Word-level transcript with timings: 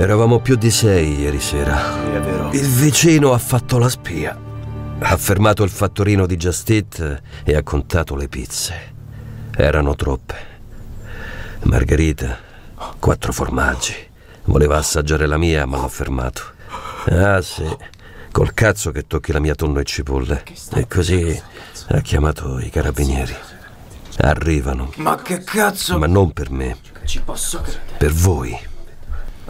Eravamo 0.00 0.40
più 0.40 0.56
di 0.56 0.70
sei 0.70 1.20
ieri 1.20 1.40
sera. 1.40 1.76
Sì, 1.76 2.10
è 2.12 2.20
vero. 2.20 2.50
Il 2.52 2.66
vicino 2.68 3.34
ha 3.34 3.38
fatto 3.38 3.76
la 3.76 3.90
spia. 3.90 4.34
Ha 4.98 5.16
fermato 5.18 5.62
il 5.62 5.68
fattorino 5.68 6.24
di 6.24 6.36
Just 6.36 6.70
Eat 6.70 7.22
e 7.44 7.54
ha 7.54 7.62
contato 7.62 8.16
le 8.16 8.26
pizze. 8.26 8.94
Erano 9.54 9.94
troppe. 9.96 10.34
Margherita, 11.64 12.38
quattro 12.98 13.32
formaggi. 13.32 13.94
Voleva 14.44 14.78
assaggiare 14.78 15.26
la 15.26 15.36
mia, 15.36 15.66
ma 15.66 15.76
l'ho 15.78 15.88
fermato. 15.88 16.42
Ah 17.10 17.42
sì, 17.42 17.64
col 18.32 18.54
cazzo 18.54 18.92
che 18.92 19.06
tocchi 19.06 19.32
la 19.32 19.38
mia 19.40 19.54
tonno 19.54 19.80
e 19.80 19.84
cipolle. 19.84 20.44
E 20.74 20.86
così 20.86 21.38
ha 21.88 22.00
chiamato 22.00 22.58
i 22.58 22.70
carabinieri. 22.70 23.34
Arrivano, 24.22 24.92
Ma 24.96 25.16
che 25.20 25.42
cazzo? 25.44 25.98
ma 25.98 26.06
non 26.06 26.32
per 26.32 26.50
me, 26.50 26.76
Ci 27.04 27.20
posso 27.20 27.60
credere. 27.60 27.96
per 27.98 28.12
voi. 28.12 28.68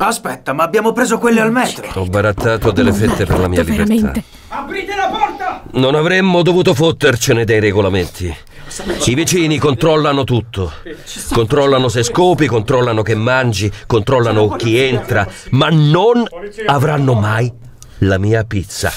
Aspetta, 0.03 0.55
ma 0.55 0.62
abbiamo 0.62 0.93
preso 0.93 1.19
quelle 1.19 1.43
al 1.43 1.53
metro. 1.53 1.86
Ho 2.00 2.07
barattato 2.07 2.71
delle 2.71 2.91
fette 2.91 3.27
per 3.27 3.39
la 3.39 3.49
mia 3.49 3.63
libertà. 3.63 3.93
Veramente. 3.93 4.25
Aprite 4.49 4.96
la 4.96 5.08
porta! 5.08 5.63
Non 5.72 5.95
avremmo 5.95 6.41
dovuto 6.41 6.72
fottercene 6.72 7.45
dei 7.45 7.61
regolamenti. 7.61 8.35
I 9.05 9.14
vicini 9.14 9.58
controllano 9.58 10.25
tutto. 10.25 10.72
Controllano 11.32 11.89
se 11.89 12.03
scopi, 12.03 12.46
controllano 12.46 13.03
che 13.03 13.14
mangi, 13.14 13.71
controllano 13.86 14.49
chi 14.57 14.79
entra, 14.79 15.29
ma 15.50 15.68
non 15.68 16.25
avranno 16.64 17.13
mai 17.13 17.53
la 17.99 18.17
mia 18.17 18.44
pizza. 18.44 18.91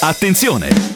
Attenzione! 0.00 0.95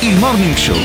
Il 0.00 0.18
Morning 0.18 0.54
Show 0.54 0.76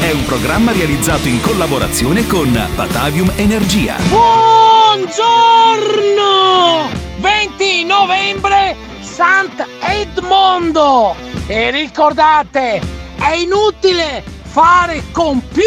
è 0.00 0.12
un 0.12 0.24
programma 0.24 0.72
realizzato 0.72 1.26
in 1.26 1.40
collaborazione 1.40 2.26
con 2.26 2.52
Batavium 2.74 3.32
Energia. 3.36 3.96
Buongiorno! 4.08 5.14
20 7.18 7.84
novembre, 7.84 8.76
Sant'Edmondo! 9.00 11.16
E 11.46 11.70
ricordate, 11.70 12.82
è 13.16 13.32
inutile 13.32 14.22
fare 14.42 15.04
con 15.12 15.42
più 15.48 15.62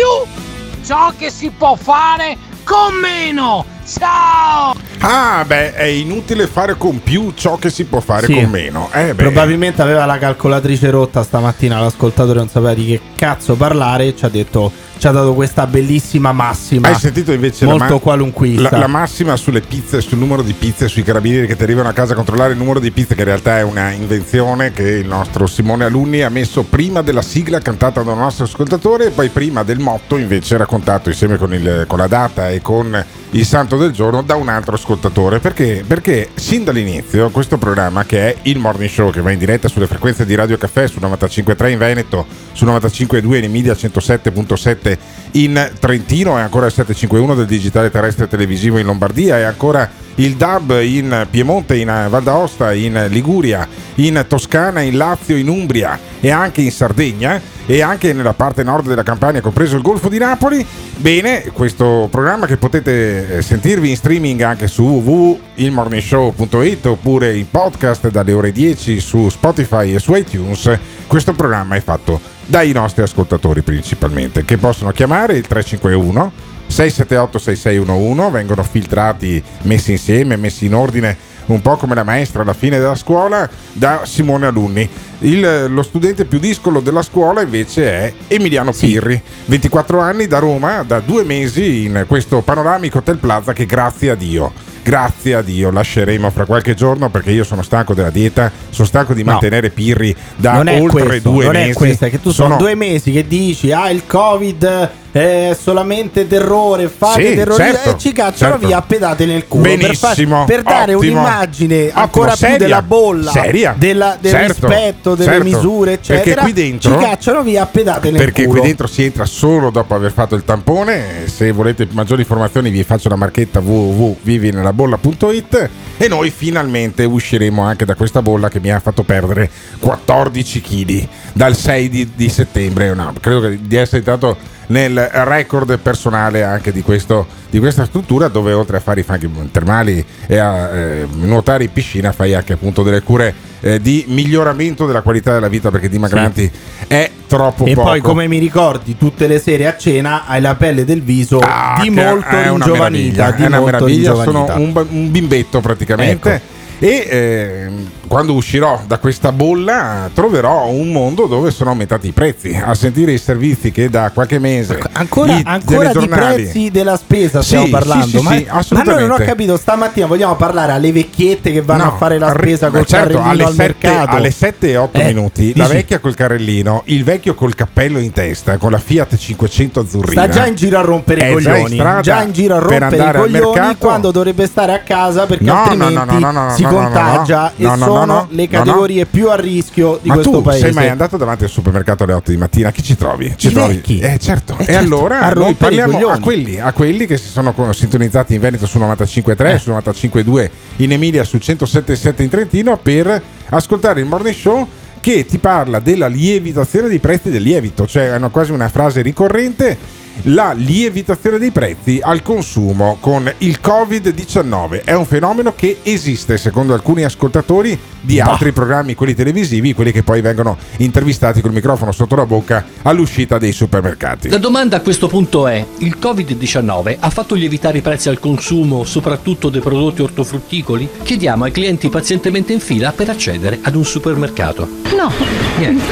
ciò 0.86 1.12
che 1.18 1.32
si 1.32 1.50
può 1.50 1.76
fare 1.76 2.38
con 2.64 2.94
meno! 2.94 3.66
Ciao! 3.98 4.76
Ah, 5.00 5.44
beh, 5.48 5.74
è 5.74 5.84
inutile 5.86 6.46
fare 6.46 6.76
con 6.78 7.02
più 7.02 7.32
ciò 7.34 7.56
che 7.58 7.70
si 7.72 7.86
può 7.86 8.00
fare 8.02 8.28
Sì. 8.28 8.34
con 8.34 8.44
meno. 8.50 8.90
Eh, 8.94 9.14
beh. 9.16 9.24
Probabilmente 9.24 9.82
aveva 9.82 10.06
la 10.06 10.18
calcolatrice 10.20 10.90
rotta 10.92 11.24
stamattina, 11.24 11.80
l'ascoltatore 11.80 12.38
non 12.40 12.50
sapeva 12.50 12.74
di 12.76 12.86
che 12.86 13.02
cazzo 13.18 13.56
parlare 13.56 14.08
e 14.08 14.16
ci 14.16 14.26
ha 14.26 14.30
detto 14.30 14.72
ci 15.00 15.08
ha 15.08 15.12
dato 15.12 15.34
questa 15.34 15.66
bellissima 15.66 16.34
massima. 16.34 16.90
Hai 16.90 16.96
sentito 16.96 17.32
invece 17.32 17.66
molto 17.66 17.84
la, 17.86 17.90
ma- 17.94 18.00
qualunquista. 18.00 18.70
la, 18.70 18.78
la 18.80 18.88
massima 18.88 19.36
sulle 19.38 19.62
pizze, 19.62 20.02
sul 20.02 20.18
numero 20.18 20.42
di 20.42 20.52
pizze, 20.54 20.90
sui 20.90 21.04
carabinieri 21.04 21.48
che 21.48 21.56
ti 21.56 21.64
arrivano 21.64 21.88
a 21.88 21.94
casa 21.94 22.12
a 22.12 22.16
controllare 22.16 22.52
il 22.52 22.58
numero 22.58 22.80
di 22.82 22.92
pizze, 22.92 23.16
che 23.16 23.22
in 23.22 23.28
realtà 23.28 23.58
è 23.58 23.64
una 23.64 23.92
invenzione 23.92 24.74
che 24.74 24.84
il 24.84 25.08
nostro 25.08 25.48
Simone 25.48 25.86
Alunni 25.86 26.22
ha 26.22 26.30
messo 26.30 26.64
prima 26.64 27.02
della 27.02 27.22
sigla 27.22 27.60
cantata 27.60 28.04
dal 28.04 28.18
nostro 28.18 28.44
ascoltatore 28.44 29.06
e 29.08 29.10
poi 29.12 29.30
prima 29.30 29.64
del 29.64 29.80
motto 29.80 30.18
invece 30.18 30.58
raccontato 30.58 31.08
insieme 31.10 31.38
con, 31.38 31.54
il- 31.54 31.86
con 31.88 31.98
la 31.98 32.08
data 32.08 32.50
e 32.50 32.62
con 32.62 33.06
il 33.32 33.46
santo 33.46 33.78
del 33.78 33.92
giorno 33.92 34.22
da 34.22 34.36
un 34.36 34.50
altro 34.50 34.76
ascoltatore. 34.76 35.40
Perché? 35.40 35.86
Perché 35.88 36.30
sin 36.36 36.66
dall'inizio 36.66 37.30
questo 37.30 37.58
programma 37.58 38.04
che 38.04 38.34
è 38.34 38.36
il 38.44 38.58
Morning 38.60 38.90
Show 38.90 39.12
che 39.12 39.22
va 39.22 39.32
in 39.32 39.40
diretta 39.40 39.70
sulle 39.70 39.88
frequenze 39.88 40.26
di 40.26 40.36
Radio 40.36 40.58
Caffè 40.58 40.88
su 40.88 41.00
95.3 41.00 41.70
in 41.70 41.78
Veneto, 41.78 42.26
su 42.52 42.66
95.2 42.66 43.36
in 43.38 43.44
Emilia 43.46 43.74
107.7 43.74 44.89
in 45.32 45.72
Trentino 45.80 46.38
e 46.38 46.42
ancora 46.42 46.68
il 46.68 46.72
751 46.72 47.36
del 47.36 47.46
digitale 47.46 47.92
terrestre 47.92 48.28
televisivo 48.28 48.78
in 48.78 48.86
Lombardia 48.86 49.38
e 49.38 49.44
ancora 49.44 49.90
il 50.16 50.36
DAB 50.36 50.80
in 50.82 51.28
Piemonte, 51.30 51.78
in 51.78 52.08
Val 52.10 52.24
d'Aosta, 52.24 52.74
in 52.74 53.08
Liguria, 53.10 53.68
in 53.96 54.26
Toscana, 54.28 54.82
in 54.82 54.98
Lazio, 54.98 55.36
in 55.36 55.48
Umbria 55.48 55.98
e 56.20 56.30
anche 56.30 56.62
in 56.62 56.72
Sardegna 56.72 57.42
e 57.66 57.82
anche 57.82 58.14
nella 58.14 58.34
parte 58.34 58.64
nord 58.64 58.88
della 58.88 59.04
Campania, 59.04 59.42
compreso 59.42 59.76
il 59.76 59.82
Golfo 59.82 60.10
di 60.10 60.18
Napoli. 60.18 60.66
Bene, 60.96 61.44
questo 61.54 62.08
programma 62.12 62.48
che 62.48 62.58
potete 62.58 63.38
eh, 63.38 63.42
sentirvi 63.42 63.92
in 63.92 63.96
streaming 63.96 64.42
anche 64.42 64.68
su 64.68 64.84
www.ilmorningshow.it 64.84 66.86
oppure 66.88 67.38
in 67.38 67.50
podcast 67.50 68.10
dalle 68.10 68.34
ore 68.34 68.52
10 68.52 69.00
su 69.00 69.30
Spotify 69.30 69.94
e 69.94 70.00
su 70.00 70.14
iTunes. 70.16 70.78
Questo 71.10 71.34
programma 71.34 71.76
è 71.76 71.82
fatto 71.82 72.22
dai 72.46 72.72
nostri 72.72 73.02
ascoltatori 73.02 73.64
principalmente, 73.64 74.46
che 74.46 74.58
possono 74.58 74.92
chiamare 74.92 75.38
il 75.38 75.48
351 75.48 76.32
678 76.68 77.40
6611, 77.40 78.32
vengono 78.32 78.62
filtrati, 78.62 79.44
messi 79.64 79.94
insieme, 79.94 80.36
messi 80.36 80.68
in 80.68 80.76
ordine 80.76 81.18
un 81.48 81.64
po' 81.64 81.78
come 81.78 81.96
la 81.96 82.04
maestra 82.04 82.44
alla 82.44 82.54
fine 82.54 82.78
della 82.78 82.94
scuola 82.94 83.50
da 83.74 84.02
Simone 84.04 84.46
Alunni. 84.46 84.88
Il- 85.22 85.66
lo 85.70 85.82
studente 85.82 86.26
più 86.26 86.38
discolo 86.38 86.80
della 86.80 87.02
scuola 87.02 87.42
invece 87.42 87.90
è 87.92 88.14
Emiliano 88.28 88.72
Pirri, 88.72 89.20
24 89.46 90.00
anni 90.00 90.28
da 90.28 90.38
Roma, 90.38 90.84
da 90.84 91.00
due 91.00 91.24
mesi 91.24 91.86
in 91.86 92.06
questo 92.08 92.42
panoramico 92.42 93.00
Hotel 93.00 93.18
Plaza 93.18 93.52
che 93.54 93.66
grazie 93.66 94.12
a 94.12 94.16
Dio, 94.16 94.54
grazie 94.90 95.36
a 95.36 95.42
Dio 95.44 95.70
lasceremo 95.70 96.32
fra 96.32 96.46
qualche 96.46 96.74
giorno 96.74 97.10
perché 97.12 97.30
io 97.30 97.44
sono 97.44 97.62
stanco 97.62 97.94
della 97.94 98.10
dieta, 98.10 98.52
sono 98.72 98.88
stanco 98.88 99.14
di 99.14 99.24
No. 99.24 99.32
mantenere 99.34 99.70
Pirri 99.70 100.16
da 100.36 100.54
non 100.64 100.68
oltre 100.82 101.04
questo, 101.06 101.30
due 101.30 101.44
non 101.44 101.54
mesi. 101.54 101.70
è 101.70 101.74
questo, 101.74 102.06
è 102.06 102.10
che 102.10 102.20
tu 102.20 102.32
sono, 102.32 102.58
due 102.58 102.74
mesi 102.74 103.12
che 103.12 103.28
dici 103.28 103.72
ah 103.72 103.92
il 103.92 104.08
covid 104.08 104.90
è 105.12 105.58
solamente 105.60 106.28
terrore, 106.28 106.88
fate 106.88 107.30
Sì, 107.30 107.36
terrorismo 107.36 107.74
certo, 107.74 107.90
e 107.90 107.98
ci 107.98 108.12
cacciano 108.14 108.52
certo. 108.54 108.68
via 108.68 108.78
a 108.78 108.82
pedate 108.84 109.26
nel 109.26 109.48
culo 109.48 109.64
per, 109.64 109.96
fa- 109.96 110.08
Benissimo, 110.10 110.46
per 110.46 110.62
dare 110.62 110.94
ottimo, 110.94 111.20
un'immagine 111.22 111.84
ottimo, 111.86 112.00
ancora 112.02 112.28
più 112.30 112.38
seria, 112.38 112.58
della 112.58 112.82
bolla, 112.82 113.32
seria, 113.32 113.76
della- 113.78 114.18
del 114.20 114.32
certo, 114.32 114.68
rispetto, 114.68 115.16
delle 115.16 115.30
certo, 115.32 115.44
misure, 115.44 115.94
eccetera. 115.94 116.44
Perché 116.44 116.54
dentro 116.62 116.92
ci 116.92 116.98
cacciano 117.06 117.42
via 117.44 117.64
a 117.64 117.66
pedate 117.66 118.12
nel 118.12 118.24
Perché 118.24 118.44
culo. 118.46 118.60
qui 118.60 118.68
dentro 118.68 118.88
si 118.88 119.04
entra 119.04 119.26
solo 119.26 119.70
dopo 119.72 119.96
aver 119.96 120.12
fatto 120.12 120.36
il 120.36 120.44
tampone. 120.46 121.28
Se 121.28 121.52
volete 121.52 121.88
maggiori 121.92 122.22
informazioni, 122.22 122.70
vi 122.70 122.84
faccio 122.84 123.10
la 123.10 123.16
marchetta 123.16 123.60
www.vivinellabolla.it. 123.60 125.70
E 125.98 126.08
noi 126.08 126.30
finalmente 126.30 127.04
usciremo 127.04 127.62
anche 127.64 127.84
da 127.86 127.96
questa 127.96 128.22
bolla 128.22 128.48
che 128.48 128.60
mi 128.62 128.72
ha 128.72 128.80
fatto 128.80 129.04
perdere 129.04 129.50
14 129.80 130.62
kg 130.62 131.08
dal 131.34 131.56
6 131.56 131.90
di, 131.90 132.12
di 132.16 132.30
settembre. 132.30 132.94
No, 132.94 133.12
credo 133.20 133.42
che- 133.42 133.58
di 133.62 133.76
essere 133.76 133.98
entrato 133.98 134.38
nel 134.70 135.00
record 135.12 135.78
personale 135.80 136.44
anche 136.44 136.72
di, 136.72 136.82
questo, 136.82 137.26
di 137.50 137.60
questa 137.60 137.86
struttura 137.86 138.28
dove 138.28 138.54
oltre 138.54 138.78
a 138.78 138.80
fare 138.80 139.02
i 139.02 139.04
fanghi 139.04 139.30
termali 139.52 140.04
e 140.28 140.38
a 140.38 140.70
eh, 140.70 141.08
nuotare 141.12 141.64
in 141.66 141.72
piscina 141.72 142.12
fai 142.12 142.34
anche 142.34 142.54
appunto 142.54 142.84
delle 142.84 143.02
cure 143.02 143.34
eh, 143.62 143.82
di 143.82 144.06
miglioramento 144.08 144.86
della 144.86 145.02
qualità 145.02 145.34
della 145.34 145.48
vita 145.48 145.72
perché 145.72 145.90
dimagranti 145.90 146.50
è 146.88 147.10
troppo 147.28 147.66
E 147.66 147.74
poco. 147.74 147.88
poi, 147.88 148.02
come 148.02 148.28
mi 148.28 148.38
ricordi, 148.38 148.96
tutte 148.98 149.28
le 149.28 149.40
sere 149.40 149.68
a 149.68 149.76
cena 149.78 150.26
hai 150.26 150.42
la 150.42 150.56
pelle 150.56 150.86
del 150.86 151.02
viso 151.02 151.40
Ah, 151.40 151.80
di 151.82 151.90
molto 151.90 152.28
è 152.30 152.50
una 152.50 152.66
meraviglia, 152.68 153.36
è 153.36 153.46
una 153.46 153.60
meraviglia, 153.60 154.14
sono 154.24 154.46
un, 154.56 154.86
un 154.90 155.12
bimbetto 155.12 155.60
praticamente. 155.62 156.34
Ecco. 156.36 156.58
E 156.80 157.08
ehm, 157.10 157.90
quando 158.10 158.34
uscirò 158.34 158.82
da 158.88 158.98
questa 158.98 159.32
bolla 159.32 160.10
troverò 160.14 160.68
un 160.70 160.92
mondo 160.92 161.28
dove 161.28 161.52
sono 161.52 161.70
aumentati 161.70 162.08
i 162.08 162.12
prezzi. 162.12 162.60
A 162.62 162.74
sentire 162.74 163.12
i 163.12 163.20
servizi 163.20 163.72
che 163.72 163.88
da 163.90 164.10
qualche 164.12 164.40
mese 164.40 164.80
Ancora, 164.94 165.34
i 165.38 165.42
ancora 165.46 165.94
di 165.94 166.08
prezzi 166.08 166.72
della 166.72 166.98
spesa 166.98 167.44
stiamo 167.44 167.66
Sì, 167.66 167.70
parlando. 167.72 168.06
sì, 168.06 168.18
sì, 168.18 168.24
ma, 168.24 168.32
sì, 168.32 168.36
ma 168.36 168.42
noi 168.42 168.48
non 168.48 168.52
ho 168.52 168.58
assolutamente. 168.58 169.26
capito, 169.26 169.58
stamattina 169.58 170.06
vogliamo 170.08 170.36
parlare 170.36 170.72
alle 170.72 170.92
vecchiette 170.92 171.52
che 171.52 171.62
vanno 171.62 171.84
No, 171.84 171.94
a 171.94 171.98
fare 171.98 172.18
la 172.18 172.30
spesa 172.32 172.70
ma 172.70 172.78
col 172.80 172.86
certo, 172.88 173.14
carrellino 173.20 173.30
alle 173.30 173.44
al 173.44 173.54
7, 173.54 173.62
mercato. 173.88 174.16
alle 174.16 174.32
7 174.32 174.70
e 174.72 174.78
8 174.78 174.98
Eh, 175.00 175.04
minuti 175.06 175.54
la 175.56 175.64
dici, 175.66 175.76
vecchia 175.76 176.00
col 176.00 176.16
carrellino 176.16 176.82
il 176.86 177.04
vecchio 177.04 177.36
col 177.36 177.54
cappello 177.54 178.00
in 178.00 178.12
testa 178.12 178.58
con 178.58 178.72
la 178.72 178.80
Fiat 178.80 179.16
500 179.18 179.80
azzurrina 179.82 180.24
Sta 180.24 180.32
già 180.32 180.46
in 180.48 180.56
giro 180.56 180.80
a 180.80 180.82
rompere 180.82 181.20
i 181.32 181.42
già 181.42 181.52
coglioni. 181.52 181.76
strada 181.76 182.02
Già 182.02 182.22
in 182.24 182.32
giro 182.32 182.56
a 182.56 182.60
per 182.66 182.82
rompere 182.82 183.04
i 183.10 183.14
coglioni 183.14 183.76
quando 183.78 184.10
dovrebbe 184.12 184.48
stare 184.48 184.74
a 184.74 184.80
casa 184.80 185.26
perché 185.28 185.44
No, 185.44 185.62
altrimenti 185.64 186.20
no, 186.20 186.32
no, 186.32 186.50
si 186.56 186.64
contagia 186.64 187.52
e 187.56 187.64
no, 187.64 187.76
sono 188.00 188.14
no, 188.14 188.28
le 188.30 188.48
no, 188.50 188.58
no. 188.58 188.64
categorie 188.66 189.06
più 189.06 189.30
a 189.30 189.36
rischio 189.36 190.00
di 190.02 190.08
ma 190.10 190.16
questo 190.16 190.32
tu 190.32 190.42
paese. 190.42 190.60
sei 190.66 190.74
mai 190.74 190.90
andato 190.90 191.18
davanti 191.18 191.44
al 191.44 191.50
supermercato 191.50 192.04
alle 192.04 192.14
8 192.14 192.32
di 192.32 192.38
mattina? 192.38 192.72
Chi 192.72 192.84
ci 192.84 192.96
trovi? 192.96 193.34
Ci 193.36 193.48
I 193.48 193.52
trovi? 193.52 193.74
vecchi. 193.76 194.00
Eh 194.00 194.18
certo. 194.20 194.56
Eh, 194.58 194.64
e 194.64 194.66
certo, 194.66 194.80
allora 194.80 195.20
a 195.22 195.32
noi 195.34 195.54
parliamo 195.54 196.08
a 196.10 196.20
quelli, 196.20 196.60
a 196.60 196.72
quelli 196.74 197.06
che 197.06 197.18
si 197.18 197.28
sono 197.30 197.54
sintonizzati 197.72 198.34
in 198.34 198.40
Veneto 198.42 198.66
sul 198.66 198.82
95.3, 198.82 199.46
Eh. 199.54 199.58
sul 199.60 199.74
95.2 199.74 200.50
in 200.78 200.92
Emilia, 200.92 201.24
sul 201.24 201.40
107.7 201.44 202.22
in 202.24 202.30
Trentino 202.30 202.78
per 202.78 203.22
ascoltare 203.50 204.00
il 204.00 204.06
morning 204.06 204.36
show 204.36 204.68
che 205.00 205.26
ti 205.26 205.38
parla 205.38 205.80
della 205.80 206.08
lievitazione 206.08 206.88
dei 206.90 207.00
prezzi 207.00 207.30
del 207.30 207.42
lievito, 207.42 207.88
cioè 207.88 208.12
è 208.12 208.16
una- 208.18 208.28
quasi 208.30 208.52
una 208.52 208.68
frase 208.70 209.02
ricorrente. 209.02 209.78
La 210.24 210.52
lievitazione 210.52 211.38
dei 211.38 211.52
prezzi 211.52 212.02
al 212.04 212.22
consumo 212.22 212.98
con 213.00 213.32
il 213.38 213.60
Covid-19 213.64 214.84
è 214.84 214.94
un 214.94 215.06
fenomeno 215.06 215.54
che 215.56 215.78
esiste 215.82 216.38
secondo 216.38 216.74
alcuni 216.74 217.06
ascoltatori 217.06 217.80
di 218.02 218.20
altri 218.20 218.52
programmi, 218.52 218.96
quelli 218.96 219.14
televisivi, 219.14 219.74
quelli 219.74 219.94
che 219.94 220.04
poi 220.04 220.20
vengono 220.20 220.58
intervistati 220.78 221.40
col 221.40 221.54
microfono 221.54 221.94
sotto 221.94 222.16
la 222.16 222.26
bocca 222.26 222.66
all'uscita 222.82 223.38
dei 223.38 223.54
supermercati. 223.54 224.30
La 224.30 224.38
domanda 224.38 224.78
a 224.78 224.82
questo 224.82 225.08
punto 225.08 225.48
è: 225.48 225.66
il 225.78 225.98
Covid-19 226.02 226.98
ha 227.00 227.10
fatto 227.10 227.36
lievitare 227.36 227.78
i 227.78 227.82
prezzi 227.82 228.10
al 228.10 228.20
consumo, 228.20 228.84
soprattutto 228.84 229.50
dei 229.50 229.62
prodotti 229.62 230.02
ortofrutticoli? 230.02 230.90
Chiediamo 231.02 231.46
ai 231.46 231.52
clienti 231.52 231.88
pazientemente 231.88 232.52
in 232.52 232.60
fila 232.60 232.92
per 232.92 233.10
accedere 233.10 233.60
ad 233.62 233.76
un 233.76 233.86
supermercato. 233.86 234.68
No, 234.96 235.12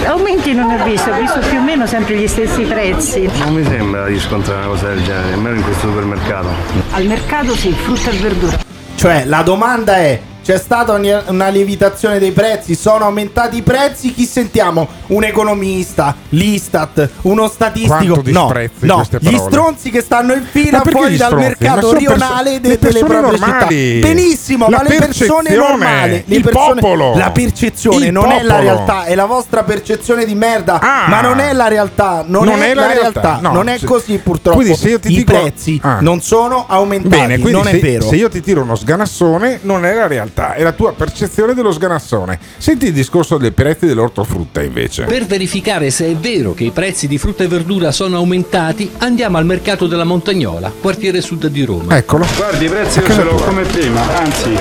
aumenti 0.06 0.54
non 0.54 0.70
ho 0.70 0.84
visto, 0.84 1.12
ho 1.12 1.20
visto 1.20 1.40
più 1.40 1.60
o 1.60 1.62
meno 1.62 1.86
sempre 1.88 2.18
gli 2.18 2.28
stessi 2.28 2.64
prezzi. 2.64 3.30
Non 3.40 3.54
mi 3.54 3.64
sembra 3.64 4.08
di 4.08 4.17
riscontrare 4.18 4.60
una 4.62 4.70
cosa 4.70 4.88
del 4.90 5.04
genere, 5.04 5.30
nemmeno 5.30 5.56
in 5.58 5.64
questo 5.64 5.88
supermercato. 5.88 6.48
Al 6.92 7.06
mercato 7.06 7.56
sì, 7.56 7.72
frutta 7.72 8.10
e 8.10 8.18
verdura. 8.18 8.60
Cioè, 8.96 9.26
la 9.26 9.44
domanda 9.44 9.98
è: 9.98 10.20
c'è 10.48 10.58
stata 10.58 10.94
una 10.94 11.50
lievitazione 11.50 12.20
dei 12.20 12.32
prezzi? 12.32 12.74
Sono 12.74 13.04
aumentati 13.04 13.58
i 13.58 13.62
prezzi? 13.64 14.14
Chi 14.14 14.24
sentiamo? 14.26 14.88
Un 15.08 15.26
economista, 15.26 16.16
l'Istat, 16.30 17.10
uno 17.24 17.50
statistico? 17.50 18.22
No, 18.28 18.54
no, 18.80 19.06
gli 19.20 19.36
stronzi 19.38 19.90
che 19.90 20.00
stanno 20.00 20.32
in 20.32 20.44
fila 20.50 20.84
fuori 20.90 21.18
dal 21.18 21.36
mercato 21.36 21.94
rionale 21.94 22.62
perso- 22.62 22.62
de- 22.62 22.68
le 22.70 22.78
delle 22.80 23.00
proprie 23.00 23.20
normali. 23.40 23.76
città. 23.96 24.08
Benissimo, 24.08 24.70
La 24.70 24.78
ma 24.78 24.84
le 24.90 24.96
persone 25.00 25.54
normali, 25.54 26.24
le 26.26 26.36
il 26.38 26.42
persone- 26.44 26.80
popolo. 26.80 27.18
la 27.18 27.32
percezione 27.32 28.06
Il 28.06 28.12
non 28.14 28.32
è 28.32 28.42
la 28.42 28.54
popolo. 28.56 28.74
realtà, 28.74 29.04
è 29.04 29.16
la 29.16 29.26
vostra 29.26 29.64
percezione 29.64 30.24
di 30.24 30.34
merda, 30.36 30.80
Ah. 30.80 31.08
ma 31.10 31.20
non 31.20 31.40
è 31.42 31.52
la 31.52 31.68
realtà, 31.68 32.24
non, 32.26 32.46
Non 32.46 32.62
è, 32.62 32.74
la 32.74 32.88
realtà, 32.94 33.40
no. 33.42 33.52
non 33.52 33.68
è 33.68 33.80
Se- 33.80 33.86
così 33.86 34.18
purtroppo. 34.20 34.62
I 34.62 35.00
dico- 35.02 35.34
prezzi 35.34 35.78
Ah. 35.84 35.98
non 36.00 36.22
sono 36.22 36.64
aumentati, 36.70 37.10
Bene, 37.10 37.38
non 37.52 37.64
se, 37.66 37.72
è 37.72 37.80
vero. 37.82 38.08
se 38.08 38.16
io 38.16 38.30
ti 38.30 38.40
tiro 38.40 38.62
uno 38.62 38.76
sganassone, 38.76 39.60
non 39.64 39.84
è 39.86 39.94
la 39.94 40.08
realtà, 40.08 40.36
è 40.38 40.64
la 40.64 40.72
tua 40.72 40.94
percezione 40.94 41.54
dello 41.54 41.72
sganassone. 41.72 42.40
Senti 42.58 42.88
il 42.88 42.94
discorso 42.94 43.38
dei 43.38 43.52
prezzi 43.52 43.86
dell'ortofrutta 43.86 44.62
invece. 44.62 45.06
Per 45.06 45.26
verificare 45.26 45.90
se 45.90 46.08
è 46.08 46.16
vero 46.16 46.54
che 46.54 46.66
i 46.66 46.72
prezzi 46.72 47.08
di 47.08 47.18
frutta 47.18 47.44
e 47.44 47.48
verdura 47.48 47.92
sono 47.92 48.18
aumentati, 48.18 48.90
andiamo 48.98 49.38
al 49.38 49.46
mercato 49.46 49.88
della 49.88 50.04
Montagnola, 50.04 50.72
quartiere 50.80 51.22
sud 51.22 51.48
di 51.48 51.64
Roma. 51.64 51.98
Eccolo. 51.98 52.26
Guardi, 52.36 52.66
i 52.66 52.70
prezzi 52.70 53.00
io 53.00 53.06
ce 53.06 53.24
l'ho 53.24 53.36
come 53.36 53.64
prima, 53.64 54.18
anzi, 54.18 54.56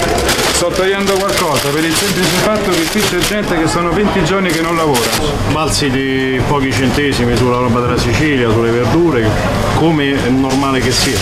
sto 0.53 0.69
togliendo 0.69 1.13
qualcosa 1.15 1.69
per 1.69 1.85
il 1.85 1.93
semplice 1.93 2.29
fatto 2.37 2.71
che 2.71 2.85
qui 2.91 3.01
c'è 3.01 3.19
gente 3.19 3.59
che 3.59 3.69
sono 3.69 3.91
20 3.91 4.25
giorni 4.25 4.51
che 4.51 4.61
non 4.61 4.77
lavora. 4.77 5.01
Balzi 5.53 5.91
di 5.91 6.41
pochi 6.49 6.73
centesimi 6.73 7.37
sulla 7.37 7.59
roba 7.59 7.81
della 7.81 7.99
Sicilia, 7.99 8.51
sulle 8.51 8.71
verdure, 8.71 9.29
come 9.77 10.25
è 10.25 10.29
normale 10.31 10.81
che 10.81 10.91
sia. 10.91 11.19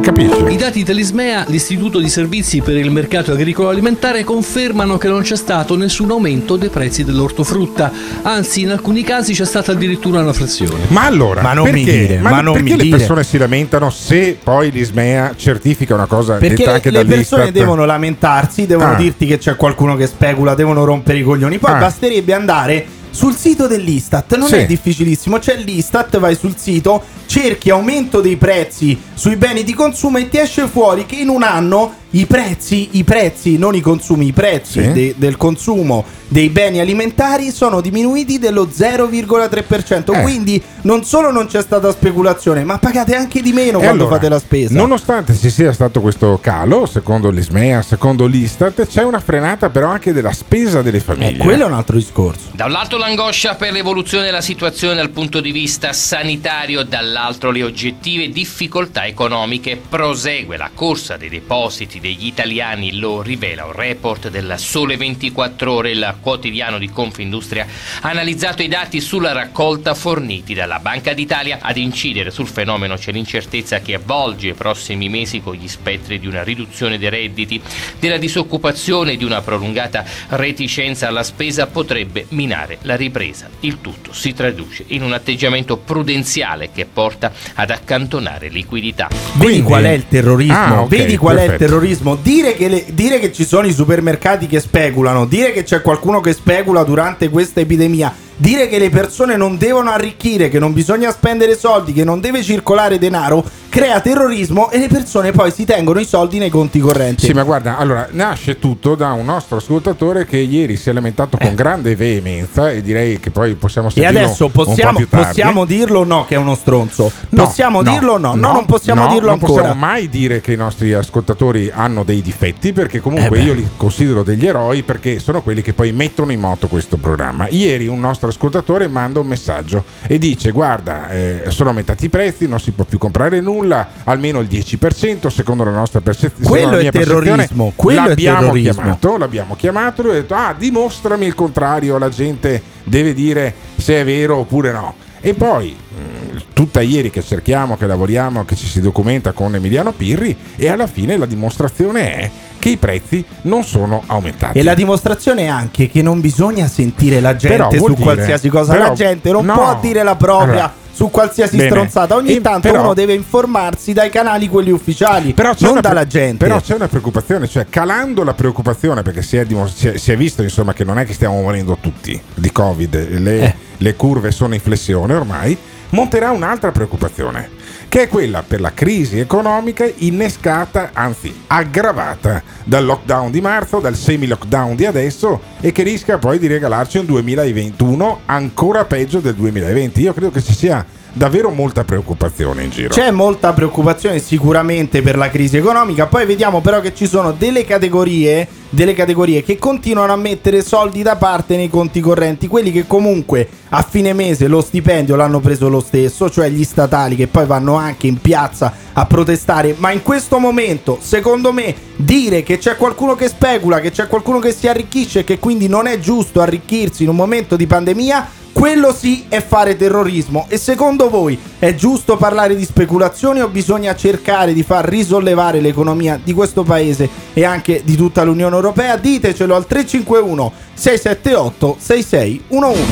Capisci? 0.00 0.44
I 0.48 0.56
dati 0.56 0.82
dell'Ismea, 0.82 1.44
l'Istituto 1.48 1.98
di 1.98 2.08
Servizi 2.08 2.60
per 2.60 2.76
il 2.76 2.90
Mercato 2.90 3.34
Agricolo 3.38 3.68
Alimentare, 3.68 4.24
confermano 4.24 4.98
che 4.98 5.06
non 5.06 5.22
c'è 5.22 5.36
stato 5.36 5.76
nessun 5.76 6.10
aumento 6.10 6.56
dei 6.56 6.70
prezzi 6.70 7.04
dell'ortofrutta, 7.04 7.92
anzi 8.22 8.62
in 8.62 8.70
alcuni 8.70 9.02
casi 9.04 9.32
c'è 9.32 9.44
stata 9.44 9.70
addirittura 9.72 10.20
una 10.20 10.32
frazione. 10.32 10.74
Ma 10.88 11.04
allora, 11.04 11.40
Ma 11.40 11.52
non 11.52 11.64
perché, 11.64 11.78
mi 11.78 11.84
dire, 11.84 12.18
ma 12.18 12.40
non 12.40 12.54
perché 12.54 12.70
mi 12.70 12.76
le 12.76 12.82
dire. 12.82 12.96
persone 12.96 13.22
si 13.22 13.38
lamentano 13.38 13.90
se 13.90 14.36
poi 14.42 14.72
l'Ismea 14.72 15.34
certifica 15.36 15.94
una 15.94 16.06
cosa 16.06 16.34
Perché 16.34 16.56
detta 16.56 16.70
le, 16.70 16.74
anche 16.76 16.90
le 16.90 17.04
persone 17.04 17.42
dall'Istat? 17.42 17.52
devono 17.52 17.84
lamentarsi, 17.84 18.66
devono 18.66 18.90
Ah. 18.92 18.96
dirti 18.96 19.26
che 19.26 19.38
c'è 19.38 19.54
qualcuno 19.54 19.94
che 19.94 20.08
specula, 20.08 20.54
devono 20.54 20.84
rompere 20.84 21.18
i 21.18 21.22
coglioni. 21.22 21.58
Poi 21.58 21.72
Ah. 21.72 21.78
basterebbe 21.78 22.32
andare 22.34 22.86
sul 23.10 23.34
sito 23.34 23.66
dell'Istat, 23.66 24.36
non 24.36 24.48
Sì. 24.48 24.56
è 24.56 24.66
difficilissimo, 24.66 25.38
c'è 25.38 25.56
l'Istat, 25.56 26.18
vai 26.18 26.34
sul 26.36 26.54
sito, 26.56 27.02
cerchi 27.26 27.70
aumento 27.70 28.20
dei 28.20 28.36
prezzi 28.36 28.98
sui 29.14 29.36
beni 29.36 29.64
di 29.64 29.74
consumo 29.74 30.18
e 30.18 30.28
ti 30.28 30.38
esce 30.38 30.66
fuori 30.68 31.04
che 31.06 31.16
in 31.16 31.28
un 31.28 31.42
anno 31.42 31.94
i 32.10 32.26
prezzi, 32.26 32.88
i 32.92 33.04
prezzi, 33.04 33.58
non 33.58 33.74
i 33.74 33.80
consumi, 33.80 34.26
i 34.28 34.32
prezzi 34.32 34.82
Sì. 34.82 34.92
de- 34.92 35.14
del 35.16 35.36
consumo 35.36 36.04
dei 36.30 36.48
beni 36.50 36.78
alimentari 36.80 37.50
sono 37.50 37.80
diminuiti 37.80 38.38
dello 38.38 38.68
0,3%. 38.70 40.12
Eh. 40.12 40.22
Quindi 40.22 40.62
non 40.82 41.04
solo 41.04 41.30
non 41.30 41.46
c'è 41.46 41.60
stata 41.62 41.90
speculazione, 41.90 42.64
ma 42.64 42.78
pagate 42.78 43.14
anche 43.14 43.40
di 43.40 43.52
meno 43.52 43.78
E 43.78 43.82
quando 43.84 44.04
allora, 44.04 44.16
fate 44.16 44.28
la 44.28 44.38
spesa. 44.38 44.74
Nonostante 44.74 45.34
ci 45.36 45.50
sia 45.50 45.72
stato 45.72 46.00
questo 46.00 46.38
calo, 46.42 46.86
secondo 46.86 47.30
l'Ismea, 47.30 47.82
secondo 47.82 48.26
l'Istat, 48.26 48.86
c'è 48.86 49.02
una 49.04 49.20
frenata 49.20 49.70
però 49.70 49.88
anche 49.88 50.12
della 50.12 50.32
spesa 50.32 50.82
delle 50.82 50.98
Eh, 50.98 51.00
famiglie. 51.00 51.38
quello 51.44 51.64
è 51.64 51.66
un 51.66 51.72
altro 51.74 51.96
discorso. 51.96 52.48
Da 52.52 52.66
un 52.66 52.72
lato 52.72 52.96
l'angoscia 52.98 53.54
per 53.54 53.72
l'evoluzione 53.72 54.24
della 54.24 54.40
situazione 54.42 54.94
dal 54.96 55.10
punto 55.10 55.40
di 55.40 55.50
vista 55.52 55.92
sanitario, 55.92 56.82
dall'altro 56.84 57.50
le 57.50 57.62
oggettive 57.62 58.28
difficoltà 58.30 59.06
economiche. 59.06 59.80
Prosegue 59.88 60.56
la 60.56 60.70
corsa 60.74 61.16
dei 61.16 61.28
depositi 61.28 61.97
degli 62.00 62.26
italiani, 62.26 62.98
lo 62.98 63.22
rivela 63.22 63.64
un 63.64 63.72
report 63.72 64.28
del 64.28 64.54
Sole 64.56 64.96
24 64.96 65.72
Ore, 65.72 65.90
il 65.90 66.16
quotidiano 66.20 66.78
di 66.78 66.90
Confindustria, 66.90 67.66
ha 68.00 68.08
analizzato 68.08 68.62
i 68.62 68.68
dati 68.68 69.00
sulla 69.00 69.32
raccolta 69.32 69.94
forniti 69.94 70.54
dalla 70.54 70.78
Banca 70.78 71.12
d'Italia. 71.12 71.58
Ad 71.60 71.76
incidere 71.76 72.30
sul 72.30 72.46
fenomeno 72.46 72.96
c'è 72.96 73.12
l'incertezza 73.12 73.80
che 73.80 73.94
avvolge 73.94 74.48
i 74.48 74.54
prossimi 74.54 75.08
mesi 75.08 75.40
con 75.40 75.54
gli 75.54 75.68
spettri 75.68 76.18
di 76.18 76.26
una 76.26 76.42
riduzione 76.42 76.98
dei 76.98 77.10
redditi, 77.10 77.60
della 77.98 78.18
disoccupazione 78.18 79.12
e 79.12 79.16
di 79.16 79.24
una 79.24 79.40
prolungata 79.40 80.04
reticenza 80.28 81.08
alla 81.08 81.22
spesa 81.22 81.66
potrebbe 81.66 82.26
minare 82.30 82.78
la 82.82 82.96
ripresa. 82.96 83.48
Il 83.60 83.80
tutto 83.80 84.12
si 84.12 84.32
traduce 84.34 84.84
in 84.88 85.02
un 85.02 85.12
atteggiamento 85.12 85.76
prudenziale 85.76 86.70
che 86.72 86.86
porta 86.86 87.32
ad 87.54 87.70
accantonare 87.70 88.48
liquidità. 88.48 89.08
Vedi 89.34 89.62
qual 89.62 89.84
è 89.84 89.90
il 89.90 90.06
terrorismo? 90.08 90.54
Ah, 90.54 90.80
ok, 90.82 90.88
Vedi 90.88 91.16
qual 91.16 91.36
è 91.36 91.42
il 91.42 91.48
perfetto. 91.50 91.72
Terrorismo? 91.88 92.16
Dire 92.16 92.54
che, 92.54 92.68
le- 92.68 92.84
dire 92.92 93.18
che 93.18 93.32
ci 93.32 93.44
sono 93.44 93.66
i 93.66 93.72
supermercati 93.72 94.46
che 94.46 94.60
speculano, 94.60 95.26
dire 95.26 95.52
che 95.52 95.62
c'è 95.62 95.80
qualcuno 95.80 96.20
che 96.20 96.32
specula 96.32 96.82
durante 96.82 97.28
questa 97.30 97.60
epidemia, 97.60 98.14
dire 98.36 98.68
che 98.68 98.78
le 98.78 98.90
persone 98.90 99.36
non 99.36 99.56
devono 99.56 99.90
arricchire, 99.90 100.48
che 100.48 100.58
non 100.58 100.72
bisogna 100.72 101.10
spendere 101.10 101.56
soldi, 101.56 101.92
che 101.92 102.04
non 102.04 102.20
deve 102.20 102.42
circolare 102.42 102.98
denaro, 102.98 103.44
crea 103.68 104.00
terrorismo 104.00 104.70
e 104.70 104.78
le 104.78 104.88
persone 104.88 105.32
poi 105.32 105.50
si 105.50 105.64
tengono 105.64 106.00
i 106.00 106.04
soldi 106.04 106.38
nei 106.38 106.50
conti 106.50 106.78
correnti. 106.80 107.26
Sì, 107.26 107.32
ma 107.32 107.42
guarda, 107.42 107.76
allora 107.76 108.08
nasce 108.12 108.58
tutto 108.58 108.94
da 108.94 109.12
un 109.12 109.24
nostro 109.24 109.58
ascoltatore 109.58 110.24
che 110.26 110.38
ieri 110.38 110.76
si 110.76 110.90
è 110.90 110.92
lamentato 110.92 111.36
con 111.36 111.54
grande 111.54 111.94
veemenza 111.96 112.70
e 112.70 112.82
direi 112.82 113.20
che 113.20 113.30
poi 113.30 113.54
possiamo 113.54 113.88
Eh. 113.88 113.90
E 113.90 113.94
sentirlo 113.94 114.18
adesso 114.26 114.48
possiamo, 114.48 115.00
possiamo 115.08 115.64
dirlo 115.64 116.00
o 116.00 116.04
no 116.04 116.24
che 116.26 116.34
è 116.34 116.38
uno 116.38 116.54
stronzo? 116.54 117.10
No, 117.30 117.44
possiamo 117.44 117.82
dirlo 117.82 118.12
o 118.14 118.18
no? 118.18 118.34
No, 118.34 118.52
non 118.52 118.66
possiamo 118.66 119.02
no, 119.04 119.08
dirlo 119.12 119.30
non 119.30 119.38
ancora. 119.40 119.62
possiamo 119.62 119.74
mai 119.78 120.08
dire 120.08 120.40
che 120.40 120.52
i 120.52 120.56
nostri 120.56 120.92
ascoltatori 120.92 121.70
hanno 121.72 122.04
dei 122.04 122.22
difetti 122.22 122.72
perché 122.72 123.00
comunque 123.00 123.38
Eh 123.38 123.42
io 123.42 123.52
li 123.54 123.66
considero 123.76 124.22
degli 124.22 124.46
eroi 124.46 124.82
perché 124.82 125.18
sono 125.18 125.42
quelli 125.42 125.62
che 125.62 125.72
poi 125.72 125.92
mettono 125.92 126.32
in 126.32 126.40
moto 126.40 126.68
questo 126.68 126.96
programma. 126.96 127.48
Ieri 127.48 127.86
un 127.86 128.00
nostro 128.00 128.28
ascoltatore 128.28 128.88
manda 128.88 129.20
un 129.20 129.26
messaggio 129.26 129.84
e 130.06 130.18
dice 130.18 130.50
guarda 130.50 131.08
eh, 131.10 131.44
sono 131.48 131.68
aumentati 131.70 132.06
i 132.06 132.08
prezzi, 132.08 132.46
non 132.48 132.60
si 132.60 132.70
può 132.70 132.84
più 132.84 132.98
comprare 132.98 133.40
nulla, 133.40 133.56
almeno 134.04 134.40
il 134.40 134.48
10% 134.48 135.28
secondo 135.28 135.64
la 135.64 135.70
nostra 135.70 136.00
percezione. 136.00 136.46
Quello 136.48 136.76
è 136.78 136.90
terrorismo, 136.90 137.72
quello 137.74 138.04
è 138.04 138.08
l'abbiamo 138.08 138.40
terrorismo. 138.40 138.72
chiamato, 138.72 139.16
l'abbiamo 139.16 139.56
chiamato 139.56 140.02
lui 140.02 140.10
ha 140.12 140.14
detto 140.14 140.34
ah 140.34 140.54
dimostrami 140.56 141.26
il 141.26 141.34
contrario, 141.34 141.98
la 141.98 142.08
gente 142.08 142.62
deve 142.84 143.14
dire 143.14 143.54
se 143.76 144.00
è 144.00 144.04
vero 144.04 144.36
oppure 144.38 144.72
no. 144.72 144.94
E 145.20 145.34
poi 145.34 145.76
mh, 145.76 146.38
tutta 146.52 146.80
ieri 146.80 147.10
che 147.10 147.22
cerchiamo, 147.22 147.76
che 147.76 147.86
lavoriamo, 147.86 148.44
che 148.44 148.54
ci 148.54 148.66
si 148.66 148.80
documenta 148.80 149.32
con 149.32 149.54
Emiliano 149.54 149.92
Pirri 149.92 150.36
e 150.56 150.68
alla 150.68 150.86
fine 150.86 151.16
la 151.16 151.26
dimostrazione 151.26 152.12
è 152.14 152.30
che 152.60 152.70
i 152.70 152.76
prezzi 152.76 153.24
non 153.42 153.64
sono 153.64 154.02
aumentati. 154.06 154.58
E 154.58 154.62
la 154.62 154.74
dimostrazione 154.74 155.42
è 155.42 155.46
anche 155.46 155.88
che 155.88 156.02
non 156.02 156.20
bisogna 156.20 156.66
sentire 156.68 157.20
la 157.20 157.34
gente 157.34 157.78
su 157.78 157.88
dire- 157.88 158.02
qualsiasi 158.02 158.48
cosa. 158.48 158.72
però- 158.72 158.88
la 158.88 158.94
gente 158.94 159.30
non 159.32 159.44
no. 159.44 159.54
può 159.54 159.78
dire 159.80 160.02
la 160.02 160.16
propria. 160.16 160.50
Allora, 160.50 160.72
su 160.98 161.10
qualsiasi 161.10 161.56
bene. 161.56 161.68
stronzata, 161.68 162.16
ogni 162.16 162.34
E- 162.34 162.40
tanto 162.40 162.68
però- 162.68 162.82
uno 162.82 162.92
deve 162.94 163.12
informarsi 163.12 163.92
dai 163.92 164.10
canali 164.10 164.48
quelli 164.48 164.72
ufficiali, 164.72 165.32
Però 165.32 165.54
non 165.60 165.70
una 165.70 165.80
dalla 165.80 166.08
gente. 166.08 166.44
Però 166.44 166.60
c'è 166.60 166.74
una 166.74 166.88
preoccupazione, 166.88 167.46
cioè 167.46 167.66
calando 167.70 168.24
la 168.24 168.34
preoccupazione, 168.34 169.02
perché 169.02 169.22
si 169.22 169.36
è, 169.36 169.44
dimos- 169.44 169.76
si 169.76 169.86
è- 169.86 169.96
si 169.96 170.10
è 170.10 170.16
visto 170.16 170.42
insomma 170.42 170.72
che 170.72 170.82
non 170.82 170.98
è 170.98 171.04
che 171.06 171.12
stiamo 171.12 171.40
morendo 171.40 171.78
tutti 171.80 172.20
di 172.34 172.50
Covid, 172.50 173.10
le, 173.20 173.40
Eh. 173.40 173.54
le 173.76 173.94
curve 173.94 174.32
sono 174.32 174.54
in 174.54 174.60
flessione 174.60 175.14
ormai, 175.14 175.56
monterà 175.90 176.32
un'altra 176.32 176.72
preoccupazione, 176.72 177.48
che 177.88 178.02
è 178.02 178.08
quella 178.08 178.42
per 178.42 178.60
la 178.60 178.72
crisi 178.72 179.18
economica 179.18 179.90
innescata, 179.96 180.90
anzi 180.92 181.34
aggravata 181.46 182.42
dal 182.64 182.84
lockdown 182.84 183.30
di 183.30 183.40
marzo, 183.40 183.80
dal 183.80 183.94
semi-lockdown 183.94 184.76
di 184.76 184.84
adesso 184.84 185.40
e 185.60 185.72
che 185.72 185.82
rischia 185.82 186.18
poi 186.18 186.38
di 186.38 186.46
regalarci 186.46 186.98
un 186.98 187.06
2021 187.06 188.20
ancora 188.26 188.84
peggio 188.84 189.20
del 189.20 189.34
2020. 189.34 190.02
Io 190.02 190.12
credo 190.12 190.30
che 190.30 190.42
ci 190.42 190.54
sia 190.54 190.84
davvero 191.12 191.50
molta 191.50 191.84
preoccupazione 191.84 192.64
in 192.64 192.70
giro. 192.70 192.94
C'è 192.94 193.10
molta 193.10 193.52
preoccupazione 193.52 194.18
sicuramente 194.18 195.02
per 195.02 195.16
la 195.16 195.30
crisi 195.30 195.56
economica, 195.56 196.06
poi 196.06 196.26
vediamo 196.26 196.60
però 196.60 196.80
che 196.80 196.94
ci 196.94 197.06
sono 197.06 197.32
delle 197.32 197.64
categorie, 197.64 198.46
delle 198.70 198.94
categorie 198.94 199.42
che 199.42 199.58
continuano 199.58 200.12
a 200.12 200.16
mettere 200.16 200.62
soldi 200.62 201.02
da 201.02 201.16
parte 201.16 201.56
nei 201.56 201.68
conti 201.68 202.00
correnti, 202.00 202.46
quelli 202.46 202.70
che 202.70 202.86
comunque 202.86 203.48
a 203.70 203.82
fine 203.82 204.12
mese 204.12 204.46
lo 204.48 204.60
stipendio 204.60 205.16
l'hanno 205.16 205.40
preso 205.40 205.68
lo 205.68 205.80
stesso, 205.80 206.30
cioè 206.30 206.48
gli 206.48 206.64
statali 206.64 207.16
che 207.16 207.26
poi 207.26 207.46
vanno 207.46 207.74
anche 207.74 208.06
in 208.06 208.20
piazza 208.20 208.72
a 208.92 209.06
protestare, 209.06 209.74
ma 209.78 209.92
in 209.92 210.02
questo 210.02 210.38
momento, 210.38 210.98
secondo 211.00 211.52
me, 211.52 211.74
dire 211.96 212.42
che 212.42 212.58
c'è 212.58 212.76
qualcuno 212.76 213.14
che 213.14 213.28
specula, 213.28 213.80
che 213.80 213.90
c'è 213.90 214.06
qualcuno 214.06 214.38
che 214.38 214.52
si 214.52 214.68
arricchisce 214.68 215.20
e 215.20 215.24
che 215.24 215.38
quindi 215.38 215.68
non 215.68 215.86
è 215.86 215.98
giusto 215.98 216.40
arricchirsi 216.40 217.02
in 217.02 217.08
un 217.08 217.16
momento 217.16 217.56
di 217.56 217.66
pandemia 217.66 218.30
quello 218.58 218.92
sì 218.92 219.26
è 219.28 219.40
fare 219.40 219.76
terrorismo. 219.76 220.46
E 220.48 220.58
secondo 220.58 221.08
voi 221.08 221.38
è 221.60 221.76
giusto 221.76 222.16
parlare 222.16 222.56
di 222.56 222.64
speculazioni 222.64 223.40
o 223.40 223.46
bisogna 223.46 223.94
cercare 223.94 224.52
di 224.52 224.64
far 224.64 224.84
risollevare 224.84 225.60
l'economia 225.60 226.20
di 226.22 226.32
questo 226.32 226.64
paese 226.64 227.08
e 227.32 227.44
anche 227.44 227.82
di 227.84 227.94
tutta 227.94 228.24
l'Unione 228.24 228.56
Europea? 228.56 228.96
Ditecelo 228.96 229.54
al 229.54 229.64
351 229.64 230.52
678 230.74 231.76
6611. 231.78 232.82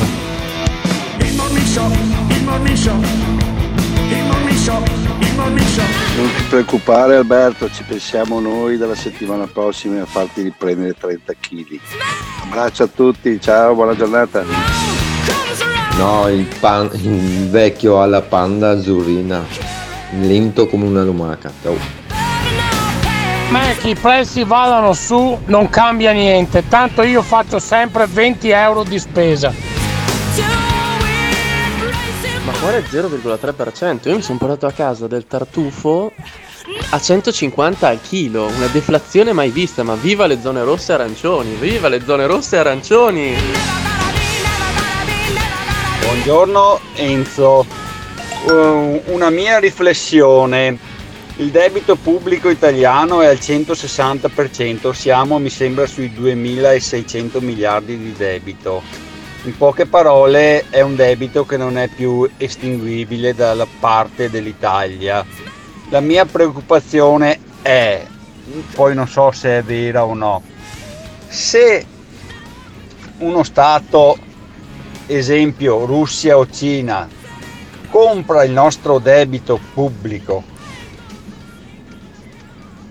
Il 1.19 1.35
morning 1.35 1.65
show, 1.65 1.91
il 1.91 2.43
morning 2.43 2.75
show, 2.77 2.95
il 2.97 4.23
morning 4.23 4.57
show, 4.57 4.81
il 5.19 5.35
morning 5.35 5.67
show. 5.67 5.85
Non 6.15 6.29
ti 6.33 6.43
preoccupare 6.47 7.17
Alberto, 7.17 7.69
ci 7.69 7.83
pensiamo 7.83 8.39
noi 8.39 8.77
dalla 8.77 8.95
settimana 8.95 9.45
prossima 9.47 10.01
a 10.01 10.05
farti 10.05 10.43
riprendere 10.43 10.95
30 10.97 11.33
kg. 11.33 11.79
Abbraccio 12.43 12.83
a 12.83 12.87
tutti, 12.87 13.37
ciao, 13.41 13.75
buona 13.75 13.95
giornata. 13.97 15.16
No, 15.97 16.29
il, 16.29 16.45
pan- 16.59 16.91
il 16.93 17.49
vecchio 17.49 18.01
alla 18.01 18.21
panda 18.21 18.69
azzurrina, 18.69 19.43
lento 20.19 20.67
come 20.67 20.85
una 20.85 21.01
lumaca. 21.01 21.51
Ciao. 21.61 21.75
Me 23.49 23.75
che 23.79 23.89
i 23.89 23.95
prezzi 23.95 24.43
vadano 24.43 24.93
su 24.93 25.39
non 25.45 25.69
cambia 25.69 26.11
niente, 26.11 26.67
tanto 26.67 27.01
io 27.01 27.23
faccio 27.23 27.57
sempre 27.57 28.05
20 28.05 28.49
euro 28.49 28.83
di 28.83 28.99
spesa. 28.99 29.51
Ma 32.45 32.51
è 32.51 32.81
0,3%. 32.81 34.07
Io 34.09 34.15
mi 34.15 34.21
sono 34.21 34.37
portato 34.37 34.67
a 34.67 34.71
casa 34.71 35.07
del 35.07 35.25
tartufo 35.25 36.11
a 36.91 36.99
150 36.99 37.87
al 37.87 37.99
chilo, 38.01 38.45
una 38.45 38.67
deflazione 38.67 39.33
mai 39.33 39.49
vista, 39.49 39.81
ma 39.81 39.95
viva 39.95 40.27
le 40.27 40.39
zone 40.41 40.63
rosse 40.63 40.91
e 40.91 40.95
arancioni, 40.95 41.55
viva 41.55 41.87
le 41.87 42.03
zone 42.05 42.27
rosse 42.27 42.55
e 42.55 42.59
arancioni! 42.59 43.96
Buongiorno 46.07 46.79
Enzo, 46.95 47.65
Uh, 48.45 49.01
una 49.07 49.29
mia 49.29 49.59
riflessione. 49.59 50.77
Il 51.35 51.49
debito 51.49 51.97
pubblico 51.97 52.49
italiano 52.49 53.21
è 53.21 53.27
al 53.27 53.35
160%, 53.35 54.91
siamo 54.91 55.37
mi 55.37 55.49
sembra 55.49 55.85
sui 55.85 56.13
2600 56.13 57.41
miliardi 57.41 57.97
di 57.97 58.13
debito. 58.13 58.81
In 59.43 59.57
poche 59.57 59.85
parole 59.85 60.69
è 60.69 60.79
un 60.79 60.95
debito 60.95 61.45
che 61.45 61.57
non 61.57 61.77
è 61.77 61.89
più 61.89 62.29
estinguibile 62.37 63.35
dalla 63.35 63.67
parte 63.79 64.29
dell'Italia. 64.29 65.25
La 65.89 65.99
mia 65.99 66.23
preoccupazione 66.25 67.37
è, 67.61 68.05
poi 68.75 68.95
non 68.95 69.09
so 69.09 69.31
se 69.31 69.57
è 69.57 69.61
vera 69.61 70.05
o 70.05 70.13
no, 70.13 70.41
se 71.27 71.85
uno 73.17 73.43
Stato, 73.43 74.17
esempio 75.07 75.85
Russia 75.85 76.37
o 76.37 76.47
Cina, 76.49 77.07
compra 77.89 78.43
il 78.43 78.51
nostro 78.51 78.99
debito 78.99 79.59
pubblico 79.73 80.43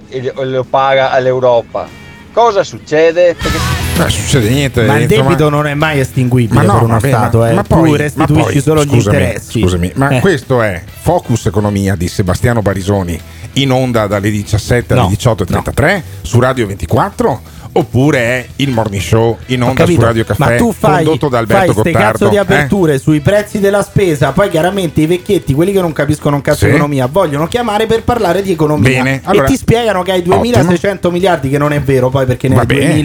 e 0.09 0.33
lo- 0.45 0.65
paga 0.65 1.11
all'Europa, 1.11 1.87
cosa 2.33 2.63
succede? 2.65 3.35
Perché 3.35 3.59
Non 3.97 4.11
succede 4.11 4.51
niente. 4.51 4.83
Ma 4.85 4.97
il 4.97 5.03
insomma- 5.05 5.23
debito 5.23 5.49
non 5.49 5.67
è 5.67 5.73
mai 5.75 6.01
estinguibile 6.01 6.61
Ma 6.61 6.67
no, 6.67 6.73
per 6.75 6.83
uno 6.83 6.93
vabbè, 6.95 7.09
Stato, 7.09 7.39
ma, 7.39 7.51
eh. 7.51 7.55
ma 7.55 7.63
tu 7.63 7.75
poi, 7.77 7.97
restituisci 7.97 8.43
ma 8.45 8.51
poi, 8.53 8.61
solo 8.61 8.85
gli 8.85 8.89
scusami, 8.89 9.17
interessi. 9.17 9.61
Scusami, 9.61 9.93
ma 9.95 10.09
Eh. 10.11 10.21
questo 10.21 10.63
è 10.63 10.83
Focus 11.01 11.47
Economia 11.47 11.95
di 11.97 12.07
Sebastiano 12.09 12.61
Barisoni 12.61 13.19
in 13.55 13.71
onda 13.73 14.07
dalle 14.07 14.31
17 14.31 14.93
alle 14.93 15.03
No, 15.03 15.09
18.33 15.09 16.03
su 16.21 16.39
Radio 16.41 16.67
24 16.67 17.41
oppure 17.77 18.19
è 18.19 18.47
il 18.57 18.71
morning 18.71 19.03
show 19.03 19.37
in 19.47 19.63
onda 19.63 19.87
su 19.87 20.01
Radio 20.01 20.25
Caffè 20.25 20.51
ma 20.51 20.57
tu 20.57 20.73
fai, 20.73 21.05
condotto 21.05 21.29
da 21.29 21.45
fai 21.45 21.57
Alberto 21.57 21.73
Gottardo 21.83 21.99
cazzo 21.99 22.29
di 22.29 22.37
eh? 22.37 22.39
aperture 22.39 22.99
sui 22.99 23.21
prezzi 23.21 23.59
della 23.61 23.83
spesa, 23.83 24.33
poi 24.33 24.49
chiaramente 24.49 25.01
i 25.03 25.07
vecchietti, 25.07 25.55
quelli 25.55 25.73
che 25.73 25.81
non 25.81 25.93
capiscono 25.93 26.37
un 26.37 26.43
cazzo 26.43 26.59
Sì. 26.59 26.65
di 26.67 26.71
economia, 26.73 27.07
vogliono 27.07 27.47
chiamare 27.47 27.87
per 27.87 28.03
parlare 28.03 28.43
di 28.43 28.53
economia 28.53 28.89
Bene, 29.03 29.21
allora- 29.25 29.47
e 29.47 29.49
ti 29.51 29.57
spiegano 29.57 30.03
che 30.03 30.13
hai 30.13 30.23
2600 30.23 31.11
miliardi, 31.11 31.49
che 31.49 31.59
non 31.59 31.73
è 31.73 31.81
vero 31.81 32.09
poi 32.09 32.27
perché 32.27 32.49
ne 32.49 32.55
Va 32.55 32.61
hai 32.63 32.67
bene, 32.67 33.03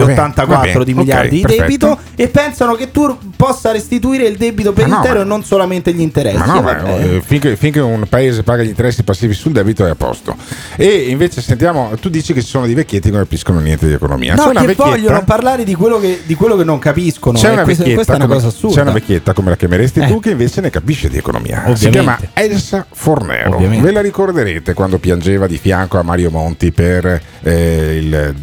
2084 0.00 0.54
va 0.54 0.60
bene, 0.60 0.84
di 0.84 0.90
ok, 0.92 0.96
miliardi 0.98 1.28
di 1.36 1.40
perfetto. 1.42 1.62
debito 1.62 1.98
e 2.16 2.28
pensano 2.28 2.74
che 2.74 2.90
tu 2.90 3.16
possa 3.36 3.70
restituire 3.72 4.26
il 4.26 4.36
debito 4.36 4.72
per 4.72 4.86
Ma 4.86 4.94
no, 4.94 5.00
intero 5.00 5.18
ma- 5.18 5.24
e 5.24 5.26
non 5.28 5.44
solamente 5.44 5.92
gli 5.92 6.00
interessi. 6.00 6.38
Ma 6.38 6.46
no, 6.46 6.58
E 6.58 6.62
ma, 6.62 6.96
eh, 6.98 7.22
finché, 7.24 7.56
finché 7.56 7.80
un 7.80 8.04
paese 8.08 8.42
paga 8.42 8.62
gli 8.62 8.68
interessi 8.68 9.02
passivi 9.02 9.34
sul 9.34 9.52
debito 9.52 9.86
è 9.86 9.90
a 9.90 9.94
posto. 9.94 10.36
E 10.76 11.06
invece 11.08 11.40
sentiamo, 11.40 11.90
tu 12.00 12.08
dici 12.08 12.32
che 12.32 12.42
ci 12.42 12.48
sono 12.48 12.66
dei 12.66 12.74
vecchietti 12.74 13.08
che 13.08 13.14
non 13.14 13.22
capiscono 13.22 13.58
niente 13.60 13.86
di 13.86 13.92
economia. 13.92 14.34
No, 14.34 14.50
che 14.50 14.74
vogliono 14.74 15.22
parlare 15.24 15.64
di 15.64 15.74
quello 15.74 15.98
che, 16.00 16.22
di 16.24 16.34
quello 16.34 16.56
che 16.56 16.64
non 16.64 16.78
capiscono. 16.78 17.38
C'è 17.38 17.48
e 17.48 17.52
una, 17.52 17.62
questa, 17.62 17.84
questa 17.84 18.12
è 18.12 18.16
una 18.16 18.24
come, 18.24 18.36
cosa 18.36 18.48
assurda. 18.48 18.76
c'è 18.76 18.82
una 18.82 18.92
vecchietta 18.92 19.32
come 19.32 19.50
la 19.50 19.56
chiameresti 19.56 20.00
Eh. 20.00 20.06
tu 20.06 20.20
che 20.20 20.30
invece 20.30 20.60
ne 20.60 20.70
capisce 20.70 21.08
di 21.08 21.18
economia. 21.18 21.62
Si 21.74 21.86
Ovviamente. 21.86 21.90
chiama 21.90 22.18
Elsa 22.34 22.86
Fornero. 22.90 23.54
Ovviamente. 23.54 23.84
Ve 23.84 23.92
la 23.92 24.00
ricorderete 24.00 24.74
quando 24.74 24.98
piangeva 24.98 25.46
di 25.46 25.58
fianco 25.58 25.98
a 25.98 26.02
Mario 26.02 26.30
Monti 26.30 26.72
per 26.72 27.20
eh, 27.42 27.96
il 28.00 28.34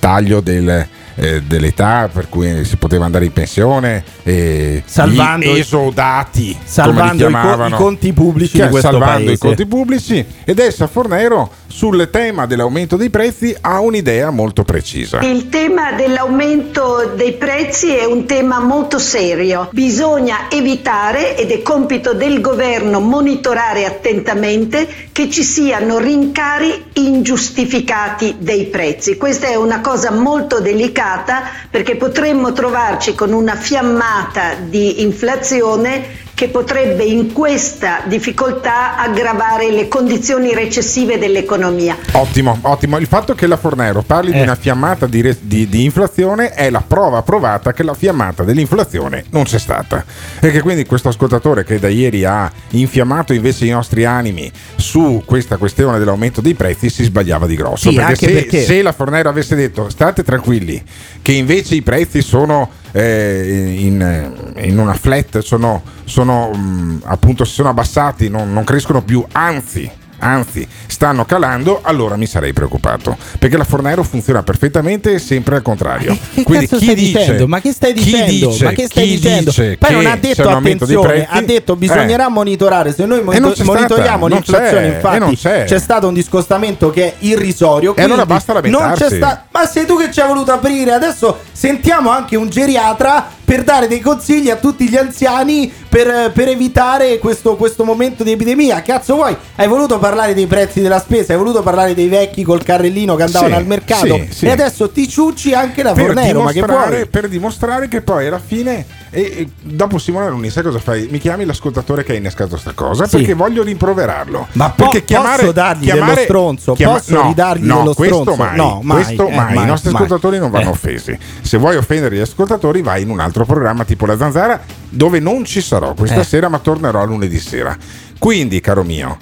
taglio 0.00 0.40
del, 0.40 0.86
eh, 1.14 1.42
dell'età 1.42 2.08
per 2.12 2.28
cui 2.28 2.64
si 2.64 2.76
poteva 2.76 3.04
andare 3.04 3.26
in 3.26 3.32
pensione 3.32 4.02
e 4.24 4.82
Salvando 4.84 5.46
gli 5.46 5.58
esodati 5.58 6.56
salvando 6.64 7.28
i 7.28 7.32
co- 7.32 7.66
i 7.66 7.70
conti 7.70 8.12
pubblici 8.12 8.58
questo 8.58 8.80
salvando 8.80 9.14
paese. 9.26 9.32
i 9.32 9.38
conti 9.38 9.66
pubblici 9.66 10.24
ed 10.44 10.58
Elsa 10.58 10.86
Fornero 10.88 11.48
sul 11.70 12.08
tema 12.10 12.46
dell'aumento 12.46 12.96
dei 12.96 13.10
prezzi 13.10 13.56
ha 13.60 13.80
un'idea 13.80 14.30
molto 14.30 14.64
precisa. 14.64 15.20
Il 15.20 15.48
tema 15.48 15.92
dell'aumento 15.92 17.12
dei 17.14 17.32
prezzi 17.34 17.94
è 17.94 18.04
un 18.04 18.26
tema 18.26 18.58
molto 18.60 18.98
serio. 18.98 19.68
Bisogna 19.72 20.50
evitare, 20.50 21.36
ed 21.36 21.50
è 21.52 21.62
compito 21.62 22.12
del 22.12 22.40
governo 22.40 23.00
monitorare 23.00 23.84
attentamente, 23.84 24.88
che 25.12 25.30
ci 25.30 25.44
siano 25.44 25.98
rincari 25.98 26.86
ingiustificati 26.94 28.36
dei 28.38 28.66
prezzi. 28.66 29.16
Questa 29.16 29.46
è 29.46 29.54
una 29.54 29.80
cosa 29.80 30.10
molto 30.10 30.60
delicata 30.60 31.42
perché 31.70 31.96
potremmo 31.96 32.52
trovarci 32.52 33.14
con 33.14 33.32
una 33.32 33.54
fiammata 33.54 34.54
di 34.60 35.02
inflazione 35.02 36.18
che 36.34 36.48
potrebbe 36.48 37.04
in 37.04 37.32
questa 37.32 38.00
difficoltà 38.06 38.96
aggravare 38.96 39.70
le 39.70 39.88
condizioni 39.88 40.54
recessive 40.54 41.18
dell'economia. 41.18 41.96
Ottimo, 42.12 42.58
ottimo. 42.62 42.96
Il 42.98 43.06
fatto 43.06 43.34
che 43.34 43.46
la 43.46 43.56
Fornero 43.56 44.02
parli 44.02 44.30
Eh. 44.30 44.34
di 44.36 44.40
una 44.42 44.54
fiammata 44.54 45.06
di, 45.06 45.20
re- 45.20 45.36
di- 45.40 45.68
di 45.68 45.84
inflazione 45.84 46.52
è 46.52 46.70
la 46.70 46.82
prova 46.86 47.22
provata 47.22 47.72
che 47.72 47.82
la 47.82 47.94
fiammata 47.94 48.42
dell'inflazione 48.42 49.24
non 49.30 49.44
c'è 49.44 49.58
stata. 49.58 50.04
E 50.40 50.50
che 50.50 50.60
quindi 50.62 50.86
questo 50.86 51.08
ascoltatore 51.08 51.64
che 51.64 51.78
da 51.78 51.88
ieri 51.88 52.24
ha 52.24 52.50
infiammato 52.70 53.32
invece 53.34 53.66
i 53.66 53.70
nostri 53.70 54.04
animi 54.04 54.50
su 54.76 55.22
questa 55.26 55.56
questione 55.58 55.98
dell'aumento 55.98 56.40
dei 56.40 56.54
prezzi 56.54 56.88
si 56.88 57.04
sbagliava 57.04 57.46
di 57.46 57.54
grosso. 57.56 57.90
Sì, 57.90 57.96
perché, 57.96 58.14
se, 58.16 58.32
perché- 58.32 58.62
se 58.64 58.82
la 58.82 58.92
Fornero 58.92 59.28
avesse 59.28 59.54
detto 59.54 59.90
state 59.90 60.24
tranquilli, 60.24 60.82
che 61.20 61.32
invece 61.32 61.74
i 61.74 61.82
prezzi 61.82 62.22
sono 62.22 62.70
eh, 62.92 63.74
in, 63.78 64.52
in 64.56 64.78
una 64.78 64.94
flat, 64.94 65.38
sono, 65.38 65.82
sono, 66.04 66.50
mh, 66.50 67.02
appunto 67.04 67.44
si 67.44 67.52
sono 67.52 67.68
abbassati, 67.68 68.28
non, 68.28 68.52
non 68.52 68.64
crescono 68.64 69.02
più, 69.02 69.24
anzi 69.32 69.90
anzi 70.20 70.66
stanno 70.86 71.24
calando, 71.24 71.80
allora 71.82 72.16
mi 72.16 72.26
sarei 72.26 72.52
preoccupato. 72.52 73.16
Perché 73.38 73.56
la 73.56 73.64
Fornero 73.64 74.02
funziona 74.02 74.42
perfettamente 74.42 75.12
e 75.14 75.18
sempre 75.18 75.56
al 75.56 75.62
contrario. 75.62 76.16
Che 76.34 76.42
Quindi 76.44 76.66
cazzo 76.66 76.78
chi 76.78 76.84
stai 76.84 76.94
dice, 76.94 77.18
dicendo? 77.18 77.48
Ma 77.48 77.60
che 77.60 77.72
stai 77.72 77.92
chi 77.92 78.04
dicendo? 78.04 78.46
dice- 78.48 78.64
Ma 78.64 78.70
che 78.72 78.86
stai 78.86 79.04
chi 79.04 79.14
dicendo? 79.16 79.50
dice 79.50 79.76
Poi 79.78 79.92
non 79.92 80.00
che 80.02 80.08
ha 80.08 80.16
detto 80.16 80.48
attenzione, 80.48 81.08
prezzi- 81.08 81.28
ha 81.30 81.40
detto 81.42 81.76
bisognerà 81.76 82.26
Eh. 82.26 82.30
monitorare. 82.30 82.92
Se 82.94 83.04
noi 83.04 83.22
monito- 83.22 83.42
non 83.44 83.52
c'è 83.52 83.64
monitoriamo 83.64 84.28
non 84.28 84.36
l'inflazione, 84.38 84.86
infatti 84.86 85.18
non 85.18 85.34
c'è. 85.34 85.64
c'è 85.64 85.78
stato 85.78 86.06
un 86.08 86.14
discostamento 86.14 86.90
che 86.90 87.04
è 87.06 87.14
irrisorio. 87.20 87.94
E 87.96 88.02
allora 88.02 88.26
basta 88.26 88.52
non 88.52 88.62
lamentarsi. 88.62 89.02
c'è 89.04 89.16
sta- 89.16 89.44
Ma 89.50 89.66
sei 89.66 89.86
tu 89.86 89.96
che 89.98 90.12
ci 90.12 90.20
hai 90.20 90.28
voluto 90.28 90.52
aprire? 90.52 90.92
Adesso 90.92 91.38
sentiamo 91.52 92.10
anche 92.10 92.36
un 92.36 92.48
geriatra 92.48 93.30
per 93.50 93.64
dare 93.64 93.88
dei 93.88 93.98
consigli 93.98 94.48
a 94.48 94.54
tutti 94.54 94.88
gli 94.88 94.96
anziani 94.96 95.72
per, 95.88 96.30
per 96.32 96.46
evitare 96.46 97.18
questo, 97.18 97.56
questo 97.56 97.82
momento 97.82 98.22
di 98.22 98.30
epidemia. 98.30 98.80
Cazzo 98.80 99.16
vuoi? 99.16 99.36
Hai 99.56 99.66
voluto 99.66 99.98
parlare 99.98 100.34
dei 100.34 100.46
prezzi 100.46 100.80
della 100.80 101.00
spesa, 101.00 101.32
hai 101.32 101.38
voluto 101.40 101.60
parlare 101.60 101.92
dei 101.92 102.06
vecchi 102.06 102.44
col 102.44 102.62
carrellino 102.62 103.16
che 103.16 103.24
andavano 103.24 103.54
Sì, 103.54 103.58
al 103.60 103.66
mercato 103.66 104.06
sì, 104.06 104.28
sì. 104.30 104.46
e 104.46 104.50
adesso 104.52 104.88
ti 104.90 105.08
ciucci 105.08 105.52
anche 105.52 105.82
la 105.82 105.90
per 105.94 106.04
Fornero. 106.04 106.42
Ma 106.42 106.52
che 106.52 106.60
vuoi? 106.62 107.06
per 107.06 107.26
dimostrare 107.28 107.88
che 107.88 108.02
poi 108.02 108.28
alla 108.28 108.38
fine 108.38 108.86
e, 109.10 109.20
e 109.20 109.48
dopo 109.60 109.98
Simone 109.98 110.26
Alunni 110.26 110.48
sai 110.48 110.62
cosa 110.62 110.78
fai? 110.78 111.08
Mi 111.10 111.18
chiami 111.18 111.44
l'ascoltatore 111.44 112.04
che 112.04 112.12
ha 112.12 112.14
innescato 112.14 112.56
sta 112.56 112.70
cosa 112.72 113.08
perché 113.08 113.34
voglio 113.34 113.64
rimproverarlo 113.64 114.46
Ma 114.52 114.70
po- 114.70 114.84
perché 114.90 115.02
chiamare, 115.04 115.40
posso 115.40 115.52
dargli 115.52 115.82
chiamare- 115.86 116.12
dello 116.14 116.22
stronzo? 116.24 116.72
chiama- 116.74 116.98
Posso 116.98 117.14
no, 117.14 117.26
ridargli 117.26 117.66
no, 117.66 117.78
dello 117.78 117.94
questo 117.94 118.20
stronzo? 118.20 118.40
mai, 118.44 118.56
No, 118.56 118.80
mai, 118.84 119.02
questo 119.02 119.26
eh, 119.26 119.34
mai. 119.34 119.54
mai, 119.56 119.64
i 119.64 119.66
nostri 119.66 119.90
mai. 119.90 120.02
ascoltatori 120.02 120.38
non 120.38 120.50
vanno 120.52 120.68
Eh. 120.68 120.72
offesi 120.72 121.18
se 121.40 121.58
vuoi 121.58 121.74
offendere 121.76 122.14
gli 122.14 122.20
ascoltatori 122.20 122.80
vai 122.82 123.02
in 123.02 123.10
un 123.10 123.18
altro 123.18 123.39
programma 123.44 123.84
tipo 123.84 124.06
La 124.06 124.16
Zanzara 124.16 124.60
dove 124.88 125.18
non 125.20 125.44
ci 125.44 125.60
sarò 125.60 125.94
questa 125.94 126.20
Eh. 126.20 126.24
sera 126.24 126.48
ma 126.48 126.58
tornerò 126.58 127.04
lunedì 127.04 127.38
sera 127.38 127.76
quindi 128.18 128.60
caro 128.60 128.82
mio 128.84 129.16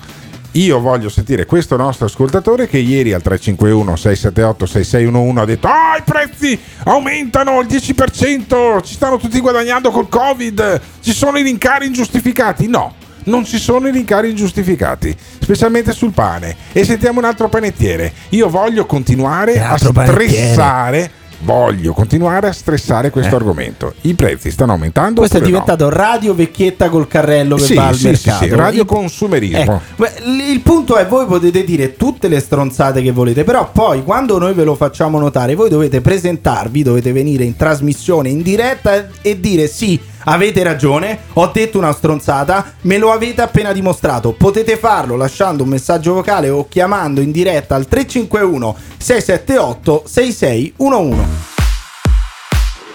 io 0.53 0.81
voglio 0.81 1.09
sentire 1.11 1.45
questo 1.45 1.77
nostro 1.77 2.07
ascoltatore 2.07 2.67
che 2.67 2.79
ieri 2.79 3.13
al 3.13 3.21
351 3.23 3.95
678 3.97 4.67
6611 4.67 5.39
ha 5.39 5.45
detto 5.45 5.67
Ah, 5.69 5.97
i 5.99 6.03
prezzi 6.05 6.59
aumentano 6.85 7.61
il 7.61 7.67
10%, 7.67 8.83
ci 8.83 8.95
stanno 8.95 9.19
tutti 9.19 9.39
guadagnando 9.41 9.91
col 9.91 10.09
Covid, 10.09 10.81
ci 11.03 11.13
sono 11.13 11.39
i 11.39 11.43
rincari 11.43 11.87
ingiustificati. 11.87 12.67
No, 12.67 12.95
non 13.25 13.45
ci 13.45 13.59
sono 13.59 13.89
i 13.89 13.93
rincari 13.93 14.31
ingiustificati, 14.31 15.15
specialmente 15.39 15.93
sul 15.93 16.13
pane. 16.13 16.57
E 16.73 16.83
sentiamo 16.85 17.19
un 17.19 17.27
altro 17.27 17.49
panettiere. 17.51 18.13
Io 18.31 18.49
voglio 18.49 18.87
continuare 18.87 19.61
a 19.61 19.73
altro 19.73 19.93
stressare 19.93 21.11
Voglio 21.41 21.93
continuare 21.93 22.49
a 22.49 22.53
stressare 22.53 23.11
questo 23.11 23.35
Eh. 23.35 23.39
argomento. 23.39 23.95
I 24.03 24.15
prezzi 24.15 24.51
stanno 24.51 24.73
aumentando. 24.73 25.21
Questo 25.21 25.37
è 25.37 25.41
oppure 25.41 25.57
no? 25.57 25.65
diventato 25.65 25.95
radio 25.97 26.35
vecchietta 26.35 26.89
col 26.89 27.07
carrello 27.07 27.55
che 27.55 27.63
Sì, 27.63 27.75
va 27.75 27.87
al 27.87 27.95
sì, 27.95 28.01
sì, 28.01 28.07
mercato. 28.07 28.45
sì, 28.45 28.51
radio 28.51 28.81
Il- 28.83 28.87
consumerismo. 28.89 29.59
Ecco, 29.59 29.81
beh, 29.97 30.13
il 30.51 30.61
punto 30.61 30.97
è 30.97 31.07
voi 31.07 31.27
potete 31.27 31.63
dire 31.63 31.95
tutte 31.97 32.27
le 32.27 32.41
stronzate 32.41 33.03
che 33.03 33.13
volete, 33.13 33.45
però 33.45 33.71
poi 33.71 34.03
quando 34.03 34.37
noi 34.39 34.53
ve 34.53 34.65
lo 34.65 34.75
facciamo 34.75 35.19
notare, 35.21 35.55
voi 35.55 35.69
dovete 35.69 36.01
presentarvi, 36.01 36.83
dovete 36.83 37.13
venire 37.13 37.45
in 37.45 37.55
trasmissione 37.57 38.29
in 38.31 38.43
diretta 38.43 39.07
e 39.23 39.39
dire 39.39 39.69
sì, 39.69 39.99
avete 40.29 40.63
ragione, 40.63 41.21
ho 41.35 41.47
detto 41.47 41.79
una 41.79 41.93
stronzata, 41.93 42.75
me 42.83 42.99
lo 42.99 43.13
avete 43.13 43.41
appena 43.43 43.73
dimostrato. 43.73 44.33
Potete 44.33 44.77
farlo 44.77 45.17
lasciando 45.17 45.63
un 45.63 45.71
messaggio 45.71 46.15
vocale 46.15 46.51
o 46.51 46.67
chiamando 46.69 47.21
in 47.21 47.31
diretta 47.31 47.75
al 47.75 47.87
351 47.87 48.77
678 48.99 50.03
6611. 50.07 51.29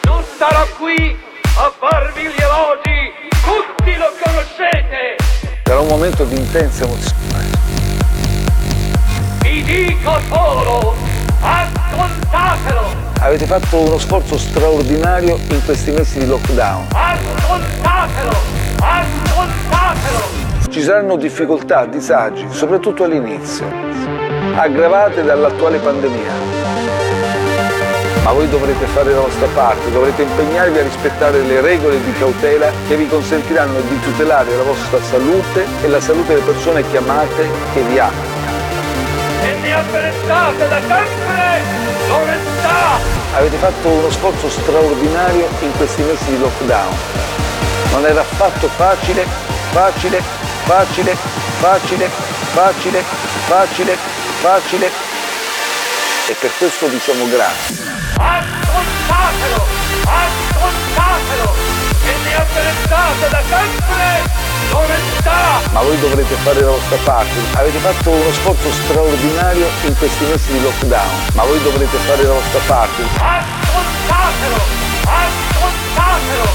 Non 0.06 0.24
starò 0.36 0.68
qui 0.78 1.16
a 1.58 1.74
farvi 1.80 2.22
gli 2.22 2.42
elogi, 2.42 3.12
tutti 3.42 3.96
lo 3.98 4.12
conoscete. 4.24 5.18
Sarà 5.64 5.80
un 5.80 5.88
momento 5.88 6.24
di 6.26 6.36
intensa 6.36 6.84
emozione. 6.84 7.22
Vi 9.42 9.64
dico 9.64 10.20
solo, 10.30 10.96
ascoltatelo, 12.00 13.12
Avete 13.20 13.46
fatto 13.46 13.78
uno 13.78 13.98
sforzo 13.98 14.38
straordinario 14.38 15.40
in 15.50 15.64
questi 15.64 15.92
mesi 15.92 16.20
di 16.20 16.26
lockdown. 16.26 16.88
ascoltatelo, 16.92 18.32
ascoltatelo. 18.80 20.42
Ci 20.70 20.82
saranno 20.82 21.16
difficoltà, 21.18 21.86
disagi, 21.86 22.48
soprattutto 22.50 23.04
all'inizio, 23.04 23.66
aggravate 24.56 25.24
dall'attuale 25.24 25.78
pandemia. 25.78 26.52
Ma 28.24 28.32
voi 28.32 28.50
dovrete 28.50 28.86
fare 28.86 29.14
la 29.14 29.20
vostra 29.20 29.48
parte, 29.54 29.92
dovrete 29.92 30.22
impegnarvi 30.24 30.80
a 30.80 30.84
rispettare 30.84 31.42
le 31.42 31.60
regole 31.62 32.02
di 32.04 32.14
cautela 32.14 32.72
che 32.88 32.96
vi 32.96 33.08
consentiranno 33.08 33.80
di 33.82 34.00
tutelare 34.00 34.56
la 34.56 34.64
vostra 34.64 35.02
salute 35.02 35.66
e 35.84 35.88
la 35.90 36.00
salute 36.00 36.34
delle 36.34 36.46
persone 36.46 36.88
che 36.90 36.98
amate 36.98 37.48
che 37.74 37.82
vi 37.82 38.00
amano. 38.00 38.33
E 39.44 39.54
ne 39.56 39.74
avvelentate 39.74 40.68
da 40.70 40.80
sempre 40.80 41.62
l'onestà. 42.08 42.98
Avete 43.36 43.58
fatto 43.58 43.90
uno 43.90 44.10
sforzo 44.10 44.50
straordinario 44.50 45.50
in 45.60 45.76
questi 45.76 46.02
mesi 46.04 46.24
di 46.30 46.40
lockdown. 46.40 46.96
Non 47.92 48.06
era 48.06 48.22
affatto 48.22 48.70
facile, 48.70 49.28
facile, 49.72 50.22
facile, 50.64 51.16
facile, 51.60 52.10
facile, 52.54 53.04
facile, 53.48 53.98
facile. 54.40 54.92
E 56.28 56.34
per 56.40 56.52
questo 56.58 56.88
diciamo 56.88 57.28
grazie. 57.28 57.84
Ascoltatelo, 58.16 59.66
ascoltatelo. 60.06 61.83
E 62.06 62.14
ne 62.24 62.36
avvelentate 62.36 63.30
da 63.30 63.42
sempre 63.48 64.32
l'onestà. 64.72 65.62
Ma 65.72 65.82
voi 65.82 66.00
dovrete 66.00 66.36
fare 66.44 66.62
la 66.62 66.72
vostra 66.72 66.98
parte. 67.04 67.40
Avete 67.54 67.78
fatto 67.80 68.10
uno 68.10 68.32
sforzo 68.32 68.72
straordinario 68.72 69.68
in 69.86 69.98
questi 69.98 70.24
mesi 70.26 70.52
di 70.52 70.62
lockdown. 70.62 71.10
Ma 71.34 71.44
voi 71.44 71.62
dovrete 71.62 71.98
fare 71.98 72.24
la 72.24 72.34
vostra 72.34 72.60
parte. 72.68 73.02
Ascoltatelo, 73.04 74.62
ascoltatelo. 75.04 76.48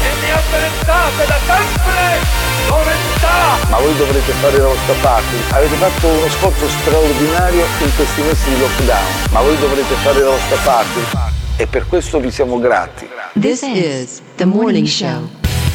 E 0.00 0.10
ne 0.20 0.32
avvelentate 0.32 1.26
da 1.26 1.38
sempre 1.46 2.38
l'onestà. 2.68 3.68
Ma 3.68 3.78
voi 3.78 3.96
dovrete 3.96 4.32
fare 4.32 4.58
la 4.58 4.66
vostra 4.66 4.94
parte. 5.00 5.36
Avete 5.50 5.74
fatto 5.76 6.06
uno 6.06 6.28
sforzo 6.28 6.68
straordinario 6.68 7.64
in 7.78 7.94
questi 7.96 8.20
mesi 8.22 8.48
di 8.48 8.60
lockdown. 8.60 9.06
Ma 9.30 9.40
voi 9.40 9.58
dovrete 9.58 9.94
fare 10.02 10.20
la 10.20 10.30
vostra 10.30 10.56
parte. 10.62 11.00
E 11.56 11.66
per 11.66 11.86
questo 11.86 12.18
vi 12.20 12.30
siamo 12.30 12.58
grati. 12.58 13.09
This 13.38 13.62
is 13.62 14.20
the 14.36 14.44
morning 14.44 14.86
show. 14.86 15.28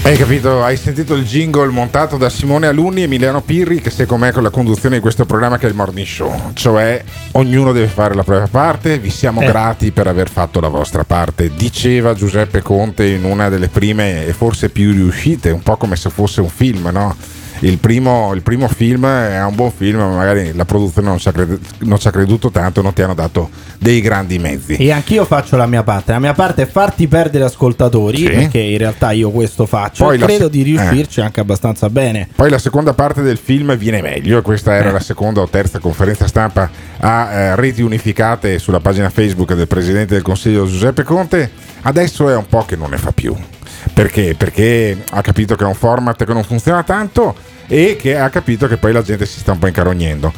Hai 0.03 0.17
capito? 0.17 0.63
Hai 0.63 0.77
sentito 0.77 1.15
il 1.15 1.25
jingle 1.25 1.69
montato 1.69 2.17
da 2.17 2.29
Simone 2.29 2.67
Alunni 2.67 3.01
e 3.01 3.03
Emiliano 3.05 3.41
Pirri 3.41 3.81
che 3.81 3.89
sei 3.89 4.05
con 4.05 4.19
me 4.19 4.31
con 4.31 4.43
la 4.43 4.49
conduzione 4.51 4.95
di 4.95 5.01
questo 5.01 5.25
programma 5.25 5.57
che 5.57 5.65
è 5.65 5.69
il 5.69 5.75
Morning 5.75 6.05
Show. 6.05 6.51
Cioè, 6.53 7.03
ognuno 7.31 7.71
deve 7.71 7.87
fare 7.87 8.13
la 8.13 8.23
propria 8.23 8.47
parte, 8.47 8.99
vi 8.99 9.09
siamo 9.09 9.41
Eh. 9.41 9.45
grati 9.47 9.91
per 9.91 10.05
aver 10.07 10.29
fatto 10.29 10.59
la 10.59 10.67
vostra 10.67 11.03
parte. 11.05 11.51
Diceva 11.55 12.13
Giuseppe 12.13 12.61
Conte 12.61 13.07
in 13.07 13.23
una 13.23 13.49
delle 13.49 13.69
prime 13.69 14.27
e 14.27 14.33
forse 14.33 14.69
più 14.69 14.91
riuscite, 14.91 15.49
un 15.49 15.63
po' 15.63 15.77
come 15.77 15.95
se 15.95 16.09
fosse 16.11 16.41
un 16.41 16.49
film, 16.49 16.89
no? 16.91 17.15
Il 17.59 17.77
primo, 17.77 18.33
il 18.33 18.41
primo 18.41 18.67
film 18.67 19.05
è 19.05 19.41
un 19.43 19.55
buon 19.55 19.71
film, 19.71 19.97
ma 19.99 20.07
magari 20.09 20.53
la 20.53 20.65
produzione 20.65 21.07
non 21.07 21.17
ci, 21.19 21.27
ha 21.27 21.31
ha 21.31 22.11
creduto 22.11 22.51
tanto, 22.51 22.81
non 22.81 22.93
ti 22.93 23.01
hanno 23.01 23.13
dato 23.13 23.49
dei 23.79 24.01
grandi 24.01 24.37
mezzi. 24.39 24.75
E 24.75 24.91
anch'io 24.91 25.25
faccio 25.25 25.55
la 25.57 25.65
mia 25.65 25.83
parte. 25.83 26.11
La 26.11 26.19
mia 26.19 26.33
parte 26.33 26.63
è 26.63 26.67
farti 26.67 27.07
perdere 27.07 27.45
ascoltatori, 27.45 28.17
Sì. 28.17 28.23
perché 28.29 28.59
in 28.59 28.77
realtà 28.77 29.11
io 29.11 29.31
questo 29.31 29.65
faccio. 29.65 30.03
Poi 30.05 30.15
e 30.15 30.19
credo 30.19 30.43
se- 30.45 30.49
di 30.49 30.61
riuscirci 30.63 31.21
anche 31.21 31.39
abbastanza 31.39 31.89
bene. 31.89 32.27
Poi 32.35 32.49
la 32.49 32.59
seconda 32.59 32.93
parte 32.93 33.21
del 33.21 33.37
film 33.37 33.75
viene 33.77 34.01
meglio, 34.01 34.41
questa 34.41 34.75
era 34.75 34.89
Eh. 34.89 34.93
la 34.93 34.99
seconda 34.99 35.41
o 35.41 35.47
terza 35.47 35.79
conferenza 35.79 36.27
stampa 36.27 36.69
a 36.99 37.31
eh, 37.31 37.55
reti 37.55 37.81
unificate 37.81 38.59
sulla 38.59 38.79
pagina 38.79 39.09
Facebook 39.09 39.53
del 39.53 39.67
Presidente 39.67 40.13
del 40.13 40.23
Consiglio 40.23 40.65
Giuseppe 40.67 41.03
Conte. 41.03 41.49
Adesso 41.81 42.29
è 42.29 42.35
un 42.35 42.45
po' 42.47 42.65
che 42.65 42.75
non 42.75 42.89
ne 42.89 42.97
fa 42.97 43.11
più. 43.11 43.35
Perché? 43.95 44.35
Perché 44.35 45.05
ha 45.09 45.21
capito 45.21 45.55
che 45.55 45.63
è 45.63 45.67
un 45.67 45.73
format 45.73 46.21
che 46.21 46.33
non 46.33 46.43
funziona 46.43 46.83
tanto 46.83 47.33
e 47.65 47.95
che 47.97 48.17
ha 48.17 48.27
capito 48.27 48.67
che 48.67 48.75
poi 48.75 48.91
la 48.91 49.01
gente 49.01 49.25
si 49.25 49.39
sta 49.39 49.53
un 49.53 49.59
po' 49.59 49.67
incarognendo. 49.67 50.33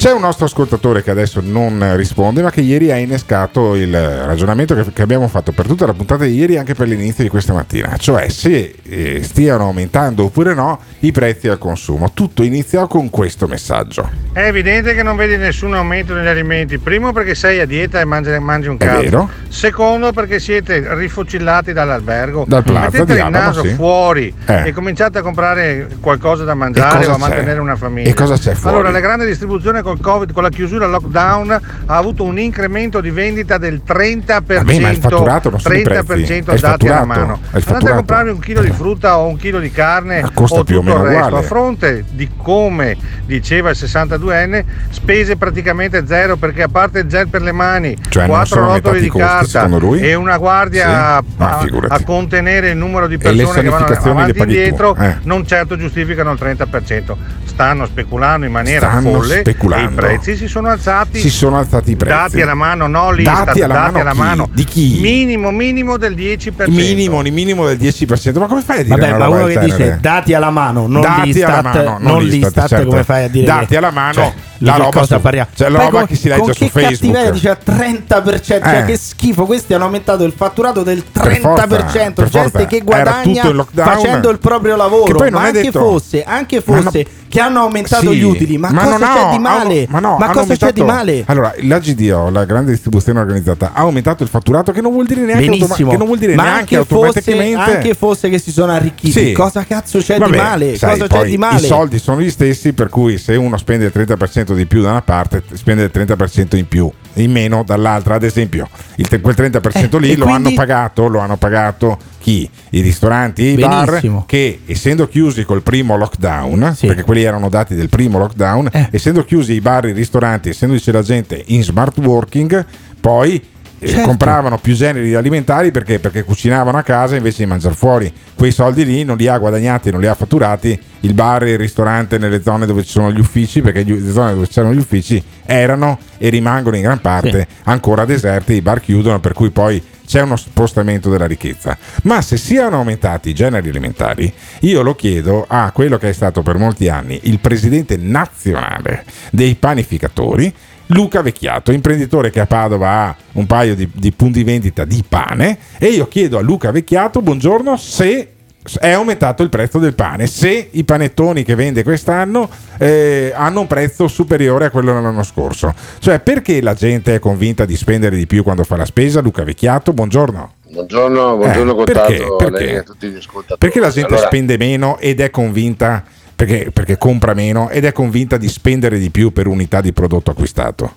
C'è 0.00 0.12
un 0.12 0.22
nostro 0.22 0.46
ascoltatore 0.46 1.02
che 1.02 1.10
adesso 1.10 1.42
non 1.44 1.94
risponde, 1.94 2.40
ma 2.40 2.50
che 2.50 2.62
ieri 2.62 2.90
ha 2.90 2.96
innescato 2.96 3.74
il 3.74 3.94
ragionamento 3.94 4.74
che, 4.74 5.02
abbiamo 5.02 5.28
fatto 5.28 5.52
per 5.52 5.66
tutta 5.66 5.84
la 5.84 5.92
puntata 5.92 6.24
di 6.24 6.32
ieri 6.32 6.54
e 6.54 6.58
anche 6.58 6.72
per 6.72 6.88
l'inizio 6.88 7.22
di 7.22 7.28
questa 7.28 7.52
mattina, 7.52 7.94
cioè 7.98 8.30
se 8.30 8.76
eh, 8.82 9.22
stiano 9.22 9.64
aumentando 9.64 10.24
oppure 10.24 10.54
no 10.54 10.80
i 11.00 11.12
prezzi 11.12 11.48
al 11.48 11.58
consumo. 11.58 12.12
Tutto 12.14 12.42
iniziò 12.42 12.86
con 12.86 13.10
questo 13.10 13.46
messaggio. 13.46 14.08
È 14.32 14.40
evidente 14.40 14.94
che 14.94 15.02
non 15.02 15.16
vedi 15.16 15.36
nessun 15.36 15.74
aumento 15.74 16.14
negli 16.14 16.28
alimenti. 16.28 16.78
Primo 16.78 17.12
perché 17.12 17.34
sei 17.34 17.60
a 17.60 17.66
dieta 17.66 18.00
e 18.00 18.06
mangi, 18.06 18.30
mangi 18.38 18.68
un 18.68 18.78
cazzo. 18.78 19.28
Secondo 19.48 20.12
perché 20.12 20.40
siete 20.40 20.94
rifocillati 20.94 21.74
dall'albergo. 21.74 22.46
Dal 22.48 22.62
Plaza 22.62 23.00
Mettete 23.00 23.20
il 23.20 23.28
naso 23.28 23.62
sì. 23.62 23.74
fuori 23.74 24.32
Eh. 24.46 24.68
e 24.68 24.72
cominciate 24.72 25.18
a 25.18 25.22
comprare 25.22 25.88
qualcosa 26.00 26.44
da 26.44 26.54
mangiare 26.54 27.04
o 27.04 27.10
a 27.10 27.12
c'è? 27.14 27.18
mantenere 27.18 27.60
una 27.60 27.76
famiglia. 27.76 28.08
E 28.08 28.14
cosa 28.14 28.38
c'è 28.38 28.54
fuori? 28.54 28.76
Allora, 28.76 28.90
la 28.90 29.00
grande 29.00 29.26
distribuzione 29.26 29.82
col 29.90 30.00
Covid, 30.00 30.32
con 30.32 30.42
la 30.42 30.48
chiusura 30.50 30.86
lockdown, 30.86 31.50
ha 31.86 31.96
avuto 31.96 32.24
un 32.24 32.38
incremento 32.38 33.00
di 33.00 33.10
vendita 33.10 33.58
del 33.58 33.82
30%. 33.86 34.32
Vabbè, 34.54 34.78
ma 34.80 34.90
il 34.90 34.96
fatturato 34.98 35.50
non 35.50 35.60
sono 35.60 35.74
i 35.74 35.82
30% 35.82 36.04
prezzi, 36.04 36.32
è 36.32 36.52
il 36.52 36.60
dati 36.60 36.88
alla 36.88 37.04
mano. 37.04 37.40
il 37.54 37.64
Andate 37.66 37.90
a 37.90 37.94
comprarvi 37.94 38.30
un 38.30 38.38
chilo 38.38 38.62
di 38.62 38.70
frutta 38.70 39.18
o 39.18 39.26
un 39.26 39.36
chilo 39.36 39.58
di 39.58 39.70
carne 39.70 40.28
costa 40.32 40.60
o 40.60 40.64
più 40.64 40.78
o 40.78 40.80
tutto 40.80 40.96
il 40.96 41.02
meno 41.02 41.08
resto. 41.08 41.26
uguale. 41.26 41.44
A 41.44 41.48
fronte 41.48 42.04
di 42.10 42.28
come 42.36 42.96
diceva 43.26 43.70
il 43.70 43.76
62enne, 43.78 44.64
spese 44.90 45.36
praticamente 45.36 46.06
zero 46.06 46.36
perché 46.36 46.62
a 46.62 46.68
parte 46.68 47.00
il 47.00 47.06
gel 47.06 47.28
per 47.28 47.42
le 47.42 47.52
mani, 47.52 47.96
Cioè, 48.08 48.26
non 48.26 48.36
quattro 48.36 48.54
sono 48.54 48.66
rotoli 48.74 48.78
aumentati 48.86 49.00
di 49.00 49.08
costi, 49.08 49.52
carta 49.52 50.06
e 50.06 50.14
una 50.14 50.38
guardia 50.38 51.22
Sì, 51.30 51.34
a, 51.42 51.62
a 51.88 52.02
contenere 52.04 52.70
il 52.70 52.76
numero 52.76 53.06
di 53.06 53.18
persone 53.18 53.62
che 53.62 53.68
vanno 53.68 53.86
avanti 53.86 54.38
e 54.38 54.42
indietro 54.42 54.96
eh. 54.96 55.16
non 55.22 55.46
certo 55.46 55.76
giustificano 55.76 56.32
il 56.32 56.38
30%. 56.40 57.14
Stanno 57.44 57.86
speculando 57.86 58.46
in 58.46 58.52
maniera 58.52 58.88
Stanno 58.88 59.20
folle 59.20 59.42
e 59.80 59.84
i 59.84 59.88
prezzi 59.88 60.36
si 60.36 60.46
sono 60.48 60.68
alzati. 60.68 61.18
Si 61.18 61.30
sono 61.30 61.58
alzati 61.58 61.90
i 61.92 61.96
prezzi. 61.96 62.14
Dati 62.16 62.40
alla 62.42 62.54
mano, 62.54 62.86
no 62.86 63.10
l'Istat, 63.10 63.44
Dati 63.46 63.62
alla 63.62 63.74
dati 63.74 63.84
mano 63.92 64.00
alla 64.00 64.10
chi? 64.12 64.18
mano. 64.18 64.48
Di 64.52 64.64
chi? 64.64 64.98
Minimo, 65.00 65.50
minimo 65.50 65.96
del 65.96 66.14
10%. 66.14 66.70
Minimo, 66.70 67.20
minimo 67.22 67.66
del 67.66 67.76
10%. 67.78 68.38
Ma 68.38 68.46
come 68.46 68.62
fai 68.62 68.80
a 68.80 68.82
dire 68.82 68.96
Vabbè, 68.96 69.08
una 69.08 69.18
ma 69.18 69.24
roba 69.24 69.36
uno 69.36 69.46
che 69.46 69.58
dice 69.58 69.76
genere? 69.76 69.98
dati 70.00 70.34
alla 70.34 70.50
mano, 70.50 70.86
non 70.86 71.00
Dati 71.00 71.22
l'Istat, 71.32 71.48
alla 71.50 71.62
mano, 71.62 71.82
non 71.98 72.02
non 72.02 72.22
l'Istat, 72.22 72.42
l'Istat, 72.44 72.68
certo. 72.68 72.86
come 72.88 73.04
fai 73.04 73.24
a 73.24 73.28
dire 73.28 73.46
Dati 73.46 73.66
che- 73.66 73.76
alla 73.76 73.90
mano, 73.90 74.12
cioè, 74.12 74.32
la 74.58 74.72
che 74.72 74.78
roba 74.78 75.02
su- 75.04 75.20
cioè, 75.54 75.68
la 75.68 75.78
roba 75.78 75.90
con- 75.90 76.06
che 76.06 76.14
si 76.16 76.28
legge 76.28 76.40
con 76.42 76.52
su 76.54 76.68
Facebook. 76.68 76.90
cattiveria 77.14 77.30
dice 77.30 77.58
30%, 77.64 78.60
cioè 78.62 78.78
Eh. 78.80 78.84
che 78.84 78.96
schifo, 78.96 79.44
questi 79.46 79.74
hanno 79.74 79.84
aumentato 79.84 80.24
il 80.24 80.32
fatturato 80.36 80.82
del 80.82 81.02
Per 81.10 81.22
30%, 81.22 81.40
forza, 81.40 81.66
per 81.66 81.84
gente 81.90 82.26
forza. 82.26 82.66
che 82.66 82.80
guadagna 82.80 83.66
facendo 83.72 84.30
il 84.30 84.38
proprio 84.38 84.76
lavoro, 84.76 85.04
Che 85.04 85.12
poi 85.14 85.30
non 85.30 85.40
ma 85.40 85.46
è 85.46 85.50
anche 85.50 85.62
detto- 85.62 85.78
fosse, 85.80 86.22
anche 86.22 86.60
fosse 86.60 87.06
che 87.30 87.40
hanno 87.40 87.60
aumentato 87.60 88.10
Sì, 88.10 88.16
gli 88.18 88.22
utili, 88.24 88.58
ma, 88.58 88.70
ma 88.72 88.82
cosa 88.82 88.98
c'è 88.98 89.04
ha- 89.20 89.30
di 89.30 89.38
male? 89.38 89.78
hanno- 89.78 89.86
ma 89.88 90.00
no, 90.00 90.16
ma 90.18 90.26
cosa 90.30 90.56
c'è 90.56 90.72
di 90.72 90.80
aumentato- 90.80 90.84
male? 90.84 91.22
Allora, 91.26 91.54
la 91.60 91.78
GDO, 91.78 92.28
la 92.30 92.44
grande 92.44 92.72
distribuzione 92.72 93.20
organizzata, 93.20 93.70
ha 93.72 93.80
aumentato 93.82 94.22
il 94.24 94.28
fatturato 94.28 94.72
che 94.72 94.80
non 94.80 94.90
vuol 94.92 95.06
dire 95.06 95.20
neanche, 95.20 95.44
automa- 95.46 95.64
Benissimo, 95.64 95.90
che 95.92 95.96
non 95.96 96.06
vuol 96.06 96.18
dire 96.18 96.34
ma 96.34 96.42
neanche 96.42 96.76
anche 96.76 96.88
fosse, 96.88 97.54
anche 97.54 97.94
fosse 97.94 98.28
che 98.28 98.38
si 98.38 98.50
sono 98.50 98.72
arricchiti, 98.72 99.26
Sì. 99.26 99.32
cosa 99.32 99.64
cazzo 99.64 99.98
c'è 100.00 100.18
Vabbè, 100.18 100.30
di 100.32 100.36
male? 100.36 100.76
sai, 100.76 100.98
cosa 100.98 101.06
c'è 101.06 101.24
di 101.28 101.38
male? 101.38 101.56
I 101.56 101.66
soldi 101.66 101.98
sono 102.00 102.20
gli 102.20 102.30
stessi, 102.30 102.72
per 102.72 102.88
cui 102.88 103.16
se 103.16 103.36
uno 103.36 103.56
spende 103.56 103.84
il 103.86 103.92
30% 103.94 104.54
di 104.54 104.66
più 104.66 104.82
da 104.82 104.90
una 104.90 105.02
parte, 105.02 105.42
spende 105.52 105.84
il 105.84 105.90
30% 105.92 106.56
in 106.56 106.66
più, 106.66 106.90
in 107.14 107.30
meno 107.30 107.62
dall'altra. 107.64 108.16
Ad 108.16 108.24
esempio, 108.24 108.68
il 108.96 109.08
quel 109.20 109.34
30% 109.36 109.96
Eh, 109.96 110.00
lì 110.00 110.16
lo 110.16 110.24
quindi- 110.26 110.46
hanno 110.48 110.54
pagato, 110.56 111.06
lo 111.06 111.20
hanno 111.20 111.36
pagato 111.36 111.96
chi? 112.20 112.48
I 112.70 112.80
ristoranti 112.80 113.46
e 113.46 113.50
i 113.52 113.56
bar 113.56 114.00
che 114.26 114.60
essendo 114.66 115.08
chiusi 115.08 115.44
col 115.44 115.62
primo 115.62 115.96
lockdown, 115.96 116.76
perché 116.80 117.02
quelli 117.02 117.22
erano 117.22 117.48
dati 117.48 117.74
del 117.74 117.88
primo 117.88 118.18
lockdown, 118.18 118.68
Eh. 118.72 118.88
essendo 118.92 119.24
chiusi 119.24 119.54
i 119.54 119.60
bar 119.60 119.86
e 119.86 119.90
i 119.90 119.92
ristoranti, 119.92 120.50
essendoci 120.50 120.90
la 120.92 121.02
gente 121.02 121.42
in 121.46 121.62
smart 121.62 121.98
working, 121.98 122.64
poi 123.00 123.42
eh, 123.82 123.88
Certo. 123.88 124.08
compravano 124.08 124.58
più 124.58 124.74
generi 124.74 125.14
alimentari 125.14 125.70
perché? 125.70 125.98
perché 125.98 126.22
cucinavano 126.22 126.76
a 126.76 126.82
casa 126.82 127.16
invece 127.16 127.44
di 127.44 127.48
mangiare 127.48 127.74
fuori. 127.74 128.12
Quei 128.34 128.52
soldi 128.52 128.84
lì 128.84 129.04
non 129.04 129.16
li 129.16 129.26
ha 129.26 129.38
guadagnati, 129.38 129.90
non 129.90 130.00
li 130.02 130.06
ha 130.06 130.14
fatturati 130.14 130.78
il 131.00 131.14
bar 131.14 131.44
e 131.44 131.52
il 131.52 131.58
ristorante 131.58 132.18
nelle 132.18 132.42
zone 132.42 132.66
dove 132.66 132.82
ci 132.84 132.90
sono 132.90 133.10
gli 133.10 133.18
uffici, 133.18 133.62
perché 133.62 133.82
le 133.84 134.12
zone 134.12 134.34
dove 134.34 134.46
c'erano 134.48 134.74
gli 134.74 134.78
uffici 134.78 135.22
erano 135.46 135.98
e 136.18 136.28
rimangono 136.28 136.76
in 136.76 136.82
gran 136.82 137.00
parte 137.00 137.46
ancora 137.64 138.04
deserte, 138.04 138.52
i 138.52 138.60
bar 138.60 138.80
chiudono, 138.82 139.18
per 139.18 139.32
cui 139.32 139.48
poi 139.48 139.82
c'è 140.10 140.22
uno 140.22 140.34
spostamento 140.34 141.08
della 141.08 141.28
ricchezza. 141.28 141.78
Ma 142.02 142.20
se 142.20 142.36
siano 142.36 142.78
aumentati 142.78 143.28
i 143.28 143.32
generi 143.32 143.68
alimentari, 143.68 144.32
io 144.62 144.82
lo 144.82 144.96
chiedo 144.96 145.44
a 145.46 145.70
quello 145.70 145.98
che 145.98 146.08
è 146.08 146.12
stato 146.12 146.42
per 146.42 146.56
molti 146.56 146.88
anni 146.88 147.20
il 147.24 147.38
presidente 147.38 147.96
nazionale 147.96 149.04
dei 149.30 149.54
panificatori, 149.54 150.52
Luca 150.86 151.22
Vecchiato, 151.22 151.70
imprenditore 151.70 152.30
che 152.30 152.40
a 152.40 152.46
Padova 152.46 152.90
ha 152.90 153.16
un 153.34 153.46
paio 153.46 153.76
di, 153.76 153.88
di 153.94 154.10
punti 154.10 154.42
vendita 154.42 154.84
di 154.84 155.04
pane, 155.08 155.58
e 155.78 155.86
io 155.86 156.08
chiedo 156.08 156.38
a 156.38 156.40
Luca 156.40 156.72
Vecchiato, 156.72 157.22
buongiorno, 157.22 157.76
se 157.76 158.32
è 158.78 158.90
aumentato 158.90 159.42
il 159.42 159.48
prezzo 159.48 159.78
del 159.78 159.94
pane, 159.94 160.26
se 160.26 160.68
i 160.72 160.84
panettoni 160.84 161.42
che 161.44 161.54
vende 161.54 161.82
quest'anno 161.82 162.48
eh, 162.78 163.32
hanno 163.34 163.60
un 163.60 163.66
prezzo 163.66 164.06
superiore 164.06 164.66
a 164.66 164.70
quello 164.70 164.92
dell'anno 164.92 165.22
scorso. 165.22 165.72
Cioè, 165.98 166.20
perché 166.20 166.60
la 166.60 166.74
gente 166.74 167.14
è 167.14 167.18
convinta 167.18 167.64
di 167.64 167.76
spendere 167.76 168.16
di 168.16 168.26
più 168.26 168.42
quando 168.42 168.64
fa 168.64 168.76
la 168.76 168.84
spesa? 168.84 169.20
Luca 169.20 169.44
Vecchiato, 169.44 169.92
buongiorno. 169.92 170.52
Buongiorno, 170.70 171.36
buongiorno 171.36 171.72
Eh, 171.72 171.74
Cottato, 171.74 172.36
perché? 172.36 172.50
Perché? 172.50 172.76
a 172.76 172.82
tutti 172.82 173.08
gli 173.08 173.16
ascoltatori. 173.16 173.58
Perché 173.58 173.80
la 173.80 173.90
gente 173.90 174.12
Allora, 174.12 174.26
spende 174.26 174.56
meno 174.56 174.98
ed 174.98 175.20
è 175.20 175.30
convinta, 175.30 176.04
perché, 176.36 176.70
perché 176.70 176.98
compra 176.98 177.34
meno 177.34 177.70
ed 177.70 177.84
è 177.84 177.92
convinta 177.92 178.36
di 178.36 178.48
spendere 178.48 178.98
di 178.98 179.10
più 179.10 179.32
per 179.32 179.46
unità 179.46 179.80
di 179.80 179.92
prodotto 179.92 180.30
acquistato? 180.30 180.94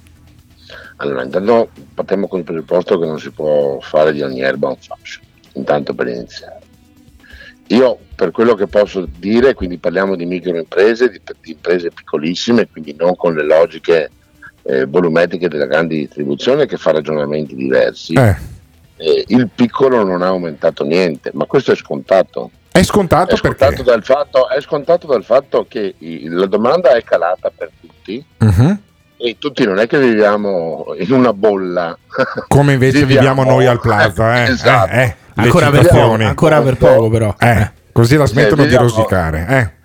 Allora, 0.97 1.23
intanto 1.23 1.69
partiamo 1.93 2.27
con 2.27 2.39
il 2.39 2.45
presupposto 2.45 2.99
che 2.99 3.05
non 3.05 3.19
si 3.19 3.31
può 3.31 3.79
fare 3.81 4.13
di 4.13 4.21
ogni 4.21 4.41
erba 4.41 4.67
un 4.67 4.77
fascio, 4.77 5.21
intanto 5.53 5.93
per 5.95 6.07
iniziare. 6.07 6.52
Io 7.73 7.97
per 8.15 8.31
quello 8.31 8.53
che 8.55 8.67
posso 8.67 9.07
dire, 9.17 9.53
quindi 9.53 9.77
parliamo 9.77 10.15
di 10.15 10.25
microimprese, 10.25 11.09
di, 11.09 11.21
di 11.41 11.51
imprese 11.51 11.89
piccolissime, 11.91 12.67
quindi 12.71 12.95
non 12.97 13.15
con 13.15 13.33
le 13.33 13.43
logiche 13.43 14.09
eh, 14.63 14.85
volumetriche 14.85 15.49
della 15.49 15.65
grande 15.65 15.95
distribuzione 15.95 16.65
che 16.65 16.77
fa 16.77 16.91
ragionamenti 16.91 17.55
diversi. 17.55 18.13
Eh, 18.13 19.25
il 19.27 19.49
piccolo 19.53 20.03
non 20.03 20.21
ha 20.21 20.27
aumentato 20.27 20.83
niente, 20.83 21.31
ma 21.33 21.45
questo 21.45 21.71
è 21.71 21.75
scontato. 21.75 22.51
È 22.71 22.81
scontato, 22.83 23.33
È 23.33 23.37
scontato, 23.37 23.83
dal 23.83 24.03
fatto, 24.03 24.49
è 24.49 24.61
scontato 24.61 25.07
dal 25.07 25.23
fatto 25.23 25.65
che 25.67 25.95
la 25.99 26.45
domanda 26.45 26.95
è 26.95 27.03
calata 27.03 27.51
per 27.55 27.69
tutti 27.79 28.23
Mhm. 28.37 28.79
e 29.17 29.35
tutti 29.39 29.63
non 29.65 29.79
è 29.79 29.87
che 29.87 29.99
viviamo 29.99 30.93
in 30.97 31.11
una 31.11 31.33
bolla. 31.33 31.97
Come 32.47 32.73
invece 32.73 33.05
viviamo, 33.05 33.43
noi 33.43 33.65
al 33.65 33.79
plaza, 33.81 34.43
eh? 34.45 34.49
Esatto. 34.51 34.91
Eh, 34.91 35.01
eh, 35.03 35.15
Ancora 35.35 35.69
per 35.71 35.87
poco, 35.87 36.13
ancora 36.23 36.61
per 36.61 36.77
poco 36.77 37.09
però. 37.09 37.35
Eh, 37.39 37.71
così 37.91 38.15
la 38.17 38.25
smettono 38.25 38.63
di 38.63 38.69
viviamo- 38.69 38.87
rosicare. 38.87 39.45
Eh. 39.49 39.81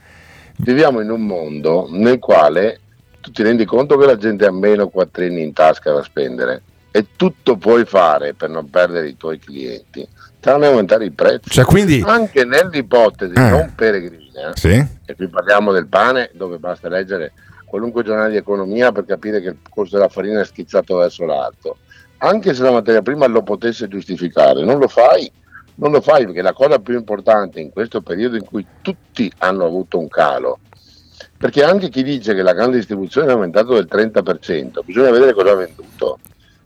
Viviamo 0.57 1.01
in 1.01 1.11
un 1.11 1.23
mondo 1.25 1.87
nel 1.91 2.19
quale 2.19 2.81
tu 3.21 3.31
ti 3.31 3.43
rendi 3.43 3.65
conto 3.65 3.97
che 3.97 4.07
la 4.07 4.17
gente 4.17 4.45
ha 4.47 4.53
meno 4.53 4.89
quattrini 4.89 5.43
in 5.43 5.53
tasca 5.53 5.93
da 5.93 6.03
spendere 6.03 6.63
e 6.91 7.07
tutto 7.17 7.57
puoi 7.57 7.85
fare 7.85 8.35
per 8.35 8.49
non 8.51 8.69
perdere 8.71 9.09
i 9.09 9.17
tuoi 9.17 9.39
clienti, 9.39 10.07
tranne 10.41 10.67
aumentare 10.67 11.05
i 11.05 11.11
prezzi. 11.11 11.51
Cioè, 11.51 11.65
quindi- 11.65 12.03
Anche 12.05 12.45
nell'ipotesi 12.45 13.35
Eh. 13.35 13.51
non 13.51 13.73
peregrina, 13.75 14.53
Sì. 14.55 14.85
e 15.05 15.15
qui 15.15 15.29
parliamo 15.29 15.73
del 15.73 15.87
pane, 15.87 16.31
dove 16.35 16.59
basta 16.59 16.89
leggere 16.89 17.33
qualunque 17.65 18.03
giornale 18.03 18.31
di 18.31 18.37
economia 18.39 18.91
per 18.93 19.05
capire 19.05 19.41
che 19.41 19.49
il 19.49 19.57
costo 19.69 19.97
della 19.97 20.09
farina 20.09 20.41
è 20.41 20.45
schizzato 20.45 20.97
verso 20.97 21.25
l'alto. 21.25 21.79
Anche 22.19 22.55
se 22.55 22.63
la 22.63 22.73
materia 22.73 23.03
prima 23.03 23.27
lo 23.27 23.43
potesse 23.43 23.87
giustificare, 23.89 24.65
non 24.65 24.79
lo 24.79 24.89
fai, 24.89 25.31
non 25.77 25.93
lo 25.93 26.01
fai 26.01 26.25
perché 26.25 26.43
la 26.43 26.53
cosa 26.53 26.79
più 26.79 26.95
importante 26.97 27.61
in 27.61 27.71
questo 27.71 28.01
periodo 28.01 28.37
in 28.37 28.45
cui 28.45 28.67
tutti 28.83 29.31
hanno 29.39 29.65
avuto 29.65 29.99
un 29.99 30.09
calo, 30.09 30.59
perché 31.37 31.63
anche 31.63 31.89
chi 31.89 32.03
dice 32.03 32.35
che 32.35 32.43
la 32.43 32.55
grande 32.55 32.77
distribuzione 32.77 33.29
è 33.29 33.33
aumentato 33.33 33.75
del 33.75 33.89
30%, 33.89 34.81
bisogna 34.85 35.11
vedere 35.11 35.33
cosa 35.33 35.53
ha 35.53 35.55
venduto. 35.55 36.19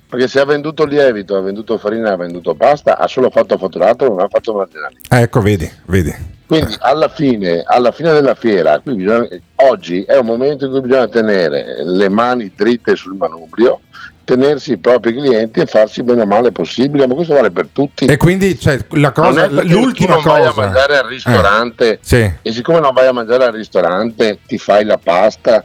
Perché 0.09 0.29
se 0.29 0.41
ha 0.41 0.45
venduto 0.45 0.85
lievito, 0.85 1.37
ha 1.37 1.41
venduto 1.41 1.79
farina, 1.79 2.13
ha 2.13 2.17
venduto 2.17 2.55
pasta, 2.55 2.99
ha 2.99 3.07
solo 3.07 3.31
fatto 3.31 3.57
fatturato, 3.57 4.09
non 4.09 4.21
ha 4.21 4.29
fatto 4.29 4.53
marginali. 4.53 4.97
Ecco, 5.09 5.41
vedi, 5.41 5.71
vedi. 5.87 6.15
Quindi 6.47 6.77
alla 6.81 7.09
fine, 7.09 7.63
alla 7.65 7.93
fine 7.93 8.13
della 8.13 8.35
fiera, 8.35 8.79
bisogna- 8.85 9.27
oggi 9.55 10.03
è 10.03 10.19
un 10.19 10.27
momento 10.27 10.67
in 10.67 10.71
cui 10.71 10.83
bisogna 10.83 11.09
tenere 11.09 11.83
le 11.83 12.11
mani 12.11 12.53
dritte 12.55 12.95
sul 12.95 13.17
manubrio, 13.17 13.81
tenersi 14.25 14.73
i 14.73 14.77
propri 14.79 15.13
clienti 15.13 15.61
e 15.61 15.67
farsi 15.67 16.03
bene 16.03 16.23
o 16.23 16.27
male 16.27 16.53
possibile, 16.53 17.07
ma 17.07 17.15
questo 17.15 17.35
vale 17.35 17.51
per 17.51 17.69
tutti. 17.73 18.05
E 18.05 18.17
quindi 18.17 18.59
cioè, 18.59 18.79
la 18.91 19.13
cosa, 19.13 19.47
l'ultima 19.49 20.15
non 20.15 20.23
vai 20.25 20.45
a 20.45 20.49
cosa. 20.51 20.67
mangiare 20.67 20.99
al 20.99 21.05
ristorante 21.07 21.91
Eh, 21.93 21.99
sì. 22.01 22.33
e 22.43 22.53
siccome 22.53 22.81
non 22.81 22.93
vai 22.93 23.07
a 23.07 23.13
mangiare 23.13 23.45
al 23.45 23.53
ristorante 23.53 24.39
ti 24.47 24.59
fai 24.59 24.85
la 24.85 24.99
pasta 24.99 25.65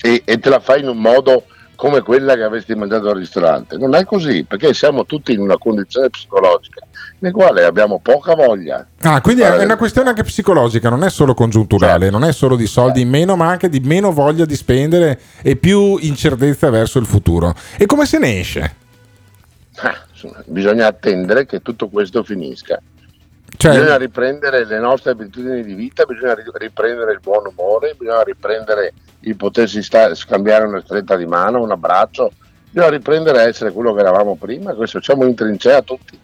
e, 0.00 0.22
e 0.24 0.38
te 0.38 0.48
la 0.48 0.60
fai 0.60 0.80
in 0.80 0.88
un 0.88 0.98
modo 0.98 1.44
come 1.74 2.00
quella 2.02 2.34
che 2.36 2.42
avresti 2.42 2.74
mangiato 2.76 3.08
al 3.08 3.16
ristorante. 3.16 3.76
Non 3.76 3.94
è 3.96 4.04
così, 4.04 4.44
perché 4.44 4.72
siamo 4.72 5.04
tutti 5.04 5.32
in 5.32 5.40
una 5.40 5.58
condizione 5.58 6.10
psicologica 6.10 6.80
nel 7.22 7.32
quale 7.32 7.64
abbiamo 7.64 8.00
poca 8.00 8.34
voglia. 8.34 8.84
Ah, 9.02 9.20
quindi 9.20 9.42
è 9.42 9.62
una 9.62 9.76
questione 9.76 10.08
anche 10.08 10.24
psicologica, 10.24 10.88
non 10.88 11.04
è 11.04 11.10
solo 11.10 11.34
congiunturale, 11.34 12.10
non 12.10 12.24
è 12.24 12.32
solo 12.32 12.56
di 12.56 12.66
soldi 12.66 13.00
in 13.02 13.08
meno, 13.08 13.36
ma 13.36 13.48
anche 13.48 13.68
di 13.68 13.78
meno 13.78 14.10
voglia 14.10 14.44
di 14.44 14.56
spendere 14.56 15.20
e 15.40 15.54
più 15.54 15.98
incertezza 15.98 16.68
verso 16.70 16.98
il 16.98 17.06
futuro. 17.06 17.54
E 17.78 17.86
come 17.86 18.06
se 18.06 18.18
ne 18.18 18.40
esce? 18.40 18.74
Ah, 19.76 20.04
insomma, 20.10 20.42
bisogna 20.46 20.88
attendere 20.88 21.46
che 21.46 21.62
tutto 21.62 21.88
questo 21.88 22.24
finisca. 22.24 22.80
Cioè- 23.56 23.72
bisogna 23.72 23.96
riprendere 23.98 24.64
le 24.64 24.80
nostre 24.80 25.12
abitudini 25.12 25.62
di 25.62 25.74
vita, 25.74 26.04
bisogna 26.04 26.34
ri- 26.34 26.42
riprendere 26.54 27.12
il 27.12 27.20
buon 27.22 27.46
umore, 27.56 27.94
bisogna 27.96 28.24
riprendere 28.24 28.94
il 29.20 29.36
potersi 29.36 29.80
sta- 29.80 30.12
scambiare 30.16 30.64
una 30.64 30.82
stretta 30.84 31.14
di 31.14 31.26
mano, 31.26 31.62
un 31.62 31.70
abbraccio, 31.70 32.32
bisogna 32.68 32.90
riprendere 32.90 33.38
a 33.38 33.46
essere 33.46 33.70
quello 33.70 33.94
che 33.94 34.00
eravamo 34.00 34.34
prima. 34.34 34.74
Questo 34.74 35.00
siamo 35.00 35.24
in 35.24 35.36
trincea 35.36 35.82
tutti. 35.82 36.18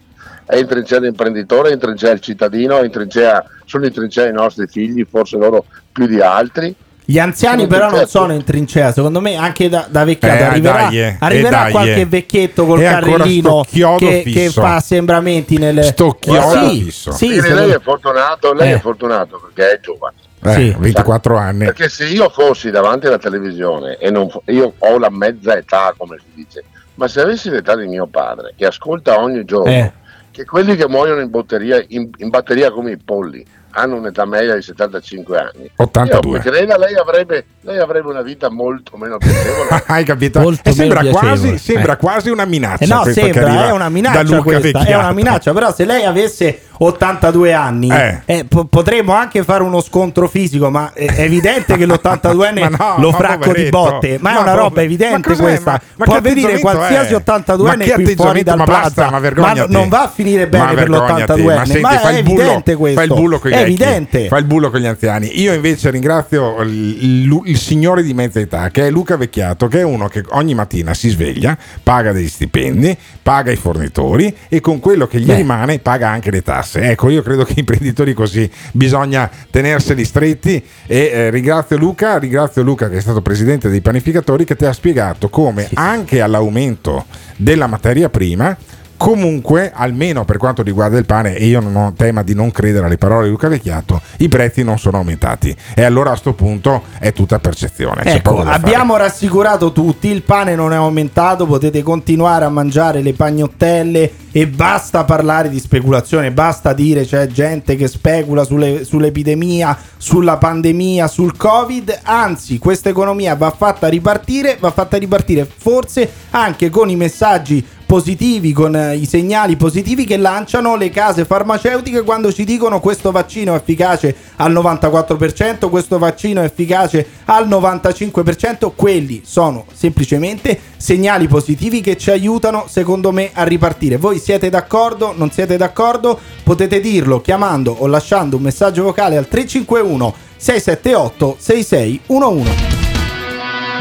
È 0.48 0.56
in 0.56 0.66
trincea 0.66 0.98
l'imprenditore, 0.98 1.68
è 1.68 1.72
in 1.74 1.78
trincea 1.78 2.10
il 2.12 2.20
cittadino, 2.20 2.78
è 2.78 2.84
in 2.84 2.90
trincea, 2.90 3.44
sono 3.66 3.84
in 3.84 3.92
trincea 3.92 4.26
i 4.28 4.32
nostri 4.32 4.66
figli, 4.66 5.06
forse 5.08 5.36
loro 5.36 5.66
più 5.92 6.06
di 6.06 6.20
altri. 6.22 6.74
Gli 7.04 7.18
anziani 7.18 7.62
Sono 7.62 7.68
però 7.68 7.90
non 7.90 8.06
sono 8.06 8.32
in 8.32 8.44
trincea, 8.44 8.92
secondo 8.92 9.20
me 9.20 9.36
anche 9.36 9.68
da, 9.68 9.86
da 9.88 10.04
vecchiato 10.04 10.42
Eh, 10.42 10.46
arriverà, 10.46 10.82
dai, 10.84 11.00
eh, 11.00 11.16
arriverà 11.20 11.48
eh, 11.58 11.62
dai, 11.62 11.70
qualche 11.72 12.00
eh. 12.00 12.06
vecchietto 12.06 12.64
col 12.66 12.80
carrellino 12.80 13.64
che, 13.98 14.22
che 14.24 14.50
fa 14.50 14.76
assembramenti 14.76 15.58
nel 15.58 15.84
Sto 15.84 16.16
chiodo 16.18 16.66
sì, 16.68 16.82
fisso. 16.84 17.12
sì, 17.12 17.34
secondo- 17.34 17.54
lei 17.60 17.70
è 17.72 17.80
fortunato, 17.80 18.52
lei 18.54 18.72
Eh. 18.72 18.74
è 18.76 18.80
fortunato 18.80 19.38
perché 19.52 19.72
è 19.76 19.80
giovane. 19.80 20.14
Eh, 20.44 20.52
Sì. 20.52 20.76
24 20.78 21.36
anni. 21.36 21.64
Perché 21.64 21.88
se 21.88 22.06
io 22.06 22.28
fossi 22.30 22.70
davanti 22.70 23.06
alla 23.06 23.18
televisione 23.18 23.96
e 23.98 24.10
non 24.10 24.28
io 24.46 24.74
ho 24.78 24.98
la 24.98 25.10
mezza 25.10 25.56
età, 25.56 25.94
come 25.96 26.16
si 26.18 26.26
dice, 26.34 26.64
ma 26.94 27.08
se 27.08 27.20
avessi 27.22 27.48
l'età 27.50 27.74
di 27.74 27.86
mio 27.86 28.06
padre, 28.06 28.52
che 28.56 28.66
ascolta 28.66 29.18
ogni 29.20 29.44
giorno, 29.44 29.70
Eh. 29.70 29.92
Che 30.38 30.44
quelli 30.44 30.76
che 30.76 30.86
muoiono 30.86 31.20
in, 31.20 31.30
batteria, 31.30 31.84
in, 31.88 32.10
in 32.18 32.28
batteria 32.28 32.70
come 32.70 32.92
i 32.92 32.96
polli 32.96 33.44
hanno 33.70 33.96
un'età 33.96 34.24
media 34.24 34.54
di 34.54 34.62
75 34.62 35.36
anni, 35.36 35.70
82. 35.76 36.30
io 36.30 36.36
mi 36.36 36.42
creda, 36.42 36.78
lei 36.78 36.94
avrebbe, 36.94 37.44
lei 37.62 37.78
avrebbe 37.78 38.08
una 38.08 38.22
vita 38.22 38.48
molto 38.48 38.96
meno 38.96 39.18
piacevole. 39.18 39.82
Hai 39.86 40.04
capito? 40.04 40.40
Molto 40.40 40.68
E 40.68 40.72
sembra, 40.72 41.02
meno 41.02 41.16
quasi, 41.16 41.58
sembra 41.58 41.92
Eh. 41.94 41.96
quasi 41.96 42.30
una 42.30 42.44
minaccia. 42.44 42.84
Eh 42.84 42.86
no, 42.86 43.04
sembra, 43.04 43.66
è 43.66 43.70
una 43.70 43.84
da 43.84 43.88
minaccia 43.90 44.22
Luca 44.22 44.58
questa, 44.58 44.84
è 44.84 44.94
una 44.94 45.12
minaccia, 45.12 45.52
però 45.52 45.72
se 45.72 45.84
lei 45.84 46.04
avesse 46.04 46.62
82 46.78 47.52
anni 47.52 47.90
Eh. 47.90 48.20
eh, 48.24 48.44
po- 48.44 48.64
potremmo 48.66 49.12
anche 49.12 49.42
fare 49.44 49.62
uno 49.62 49.80
scontro 49.80 50.28
fisico, 50.28 50.70
ma 50.70 50.92
è 50.92 51.06
è 51.08 51.22
evidente 51.22 51.76
che 51.76 51.86
l'82enne 51.86 52.70
Ma 52.78 52.94
no, 52.94 52.94
lo 52.98 53.12
fracco 53.12 53.52
di 53.52 53.68
botte, 53.68 54.18
ma, 54.20 54.30
è 54.30 54.34
Ma 54.34 54.40
una 54.40 54.50
pove- 54.50 54.62
roba 54.62 54.82
evidente 54.82 55.36
questa. 55.36 55.72
Ma- 55.72 55.80
ma 55.96 56.04
Può 56.04 56.20
venire 56.20 56.58
qualsiasi 56.60 57.14
è? 57.14 57.16
82enne 57.16 57.62
Ma 57.64 57.76
che 57.76 57.92
qui 57.94 58.14
fuori 58.14 58.42
dal 58.42 58.56
Ma 58.58 58.64
basta, 58.64 59.10
ma 59.10 59.18
ma 59.20 59.52
non 59.66 59.88
va 59.88 60.02
a 60.02 60.08
finire 60.08 60.46
bene 60.48 60.66
per 60.74 60.88
vergognati, 60.88 61.32
l'82enne, 61.32 61.54
ma 61.54 61.64
senti, 61.64 61.80
ma 61.80 62.00
è 62.10 62.16
il 62.18 62.22
bullo- 62.22 62.40
evidente 62.40 62.74
questo. 62.76 62.98
Fai 63.00 63.08
il 63.08 63.14
bullo 63.14 63.38
con 63.38 63.50
gli 63.50 63.54
è 63.54 63.56
vecchi, 63.56 63.68
evidente. 63.70 64.28
Fai 64.28 64.38
il 64.40 64.44
bullo 64.46 64.70
con 64.70 64.80
gli 64.80 64.86
anziani. 64.86 65.40
Io 65.40 65.52
invece 65.52 65.90
ringrazio 65.90 66.60
il, 66.62 66.68
il- 67.04 67.40
il 67.44 67.58
signore 67.58 68.02
di 68.02 68.14
mezza 68.14 68.38
età, 68.40 68.68
che 68.70 68.86
è 68.86 68.90
Luca 68.90 69.16
Vecchiato, 69.16 69.66
che 69.68 69.80
è 69.80 69.82
uno 69.84 70.08
che 70.08 70.24
ogni 70.30 70.54
mattina 70.54 70.94
si 70.94 71.08
sveglia, 71.08 71.56
paga 71.82 72.12
degli 72.12 72.28
stipendi, 72.28 72.96
paga 73.22 73.50
i 73.50 73.56
fornitori 73.56 74.34
e 74.48 74.60
con 74.60 74.78
quello 74.80 75.06
che 75.06 75.18
gli 75.20 75.26
Beh. 75.26 75.36
rimane 75.36 75.78
paga 75.78 76.08
anche 76.08 76.30
le 76.30 76.42
tasse. 76.42 76.66
Ecco, 76.74 77.08
io 77.08 77.22
credo 77.22 77.44
che 77.44 77.54
imprenditori 77.56 78.14
così 78.14 78.50
bisogna 78.72 79.30
tenerseli 79.50 80.04
stretti 80.04 80.62
e 80.86 81.10
eh, 81.12 81.30
ringrazio 81.30 81.76
Luca, 81.76 82.18
ringrazio 82.18 82.62
Luca 82.62 82.88
che 82.88 82.96
è 82.96 83.00
stato 83.00 83.22
presidente 83.22 83.68
dei 83.68 83.80
panificatori 83.80 84.44
che 84.44 84.56
ti 84.56 84.64
ha 84.64 84.72
spiegato 84.72 85.28
come 85.28 85.68
anche 85.74 86.20
all'aumento 86.20 87.06
della 87.36 87.66
materia 87.66 88.08
prima 88.08 88.56
Comunque, 88.98 89.70
almeno 89.72 90.24
per 90.24 90.38
quanto 90.38 90.62
riguarda 90.62 90.98
il 90.98 91.06
pane, 91.06 91.36
e 91.36 91.46
io 91.46 91.60
non 91.60 91.76
ho 91.76 91.92
tema 91.96 92.24
di 92.24 92.34
non 92.34 92.50
credere 92.50 92.86
alle 92.86 92.98
parole 92.98 93.26
di 93.26 93.30
Luca 93.30 93.46
Vecchiato, 93.46 94.02
i 94.18 94.28
prezzi 94.28 94.64
non 94.64 94.76
sono 94.76 94.98
aumentati. 94.98 95.56
E 95.74 95.84
allora 95.84 96.10
a 96.10 96.16
sto 96.16 96.34
punto 96.34 96.82
è 96.98 97.12
tutta 97.12 97.38
percezione. 97.38 98.02
Ecco, 98.02 98.42
da 98.42 98.50
fare. 98.50 98.56
abbiamo 98.56 98.96
rassicurato 98.96 99.70
tutti, 99.70 100.08
il 100.08 100.22
pane 100.22 100.56
non 100.56 100.72
è 100.72 100.76
aumentato, 100.76 101.46
potete 101.46 101.80
continuare 101.84 102.44
a 102.44 102.48
mangiare 102.48 103.00
le 103.00 103.12
pagnottelle 103.12 104.12
e 104.32 104.48
basta 104.48 105.04
parlare 105.04 105.48
di 105.48 105.60
speculazione, 105.60 106.32
basta 106.32 106.72
dire 106.72 107.04
c'è 107.04 107.28
gente 107.28 107.76
che 107.76 107.86
specula 107.86 108.42
sulle- 108.42 108.84
sull'epidemia, 108.84 109.78
sulla 109.96 110.38
pandemia, 110.38 111.06
sul 111.06 111.36
covid, 111.36 112.00
anzi 112.02 112.58
questa 112.58 112.88
economia 112.88 113.36
va 113.36 113.54
fatta 113.56 113.86
ripartire, 113.86 114.56
va 114.58 114.72
fatta 114.72 114.96
ripartire 114.96 115.46
forse 115.46 116.10
anche 116.30 116.68
con 116.68 116.90
i 116.90 116.96
messaggi 116.96 117.64
positivi, 117.88 118.52
con 118.52 118.76
eh, 118.76 118.96
i 118.96 119.06
segnali 119.06 119.56
positivi 119.56 120.04
che 120.04 120.18
lanciano 120.18 120.76
le 120.76 120.90
case 120.90 121.24
farmaceutiche 121.24 122.02
quando 122.02 122.30
ci 122.30 122.44
dicono 122.44 122.80
questo 122.80 123.10
vaccino 123.10 123.54
è 123.54 123.56
efficace 123.56 124.14
al 124.36 124.52
94%, 124.52 125.70
questo 125.70 125.96
vaccino 125.96 126.42
è 126.42 126.44
efficace 126.44 127.06
al 127.24 127.48
95%, 127.48 128.72
quelli 128.76 129.22
sono 129.24 129.64
semplicemente 129.72 130.60
segnali 130.76 131.28
positivi 131.28 131.80
che 131.80 131.96
ci 131.96 132.10
aiutano 132.10 132.66
secondo 132.68 133.10
me 133.10 133.30
a 133.32 133.44
ripartire. 133.44 133.96
Voi 133.96 134.18
siete 134.18 134.50
d'accordo? 134.50 135.14
Non 135.16 135.30
siete 135.30 135.56
d'accordo? 135.56 136.20
Potete 136.42 136.80
dirlo 136.80 137.22
chiamando 137.22 137.74
o 137.78 137.86
lasciando 137.86 138.36
un 138.36 138.42
messaggio 138.42 138.82
vocale 138.82 139.16
al 139.16 139.28
351 139.28 140.14
678 140.36 141.36
6611. 141.38 142.50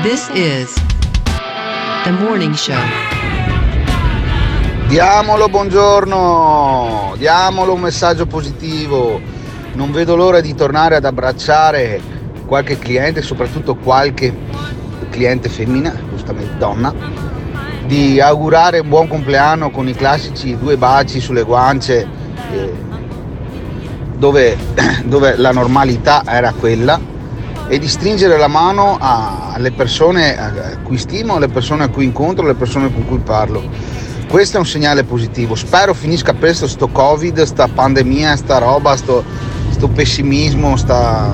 This 0.01 0.29
is 0.33 0.73
the 2.05 2.11
morning 2.11 2.53
show. 2.53 3.06
Diamolo 4.87 5.49
buongiorno, 5.49 7.15
diamolo 7.17 7.73
un 7.73 7.81
messaggio 7.81 8.25
positivo. 8.25 9.19
Non 9.73 9.91
vedo 9.91 10.15
l'ora 10.15 10.39
di 10.39 10.55
tornare 10.55 10.95
ad 10.95 11.03
abbracciare 11.03 11.99
qualche 12.45 12.79
cliente, 12.79 13.21
soprattutto 13.21 13.75
qualche 13.75 14.33
cliente 15.09 15.49
femmina, 15.49 15.93
giustamente 16.09 16.55
donna, 16.57 16.93
di 17.85 18.21
augurare 18.21 18.79
un 18.79 18.87
buon 18.87 19.09
compleanno 19.09 19.71
con 19.71 19.89
i 19.89 19.93
classici 19.93 20.57
due 20.57 20.77
baci 20.77 21.19
sulle 21.19 21.43
guance, 21.43 22.07
eh, 22.53 22.73
dove, 24.15 24.55
dove 25.03 25.35
la 25.35 25.51
normalità 25.51 26.23
era 26.25 26.53
quella, 26.53 26.97
e 27.67 27.77
di 27.77 27.89
stringere 27.89 28.37
la 28.37 28.47
mano 28.47 28.97
alle 29.01 29.73
persone 29.73 30.39
a 30.39 30.77
cui 30.81 30.97
stimo, 30.97 31.35
alle 31.35 31.49
persone 31.49 31.83
a 31.83 31.89
cui 31.89 32.05
incontro, 32.05 32.45
alle 32.45 32.55
persone 32.55 32.89
con 32.89 33.05
cui 33.05 33.19
parlo. 33.19 34.06
Questo 34.27 34.57
è 34.57 34.59
un 34.59 34.65
segnale 34.65 35.03
positivo. 35.03 35.55
Spero 35.55 35.93
finisca 35.93 36.33
presto 36.33 36.67
sto 36.67 36.89
Covid, 36.89 37.41
sta 37.43 37.67
pandemia, 37.67 38.35
sta 38.35 38.57
roba, 38.57 38.95
sto, 38.97 39.23
sto 39.69 39.87
pessimismo, 39.87 40.75
sta... 40.75 41.33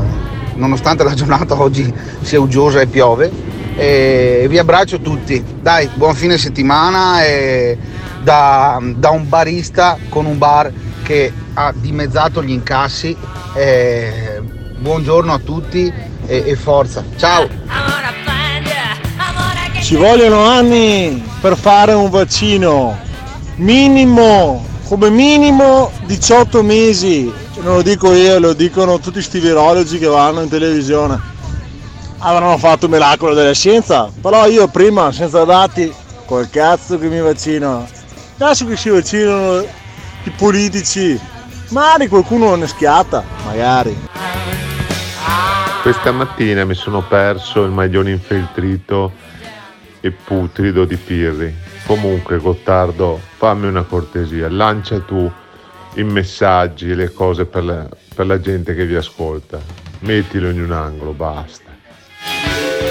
nonostante 0.55 1.03
la 1.03 1.13
giornata 1.13 1.59
oggi 1.59 1.91
sia 2.21 2.39
uggiosa 2.39 2.81
e 2.81 2.87
piove. 2.87 3.31
E 3.75 4.45
vi 4.47 4.59
abbraccio 4.59 4.99
tutti. 4.99 5.43
Dai, 5.59 5.89
buon 5.95 6.13
fine 6.13 6.37
settimana 6.37 7.25
e 7.25 7.77
da, 8.21 8.79
da 8.95 9.09
un 9.09 9.27
barista 9.27 9.97
con 10.09 10.25
un 10.25 10.37
bar 10.37 10.71
che 11.01 11.33
ha 11.55 11.73
dimezzato 11.75 12.43
gli 12.43 12.51
incassi. 12.51 13.17
E 13.55 14.39
buongiorno 14.77 15.33
a 15.33 15.39
tutti 15.39 15.91
e- 16.27 16.43
e 16.45 16.55
forza. 16.55 17.03
Ciao! 17.17 17.92
Ci 19.83 19.97
vogliono 19.97 20.45
anni 20.45 21.21
per 21.41 21.57
fare 21.57 21.91
un 21.91 22.09
vaccino, 22.09 22.97
minimo, 23.57 24.65
come 24.87 25.09
minimo 25.09 25.91
18 26.05 26.63
mesi. 26.63 27.29
Non 27.59 27.75
lo 27.75 27.81
dico 27.81 28.13
io, 28.13 28.39
lo 28.39 28.53
dicono 28.53 28.99
tutti 28.99 29.21
sti 29.21 29.39
virologi 29.39 29.99
che 29.99 30.07
vanno 30.07 30.39
in 30.39 30.47
televisione. 30.47 31.19
Avranno 32.19 32.57
fatto 32.57 32.85
il 32.85 32.91
miracolo 32.91 33.33
della 33.33 33.51
scienza, 33.51 34.09
però 34.21 34.47
io 34.47 34.69
prima, 34.69 35.11
senza 35.11 35.43
dati, 35.43 35.93
col 36.25 36.49
cazzo 36.49 36.97
che 36.97 37.09
mi 37.09 37.19
vaccino. 37.19 37.85
Adesso 38.37 38.65
che 38.65 38.77
si 38.77 38.87
vaccinano 38.87 39.65
i 40.23 40.29
politici, 40.29 41.19
magari 41.71 42.07
qualcuno 42.07 42.55
ne 42.55 42.67
schiatta, 42.67 43.21
magari. 43.43 43.95
Questa 45.81 46.13
mattina 46.13 46.63
mi 46.63 46.73
sono 46.73 47.01
perso 47.01 47.63
il 47.63 47.71
maglione 47.71 48.11
infeltrito 48.11 49.32
e 50.05 50.11
putrido 50.11 50.83
di 50.83 50.97
Pirri. 50.97 51.55
Comunque, 51.85 52.37
Gottardo, 52.37 53.17
fammi 53.37 53.67
una 53.67 53.83
cortesia, 53.83 54.49
lancia 54.49 54.99
tu 54.99 55.31
i 55.95 56.03
messaggi 56.03 56.91
e 56.91 56.95
le 56.95 57.13
cose 57.13 57.45
per 57.45 57.63
la, 57.63 57.87
per 58.13 58.25
la 58.25 58.37
gente 58.41 58.75
che 58.75 58.85
vi 58.85 58.95
ascolta. 58.95 59.61
Mettilo 59.99 60.49
in 60.49 60.61
un 60.61 60.73
angolo, 60.73 61.13
basta. 61.13 61.71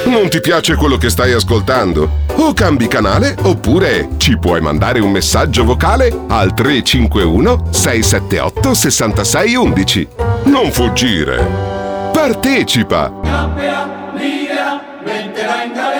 Non 0.06 0.30
ti 0.30 0.40
piace 0.40 0.74
quello 0.74 0.96
che 0.96 1.10
stai 1.10 1.32
ascoltando? 1.32 2.20
O 2.36 2.54
cambi 2.54 2.88
canale 2.88 3.36
oppure 3.42 4.08
ci 4.16 4.38
puoi 4.38 4.62
mandare 4.62 5.00
un 5.00 5.10
messaggio 5.10 5.64
vocale 5.64 6.08
al 6.28 6.54
351 6.54 7.68
678 7.70 8.74
6611. 8.74 10.08
Non 10.44 10.72
fuggire. 10.72 11.46
Partecipa! 12.12 13.12
Ciapela, 13.22 14.12
libera, 14.14 14.80
in 15.22 15.32
galera, 15.32 15.91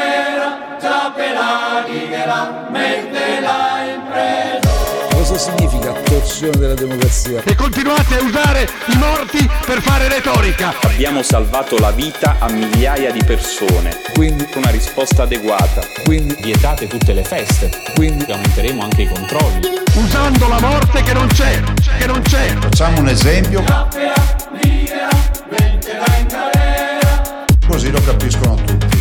libera, 2.33 2.69
mettela 2.71 3.85
in 3.85 4.03
preso. 4.11 4.71
Cosa 5.15 5.39
significa 5.39 5.93
torsione 5.93 6.57
della 6.57 6.75
democrazia? 6.75 7.43
E 7.45 7.55
continuate 7.55 8.19
a 8.19 8.23
usare 8.23 8.69
i 8.87 8.97
morti 8.97 9.49
per 9.65 9.81
fare 9.81 10.09
retorica. 10.09 10.75
Abbiamo 10.83 11.23
salvato 11.23 11.79
la 11.79 11.93
vita 11.93 12.37
a 12.39 12.51
migliaia 12.51 13.13
di 13.13 13.23
persone. 13.23 13.97
Quindi 14.15 14.49
una 14.55 14.71
risposta 14.71 15.23
adeguata. 15.23 15.81
Quindi 16.05 16.37
vietate 16.43 16.89
tutte 16.89 17.13
le 17.13 17.23
feste. 17.23 17.71
Quindi 17.95 18.33
aumenteremo 18.33 18.83
anche 18.83 19.03
i 19.03 19.09
controlli. 19.09 19.61
Usando 19.95 20.49
la 20.49 20.59
morte 20.59 21.03
che 21.03 21.13
non 21.13 21.29
c'è, 21.29 21.61
che 21.99 22.07
non 22.07 22.21
c'è. 22.23 22.57
Facciamo 22.59 23.01
un 23.01 23.09
esempio, 23.09 23.63
Ciapela, 23.65 24.15
libera, 24.63 25.09
mettela 25.51 26.17
in 26.19 26.27
galera, 26.27 27.45
così 27.69 27.91
lo 27.91 28.01
capiscono 28.01 28.55
tutti. 28.55 28.93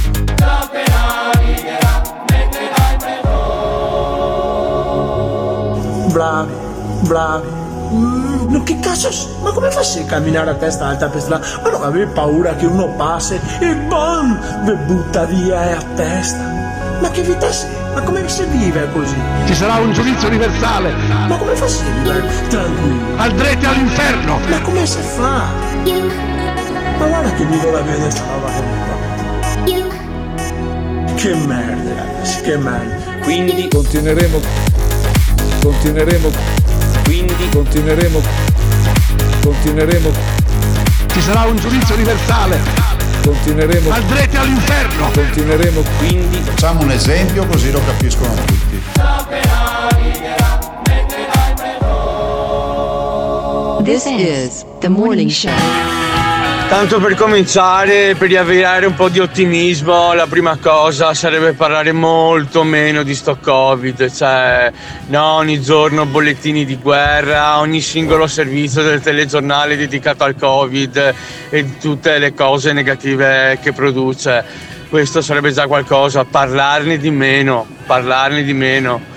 Bravi, 6.11 6.53
bravi, 7.01 7.59
Mm, 7.93 8.63
che 8.63 8.79
cazzo? 8.79 9.09
Ma 9.41 9.51
come 9.51 9.69
fai 9.69 9.83
a 10.01 10.05
camminare 10.05 10.51
a 10.51 10.53
testa 10.53 10.87
alta 10.87 11.09
per 11.09 11.19
strada? 11.19 11.45
Ma 11.61 11.69
non 11.71 11.83
avevi 11.83 12.09
paura 12.13 12.55
che 12.55 12.65
uno 12.65 12.87
passi 12.95 13.37
e 13.59 13.75
bam! 13.75 14.63
Vi 14.63 14.73
butta 14.85 15.25
via 15.25 15.77
a 15.77 15.83
testa. 15.95 16.39
Ma 17.01 17.09
che 17.09 17.21
vita 17.21 17.51
sei? 17.51 17.69
Ma 17.93 18.01
come 18.01 18.27
si 18.29 18.45
vive 18.45 18.89
così? 18.93 19.15
Ci 19.45 19.55
sarà 19.55 19.79
un 19.79 19.91
giudizio 19.91 20.29
universale. 20.29 20.93
Ma 21.27 21.35
come 21.35 21.53
fa 21.55 21.65
a 21.65 21.67
vivere 21.67 22.23
tranquillo? 22.47 23.17
Andrete 23.17 23.65
all'inferno. 23.65 24.39
Ma 24.47 24.61
come 24.61 24.85
si 24.85 24.99
fa? 25.01 25.43
Ma 26.97 27.05
guarda 27.07 27.31
che 27.33 27.43
vivo 27.43 27.71
la 27.71 27.81
vede 27.81 28.09
sta 28.09 28.23
roba 28.31 28.51
qua. 28.51 28.99
Che 31.15 31.35
merda, 31.35 31.93
ragazzi, 31.93 32.41
che 32.41 32.57
merda. 32.57 32.95
Quindi 33.21 33.67
continueremo, 33.67 34.39
continueremo, 35.61 36.29
quindi 37.03 37.49
continueremo, 37.49 38.21
continueremo, 39.43 40.11
Ci 41.11 41.21
sarà 41.21 41.45
un 41.45 41.55
giudizio 41.57 41.95
universale. 41.95 42.59
continueremo, 43.23 43.91
Andrete 43.91 44.37
all'inferno. 44.37 45.11
continueremo, 45.11 45.83
quindi 45.99 46.37
Facciamo 46.37 46.81
un 46.81 46.91
esempio 46.91 47.45
così 47.45 47.71
lo 47.71 47.81
capiscono 47.85 48.33
tutti. 48.33 48.81
This 53.83 54.05
is 54.05 54.65
the 54.79 54.89
morning 54.89 55.29
show. 55.29 55.51
Tanto 56.71 57.01
per 57.01 57.15
cominciare, 57.15 58.15
per 58.15 58.29
riavviare 58.29 58.85
un 58.85 58.93
po' 58.93 59.09
di 59.09 59.19
ottimismo, 59.19 60.13
la 60.13 60.25
prima 60.25 60.55
cosa 60.55 61.13
sarebbe 61.13 61.51
parlare 61.51 61.91
molto 61.91 62.63
meno 62.63 63.03
di 63.03 63.13
sto 63.13 63.37
Covid, 63.41 64.09
cioè 64.09 64.71
no, 65.07 65.21
ogni 65.33 65.61
giorno 65.61 66.05
bollettini 66.05 66.63
di 66.63 66.77
guerra, 66.77 67.59
ogni 67.59 67.81
singolo 67.81 68.25
servizio 68.25 68.83
del 68.83 69.01
telegiornale 69.01 69.75
dedicato 69.75 70.23
al 70.23 70.35
Covid 70.35 71.13
e 71.49 71.77
tutte 71.77 72.17
le 72.19 72.33
cose 72.33 72.71
negative 72.71 73.59
che 73.61 73.73
produce. 73.73 74.41
Questo 74.87 75.19
sarebbe 75.19 75.51
già 75.51 75.67
qualcosa, 75.67 76.23
parlarne 76.23 76.97
di 76.97 77.11
meno, 77.11 77.67
parlarne 77.85 78.43
di 78.43 78.53
meno. 78.53 79.10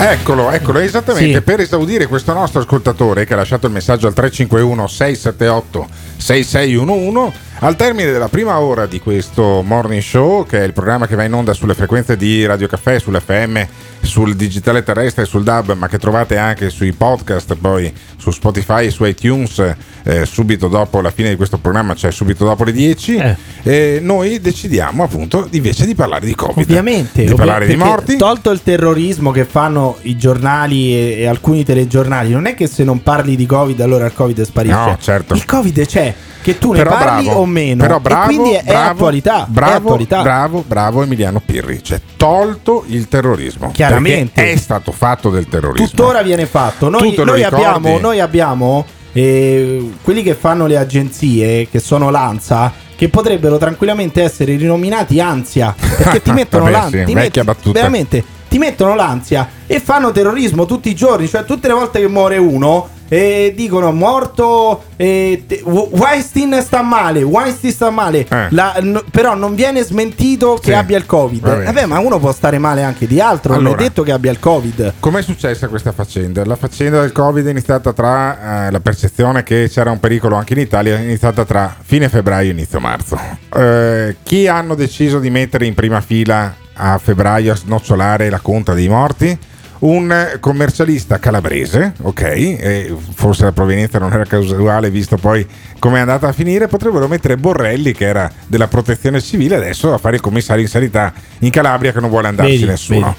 Eccolo, 0.00 0.50
eccolo, 0.52 0.78
esattamente. 0.78 1.42
Per 1.42 1.58
esaudire 1.60 2.06
questo 2.06 2.32
nostro 2.32 2.60
ascoltatore 2.60 3.24
che 3.24 3.32
ha 3.32 3.36
lasciato 3.36 3.66
il 3.66 3.72
messaggio 3.72 4.06
al 4.06 4.14
351 4.14 4.86
678 4.86 5.88
6611 6.16 7.46
al 7.60 7.74
termine 7.74 8.12
della 8.12 8.28
prima 8.28 8.60
ora 8.60 8.86
di 8.86 9.00
questo 9.00 9.62
morning 9.62 10.00
show, 10.00 10.46
che 10.46 10.60
è 10.60 10.62
il 10.62 10.72
programma 10.72 11.08
che 11.08 11.16
va 11.16 11.24
in 11.24 11.32
onda 11.32 11.52
sulle 11.52 11.74
frequenze 11.74 12.16
di 12.16 12.46
Radio 12.46 12.68
Caffè, 12.68 13.00
sull'FM, 13.00 13.66
sul 14.08 14.34
digitale 14.34 14.82
terrestre 14.82 15.22
e 15.22 15.26
sul 15.26 15.44
DAB, 15.44 15.74
ma 15.74 15.86
che 15.86 15.98
trovate 15.98 16.36
anche 16.36 16.70
sui 16.70 16.92
podcast, 16.92 17.54
poi 17.54 17.92
su 18.16 18.30
Spotify 18.30 18.86
e 18.86 18.90
su 18.90 19.04
iTunes, 19.04 19.74
eh, 20.02 20.24
subito 20.26 20.66
dopo 20.66 21.00
la 21.00 21.10
fine 21.10 21.28
di 21.28 21.36
questo 21.36 21.58
programma, 21.58 21.94
cioè 21.94 22.10
subito 22.10 22.44
dopo 22.44 22.64
le 22.64 22.72
10, 22.72 23.36
e 23.62 24.00
noi 24.02 24.40
decidiamo 24.40 25.04
appunto 25.04 25.46
invece 25.52 25.86
di 25.86 25.94
parlare 25.94 26.26
di 26.26 26.34
Covid. 26.34 26.68
Ovviamente, 26.68 27.24
di 27.24 27.34
parlare 27.34 27.66
di 27.66 27.76
perché 27.76 27.88
morti. 27.88 28.16
Tolto 28.16 28.50
il 28.50 28.62
terrorismo 28.62 29.30
che 29.30 29.44
fanno 29.44 29.98
i 30.02 30.16
giornali 30.16 30.94
e, 30.94 31.16
e 31.20 31.26
alcuni 31.26 31.64
telegiornali, 31.64 32.32
non 32.32 32.46
è 32.46 32.54
che 32.54 32.66
se 32.66 32.82
non 32.82 33.02
parli 33.02 33.36
di 33.36 33.46
Covid 33.46 33.80
allora 33.80 34.06
il 34.06 34.14
Covid 34.14 34.42
sparisce. 34.42 34.76
No, 34.76 34.96
certo. 35.00 35.34
Il 35.34 35.44
Covid 35.44 35.86
c'è, 35.86 36.14
che 36.42 36.58
tu 36.58 36.72
ne 36.72 36.78
Però 36.78 36.90
parli 36.90 37.24
bravo, 37.24 37.40
o 37.40 37.46
meno. 37.46 37.82
Però 37.82 38.00
bravo, 38.00 38.24
quindi 38.26 38.52
è, 38.52 38.62
è 38.62 38.64
bravo, 38.64 38.90
attualità. 38.90 39.44
è 39.44 39.48
Bravo, 39.48 39.74
attualità. 39.74 40.22
bravo, 40.22 40.64
bravo 40.66 41.02
Emiliano 41.02 41.42
Pirri. 41.44 41.82
Cioè, 41.82 42.00
tolto 42.16 42.84
il 42.88 43.08
terrorismo. 43.08 43.70
Chiaramente. 43.70 43.97
Perché 44.34 44.52
è 44.52 44.56
stato 44.56 44.92
fatto 44.92 45.30
del 45.30 45.48
terrorismo. 45.48 45.86
Tuttora 45.86 46.22
viene 46.22 46.46
fatto. 46.46 46.88
Noi, 46.88 47.14
noi 47.16 47.42
abbiamo, 47.42 47.98
noi 47.98 48.20
abbiamo 48.20 48.86
eh, 49.12 49.90
quelli 50.02 50.22
che 50.22 50.34
fanno 50.34 50.66
le 50.66 50.76
agenzie, 50.76 51.68
che 51.68 51.80
sono 51.80 52.10
l'ANSA, 52.10 52.72
che 52.96 53.08
potrebbero 53.08 53.58
tranquillamente 53.58 54.22
essere 54.22 54.56
rinominati 54.56 55.20
ansia. 55.20 55.74
Perché 55.78 56.22
ti 56.22 56.30
mettono 56.32 56.68
l'ansia. 56.68 57.00
sì, 57.00 57.04
ti 57.06 57.14
vecchia 57.14 57.44
battuta. 57.44 57.78
Veramente, 57.78 58.24
ti 58.48 58.58
mettono 58.58 58.94
l'ansia 58.94 59.48
e 59.66 59.80
fanno 59.80 60.10
terrorismo 60.12 60.66
tutti 60.66 60.88
i 60.88 60.94
giorni. 60.94 61.28
Cioè, 61.28 61.44
tutte 61.44 61.68
le 61.68 61.74
volte 61.74 62.00
che 62.00 62.08
muore 62.08 62.38
uno. 62.38 62.96
E 63.10 63.54
dicono 63.56 63.90
morto 63.92 64.84
eh, 64.96 65.44
te- 65.46 65.62
Weinstein 65.64 66.60
sta 66.60 66.82
male 66.82 67.22
Weinstein 67.22 67.72
sta 67.72 67.90
male 67.90 68.26
La- 68.50 68.76
no- 68.82 69.02
però 69.10 69.34
non 69.34 69.54
viene 69.54 69.82
smentito 69.82 70.54
che 70.54 70.72
Sì, 70.72 70.72
abbia 70.74 70.98
il 70.98 71.06
covid 71.06 71.40
va 71.40 71.52
bene. 71.52 71.64
Vabbè 71.64 71.86
ma 71.86 71.98
uno 72.00 72.18
può 72.18 72.32
stare 72.32 72.58
male 72.58 72.82
anche 72.82 73.06
di 73.06 73.18
altro 73.20 73.54
non 73.54 73.64
Allora. 73.66 73.80
è 73.80 73.82
detto 73.84 74.02
che 74.02 74.12
abbia 74.12 74.30
il 74.30 74.38
covid 74.38 74.92
Com'è 75.00 75.22
successa 75.22 75.68
questa 75.68 75.92
faccenda? 75.92 76.44
La 76.44 76.56
faccenda 76.56 77.00
del 77.00 77.12
Covid 77.12 77.46
è 77.46 77.50
iniziata 77.50 77.92
tra 77.94 78.66
eh, 78.66 78.70
la 78.70 78.80
percezione 78.80 79.42
che 79.42 79.68
c'era 79.70 79.90
un 79.90 80.00
pericolo 80.00 80.36
anche 80.36 80.52
in 80.52 80.60
Italia, 80.60 80.96
è 80.96 81.00
iniziata 81.00 81.44
tra 81.44 81.74
fine 81.82 82.08
febbraio 82.08 82.50
e 82.50 82.52
inizio 82.52 82.78
marzo. 82.80 83.18
Eh, 83.54 84.16
chi 84.22 84.46
hanno 84.46 84.74
deciso 84.74 85.18
di 85.18 85.30
mettere 85.30 85.64
in 85.66 85.74
prima 85.74 86.00
fila 86.00 86.54
a 86.74 86.98
febbraio 86.98 87.52
a 87.52 87.56
snocciolare 87.56 88.28
la 88.30 88.40
conta 88.40 88.74
dei 88.74 88.88
morti? 88.88 89.38
Un 89.80 90.38
commercialista 90.40 91.18
calabrese, 91.18 91.92
ok, 92.02 93.12
forse 93.14 93.44
la 93.44 93.52
provenienza 93.52 93.98
non 93.98 94.12
era 94.12 94.24
casuale 94.24 94.90
visto 94.90 95.16
poi 95.16 95.46
come 95.78 95.98
è 95.98 96.00
andata 96.00 96.26
a 96.26 96.32
finire, 96.32 96.66
potrebbero 96.66 97.06
mettere 97.06 97.36
Borrelli 97.36 97.92
che 97.92 98.06
era 98.06 98.30
della 98.46 98.66
protezione 98.66 99.20
civile 99.20 99.54
adesso 99.54 99.94
a 99.94 99.98
fare 99.98 100.16
il 100.16 100.22
commissario 100.22 100.62
in 100.62 100.68
sanità 100.68 101.12
in 101.40 101.50
Calabria 101.50 101.92
che 101.92 102.00
non 102.00 102.10
vuole 102.10 102.26
andarci 102.26 102.52
Vedi, 102.54 102.66
nessuno. 102.66 103.14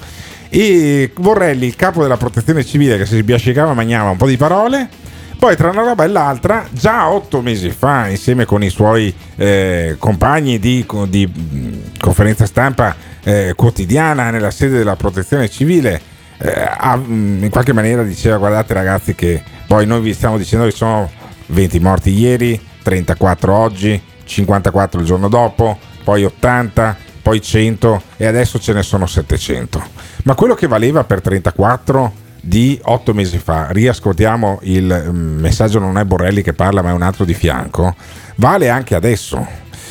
E 0.50 1.12
Borrelli, 1.16 1.66
il 1.66 1.76
capo 1.76 2.02
della 2.02 2.16
protezione 2.16 2.64
civile, 2.64 2.98
che 2.98 3.06
si 3.06 3.16
sbiascicava, 3.16 3.72
mangiava 3.72 4.10
un 4.10 4.16
po' 4.16 4.26
di 4.26 4.36
parole. 4.36 4.88
Poi, 5.38 5.56
tra 5.56 5.70
una 5.70 5.82
roba 5.82 6.04
e 6.04 6.08
l'altra, 6.08 6.66
già 6.70 7.08
otto 7.08 7.40
mesi 7.40 7.70
fa, 7.70 8.08
insieme 8.08 8.44
con 8.44 8.62
i 8.62 8.68
suoi 8.68 9.14
eh, 9.36 9.94
compagni 9.96 10.58
di, 10.58 10.84
di, 11.08 11.26
mh, 11.26 11.98
conferenza 11.98 12.44
stampa 12.44 12.94
eh, 13.22 13.54
quotidiana 13.56 14.30
nella 14.30 14.50
sede 14.50 14.76
della 14.76 14.96
protezione 14.96 15.48
civile, 15.48 16.09
in 16.42 17.48
qualche 17.50 17.72
maniera 17.72 18.02
diceva: 18.02 18.38
Guardate, 18.38 18.74
ragazzi, 18.74 19.14
che 19.14 19.42
poi 19.66 19.86
noi 19.86 20.00
vi 20.00 20.14
stiamo 20.14 20.38
dicendo 20.38 20.64
che 20.64 20.72
sono 20.72 21.10
20 21.46 21.80
morti 21.80 22.10
ieri, 22.10 22.60
34 22.82 23.54
oggi, 23.54 24.00
54 24.24 25.00
il 25.00 25.06
giorno 25.06 25.28
dopo, 25.28 25.78
poi 26.02 26.24
80, 26.24 26.96
poi 27.22 27.42
100 27.42 28.02
e 28.16 28.26
adesso 28.26 28.58
ce 28.58 28.72
ne 28.72 28.82
sono 28.82 29.06
700. 29.06 29.82
Ma 30.24 30.34
quello 30.34 30.54
che 30.54 30.66
valeva 30.66 31.04
per 31.04 31.20
34 31.20 32.28
di 32.40 32.78
8 32.82 33.14
mesi 33.14 33.38
fa, 33.38 33.68
riascoltiamo 33.70 34.60
il 34.62 35.08
mm, 35.10 35.40
messaggio, 35.40 35.78
non 35.78 35.98
è 35.98 36.04
Borrelli 36.04 36.42
che 36.42 36.54
parla, 36.54 36.82
ma 36.82 36.90
è 36.90 36.94
un 36.94 37.02
altro 37.02 37.24
di 37.24 37.34
fianco, 37.34 37.94
vale 38.36 38.68
anche 38.68 38.94
adesso. 38.94 39.46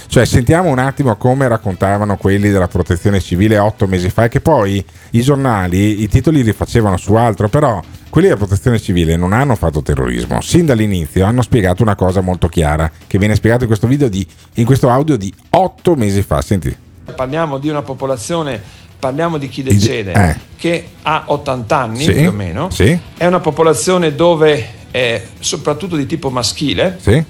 Cioè, 0.10 0.26
sentiamo 0.26 0.70
un 0.70 0.80
attimo 0.80 1.16
come 1.18 1.48
raccontavano 1.48 2.18
quelli 2.18 2.50
della 2.50 2.68
protezione 2.68 3.20
civile 3.20 3.60
otto 3.60 3.86
mesi 3.86 4.10
fa 4.10 4.24
e 4.24 4.28
che 4.28 4.42
poi 4.42 4.84
i 5.12 5.22
giornali, 5.22 6.02
i 6.02 6.08
titoli 6.10 6.42
li 6.42 6.52
facevano 6.52 6.98
su 6.98 7.14
altro, 7.14 7.48
però 7.48 7.80
quelli 8.10 8.26
della 8.26 8.40
protezione 8.40 8.80
civile 8.80 9.16
non 9.16 9.34
hanno 9.34 9.54
fatto 9.56 9.84
terrorismo. 9.84 10.42
Sin 10.42 10.66
dall'inizio 10.66 11.26
hanno 11.26 11.44
spiegato 11.44 11.84
una 11.84 11.94
cosa 11.94 12.22
molto 12.22 12.48
chiara, 12.48 12.92
che 13.06 13.20
viene 13.20 13.36
spiegato 13.36 13.62
in 13.62 13.68
questo 13.68 13.86
video 13.86 14.10
di, 14.10 14.26
in 14.56 14.66
questo 14.66 14.90
audio 14.90 15.16
di 15.16 15.32
otto 15.52 15.94
mesi 15.96 16.24
fa. 16.24 16.42
Senti. 16.42 16.76
Parliamo 17.16 17.60
di 17.60 17.70
una 17.70 17.84
popolazione, 17.84 18.60
parliamo 18.98 19.38
di 19.38 19.48
chi 19.48 19.62
decede, 19.62 20.14
eh. 20.14 20.36
che 20.58 20.88
ha 21.04 21.26
80 21.28 21.78
anni 21.78 22.04
Sì, 22.04 22.14
più 22.14 22.30
o 22.30 22.32
meno. 22.32 22.72
sì. 22.72 22.98
È 23.16 23.28
una 23.28 23.40
popolazione 23.42 24.16
dove 24.16 24.70
è 24.90 25.24
soprattutto 25.40 25.96
di 25.96 26.08
tipo 26.08 26.32
maschile, 26.32 26.98
Sì? 27.00 27.24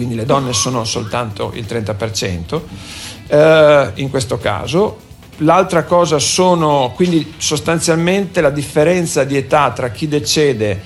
Quindi 0.00 0.16
le 0.16 0.24
donne 0.24 0.54
sono 0.54 0.84
soltanto 0.84 1.52
il 1.54 1.66
30%, 1.68 2.62
eh, 3.26 3.90
in 3.96 4.08
questo 4.08 4.38
caso. 4.38 4.96
L'altra 5.42 5.84
cosa 5.84 6.18
sono 6.18 6.92
quindi 6.94 7.34
sostanzialmente 7.36 8.40
la 8.40 8.48
differenza 8.48 9.24
di 9.24 9.36
età 9.36 9.72
tra 9.72 9.90
chi 9.90 10.08
decede 10.08 10.80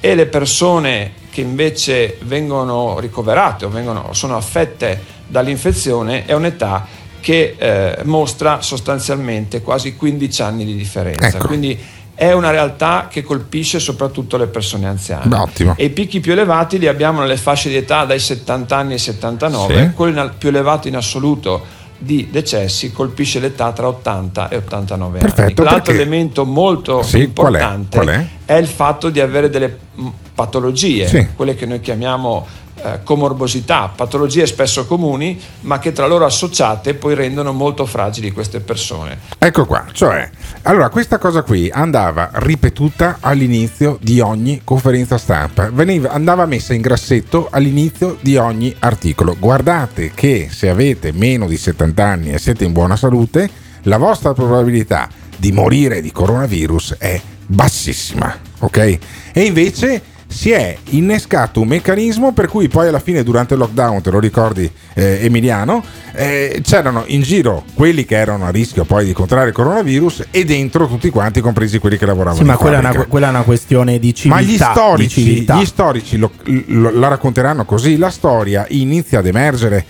e 0.00 0.14
le 0.14 0.26
persone 0.26 1.12
che 1.30 1.40
invece 1.40 2.18
vengono 2.24 2.98
ricoverate 2.98 3.64
o 3.64 3.70
vengono, 3.70 4.12
sono 4.12 4.36
affette 4.36 5.02
dall'infezione 5.26 6.26
è 6.26 6.34
un'età 6.34 6.86
che 7.20 7.56
eh, 7.56 8.02
mostra 8.04 8.60
sostanzialmente 8.60 9.62
quasi 9.62 9.96
15 9.96 10.42
anni 10.42 10.66
di 10.66 10.76
differenza. 10.76 11.38
Ecco. 11.38 11.46
Quindi 11.46 11.78
è 12.20 12.32
una 12.32 12.50
realtà 12.50 13.06
che 13.08 13.22
colpisce 13.22 13.78
soprattutto 13.78 14.36
le 14.36 14.48
persone 14.48 14.88
anziane. 14.88 15.32
Ottimo. 15.36 15.74
E 15.76 15.84
i 15.84 15.90
picchi 15.90 16.18
più 16.18 16.32
elevati 16.32 16.76
li 16.80 16.88
abbiamo 16.88 17.20
nelle 17.20 17.36
fasce 17.36 17.68
di 17.68 17.76
età 17.76 18.04
dai 18.04 18.18
70 18.18 18.76
anni 18.76 18.94
ai 18.94 18.98
79, 18.98 19.74
Sì. 19.76 19.90
quello 19.94 20.32
più 20.36 20.48
elevato 20.48 20.88
in 20.88 20.96
assoluto 20.96 21.64
di 21.96 22.28
decessi 22.30 22.90
colpisce 22.90 23.38
l'età 23.38 23.70
tra 23.70 23.86
80 23.86 24.48
e 24.48 24.56
89 24.56 25.18
anni. 25.20 25.30
Perfetto, 25.32 25.62
L'altro 25.62 25.82
perché- 25.84 26.00
elemento 26.00 26.44
molto 26.44 27.02
Sì, 27.04 27.30
qual 27.32 27.54
è? 27.54 27.56
importante 27.58 27.96
Qual 27.98 28.08
è? 28.46 28.56
il 28.56 28.66
fatto 28.66 29.10
di 29.10 29.20
avere 29.20 29.48
delle 29.48 29.78
mh, 29.94 30.06
patologie, 30.34 31.06
Sì. 31.06 31.28
quelle 31.36 31.54
che 31.54 31.66
noi 31.66 31.80
chiamiamo 31.80 32.44
eh, 32.82 33.00
comorbosità, 33.02 33.92
patologie 33.94 34.46
spesso 34.46 34.86
comuni, 34.86 35.40
ma 35.62 35.78
che 35.78 35.92
tra 35.92 36.06
loro 36.06 36.24
associate 36.24 36.94
poi 36.94 37.14
rendono 37.14 37.52
molto 37.52 37.86
fragili 37.86 38.32
queste 38.32 38.60
persone. 38.60 39.18
Ecco 39.38 39.66
qua, 39.66 39.86
cioè, 39.92 40.28
allora 40.62 40.88
questa 40.88 41.18
cosa 41.18 41.42
qui 41.42 41.70
andava 41.72 42.30
ripetuta 42.34 43.18
all'inizio 43.20 43.98
di 44.00 44.20
ogni 44.20 44.62
conferenza 44.64 45.18
stampa, 45.18 45.70
Veniva, 45.70 46.10
andava 46.10 46.46
messa 46.46 46.74
in 46.74 46.80
grassetto 46.80 47.48
all'inizio 47.50 48.16
di 48.20 48.36
ogni 48.36 48.74
articolo. 48.78 49.36
Guardate 49.38 50.12
che 50.14 50.48
se 50.50 50.68
avete 50.68 51.12
meno 51.12 51.46
di 51.46 51.56
70 51.56 52.04
anni 52.04 52.32
e 52.32 52.38
siete 52.38 52.64
in 52.64 52.72
buona 52.72 52.96
salute, 52.96 53.48
la 53.82 53.98
vostra 53.98 54.32
probabilità 54.32 55.08
di 55.36 55.52
morire 55.52 56.00
di 56.00 56.10
coronavirus 56.10 56.96
è 56.98 57.20
bassissima, 57.46 58.36
ok? 58.58 58.98
E 59.32 59.44
invece 59.44 60.02
si 60.28 60.50
è 60.50 60.76
innescato 60.90 61.60
un 61.60 61.68
meccanismo 61.68 62.32
per 62.32 62.48
cui 62.48 62.68
poi 62.68 62.88
alla 62.88 63.00
fine 63.00 63.22
durante 63.22 63.54
il 63.54 63.60
lockdown, 63.60 64.02
te 64.02 64.10
lo 64.10 64.20
ricordi 64.20 64.70
eh, 64.94 65.20
Emiliano, 65.22 65.82
eh, 66.14 66.60
c'erano 66.62 67.04
in 67.06 67.22
giro 67.22 67.64
quelli 67.74 68.04
che 68.04 68.16
erano 68.16 68.44
a 68.44 68.50
rischio 68.50 68.84
poi 68.84 69.06
di 69.06 69.12
contrarre 69.12 69.48
il 69.48 69.54
coronavirus 69.54 70.26
e 70.30 70.44
dentro 70.44 70.86
tutti 70.86 71.08
quanti, 71.10 71.40
compresi 71.40 71.78
quelli 71.78 71.96
che 71.96 72.06
lavoravano. 72.06 72.36
Sì, 72.36 72.44
ma 72.44 72.56
quella 72.56 72.76
è, 72.76 72.80
una, 72.80 73.06
quella 73.06 73.26
è 73.26 73.30
una 73.30 73.42
questione 73.42 73.98
di 73.98 74.14
civiltà. 74.14 74.42
Ma 74.42 74.46
gli 74.46 74.56
storici, 74.56 75.40
gli 75.44 75.64
storici 75.64 76.16
lo- 76.18 76.32
lo- 76.44 76.90
la 76.90 77.08
racconteranno 77.08 77.64
così. 77.64 77.96
La 77.96 78.10
storia 78.10 78.66
inizia 78.68 79.20
ad 79.20 79.26
emergere 79.26 79.84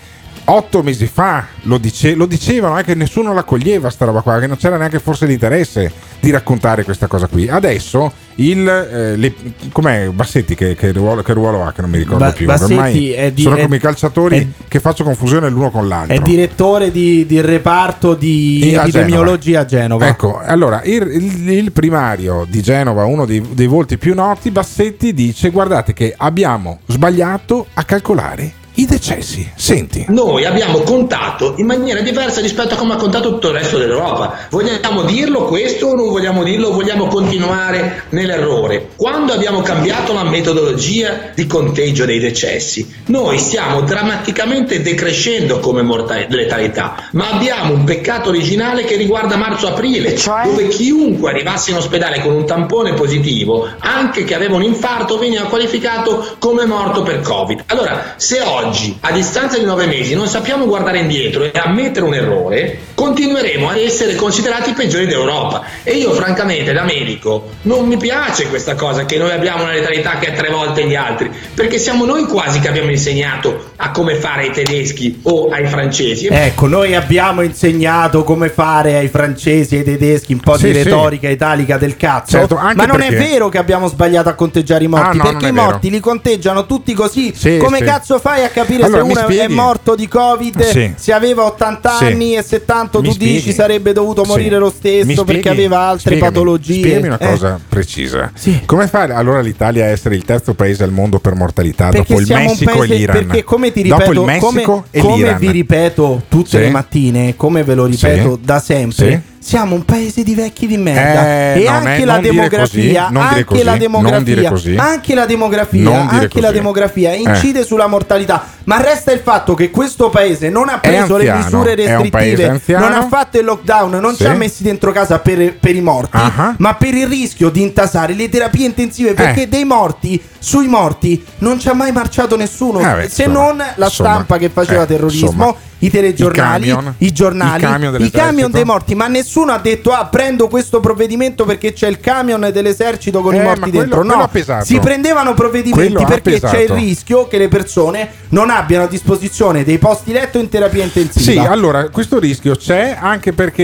otto 0.51 0.83
mesi 0.83 1.07
fa. 1.07 1.45
Lo, 1.63 1.77
dice- 1.77 2.15
lo 2.15 2.25
dicevano, 2.25 2.77
è 2.77 2.83
che 2.83 2.95
nessuno 2.95 3.33
la 3.33 3.43
coglieva 3.43 3.89
sta 3.89 4.05
roba 4.05 4.21
qua, 4.21 4.39
che 4.39 4.47
non 4.47 4.57
c'era 4.57 4.77
neanche 4.77 4.99
forse 4.99 5.25
l'interesse 5.25 5.91
di 6.19 6.31
raccontare 6.31 6.83
questa 6.83 7.07
cosa 7.07 7.27
qui. 7.27 7.47
Adesso 7.47 8.11
il 8.35 8.67
eh, 8.67 9.15
le- 9.17 9.33
com'è 9.71 10.07
Bassetti 10.09 10.55
che, 10.55 10.75
che 10.75 10.91
ruolo, 10.91 11.21
che 11.21 11.33
ruolo 11.33 11.65
ha 11.65 11.71
che 11.73 11.81
non 11.81 11.89
mi 11.89 11.97
ricordo 11.97 12.23
Ba- 12.25 12.31
più. 12.31 12.45
Bassetti 12.45 12.73
Ormai 12.73 13.11
è 13.11 13.31
di- 13.31 13.41
sono 13.43 13.57
come 13.57 13.75
i 13.75 13.79
calciatori 13.79 14.37
è- 14.37 14.47
che 14.67 14.79
faccio 14.79 15.03
confusione 15.03 15.49
l'uno 15.49 15.69
con 15.71 15.87
l'altro. 15.87 16.15
È 16.15 16.19
direttore 16.19 16.91
di, 16.91 17.25
di 17.25 17.41
reparto 17.41 18.13
di 18.15 18.73
a 18.77 18.83
epidemiologia 18.83 19.61
a 19.61 19.65
Genova. 19.65 20.07
Ecco, 20.07 20.39
allora 20.43 20.81
il, 20.83 21.01
il- 21.11 21.49
il 21.49 21.71
primario 21.71 22.45
di 22.47 22.61
Genova, 22.61 23.05
uno 23.05 23.25
dei, 23.25 23.41
dei 23.53 23.67
volti 23.67 23.97
più 23.97 24.13
noti, 24.15 24.51
Bassetti 24.51 25.13
dice: 25.13 25.49
Guardate 25.49 25.93
che 25.93 26.13
abbiamo 26.17 26.79
sbagliato 26.87 27.67
a 27.73 27.83
calcolare 27.83 28.53
i 28.79 28.85
decessi. 28.85 29.49
Senti. 29.55 30.05
Noi 30.07 30.45
abbiamo 30.45 30.79
contato 30.79 31.55
in 31.57 31.65
maniera 31.65 31.99
diversa 31.99 32.39
rispetto 32.39 32.75
a 32.75 32.77
come 32.77 32.93
ha 32.93 32.95
contato 32.95 33.29
tutto 33.31 33.49
il 33.49 33.55
resto 33.55 33.77
dell'Europa. 33.77 34.47
Vogliamo 34.49 35.03
dirlo 35.03 35.45
questo 35.45 35.87
o 35.87 35.95
non 35.95 36.07
vogliamo 36.07 36.43
dirlo? 36.43 36.71
Vogliamo 36.71 37.07
continuare 37.07 38.03
nell'errore? 38.09 38.91
Quando 38.95 39.33
abbiamo 39.33 39.61
cambiato 39.61 40.13
la 40.13 40.23
metodologia 40.23 41.31
di 41.35 41.45
conteggio 41.45 42.05
dei 42.05 42.19
decessi, 42.19 42.89
noi 43.07 43.37
stiamo 43.37 43.81
drammaticamente 43.81 44.81
decrescendo 44.81 45.59
come 45.59 45.81
morta- 45.81 46.25
letalità, 46.29 47.09
ma 47.11 47.31
abbiamo 47.31 47.73
un 47.73 47.83
peccato 47.83 48.29
originale 48.29 48.85
che 48.85 48.95
riguarda 48.95 49.35
marzo-aprile, 49.35 50.15
dove 50.45 50.69
chiunque 50.69 51.31
arrivasse 51.31 51.71
in 51.71 51.77
ospedale 51.77 52.21
con 52.21 52.33
un 52.33 52.45
tampone 52.45 52.93
positivo, 52.93 53.67
anche 53.79 54.23
che 54.23 54.35
aveva 54.35 54.55
un 54.55 54.63
infarto, 54.63 55.17
veniva 55.17 55.43
qualificato 55.43 56.35
come 56.39 56.65
morto 56.65 57.03
per 57.03 57.19
Covid. 57.19 57.63
Allora, 57.67 58.13
se 58.15 58.39
oggi, 58.41 58.67
a 59.01 59.11
distanza 59.11 59.57
di 59.57 59.65
nove 59.65 59.85
mesi, 59.85 60.15
non 60.15 60.27
sappiamo 60.27 60.65
guardare 60.65 60.99
indietro 60.99 61.43
e 61.43 61.51
ammettere 61.53 62.05
un 62.05 62.13
errore, 62.13 62.79
continueremo 62.99 63.69
ad 63.69 63.77
essere 63.77 64.13
considerati 64.15 64.71
i 64.71 64.73
peggiori 64.73 65.05
d'Europa. 65.07 65.63
E 65.83 65.93
io, 65.93 66.11
francamente, 66.11 66.73
da 66.73 66.83
medico, 66.83 67.47
non 67.61 67.85
mi 67.87 67.95
piace 67.95 68.49
questa 68.49 68.75
cosa 68.75 69.05
che 69.05 69.17
noi 69.17 69.31
abbiamo 69.31 69.63
una 69.63 69.71
letalità 69.71 70.17
che 70.19 70.33
è 70.33 70.35
tre 70.35 70.49
volte 70.49 70.85
gli 70.85 70.95
altri, 70.95 71.31
perché 71.53 71.77
siamo 71.77 72.03
noi 72.03 72.25
quasi 72.25 72.59
che 72.59 72.67
abbiamo 72.67 72.91
insegnato 72.91 73.71
a 73.77 73.91
come 73.91 74.15
fare 74.15 74.41
ai 74.47 74.51
tedeschi 74.51 75.21
o 75.23 75.47
ai 75.47 75.65
francesi. 75.67 76.27
Ecco, 76.29 76.67
noi 76.67 76.93
abbiamo 76.93 77.41
insegnato 77.41 78.25
come 78.25 78.49
fare 78.49 78.97
ai 78.97 79.07
francesi 79.07 79.75
e 79.75 79.77
ai 79.79 79.83
tedeschi 79.85 80.33
un 80.33 80.41
po' 80.41 80.57
Sì, 80.57 80.65
di 80.67 80.73
sì. 80.73 80.83
retorica 80.83 81.29
italica 81.29 81.77
del 81.77 81.95
cazzo. 81.95 82.37
Certo, 82.37 82.55
ma 82.55 82.73
non 82.73 82.97
perché- 82.97 83.07
è 83.07 83.17
vero 83.17 83.47
che 83.47 83.59
abbiamo 83.59 83.87
sbagliato 83.87 84.27
a 84.27 84.33
conteggiare 84.33 84.83
i 84.83 84.87
morti, 84.89 85.17
Ah, 85.19 85.23
no, 85.23 85.29
perché 85.29 85.45
è 85.45 85.49
i 85.49 85.53
vero. 85.53 85.65
morti 85.67 85.89
li 85.89 85.99
conteggiano 86.01 86.65
tutti 86.65 86.93
così. 86.93 87.31
Sì, 87.33 87.59
come 87.59 87.77
sì. 87.77 87.85
cazzo 87.85 88.19
fai 88.19 88.43
a 88.43 88.49
capire 88.49 88.83
Allora, 88.83 89.03
se 89.05 89.09
uno 89.09 89.19
è 89.21 89.23
spieghi? 89.23 89.53
morto 89.53 89.95
di 89.95 90.07
Covid? 90.09 90.61
Sì. 90.63 90.93
Se 90.97 91.13
aveva 91.13 91.43
80 91.45 91.91
Sì. 91.95 92.03
anni 92.05 92.35
e 92.35 92.41
70, 92.43 92.87
Mi 92.97 93.11
tu 93.11 93.17
dici 93.17 93.39
spieghi? 93.39 93.53
sarebbe 93.53 93.93
dovuto 93.93 94.23
Sì. 94.23 94.29
morire 94.29 94.57
lo 94.57 94.69
stesso 94.69 95.05
Mi 95.05 95.13
perché 95.15 95.23
spieghi? 95.41 95.47
aveva 95.49 95.79
altre 95.81 96.15
Spiegami, 96.15 96.31
patologie. 96.31 96.73
Spiegami 96.79 97.07
una 97.07 97.17
Eh. 97.19 97.29
cosa 97.29 97.59
precisa. 97.69 98.31
Come 98.65 98.87
fa 98.87 99.01
allora 99.03 99.41
l'Italia 99.41 99.85
a 99.85 99.87
essere 99.89 100.15
il 100.15 100.25
terzo 100.25 100.53
paese 100.55 100.83
al 100.83 100.91
mondo 100.91 101.19
per 101.19 101.35
mortalità 101.35 101.89
Perché 101.89 102.07
dopo 102.15 102.19
il 102.21 102.27
Messico 102.27 102.71
paese- 102.77 102.93
e 102.93 102.97
l'Iran? 102.97 103.15
Perché 103.27 103.43
come 103.43 103.71
ti 103.71 103.83
dopo 103.83 104.01
ripeto, 104.01 104.19
il 104.19 104.25
Messico 104.25 104.61
come, 104.63 104.83
e 104.91 104.99
come 104.99 105.35
vi 105.37 105.51
ripeto 105.51 106.21
tutte 106.27 106.49
Sì. 106.49 106.57
le 106.57 106.69
mattine, 106.71 107.35
come 107.37 107.63
ve 107.63 107.75
lo 107.75 107.85
ripeto 107.85 108.33
Sì. 108.35 108.39
da 108.45 108.59
sempre. 108.59 109.21
Siamo 109.41 109.73
un 109.73 109.85
paese 109.85 110.21
di 110.21 110.35
vecchi 110.35 110.67
di 110.67 110.75
merda 110.77 111.25
Eh, 111.25 111.61
e 111.61 111.63
non 111.63 111.75
anche 111.87 112.03
la 112.05 112.17
demografia, 112.19 112.59
così, 112.59 112.95
anche 112.97 113.43
così, 113.45 113.63
la 113.63 113.77
demografia, 113.77 114.49
così. 114.49 114.75
anche 114.75 115.15
la 115.15 115.25
demografia, 115.25 116.07
anche 116.09 116.41
la 116.41 116.51
demografia 116.51 117.13
Eh. 117.13 117.21
incide 117.21 117.63
sulla 117.63 117.87
mortalità, 117.87 118.43
ma 118.65 118.81
resta 118.81 119.13
il 119.13 119.21
fatto 119.21 119.53
che 119.53 119.71
questo 119.71 120.09
paese 120.09 120.49
non 120.49 120.67
ha 120.67 120.79
preso 120.79 121.15
le 121.15 121.29
anziano, 121.29 121.63
misure 121.63 121.95
un 121.95 122.09
paese 122.09 122.47
restrittive, 122.49 122.79
non 122.79 122.91
ha 122.93 123.07
fatto 123.07 123.39
il 123.39 123.45
lockdown, 123.45 123.91
non 123.91 124.11
Sì. 124.13 124.23
ci 124.23 124.29
ha 124.29 124.33
messi 124.33 124.61
dentro 124.61 124.91
casa 124.91 125.19
per, 125.19 125.55
per 125.57 125.73
i 125.73 125.81
morti, 125.81 126.17
Ah. 126.17 126.55
ma 126.57 126.75
per 126.75 126.93
il 126.93 127.07
rischio 127.07 127.49
di 127.49 127.61
intasare 127.61 128.13
le 128.15 128.27
terapie 128.27 128.65
intensive 128.65 129.13
perché 129.13 129.43
Eh. 129.43 129.47
dei 129.47 129.63
morti 129.63 130.21
sui 130.37 130.67
morti 130.67 131.23
non 131.39 131.59
ci 131.61 131.69
ha 131.69 131.73
mai 131.73 131.93
marciato 131.93 132.35
nessuno 132.35 132.79
Eh, 132.81 133.07
se 133.07 133.25
non 133.25 133.63
la 133.75 133.89
stampa 133.89 134.37
che 134.37 134.49
faceva 134.49 134.83
eh, 134.83 134.87
terrorismo, 134.87 135.55
i 135.79 135.89
telegiornali, 135.89 136.67
i 136.67 136.69
camion, 136.73 136.93
i 136.97 137.11
giornali, 137.11 137.57
i 137.63 137.65
camion 137.65 138.01
i 138.01 138.11
camion 138.11 138.51
dei 138.51 138.63
morti, 138.65 138.95
ma 138.95 139.07
nessuno 139.07 139.51
ha 139.53 139.59
detto 139.59 139.91
ah 139.91 140.05
prendo 140.07 140.47
questo 140.47 140.79
provvedimento 140.79 141.45
perché 141.45 141.73
c'è 141.73 141.87
il 141.87 141.99
camion 141.99 142.49
dell'esercito 142.51 143.21
con 143.21 143.33
Eh, 143.33 143.37
i 143.37 143.41
morti 143.41 143.59
quello- 143.71 143.79
dentro. 143.79 143.99
quello 144.01 144.29
No, 144.55 144.61
si 144.63 144.79
prendevano 144.79 145.33
provvedimenti 145.33 145.93
Quello 145.93 146.05
perché 146.07 146.39
c'è 146.39 146.59
il 146.59 146.69
rischio 146.69 147.27
che 147.27 147.37
le 147.37 147.47
persone 147.47 148.09
non 148.29 148.49
abbiano 148.49 148.83
a 148.85 148.87
disposizione 148.87 149.63
dei 149.63 149.77
posti 149.77 150.11
letto 150.11 150.37
in 150.37 150.49
terapia 150.49 150.83
intensiva. 150.83 151.31
Sì, 151.31 151.37
allora 151.47 151.87
questo 151.89 152.19
rischio 152.19 152.55
c'è 152.55 152.97
anche 152.99 153.31
perché, 153.33 153.63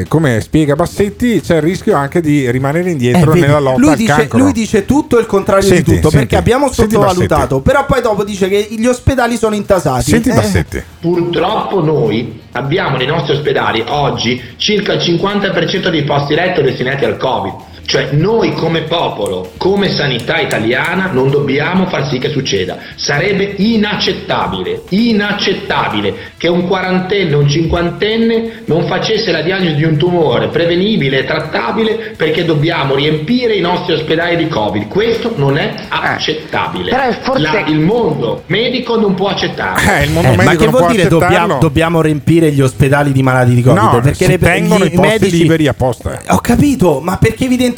eh, 0.00 0.04
come 0.08 0.40
spiega 0.40 0.74
Bassetti, 0.76 1.40
c'è 1.40 1.56
il 1.56 1.62
rischio 1.62 1.96
anche 1.96 2.20
di 2.20 2.50
rimanere 2.50 2.88
Eh, 2.88 2.92
indietro 2.92 3.32
vedi, 3.32 3.46
nella 3.46 3.58
lotta 3.58 3.78
lui, 3.80 3.90
al 3.90 3.96
dice, 3.96 4.12
cancro. 4.14 4.38
lui 4.38 4.52
dice 4.52 4.84
tutto 4.84 5.18
il 5.18 5.26
contrario 5.26 5.66
Senti, 5.68 5.82
di 5.90 5.96
tutto 5.96 6.10
senti, 6.10 6.16
perché 6.26 6.36
abbiamo 6.36 6.70
sottovalutato, 6.72 7.60
però 7.60 7.84
poi 7.86 8.00
dopo 8.00 8.24
dice 8.24 8.48
che 8.48 8.68
gli 8.70 8.86
ospedali 8.86 9.36
sono 9.36 9.54
intasati. 9.54 10.10
Senti 10.10 10.28
Eh. 10.30 10.34
Bassetti. 10.34 10.82
Purtroppo 11.00 11.38
noi 11.82 12.40
abbiamo 12.52 12.96
nei 12.96 13.06
nostri 13.06 13.34
ospedali 13.34 13.82
oggi 13.86 14.54
circa 14.56 14.92
il 14.92 15.00
50% 15.00 15.88
dei 15.88 16.04
posti 16.04 16.34
letto 16.34 16.60
destinati 16.60 17.04
al 17.04 17.16
Covid. 17.16 17.52
Cioè 17.84 18.10
noi 18.12 18.52
come 18.52 18.82
popolo, 18.82 19.50
come 19.56 19.88
sanità 19.90 20.38
italiana 20.38 21.10
non 21.12 21.28
dobbiamo 21.30 21.86
far 21.86 22.06
sì 22.08 22.18
che 22.18 22.28
succeda. 22.30 22.76
Sarebbe 22.94 23.54
inaccettabile, 23.56 24.82
inaccettabile 24.90 26.14
che 26.36 26.48
un 26.48 26.66
quarantenne 26.66 27.34
un 27.34 27.48
cinquantenne 27.48 28.62
non 28.66 28.86
facesse 28.86 29.30
la 29.32 29.42
diagnosi 29.42 29.74
di 29.74 29.84
un 29.84 29.96
tumore 29.96 30.48
prevenibile 30.48 31.20
e 31.20 31.24
trattabile 31.24 32.14
perché 32.16 32.44
dobbiamo 32.44 32.94
riempire 32.94 33.54
i 33.54 33.60
nostri 33.60 33.94
ospedali 33.94 34.36
di 34.36 34.48
Covid. 34.48 34.86
Questo 34.88 35.32
non 35.36 35.56
è 35.58 35.74
accettabile. 35.88 36.90
Però 36.90 37.12
forse- 37.22 37.42
La- 37.42 37.64
il 37.66 37.78
mondo 37.80 38.42
medico 38.46 38.98
non 38.98 39.14
può 39.14 39.28
accettarlo. 39.28 39.90
Eh, 39.90 40.04
il 40.04 40.10
mondo 40.10 40.30
Eh, 40.32 40.36
ma 40.36 40.54
che 40.56 40.64
non 40.64 40.70
vuol 40.70 40.90
dire 40.92 41.08
dobbiamo, 41.08 41.58
dobbiamo 41.58 42.00
riempire 42.02 42.50
gli 42.52 42.60
ospedali 42.60 43.12
di 43.12 43.22
malati 43.22 43.54
di 43.54 43.62
Covid? 43.62 43.82
No, 43.82 44.00
perché 44.00 44.24
si 44.24 44.30
le- 44.30 44.38
tengono 44.38 44.84
gli- 44.84 44.92
i 44.92 44.96
posti 44.96 45.30
liberi 45.30 45.66
apposta. 45.68 46.20
Ho 46.28 46.38
capito, 46.38 47.00
ma 47.02 47.16
perché 47.16 47.44
evidentemente 47.44 47.69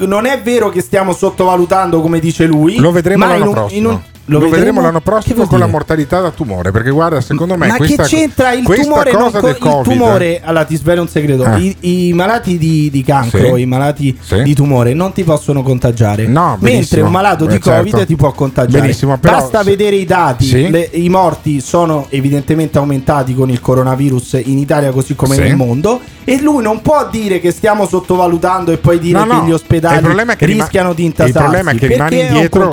non 0.00 0.26
è 0.26 0.40
vero 0.40 0.68
che 0.68 0.80
stiamo 0.80 1.12
sottovalutando 1.12 2.00
come 2.00 2.18
dice 2.20 2.46
lui. 2.46 2.76
Lo 2.78 2.90
vedremo 2.92 3.24
l'anno 3.26 3.36
in 3.42 3.46
un- 3.48 3.54
prossimo. 3.54 3.78
in 3.78 3.86
un- 3.86 4.00
lo, 4.28 4.48
vedremo, 4.48 4.80
l'anno 4.80 4.98
Che 4.98 5.04
prossimo 5.04 5.46
con 5.46 5.58
la 5.58 5.66
mortalità 5.66 6.20
da 6.20 6.30
tumore. 6.30 6.70
Perché 6.70 6.90
guarda, 6.90 7.20
secondo 7.20 7.56
me 7.56 7.66
Ma 7.68 7.76
questa, 7.76 8.02
che 8.04 8.08
c'entra 8.08 8.52
il 8.52 8.64
tumore? 8.64 9.10
cosa 9.10 9.40
co- 9.40 9.48
il 9.48 9.58
Covid. 9.58 9.92
tumore, 9.92 10.40
allora 10.42 10.64
ti 10.64 10.76
svelo 10.76 11.02
un 11.02 11.08
segreto: 11.08 11.44
Ah. 11.44 11.58
I, 11.58 11.76
i 11.80 12.12
malati 12.12 12.58
di, 12.58 12.88
di 12.90 13.02
cancro, 13.02 13.54
Sì. 13.56 13.60
i 13.62 13.66
malati 13.66 14.18
Sì. 14.20 14.42
di 14.42 14.54
tumore 14.54 14.94
non 14.94 15.12
ti 15.12 15.24
possono 15.24 15.62
contagiare. 15.62 16.26
No, 16.26 16.56
mentre 16.60 17.00
un 17.00 17.10
malato 17.10 17.46
di 17.46 17.54
Eh, 17.56 17.60
certo. 17.60 17.90
Covid 17.90 18.06
ti 18.06 18.16
può 18.16 18.32
contagiare. 18.32 18.80
Benissimo, 18.82 19.16
però- 19.18 19.38
Basta 19.38 19.62
vedere 19.62 19.96
i 19.96 20.04
dati: 20.04 20.44
Sì. 20.44 20.70
le- 20.70 20.88
i 20.92 21.08
morti 21.08 21.60
sono 21.60 22.06
evidentemente 22.10 22.78
aumentati 22.78 23.34
con 23.34 23.50
il 23.50 23.60
coronavirus 23.60 24.40
in 24.44 24.58
Italia, 24.58 24.90
così 24.90 25.14
come 25.14 25.34
Sì. 25.34 25.40
nel 25.40 25.56
mondo. 25.56 26.00
E 26.24 26.38
lui 26.42 26.62
non 26.62 26.82
può 26.82 27.08
dire 27.10 27.40
che 27.40 27.50
stiamo 27.50 27.86
sottovalutando 27.86 28.70
e 28.70 28.76
poi 28.76 28.98
dire 28.98 29.18
No, 29.18 29.24
no, 29.24 29.40
che 29.40 29.46
gli 29.46 29.52
ospedali 29.52 30.06
rischiano 30.40 30.92
di 30.92 31.04
intasarsi. 31.04 31.36
Il 31.38 31.42
problema 31.42 31.70
è 31.70 31.74
che 31.76 31.86
rimane 31.86 32.16
indietro, 32.20 32.70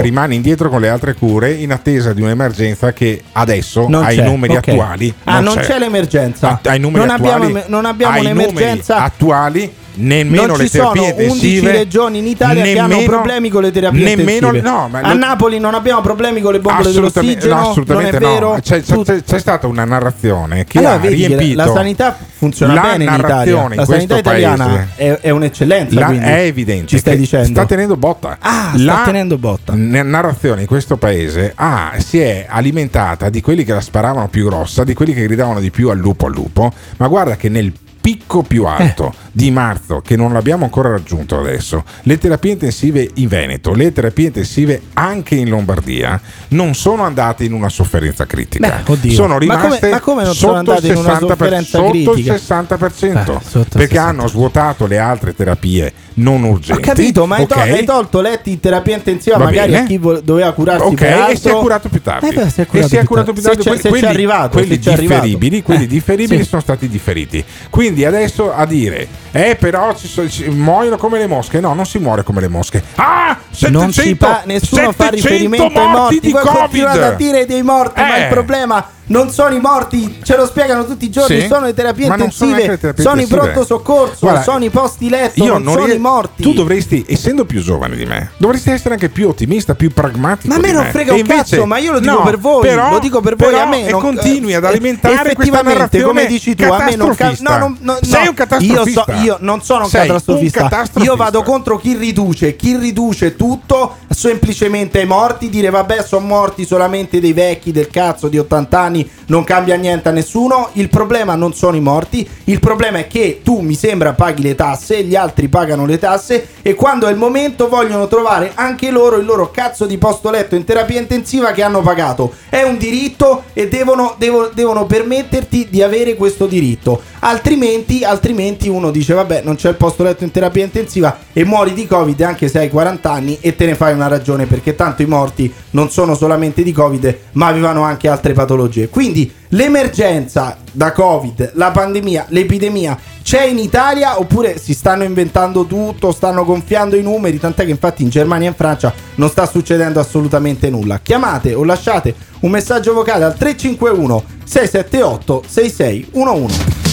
rimane 0.00 0.34
indietro 0.34 0.70
con 0.70 0.80
le 0.80 0.85
altre 0.88 1.14
cure 1.14 1.52
in 1.52 1.72
attesa 1.72 2.12
di 2.12 2.22
un'emergenza 2.22 2.92
che 2.92 3.22
adesso, 3.32 3.86
Non 3.88 4.04
ai 4.04 4.16
c'è, 4.16 4.24
numeri 4.24 4.56
ok. 4.56 4.68
attuali, 4.68 5.14
Ah, 5.24 5.40
non 5.40 5.56
c'è 5.56 5.78
l'emergenza. 5.78 6.60
Ah, 6.62 6.70
ai 6.70 6.78
numeri 6.80 7.04
Non 7.06 7.14
abbiamo 7.14 7.44
attuali, 7.44 7.52
em- 7.60 7.64
non 7.68 7.84
abbiamo 7.84 8.18
un'emergenza- 8.18 9.02
attuali 9.02 9.72
nemmeno 9.96 10.46
non 10.46 10.56
le 10.58 10.68
ci 10.68 10.76
sono 10.78 10.92
terapie 10.92 11.12
11 11.26 11.46
intensive 11.46 11.72
regioni 11.72 12.18
in 12.18 12.26
Italia 12.26 12.62
che 12.62 12.78
hanno 12.78 12.88
nemmeno- 12.94 13.10
problemi 13.10 13.48
con 13.48 13.62
le 13.62 13.70
terapie 13.70 14.04
nemmeno- 14.04 14.46
intensive. 14.48 14.60
no, 14.68 14.88
ma 14.90 15.00
a 15.00 15.12
lo- 15.12 15.18
Napoli 15.18 15.58
non 15.58 15.74
abbiamo 15.74 16.00
problemi 16.00 16.40
con 16.40 16.52
le 16.52 16.60
bombole 16.60 16.92
dell'ossigeno, 16.92 17.54
no, 17.54 17.70
assolutamente 17.70 18.18
non 18.18 18.30
è 18.30 18.34
vero. 18.34 18.52
no. 18.54 18.60
C'è, 18.60 18.82
c'è- 18.82 19.22
c'è- 19.24 19.38
stata 19.38 19.66
una 19.66 19.84
narrazione 19.84 20.64
che 20.64 20.78
Allora 20.78 20.94
ha 20.94 21.00
riempito 21.06 21.56
la 21.56 21.66
sanità 21.72 22.16
funziona 22.36 22.74
la 22.74 22.80
bene 22.82 23.04
in 23.04 23.12
Italia. 23.14 23.68
La 23.74 23.84
sanità 23.84 24.18
italiana 24.18 24.88
è, 24.94 25.18
è 25.20 25.30
un'eccellenza. 25.30 25.98
La- 25.98 26.10
è 26.20 26.40
evidente 26.44 26.86
Ci 26.88 26.98
stai 26.98 27.16
dicendo? 27.16 27.48
sta 27.48 27.64
tenendo 27.66 27.96
botta. 27.96 28.36
Ah, 28.40 28.72
la 28.76 28.92
sta 28.94 29.04
tenendo 29.04 29.38
botta. 29.38 29.72
narrazione 29.74 30.62
in 30.62 30.66
questo 30.66 30.96
paese 30.96 31.52
ah, 31.54 31.92
si 31.98 32.20
è 32.20 32.46
alimentata 32.48 33.28
di 33.30 33.40
quelli 33.40 33.64
che 33.64 33.72
la 33.72 33.80
sparavano 33.80 34.28
più 34.28 34.44
grossa, 34.46 34.84
di 34.84 34.94
quelli 34.94 35.14
che 35.14 35.22
gridavano 35.22 35.60
di 35.60 35.70
più 35.70 35.88
al 35.90 35.98
lupo 35.98 36.26
al 36.26 36.32
lupo, 36.32 36.72
ma 36.98 37.06
guarda 37.08 37.36
che 37.36 37.48
nel 37.48 37.72
picco 38.00 38.42
più 38.42 38.64
alto 38.66 39.12
Eh. 39.12 39.24
Di 39.36 39.50
marzo, 39.50 40.00
che 40.00 40.16
non 40.16 40.32
l'abbiamo 40.32 40.64
ancora 40.64 40.88
raggiunto 40.88 41.38
adesso, 41.38 41.84
le 42.04 42.16
terapie 42.16 42.52
intensive 42.52 43.10
in 43.16 43.28
Veneto, 43.28 43.74
le 43.74 43.92
terapie 43.92 44.28
intensive 44.28 44.80
anche 44.94 45.34
in 45.34 45.50
Lombardia, 45.50 46.18
non 46.48 46.72
sono 46.74 47.02
andate 47.02 47.44
in 47.44 47.52
una 47.52 47.68
sofferenza 47.68 48.24
critica. 48.24 48.80
Beh. 48.82 49.10
Sono 49.10 49.34
Ma 49.34 49.38
rimaste 49.38 49.78
come- 49.78 49.90
ma 49.90 50.00
come 50.00 50.24
non 50.24 50.34
sono 50.34 50.56
sotto, 50.64 50.72
il 50.78 50.84
in 50.86 50.96
una 50.96 51.08
60 51.18 51.36
per- 51.36 51.64
sotto 51.66 52.14
il 52.16 52.24
60%, 52.24 53.32
Eh, 53.36 53.40
sotto 53.46 53.78
perché 53.78 53.94
60. 53.96 54.02
hanno 54.08 54.26
svuotato 54.26 54.86
le 54.86 54.96
altre 54.98 55.34
terapie 55.34 55.92
non 56.14 56.42
Ho 56.44 56.48
urgenti. 56.52 56.80
capito, 56.80 57.26
ma 57.26 57.36
hai, 57.36 57.46
to- 57.46 57.54
ok? 57.56 57.60
hai 57.60 57.84
tolto 57.84 58.20
letti 58.22 58.50
in 58.52 58.60
terapia 58.60 58.96
intensiva 58.96 59.36
Va 59.36 59.44
magari 59.44 59.72
bene. 59.72 59.82
a 59.84 59.86
chi 59.86 59.98
vo- 59.98 60.20
doveva 60.20 60.50
curarsi 60.52 60.86
Ok, 60.86 60.94
per 60.94 61.12
altro. 61.12 61.32
e 61.32 61.36
si 61.36 61.48
è 61.48 61.52
curato 61.52 61.88
più 61.90 62.00
tardi. 62.00 62.28
Eh 62.28 62.32
beh, 62.32 62.48
si 62.48 62.60
è 62.60 62.62
e 62.62 62.66
curato 62.66 62.88
si 62.88 62.96
è 62.96 63.04
curato 63.04 63.32
più 63.34 63.42
tardi. 63.42 63.62
Quelli, 63.62 64.00
c'è 64.00 64.06
arrivato, 64.08 64.48
quelli 64.56 64.78
differibili, 64.78 65.62
quelli 65.62 65.84
Eh, 65.84 65.86
differibili 65.86 66.42
sì. 66.42 66.48
sono 66.48 66.62
stati 66.62 66.88
differiti. 66.88 67.44
Quindi 67.68 68.06
adesso 68.06 68.50
a 68.54 68.64
dire, 68.64 69.06
eh, 69.36 69.56
però 69.56 69.94
ci 69.94 70.06
so- 70.08 70.28
ci- 70.28 70.48
muoiono 70.48 70.96
come 70.96 71.18
le 71.18 71.26
mosche. 71.26 71.60
No, 71.60 71.74
non 71.74 71.84
si 71.86 71.98
muore 71.98 72.22
come 72.22 72.40
le 72.40 72.48
mosche. 72.48 72.82
Ah, 72.96 73.36
700, 73.50 73.78
non 73.78 73.92
si 73.92 74.14
fa, 74.14 74.42
nessuno 74.44 74.92
fa 74.92 75.04
700 75.10 75.14
riferimento 75.14 75.78
ai 75.80 75.88
morti. 75.88 76.20
di 76.20 76.30
Voi 76.32 76.42
Covid. 76.42 76.58
continuate 76.60 77.02
a 77.04 77.10
dire 77.12 77.46
dei 77.46 77.62
morti, 77.62 78.00
ma 78.00 78.16
Eh. 78.16 78.20
il 78.22 78.28
problema 78.28 78.88
non 79.08 79.30
sono 79.30 79.54
i 79.54 79.60
morti, 79.60 80.18
ce 80.22 80.36
lo 80.36 80.46
spiegano 80.46 80.84
tutti 80.84 81.04
i 81.04 81.10
giorni. 81.10 81.40
Sì, 81.40 81.46
sono 81.46 81.66
le 81.66 81.74
terapie 81.74 82.08
non 82.08 82.30
sono 82.30 82.50
intensive, 82.50 82.70
le 82.72 82.78
terapie 82.78 83.02
sono 83.04 83.16
i 83.20 83.22
intensive. 83.22 83.50
pronto 83.52 83.66
soccorso, 83.66 84.16
Guarda, 84.20 84.42
sono 84.42 84.64
i 84.64 84.70
posti 84.70 85.08
letto, 85.08 85.42
Io 85.44 85.52
non, 85.54 85.62
non 85.62 85.72
sono 85.74 85.84
ries- 85.86 85.96
i 85.98 86.00
morti. 86.00 86.42
Tu 86.42 86.52
dovresti, 86.52 87.04
essendo 87.08 87.44
più 87.44 87.62
giovane 87.62 87.96
di 87.96 88.04
me, 88.04 88.30
dovresti 88.38 88.70
essere 88.70 88.94
anche 88.94 89.08
più 89.08 89.28
ottimista, 89.28 89.74
più 89.74 89.92
pragmatico. 89.92 90.48
Ma 90.48 90.56
a 90.56 90.58
me 90.60 90.72
non 90.72 90.84
frega 90.86 91.12
un 91.12 91.18
invece- 91.18 91.36
cazzo, 91.56 91.66
ma 91.66 91.78
io 91.78 91.92
lo 91.92 92.00
dico 92.00 92.12
no, 92.14 92.22
per 92.22 92.38
voi, 92.38 92.60
però- 92.62 92.90
lo 92.90 92.98
dico 92.98 93.20
per 93.20 93.36
voi 93.36 93.54
a 93.54 93.66
me 93.66 93.86
E 93.86 93.90
non- 93.90 94.00
continui 94.00 94.54
ad 94.54 94.64
eh, 94.64 94.68
alimentare 94.68 95.14
effettivamente, 95.14 96.02
come 96.02 96.26
dici 96.26 96.54
tu, 96.54 96.64
a 96.64 96.82
me 96.84 96.96
non 96.96 97.08
ca- 97.08 97.14
catastrofista. 97.14 97.58
no, 97.58 97.68
no, 97.68 97.76
no, 97.80 97.98
Sei 98.02 98.26
un 98.28 98.34
catastrofista. 98.34 99.04
Io, 99.08 99.16
so- 99.16 99.22
io 99.24 99.36
non 99.40 99.62
sono 99.62 99.84
un 99.84 99.90
Sei 99.90 100.00
un 100.02 100.06
catastrofista. 100.08 100.60
catastrofista. 100.62 101.12
Io 101.12 101.16
vado 101.16 101.42
contro 101.42 101.76
chi 101.78 101.94
riduce, 101.96 102.56
chi 102.56 102.76
riduce 102.76 103.36
tutto 103.36 103.96
semplicemente 104.08 104.98
ai 105.00 105.06
morti, 105.06 105.48
dire 105.48 105.70
vabbè, 105.70 106.02
sono 106.04 106.26
morti 106.26 106.64
solamente 106.66 107.20
dei 107.20 107.32
vecchi 107.32 107.70
del 107.72 107.88
cazzo 107.88 108.28
di 108.28 108.38
80 108.38 108.80
anni, 108.80 108.95
non 109.26 109.42
cambia 109.42 109.74
niente 109.76 110.08
a 110.08 110.12
nessuno. 110.12 110.68
Il 110.74 110.88
problema 110.88 111.34
non 111.34 111.54
sono 111.54 111.76
i 111.76 111.80
morti, 111.80 112.28
il 112.44 112.60
problema 112.60 112.98
è 112.98 113.06
che 113.06 113.40
tu 113.42 113.60
mi 113.60 113.74
sembra 113.74 114.12
paghi 114.12 114.42
le 114.42 114.54
tasse, 114.54 115.02
gli 115.02 115.16
altri 115.16 115.48
pagano 115.48 115.86
le 115.86 115.98
tasse 115.98 116.48
e 116.62 116.74
quando 116.74 117.06
è 117.06 117.10
il 117.10 117.16
momento 117.16 117.68
vogliono 117.68 118.06
trovare 118.06 118.52
anche 118.54 118.90
loro 118.90 119.16
il 119.16 119.24
loro 119.24 119.50
cazzo 119.50 119.86
di 119.86 119.98
posto 119.98 120.30
letto 120.30 120.54
in 120.54 120.64
terapia 120.64 121.00
intensiva 121.00 121.52
che 121.52 121.62
hanno 121.62 121.80
pagato. 121.80 122.32
È 122.48 122.62
un 122.62 122.76
diritto 122.76 123.44
e 123.52 123.68
devono, 123.68 124.14
devo- 124.18 124.50
devono 124.52 124.86
permetterti 124.86 125.68
di 125.70 125.82
avere 125.82 126.14
questo 126.14 126.46
diritto. 126.46 127.02
Altrimenti, 127.28 128.04
altrimenti 128.04 128.68
uno 128.68 128.92
dice 128.92 129.12
vabbè 129.12 129.42
non 129.42 129.56
c'è 129.56 129.70
il 129.70 129.74
posto 129.74 130.04
letto 130.04 130.22
in 130.22 130.30
terapia 130.30 130.62
intensiva 130.62 131.18
e 131.32 131.44
muori 131.44 131.72
di 131.72 131.84
covid 131.84 132.20
anche 132.20 132.46
se 132.46 132.60
hai 132.60 132.70
40 132.70 133.10
anni 133.10 133.38
e 133.40 133.56
te 133.56 133.66
ne 133.66 133.74
fai 133.74 133.92
una 133.94 134.06
ragione 134.06 134.46
perché 134.46 134.76
tanto 134.76 135.02
i 135.02 135.06
morti 135.06 135.52
non 135.70 135.90
sono 135.90 136.14
solamente 136.14 136.62
di 136.62 136.70
covid 136.70 137.16
ma 137.32 137.48
avevano 137.48 137.82
anche 137.82 138.06
altre 138.06 138.32
patologie. 138.32 138.88
Quindi 138.88 139.28
l'emergenza 139.48 140.56
da 140.70 140.92
covid, 140.92 141.50
la 141.54 141.72
pandemia, 141.72 142.26
l'epidemia 142.28 142.96
c'è 143.24 143.44
in 143.44 143.58
Italia 143.58 144.20
oppure 144.20 144.56
si 144.56 144.72
stanno 144.72 145.02
inventando 145.02 145.64
tutto, 145.64 146.12
stanno 146.12 146.44
gonfiando 146.44 146.94
i 146.94 147.02
numeri, 147.02 147.40
tant'è 147.40 147.64
che 147.64 147.72
infatti 147.72 148.04
in 148.04 148.08
Germania 148.08 148.46
e 148.46 148.50
in 148.50 148.56
Francia 148.56 148.94
non 149.16 149.30
sta 149.30 149.46
succedendo 149.46 149.98
assolutamente 149.98 150.70
nulla. 150.70 151.00
Chiamate 151.02 151.54
o 151.54 151.64
lasciate 151.64 152.14
un 152.42 152.52
messaggio 152.52 152.94
vocale 152.94 153.24
al 153.24 153.36
351 153.36 154.24
678 154.44 155.42
6611. 155.44 156.85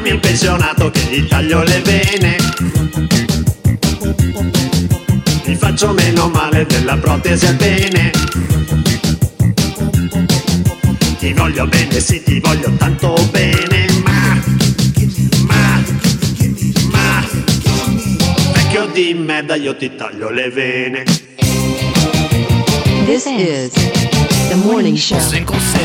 Dammi 0.00 0.12
un 0.12 0.20
pensionato 0.20 0.90
che 0.90 1.00
gli 1.10 1.26
taglio 1.26 1.62
le 1.62 1.80
vene. 1.82 2.36
Mi 5.44 5.54
faccio 5.56 5.92
meno 5.92 6.30
male 6.30 6.64
della 6.64 6.96
protesi 6.96 7.44
a 7.44 7.52
bene. 7.52 8.10
Ti 11.18 11.32
voglio 11.34 11.66
bene, 11.66 12.00
sì, 12.00 12.22
ti 12.22 12.40
voglio 12.40 12.70
tanto 12.78 13.14
bene, 13.30 13.86
ma, 14.02 14.40
ma, 15.46 15.82
ma, 16.90 17.26
vecchio 18.54 18.86
di 18.86 19.12
merda, 19.12 19.54
io 19.54 19.76
ti 19.76 19.94
taglio 19.96 20.30
le 20.30 20.48
vene. 20.48 21.04
This 23.04 23.26
is. 23.26 24.19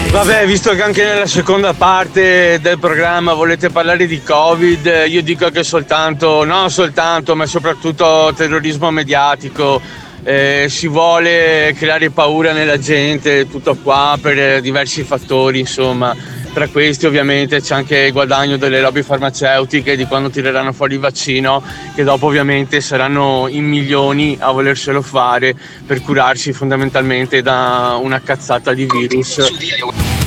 Vabbè, 0.09 0.47
visto 0.47 0.73
che 0.73 0.81
anche 0.81 1.03
nella 1.03 1.27
seconda 1.27 1.73
parte 1.73 2.59
del 2.59 2.79
programma 2.79 3.33
volete 3.33 3.69
parlare 3.69 4.07
di 4.07 4.23
Covid, 4.23 5.05
io 5.07 5.21
dico 5.21 5.49
che 5.51 5.63
soltanto, 5.63 6.43
non 6.43 6.71
soltanto, 6.71 7.35
ma 7.35 7.45
soprattutto 7.45 8.33
terrorismo 8.35 8.89
mediatico. 8.89 9.79
eh, 10.23 10.65
si 10.67 10.87
vuole 10.87 11.75
creare 11.77 12.09
paura 12.09 12.51
nella 12.51 12.79
gente, 12.79 13.47
tutto 13.47 13.75
qua 13.75 14.17
per 14.19 14.61
diversi 14.61 15.03
fattori, 15.03 15.59
insomma. 15.59 16.15
Tra 16.55 16.69
questi 16.69 17.05
ovviamente 17.05 17.59
c'è 17.59 17.75
anche 17.75 17.97
il 17.97 18.13
guadagno 18.13 18.55
delle 18.55 18.79
lobby 18.79 19.01
farmaceutiche 19.01 19.97
di 19.97 20.05
quando 20.05 20.29
tireranno 20.29 20.71
fuori 20.71 20.93
il 20.93 21.01
vaccino, 21.01 21.61
che 21.93 22.05
dopo 22.05 22.27
ovviamente 22.27 22.79
saranno 22.79 23.47
in 23.49 23.65
milioni 23.65 24.37
a 24.39 24.53
volerselo 24.53 25.01
fare 25.01 25.53
per 25.85 25.99
curarsi 26.01 26.53
fondamentalmente 26.53 27.41
da 27.41 27.99
una 28.01 28.21
cazzata 28.21 28.73
di 28.73 28.87
virus. 28.89 29.53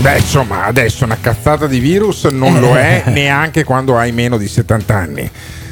Beh, 0.01 0.19
insomma, 0.19 0.65
adesso 0.67 1.05
una 1.05 1.17
cazzata 1.19 1.67
di 1.67 1.79
virus 1.79 2.25
non 2.25 2.61
lo 2.61 2.77
è 2.77 3.05
neanche 3.09 3.65
quando 3.65 3.97
hai 3.97 4.13
meno 4.13 4.37
di 4.37 4.49
70 4.49 4.95
anni. 4.95 5.31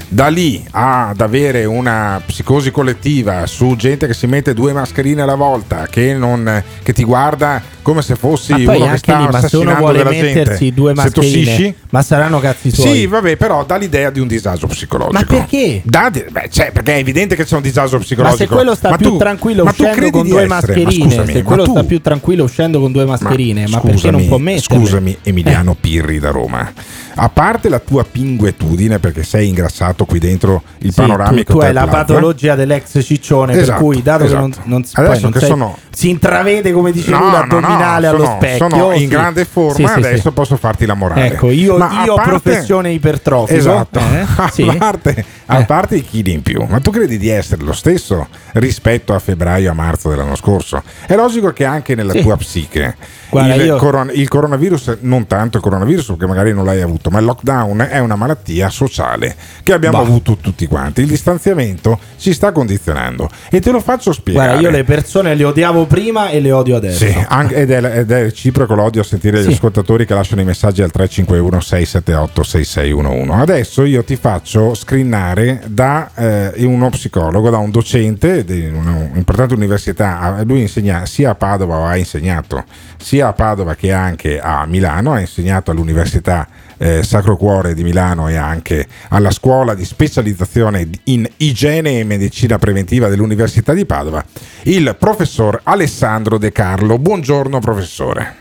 Da 0.09 0.29
lì 0.29 0.65
ad 0.71 1.21
avere 1.21 1.67
una 1.67 2.23
psicosi 2.25 2.71
collettiva 2.71 3.47
su 3.47 3.77
gente 3.77 4.07
che 4.07 4.15
si 4.15 4.27
mette 4.27 4.55
due 4.55 4.73
mascherine 4.73 5.21
alla 5.21 5.35
volta, 5.35 5.87
che, 5.91 6.15
non, 6.15 6.65
che 6.83 6.95
ti 6.95 7.05
guarda 7.05 7.75
come 7.87 8.03
se 8.03 8.16
fossi 8.16 8.51
Ma 8.64 8.74
uno 8.76 8.91
che 8.91 8.97
sta 8.97 9.16
lì, 9.18 9.28
ma 9.30 9.47
se 9.47 9.57
uno 9.59 9.74
vuole 9.76 10.03
mettersi 10.03 10.59
gente. 10.64 10.72
due 10.74 10.89
Se 10.97 11.03
mascherine, 11.03 11.45
tossisci? 11.45 11.74
ma 11.91 12.03
saranno 12.03 12.41
cazzi 12.41 12.72
suoi. 12.72 12.93
Sì, 12.93 13.07
vabbè, 13.07 13.37
però 13.37 13.64
dà 13.64 13.76
l'idea 13.76 14.11
di 14.11 14.18
un 14.18 14.26
disagio 14.26 14.66
psicologico. 14.66 15.16
Ma 15.16 15.24
perché? 15.24 15.82
Di- 15.84 16.24
beh, 16.28 16.49
cioè, 16.51 16.72
perché 16.72 16.95
è 16.95 16.99
evidente 16.99 17.37
che 17.37 17.45
c'è 17.45 17.55
un 17.55 17.62
disagio 17.62 17.99
psicologico. 17.99 18.43
Ma 18.43 18.49
se 18.49 18.53
quello 18.53 18.74
sta 18.74 18.91
Ma 18.91 18.97
più 18.97 19.11
tu- 19.11 19.16
tranquillo 19.18 19.62
ma 19.62 19.70
uscendo 19.70 20.11
con 20.11 20.26
due 20.26 20.43
essere- 20.43 20.47
ma 20.49 20.55
mascherine, 20.57 21.05
scusami, 21.05 21.32
se 21.32 21.39
ma 21.39 21.45
quello 21.45 21.64
sta 21.64 21.84
più 21.84 22.01
tranquillo 22.01 22.43
uscendo 22.43 22.80
con 22.80 22.91
due 22.91 23.05
mascherine, 23.05 23.68
ma, 23.68 23.78
perché 23.78 24.11
non 24.11 24.26
può 24.26 24.39
metterle? 24.39 24.84
Scusami, 24.84 25.18
Emiliano 25.22 25.76
Pirri 25.80 26.18
da 26.18 26.30
Roma. 26.30 26.72
A 27.18 27.28
parte 27.30 27.68
la 27.70 27.78
tua 27.78 28.05
pinguetudine 28.05 28.99
perché 28.99 29.22
sei 29.22 29.49
ingrassato 29.49 30.05
qui 30.05 30.18
dentro 30.18 30.62
il 30.78 30.93
Sì, 30.93 31.01
panoramico 31.01 31.53
tu, 31.53 31.59
tu 31.61 31.64
hai 31.64 31.72
la 31.72 31.82
Plaza. 31.84 31.97
patologia 31.99 32.55
dell'ex 32.57 33.03
ciccione, 33.03 33.53
per 33.53 33.62
Esatto, 33.62 33.82
cui 33.84 34.03
dato 34.03 34.24
esatto. 34.24 34.43
che 34.43 34.51
non, 34.59 34.64
non 34.64 34.84
si, 34.84 34.93
Adesso 34.97 35.20
non 35.22 35.30
che 35.32 35.39
sono- 35.41 35.78
si 35.91 36.11
intravede 36.11 36.72
come 36.72 36.93
dice 36.93 37.11
No, 37.11 37.18
lui 37.20 37.30
no, 37.30 37.47
no, 37.77 37.83
l'addominale 37.85 38.07
allo 38.09 38.24
sono- 38.24 38.37
specchio. 38.37 38.68
sono 38.70 38.93
in 38.93 38.99
sì. 38.99 39.07
grande 39.09 39.45
forma, 39.45 39.89
Sì, 39.89 39.95
adesso 39.99 40.33
posso 40.33 40.57
farti 40.57 40.87
la 40.87 40.95
morale. 40.95 41.27
Ecco, 41.27 41.51
io, 41.51 41.77
Ma 41.77 42.05
io 42.05 42.12
ho 42.12 42.16
parte- 42.16 42.31
professione 42.41 42.91
ipertrofico. 42.91 43.59
Esatto, 43.59 43.99
eh? 44.01 44.24
a, 44.68 44.74
parte, 44.77 45.24
a 45.47 45.64
parte 45.64 45.97
i 45.97 46.03
chili 46.05 46.33
in 46.33 46.43
più, 46.43 46.64
ma 46.68 46.81
tu 46.81 46.91
credi 46.91 47.18
di 47.18 47.29
essere 47.29 47.62
lo 47.62 47.72
stesso 47.72 48.27
rispetto 48.53 49.14
a 49.14 49.18
febbraio 49.18 49.70
a 49.70 49.74
marzo 49.74 50.09
dell'anno 50.09 50.35
scorso? 50.37 50.83
È 51.07 51.14
logico 51.14 51.53
che 51.53 51.64
anche 51.64 51.95
nella 51.95 52.12
tua 52.14 52.37
psiche 52.37 52.97
Guarda, 53.29 53.55
il, 53.55 53.64
io- 53.66 53.77
coron- 53.77 54.11
il 54.14 54.29
coronavirus, 54.29 54.99
non 55.01 55.27
tanto 55.27 55.57
il 55.57 55.62
coronavirus 55.62 56.07
perché 56.07 56.27
magari 56.27 56.53
non 56.55 56.64
l'hai 56.64 56.81
avuto, 56.81 57.11
ma 57.11 57.18
il 57.18 57.24
lockdown 57.24 57.87
è 57.91 57.99
una 57.99 58.14
malattia 58.16 58.68
sociale 58.70 59.35
che 59.62 59.72
abbiamo 59.72 59.99
Bah. 59.99 60.05
avuto 60.05 60.37
tutti 60.41 60.66
quanti. 60.66 61.01
Il 61.01 61.09
distanziamento 61.09 61.99
ci 62.18 62.33
sta 62.33 62.53
condizionando 62.53 63.29
e 63.51 63.61
te 63.61 63.70
lo 63.72 63.81
faccio 63.81 64.12
spiegare. 64.12 64.51
Guarda, 64.51 64.68
io 64.68 64.70
le 64.74 64.85
persone 64.85 65.35
le 65.35 65.45
odiavo 65.45 65.87
prima 65.87 66.29
e 66.29 66.41
le 66.41 66.53
odio 66.53 66.77
adesso. 66.77 67.05
Sì, 67.05 67.24
anche- 67.29 67.66
ed, 67.75 67.85
è, 67.85 67.99
ed 67.99 68.11
è 68.11 68.23
reciproco 68.23 68.75
l'odio 68.75 69.01
a 69.01 69.05
sentire 69.05 69.41
gli 69.41 69.45
Sì. 69.45 69.53
ascoltatori 69.53 70.07
che 70.07 70.14
lasciano 70.14 70.41
i 70.41 70.45
messaggi 70.45 70.83
al 70.83 70.91
351 70.91 71.61
678 71.61 72.43
6611. 72.43 73.41
Adesso 73.41 73.85
io 73.85 74.05
ti 74.05 74.17
faccio 74.17 74.75
screenare 74.75 75.62
da 75.67 76.11
eh, 76.14 76.64
uno 76.64 76.89
psicologo, 76.91 77.51
da 77.51 77.59
un 77.59 77.71
docente 77.71 78.45
di 78.45 78.67
un'importante 78.67 79.55
università. 79.55 80.43
Lui 80.45 80.61
insegna 80.62 81.05
sia 81.07 81.31
a 81.31 81.35
Padova, 81.35 81.89
ha 81.89 81.97
insegnato 81.97 82.64
sia 82.99 83.29
a 83.29 83.33
Padova 83.33 83.75
che 83.75 83.93
anche 83.93 84.39
a 84.41 84.64
Milano, 84.67 85.12
ha 85.12 85.21
insegnato 85.21 85.71
all'università 85.71 86.47
eh, 86.79 87.03
Sacro 87.03 87.37
Cuore 87.37 87.74
di 87.74 87.83
Milano 87.83 88.29
e 88.29 88.37
anche 88.37 88.87
alla 89.09 89.31
scuola 89.31 89.74
di 89.74 89.85
specializzazione 89.85 90.89
in 91.05 91.29
igiene 91.39 92.01
e 92.01 92.05
medicina 92.05 92.59
preventiva 92.59 93.09
dell'Università 93.09 93.72
di 93.72 93.87
Padova, 93.87 94.24
il 94.62 94.97
professor 94.99 95.61
Alessandro 95.62 96.39
De 96.39 96.53
Carlo. 96.53 96.99
Buongiorno 96.99 97.59
professore. 97.61 98.37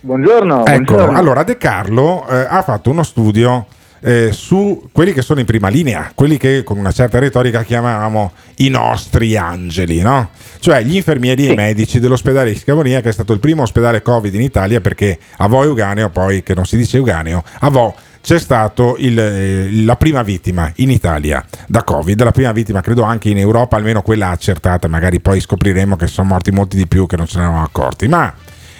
Buongiorno. 0.00 0.64
Ecco, 0.64 0.94
buongiorno. 0.94 1.18
allora 1.18 1.42
De 1.42 1.56
Carlo 1.56 2.26
eh, 2.28 2.46
ha 2.48 2.62
fatto 2.62 2.90
uno 2.90 3.02
studio 3.02 3.66
eh, 4.00 4.30
su 4.32 4.88
quelli 4.92 5.12
che 5.12 5.22
sono 5.22 5.40
in 5.40 5.46
prima 5.46 5.68
linea, 5.68 6.12
quelli 6.14 6.36
che 6.36 6.62
con 6.62 6.78
una 6.78 6.92
certa 6.92 7.18
retorica 7.18 7.62
chiamavamo 7.62 8.32
i 8.56 8.68
nostri 8.68 9.36
angeli, 9.36 10.00
no? 10.00 10.30
Cioè 10.60 10.82
gli 10.82 10.96
infermieri 10.96 11.48
e 11.48 11.52
i 11.52 11.54
medici 11.54 12.00
dell'ospedale 12.00 12.52
di 12.52 12.58
Scavonia, 12.58 13.00
che 13.00 13.08
è 13.08 13.12
stato 13.12 13.32
il 13.32 13.40
primo 13.40 13.62
ospedale 13.62 14.02
Covid 14.02 14.32
in 14.34 14.42
Italia, 14.42 14.80
perché 14.80 15.18
a 15.38 15.46
Vo 15.46 15.62
Euganeo, 15.62 16.10
poi 16.10 16.42
che 16.42 16.54
non 16.54 16.64
si 16.64 16.76
dice 16.76 16.96
Euganeo, 16.96 17.42
a 17.60 17.68
Vo 17.70 17.94
c'è 18.20 18.38
stata 18.38 18.94
la 18.98 19.96
prima 19.96 20.22
vittima 20.22 20.70
in 20.76 20.90
Italia 20.90 21.44
da 21.66 21.82
Covid, 21.82 22.22
la 22.22 22.32
prima 22.32 22.52
vittima 22.52 22.80
credo 22.80 23.02
anche 23.02 23.30
in 23.30 23.38
Europa, 23.38 23.76
almeno 23.76 24.02
quella 24.02 24.30
accertata, 24.30 24.88
magari 24.88 25.20
poi 25.20 25.40
scopriremo 25.40 25.96
che 25.96 26.08
sono 26.08 26.28
morti 26.28 26.50
molti 26.50 26.76
di 26.76 26.86
più 26.86 27.06
che 27.06 27.16
non 27.16 27.26
ce 27.26 27.38
ne 27.38 27.44
eravamo 27.44 27.64
accorti, 27.64 28.08
ma 28.08 28.34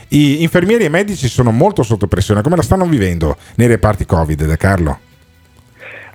i 0.09 0.43
infermieri 0.43 0.85
e 0.85 0.89
medici 0.89 1.29
sono 1.29 1.51
molto 1.51 1.83
sotto 1.83 2.07
pressione, 2.07 2.43
come 2.43 2.57
la 2.57 2.63
stanno 2.63 2.87
vivendo 2.87 3.37
nei 3.55 3.69
reparti 3.69 4.05
Covid, 4.05 4.45
De 4.45 4.57
Carlo? 4.57 4.99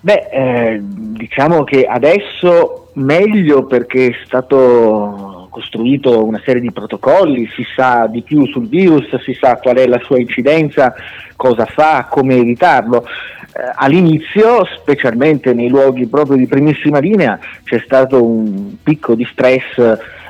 Beh, 0.04 0.28
eh, 0.32 0.80
diciamo 0.82 1.64
che 1.64 1.86
adesso 1.86 2.90
meglio 2.96 3.64
perché 3.64 4.08
è 4.08 4.16
stato 4.26 5.48
costruito 5.50 6.26
una 6.26 6.42
serie 6.44 6.60
di 6.60 6.74
protocolli, 6.74 7.50
si 7.56 7.66
sa 7.74 8.08
di 8.08 8.22
più 8.22 8.46
sul 8.48 8.68
virus, 8.68 9.16
si 9.22 9.34
sa 9.34 9.56
qual 9.56 9.78
è 9.78 9.88
la 9.88 10.02
sua 10.04 10.20
incidenza, 10.20 10.94
cosa 11.38 11.64
fa, 11.64 12.08
come 12.10 12.36
evitarlo. 12.36 13.06
Eh, 13.06 13.72
all'inizio, 13.76 14.66
specialmente 14.78 15.54
nei 15.54 15.70
luoghi 15.70 16.06
proprio 16.08 16.36
di 16.36 16.48
primissima 16.48 17.00
linea, 17.00 17.40
c'è 17.64 17.82
stato 17.86 18.22
un 18.22 18.76
picco 18.84 19.16
di 19.16 19.26
stress 19.32 19.78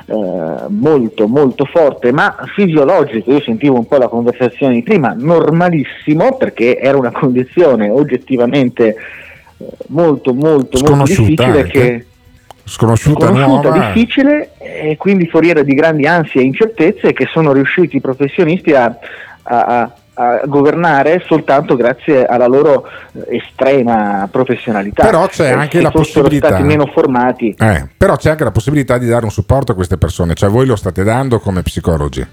eh, 0.06 0.68
molto 0.68 1.26
molto 1.26 1.64
forte 1.64 2.12
ma 2.12 2.36
fisiologico, 2.54 3.32
io 3.32 3.40
sentivo 3.40 3.76
un 3.76 3.86
po' 3.86 3.96
la 3.96 4.06
conversazione 4.06 4.74
di 4.74 4.82
prima, 4.84 5.16
normalissimo 5.18 6.36
perché 6.36 6.78
era 6.78 6.96
una 6.96 7.10
condizione 7.10 7.90
oggettivamente 7.90 8.94
molto 9.88 10.32
molto 10.34 10.78
molto 10.84 11.04
difficile 11.04 11.44
anche. 11.60 11.68
che 11.70 12.06
Sconosciuta, 12.66 13.26
sconosciuta, 13.26 13.68
nuova. 13.68 13.86
difficile 13.92 14.52
e 14.58 14.96
quindi 14.96 15.26
foriera 15.26 15.62
di 15.62 15.74
grandi 15.74 16.06
ansie 16.06 16.40
e 16.40 16.44
incertezze 16.44 17.12
che 17.12 17.26
sono 17.30 17.52
riusciti 17.52 17.96
i 17.96 18.00
professionisti 18.00 18.72
a, 18.72 18.96
a- 19.42 19.92
a- 20.14 20.40
governare 20.46 21.22
soltanto 21.26 21.76
grazie 21.76 22.24
alla 22.24 22.46
loro 22.46 22.86
eh, 23.12 23.36
estrema 23.36 24.26
professionalità. 24.30 25.04
Però 25.04 25.26
c'è 25.26 25.48
Eh, 25.50 25.52
anche 25.52 25.82
la 25.82 25.90
possibilità- 25.90 26.46
stati 26.48 26.62
meno 26.62 26.86
formati. 26.86 27.54
Eh, 27.58 27.86
però 27.98 28.16
c'è 28.16 28.30
anche 28.30 28.44
la 28.44 28.50
possibilità 28.52 28.96
di 28.96 29.08
dare 29.08 29.24
un 29.26 29.30
supporto 29.30 29.72
a 29.72 29.74
queste 29.74 29.98
persone, 29.98 30.32
cioè 30.34 30.48
voi 30.48 30.64
lo 30.64 30.76
state 30.76 31.02
dando 31.04 31.40
come 31.40 31.60
psicologi. 31.62 32.26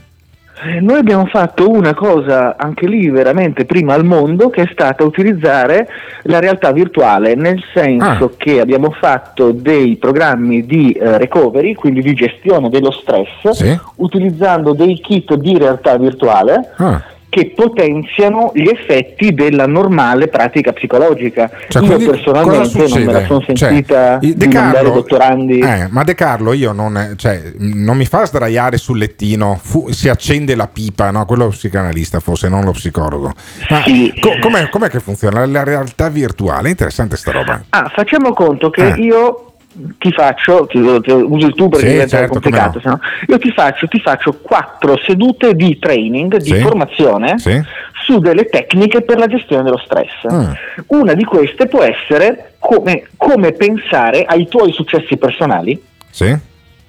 Eh, 0.64 0.80
Noi 0.80 1.00
abbiamo 1.00 1.26
fatto 1.26 1.70
una 1.70 1.94
cosa 1.96 2.56
anche 2.58 2.88
lì 2.88 3.10
veramente 3.10 3.66
prima 3.66 3.94
al 3.96 4.06
mondo 4.06 4.50
che 4.50 4.62
è 4.64 4.70
stata 4.72 5.04
utilizzare 5.04 5.88
la 6.24 6.40
realtà 6.40 6.72
virtuale, 6.72 7.34
nel 7.34 7.60
senso 7.74 8.26
Ah. 8.26 8.32
che 8.38 8.60
abbiamo 8.60 8.92
fatto 8.92 9.52
dei 9.52 9.96
programmi 9.96 10.64
di 10.66 10.92
eh, 10.92 11.18
recovery, 11.18 11.74
quindi 11.74 12.02
di 12.02 12.14
gestione 12.14 12.70
dello 12.70 12.92
stress, 12.92 13.50
Sì. 13.50 13.80
utilizzando 13.96 14.74
dei 14.74 15.00
kit 15.00 15.34
di 15.36 15.58
realtà 15.58 15.98
virtuale 15.98 16.70
Ah. 16.78 17.02
Che 17.32 17.54
potenziano 17.56 18.52
gli 18.54 18.68
effetti 18.68 19.34
della 19.34 19.66
normale 19.66 20.28
pratica 20.28 20.74
psicologica. 20.74 21.50
Cioè, 21.70 21.82
Io 21.82 22.10
personalmente 22.12 22.78
non 22.90 23.04
me 23.04 23.12
la 23.14 23.26
sono 23.26 23.40
Cioè, 23.40 23.56
sentita 23.56 24.18
il 24.22 24.36
De 24.36 24.48
di 24.48 24.54
mandare 24.54 24.76
Carlo- 24.84 24.94
dottorandi. 24.94 25.60
Eh, 25.60 25.88
ma 25.92 26.04
De 26.04 26.14
Carlo 26.14 26.52
io 26.52 26.74
non, 26.74 27.14
cioè, 27.16 27.42
non 27.60 27.96
mi 27.96 28.04
fa 28.06 28.26
sdraiare 28.26 28.76
sul 28.76 28.98
lettino, 28.98 29.58
fu- 29.64 29.90
si 29.92 30.10
accende 30.10 30.56
la 30.56 30.68
pipa, 30.68 31.10
no? 31.10 31.24
quello 31.26 31.48
psicanalista 31.48 32.20
forse, 32.20 32.50
non 32.50 32.66
lo 32.66 32.72
psicologo. 32.72 33.32
Ma 33.70 33.82
co- 33.82 34.38
com'è, 34.42 34.68
com'è 34.68 34.90
che 34.90 35.00
funziona 35.00 35.46
la 35.46 35.64
realtà 35.64 36.10
virtuale? 36.10 36.68
È 36.68 36.72
interessante 36.72 37.16
sta 37.16 37.32
roba. 37.32 37.64
Ah, 37.70 37.90
facciamo 37.96 38.34
conto 38.34 38.70
che 38.70 38.90
Eh. 38.90 39.00
io 39.02 39.51
ti 39.98 40.12
faccio, 40.12 40.66
ti, 40.68 40.80
ti 41.02 41.12
usi 41.12 41.52
tu 41.54 41.70
perché 41.70 41.86
Sì, 41.86 41.92
diventa 41.94 42.18
certo, 42.18 42.32
complicato, 42.34 42.82
no. 42.84 43.00
io 43.28 43.38
ti 43.38 43.52
faccio, 43.52 43.88
ti 43.88 44.00
faccio 44.00 44.34
quattro 44.42 44.98
sedute 45.06 45.56
di 45.56 45.80
training, 45.80 46.38
di 46.38 46.54
Sì. 46.54 46.60
formazione 46.60 47.38
Sì. 47.40 47.62
su 48.04 48.20
delle 48.20 48.46
tecniche 48.46 49.02
per 49.02 49.18
la 49.18 49.28
gestione 49.28 49.64
dello 49.64 49.78
stress. 49.80 50.12
Mm. 50.32 50.52
Una 50.88 51.14
di 51.14 51.24
queste 51.24 51.68
può 51.68 51.84
essere 51.84 52.54
come, 52.60 53.08
come 53.16 53.54
pensare 53.54 54.24
ai 54.26 54.48
tuoi 54.48 54.72
successi 54.74 55.16
personali, 55.18 55.82
Sì? 56.10 56.36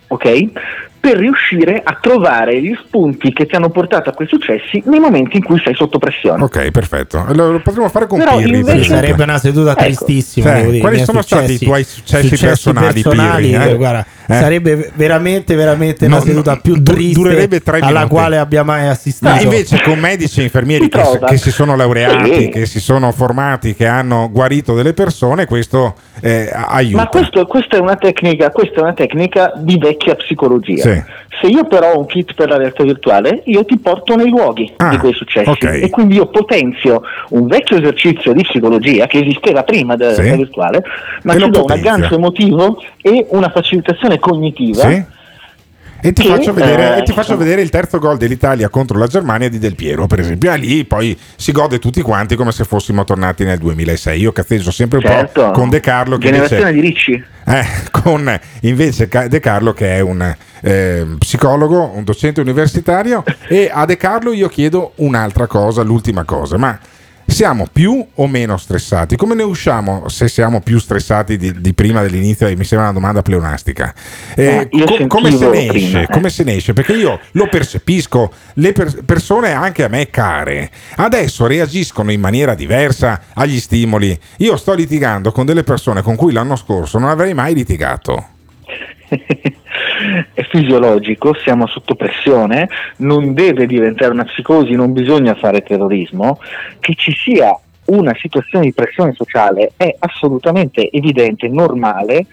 ok? 0.08 0.44
Per 1.02 1.16
riuscire 1.16 1.80
a 1.84 1.98
trovare 2.00 2.62
gli 2.62 2.72
spunti 2.86 3.32
che 3.32 3.44
ti 3.46 3.56
hanno 3.56 3.70
portato 3.70 4.10
a 4.10 4.12
quei 4.12 4.28
successi 4.28 4.80
nei 4.86 5.00
momenti 5.00 5.36
in 5.36 5.42
cui 5.42 5.60
sei 5.64 5.74
sotto 5.74 5.98
pressione. 5.98 6.44
Ok, 6.44 6.70
perfetto. 6.70 7.24
Lo, 7.32 7.50
lo 7.50 7.60
potremmo 7.60 7.88
fare 7.88 8.06
con 8.06 8.20
Però 8.20 8.36
Pirri. 8.36 8.58
invece-. 8.58 8.84
Sarebbe 8.90 9.24
una 9.24 9.38
seduta 9.38 9.72
Ecco. 9.72 9.82
tristissima. 9.82 10.46
Cioè, 10.46 10.54
devo 10.58 10.68
dire. 10.70 10.78
quali 10.80 10.94
miei 10.94 11.06
sono 11.06 11.22
stati 11.22 11.42
successi- 11.42 11.64
i 11.64 11.66
tuoi 11.66 11.82
successi 11.84 12.36
personali, 12.38 13.02
Pirri, 13.50 13.64
eh? 13.64 13.70
eh, 13.70 13.74
guarda, 13.74 14.06
Eh? 14.28 14.34
Sarebbe 14.34 14.92
veramente, 14.94 15.56
veramente 15.56 16.06
No, 16.06 16.14
una 16.16 16.24
seduta 16.24 16.52
no, 16.54 16.60
più 16.62 16.80
triste 16.80 17.60
alla 17.80 18.06
quale 18.06 18.38
abbia 18.38 18.62
mai 18.62 18.86
assistito. 18.86 19.28
No, 19.28 19.40
invece 19.40 19.82
con 19.82 19.98
medici 19.98 20.38
e 20.38 20.44
infermieri 20.44 20.88
che, 20.88 21.02
che 21.26 21.36
si 21.36 21.50
sono 21.50 21.74
laureati, 21.74 22.32
Sì. 22.42 22.48
che 22.48 22.64
si 22.66 22.78
sono 22.78 23.10
formati, 23.10 23.74
che 23.74 23.88
hanno 23.88 24.28
guarito 24.30 24.74
delle 24.74 24.92
persone, 24.92 25.46
questo 25.46 25.96
eh, 26.20 26.48
aiuta. 26.52 26.96
Ma 27.02 27.08
questo- 27.08 27.44
questa 27.46 27.76
è 27.76 27.80
una 27.80 27.96
tecnica, 27.96 28.50
questa 28.50 28.78
è 28.78 28.82
una 28.82 28.94
tecnica 28.94 29.52
di 29.56 29.76
vecchia 29.78 30.14
psicologia. 30.14 30.80
Sì. 30.82 30.91
Se 31.40 31.46
io 31.48 31.64
però 31.64 31.92
ho 31.94 31.98
un 31.98 32.06
kit 32.06 32.34
per 32.34 32.48
la 32.50 32.56
realtà 32.56 32.84
virtuale, 32.84 33.42
io 33.46 33.64
ti 33.64 33.76
porto 33.78 34.14
nei 34.14 34.28
luoghi 34.28 34.70
Ah, 34.76 34.90
di 34.90 34.96
quei 34.98 35.12
successi 35.12 35.48
ok. 35.48 35.64
e 35.82 35.90
quindi 35.90 36.14
io 36.16 36.26
potenzio 36.26 37.02
un 37.30 37.46
vecchio 37.46 37.78
esercizio 37.78 38.32
di 38.32 38.42
psicologia 38.42 39.06
che 39.06 39.18
esisteva 39.20 39.62
prima 39.64 39.96
della 39.96 40.12
Sì. 40.12 40.20
realtà 40.20 40.36
virtuale, 40.36 40.82
ma 41.24 41.32
ti 41.32 41.38
do 41.40 41.44
un 41.46 41.50
potenzia. 41.52 41.92
aggancio 41.92 42.14
emotivo 42.14 42.82
e 43.00 43.26
una 43.30 43.48
facilitazione 43.50 44.18
cognitiva. 44.18 44.88
Sì? 44.88 45.04
E 46.04 46.12
ti, 46.12 46.22
Che, 46.22 46.28
faccio 46.28 46.52
vedere, 46.52 46.96
eh, 46.96 46.98
e 46.98 47.02
ti 47.04 47.12
faccio 47.12 47.36
vedere 47.36 47.62
il 47.62 47.70
terzo 47.70 48.00
gol 48.00 48.16
dell'Italia 48.16 48.68
contro 48.68 48.98
la 48.98 49.06
Germania 49.06 49.48
di 49.48 49.58
Del 49.58 49.76
Piero, 49.76 50.08
per 50.08 50.18
esempio. 50.18 50.52
E 50.52 50.56
lì 50.58 50.84
poi 50.84 51.16
si 51.36 51.52
gode 51.52 51.78
tutti 51.78 52.02
quanti 52.02 52.34
come 52.34 52.50
se 52.50 52.64
fossimo 52.64 53.04
tornati 53.04 53.44
nel 53.44 53.58
2006. 53.58 54.20
Io 54.20 54.32
cazzeggio 54.32 54.72
sempre 54.72 54.98
un 54.98 55.04
Certo. 55.04 55.44
po' 55.46 55.50
con 55.52 55.68
De 55.68 55.78
Carlo 55.78 56.18
che 56.18 56.26
Generazione 56.26 56.70
invece, 56.70 56.80
di 56.80 56.86
ricci. 56.88 57.24
eh, 57.46 57.64
con 57.92 58.40
invece 58.62 59.08
De 59.28 59.38
Carlo 59.38 59.72
che 59.72 59.94
è 59.96 60.00
un 60.00 60.34
eh, 60.62 61.06
psicologo, 61.18 61.92
un 61.94 62.02
docente 62.02 62.40
universitario 62.40 63.22
e 63.46 63.70
a 63.72 63.84
De 63.84 63.96
Carlo 63.96 64.32
io 64.32 64.48
chiedo 64.48 64.94
un'altra 64.96 65.46
cosa, 65.46 65.82
l'ultima 65.82 66.24
cosa, 66.24 66.56
ma 66.58 66.76
siamo 67.32 67.66
più 67.72 68.04
o 68.14 68.26
meno 68.26 68.56
stressati? 68.56 69.16
Come 69.16 69.34
ne 69.34 69.42
usciamo 69.42 70.08
se 70.08 70.28
siamo 70.28 70.60
più 70.60 70.78
stressati 70.78 71.36
di, 71.36 71.60
di 71.60 71.72
prima 71.74 72.02
dell'inizio? 72.02 72.46
Mi 72.56 72.64
sembra 72.64 72.88
una 72.88 72.92
domanda 72.98 73.22
pleonastica. 73.22 73.94
Eh, 74.34 74.68
Eh, 74.70 74.84
co- 74.84 75.06
come, 75.06 75.30
se 75.30 75.48
ne 75.48 75.58
esce? 75.66 75.68
prima, 75.72 76.00
eh. 76.02 76.06
come 76.10 76.30
se 76.30 76.44
ne 76.44 76.54
esce? 76.56 76.72
Perché 76.72 76.92
io 76.94 77.18
lo 77.32 77.48
percepisco, 77.48 78.32
le 78.54 78.72
per- 78.72 79.04
persone 79.04 79.52
anche 79.52 79.84
a 79.84 79.88
me 79.88 80.08
care 80.10 80.70
adesso 80.96 81.46
reagiscono 81.46 82.12
in 82.12 82.20
maniera 82.20 82.54
diversa 82.54 83.20
agli 83.34 83.58
stimoli. 83.60 84.18
Io 84.38 84.56
sto 84.56 84.74
litigando 84.74 85.32
con 85.32 85.46
delle 85.46 85.64
persone 85.64 86.02
con 86.02 86.16
cui 86.16 86.32
l'anno 86.32 86.56
scorso 86.56 86.98
non 86.98 87.08
avrei 87.08 87.34
mai 87.34 87.54
litigato. 87.54 88.26
è 90.34 90.42
fisiologico, 90.50 91.34
siamo 91.34 91.66
sotto 91.66 91.94
pressione, 91.94 92.68
non 92.98 93.34
deve 93.34 93.66
diventare 93.66 94.12
una 94.12 94.24
psicosi, 94.24 94.72
non 94.72 94.92
bisogna 94.92 95.34
fare 95.34 95.62
terrorismo, 95.62 96.38
che 96.80 96.94
ci 96.94 97.12
sia 97.12 97.56
una 97.84 98.14
situazione 98.20 98.66
di 98.66 98.72
pressione 98.72 99.12
sociale 99.12 99.72
è 99.76 99.94
assolutamente 99.98 100.88
evidente, 100.90 101.48
normale, 101.48 102.26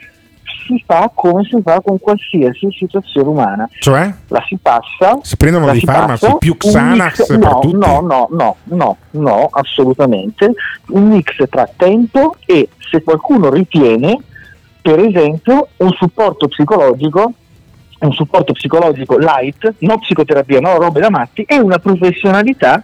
si 0.65 0.84
fa 0.86 1.11
come 1.13 1.43
si 1.43 1.59
fa 1.63 1.82
con 1.82 1.99
qualsiasi 1.99 2.67
situazione 2.71 3.27
umana. 3.27 3.69
Cioè? 3.80 4.13
La 4.27 4.43
si 4.47 4.57
passa. 4.61 5.17
Si 5.21 5.36
prendono 5.36 5.65
dei 5.65 5.80
si 5.80 5.86
farmaci 5.86 6.25
passa, 6.25 6.38
più 6.38 6.55
Xanax 6.55 7.30
mix- 7.30 7.39
no? 7.39 7.61
No, 7.73 8.01
no, 8.01 8.27
no, 8.32 8.55
no, 8.63 8.97
no, 9.11 9.49
assolutamente. 9.51 10.53
Un 10.89 11.07
mix 11.07 11.43
tra 11.49 11.67
tempo 11.75 12.36
e 12.45 12.69
se 12.77 13.01
qualcuno 13.01 13.49
ritiene, 13.49 14.17
per 14.89 15.05
esempio, 15.05 15.67
un 15.77 15.91
supporto 15.91 16.47
psicologico 16.47 17.33
un 17.99 18.13
supporto 18.13 18.53
psicologico 18.53 19.17
light, 19.17 19.73
non 19.79 19.99
psicoterapia, 19.99 20.61
no 20.61 20.77
robe 20.77 21.01
da 21.01 21.09
matti, 21.09 21.43
e 21.43 21.59
una 21.59 21.79
professionalità 21.79 22.81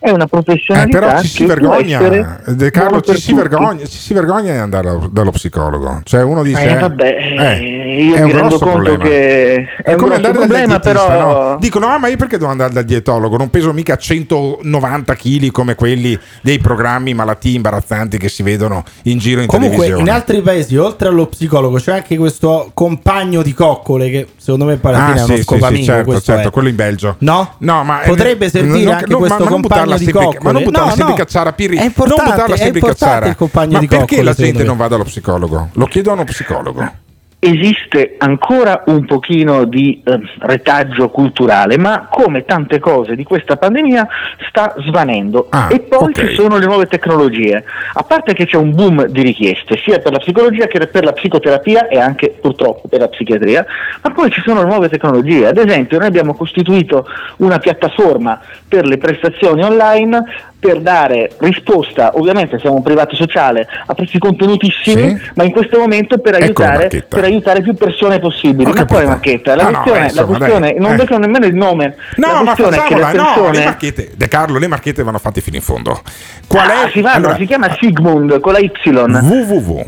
è 0.00 0.10
una 0.10 0.24
Eh, 0.24 0.28
professionalità 0.28 0.98
però 0.98 1.20
ci 1.20 1.28
si 1.28 1.44
vergogna, 1.44 2.40
De 2.46 2.70
Carlo, 2.70 3.00
ci 3.02 3.16
si, 3.20 3.34
vergogna, 3.34 3.84
ci 3.86 3.98
si 3.98 4.14
vergogna 4.14 4.52
di 4.52 4.58
andare 4.58 4.98
dallo, 5.10 5.30
psicologo. 5.30 6.00
Cioè 6.04 6.22
uno 6.22 6.42
dice... 6.42 6.62
Eh, 6.68 6.74
vabbè, 6.78 7.16
eh, 7.38 8.02
io 8.02 8.14
è 8.14 8.22
mi 8.24 8.30
un 8.32 8.36
rendo 8.38 8.56
grosso 8.58 8.64
conto 8.64 8.82
problema. 8.96 9.04
che 9.04 9.66
è, 9.82 9.92
un 9.92 9.98
come 9.98 10.14
andare 10.14 10.32
dal 10.32 10.46
problema, 10.46 10.78
dietista, 10.78 11.06
però 11.06 11.50
no? 11.50 11.56
Dicono, 11.58 11.86
ah, 11.88 11.98
ma 11.98 12.08
io 12.08 12.16
perché 12.16 12.38
devo 12.38 12.50
andare 12.50 12.72
dal 12.72 12.84
dietologo? 12.84 13.36
Non 13.36 13.50
peso 13.50 13.72
mica 13.72 13.96
190 13.96 15.14
kg 15.14 15.50
come 15.50 15.74
quelli 15.74 16.18
dei 16.42 16.58
programmi 16.58 17.12
malattie 17.14 17.54
imbarazzanti 17.56 18.16
che 18.18 18.28
si 18.28 18.42
vedono 18.42 18.84
in 19.02 19.18
giro 19.18 19.40
in 19.42 19.46
Comunque, 19.46 19.76
televisione. 19.84 20.08
in 20.10 20.14
altri 20.16 20.40
paesi, 20.40 20.76
oltre 20.76 21.08
allo 21.08 21.26
psicologo, 21.26 21.76
c'è 21.76 21.92
anche 21.92 22.16
questo 22.16 22.70
compagno 22.74 23.42
di 23.42 23.52
coccole 23.52 24.08
che 24.10 24.26
secondo 24.38 24.64
me 24.64 24.78
alla 24.80 24.98
fine 25.04 25.10
Ah, 25.10 25.14
è 25.14 25.18
sì, 25.18 25.24
uno 25.24 25.36
sì, 25.36 25.42
scopamingo. 25.42 25.76
sì, 25.76 25.84
certo, 25.84 26.20
certo, 26.20 26.48
è. 26.48 26.50
quello 26.50 26.68
in 26.68 26.76
Belgio. 26.76 27.16
No? 27.18 27.54
No, 27.58 27.84
ma 27.84 28.00
Potrebbe 28.04 28.46
eh, 28.46 28.50
servire 28.50 28.92
anche 28.92 29.10
no, 29.12 29.18
questo 29.18 29.44
compagno 29.44 29.89
buttarla 29.94 29.98
di 29.98 30.04
sempre- 30.04 30.24
coccole. 30.24 30.44
Ma 30.44 30.52
non 30.52 30.62
buttarla 30.64 30.88
No, 30.88 30.94
sempre 30.94 31.12
no. 31.12 31.18
cacciara, 31.18 31.52
Pirri. 31.52 31.76
È 31.76 31.82
non 31.82 31.92
buttarla 31.96 32.56
sempre 32.56 32.80
cacciara. 32.80 33.26
il 33.26 33.36
compagno 33.36 33.72
ma 33.72 33.78
di 33.80 33.86
perché 33.88 34.04
coccole, 34.16 34.22
la 34.22 34.34
gente 34.34 34.62
non 34.64 34.76
va 34.76 34.88
dallo 34.88 35.04
psicologo? 35.04 35.68
Lo 35.72 35.86
chiedo 35.86 36.10
a 36.10 36.12
uno 36.14 36.24
psicologo. 36.24 36.92
Esiste 37.40 38.16
ancora 38.18 38.82
un 38.86 39.06
pochino 39.06 39.64
di 39.64 40.02
eh, 40.04 40.20
retaggio 40.40 41.08
culturale, 41.08 41.78
ma 41.78 42.06
come 42.10 42.44
tante 42.44 42.78
cose 42.78 43.16
di 43.16 43.24
questa 43.24 43.56
pandemia 43.56 44.06
sta 44.48 44.74
svanendo. 44.78 45.46
Ah, 45.48 45.68
e 45.70 45.80
poi 45.80 46.12
ci 46.14 46.34
sono 46.34 46.58
le 46.58 46.66
nuove 46.66 46.86
tecnologie. 46.86 47.64
A 47.94 48.02
parte 48.02 48.34
che 48.34 48.44
c'è 48.44 48.58
un 48.58 48.74
boom 48.74 49.06
di 49.06 49.22
richieste, 49.22 49.78
sia 49.78 50.00
per 50.00 50.12
la 50.12 50.18
psicologia 50.18 50.66
che 50.66 50.86
per 50.86 51.02
la 51.02 51.12
psicoterapia 51.12 51.88
e 51.88 51.98
anche 51.98 52.36
purtroppo 52.40 52.88
per 52.88 53.00
la 53.00 53.08
psichiatria, 53.08 53.64
ma 54.02 54.10
poi 54.10 54.30
ci 54.30 54.42
sono 54.44 54.62
le 54.62 54.68
nuove 54.68 54.90
tecnologie. 54.90 55.46
Ad 55.46 55.56
esempio, 55.56 55.98
noi 55.98 56.08
abbiamo 56.08 56.34
costituito 56.34 57.06
una 57.38 57.58
piattaforma 57.58 58.38
per 58.68 58.84
le 58.84 58.98
prestazioni 58.98 59.62
online 59.62 60.24
per 60.60 60.80
dare 60.82 61.30
risposta, 61.38 62.12
ovviamente 62.16 62.58
siamo 62.60 62.76
un 62.76 62.82
privato 62.82 63.16
sociale, 63.16 63.66
a 63.86 63.94
prezzi 63.94 64.18
contenutissimi, 64.18 65.16
Sì. 65.18 65.30
ma 65.34 65.44
in 65.44 65.50
questo 65.52 65.78
momento 65.78 66.18
per 66.18 66.34
Ecco 66.34 66.44
aiutare, 66.44 66.76
marchetta. 66.76 67.16
per 67.16 67.24
aiutare 67.24 67.62
più 67.62 67.74
persone 67.74 68.18
possibili. 68.18 68.70
Ho 68.70 68.74
Ma 68.74 68.84
quale 68.84 69.06
capito. 69.06 69.08
marchetta? 69.08 69.54
La 69.56 69.62
no, 69.64 69.70
questione, 69.70 69.98
eh, 70.00 70.04
insomma, 70.04 70.20
la 70.20 70.26
questione 70.36 70.70
dai, 70.72 70.78
non 70.80 70.92
eh. 70.92 70.96
vedo 70.96 71.18
nemmeno 71.18 71.46
il 71.46 71.54
nome. 71.54 71.96
No, 72.16 72.42
ma 72.44 72.54
facciamola, 72.54 73.12
no, 73.12 73.24
le 73.24 73.32
persone... 73.40 73.64
marchette, 73.64 74.10
De 74.14 74.28
Carlo, 74.28 74.58
le 74.58 74.66
marchette 74.68 75.02
vanno 75.02 75.18
fatte 75.18 75.40
fino 75.40 75.56
in 75.56 75.62
fondo. 75.62 76.00
Qual 76.46 76.68
Ah, 76.68 76.86
è? 76.86 76.90
si, 76.90 77.00
vanno, 77.00 77.16
allora, 77.16 77.36
si 77.36 77.46
chiama 77.46 77.74
Sigmund 77.80 78.38
con 78.40 78.52
la 78.52 78.58
Y. 78.58 78.70
www. 78.84 79.86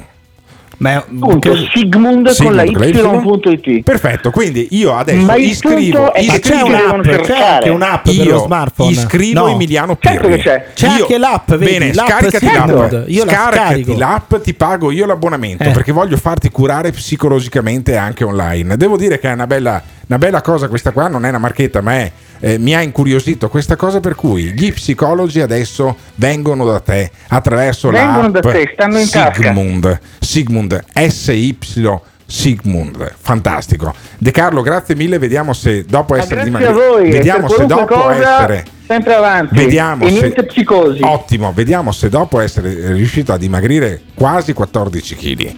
Punto, 1.18 1.56
Sigmund 1.72 2.36
con 2.36 2.54
la 2.54 2.62
Sigmund 2.62 2.74
con 2.74 3.40
la 3.46 3.52
Y.it. 3.52 3.82
Perfetto, 3.82 4.30
quindi 4.30 4.68
io 4.72 4.94
adesso 4.96 5.24
Ma 5.24 5.36
iscrivo, 5.36 5.98
punto 6.12 6.20
iscrivo 6.20 6.56
c'è 6.56 6.62
un'app, 6.62 7.00
per 7.02 7.20
c'è 7.20 7.40
anche 7.40 7.68
un'app 7.70 8.04
per 8.04 8.14
lo 8.16 8.22
io 8.24 8.38
smartphone. 8.38 8.90
Iscrivo 8.90 9.40
No. 9.40 9.48
Emiliano 9.48 9.96
Pirri. 9.96 10.14
Certo 10.14 10.28
che 10.28 10.38
c'è. 10.38 10.66
C'è 10.74 10.86
Io- 10.86 10.92
anche 11.02 11.18
l'app, 11.18 11.50
vedi, 11.54 11.64
Bene, 11.64 11.92
l'app 11.94 12.08
scaricati 12.08 12.46
Sigmund. 12.46 12.92
l'app. 12.92 13.08
Io 13.08 13.24
la 13.24 13.30
Scaricati 13.32 13.66
scarico. 13.82 13.94
l'app, 13.98 14.34
ti 14.36 14.54
pago 14.54 14.90
io 14.90 15.06
l'abbonamento 15.06 15.62
Eh. 15.64 15.70
perché 15.70 15.92
voglio 15.92 16.16
farti 16.16 16.50
curare 16.50 16.90
psicologicamente 16.90 17.96
anche 17.96 18.24
online. 18.24 18.76
Devo 18.76 18.96
dire 18.96 19.18
che 19.18 19.28
è 19.28 19.32
una 19.32 19.46
bella, 19.46 19.82
una 20.08 20.18
bella 20.18 20.40
cosa 20.40 20.68
questa 20.68 20.90
qua, 20.92 21.08
non 21.08 21.24
è 21.24 21.28
una 21.28 21.38
marchetta, 21.38 21.80
ma 21.80 21.92
è 21.94 22.12
eh, 22.44 22.58
mi 22.58 22.74
ha 22.74 22.82
incuriosito 22.82 23.48
questa 23.48 23.76
cosa 23.76 24.00
per 24.00 24.16
cui 24.16 24.52
gli 24.52 24.72
psicologi 24.72 25.40
adesso 25.40 25.96
vengono 26.16 26.64
da 26.64 26.80
te 26.80 27.10
attraverso 27.28 27.90
Vengono 27.90 28.22
l'app 28.22 28.32
da 28.32 28.40
te, 28.52 28.70
stanno 28.72 28.98
in 28.98 29.08
tasca. 29.08 29.32
Sigmund, 29.42 30.00
Sigmund, 30.18 30.84
SY 30.92 31.56
Sigmund, 32.26 33.14
fantastico. 33.20 33.94
De 34.16 34.30
Carlo, 34.30 34.62
grazie 34.62 34.94
mille, 34.94 35.18
vediamo 35.18 35.52
se 35.52 35.84
dopo 35.84 36.16
essere 36.16 36.42
dimagrito- 36.44 36.96
vediamo 37.02 37.46
se 37.46 37.66
dopo 37.66 37.94
cosa, 37.94 38.38
essere 38.38 38.64
sempre 38.86 39.14
avanti. 39.14 39.54
Vediamo 39.54 40.06
e 40.06 40.10
se- 40.12 40.44
psicosi. 40.44 41.00
Ottimo, 41.02 41.52
vediamo 41.52 41.92
se 41.92 42.08
dopo 42.08 42.40
essere 42.40 42.92
riuscito 42.94 43.32
a 43.32 43.36
dimagrire 43.36 44.00
quasi 44.14 44.54
14 44.54 45.14
kg 45.14 45.54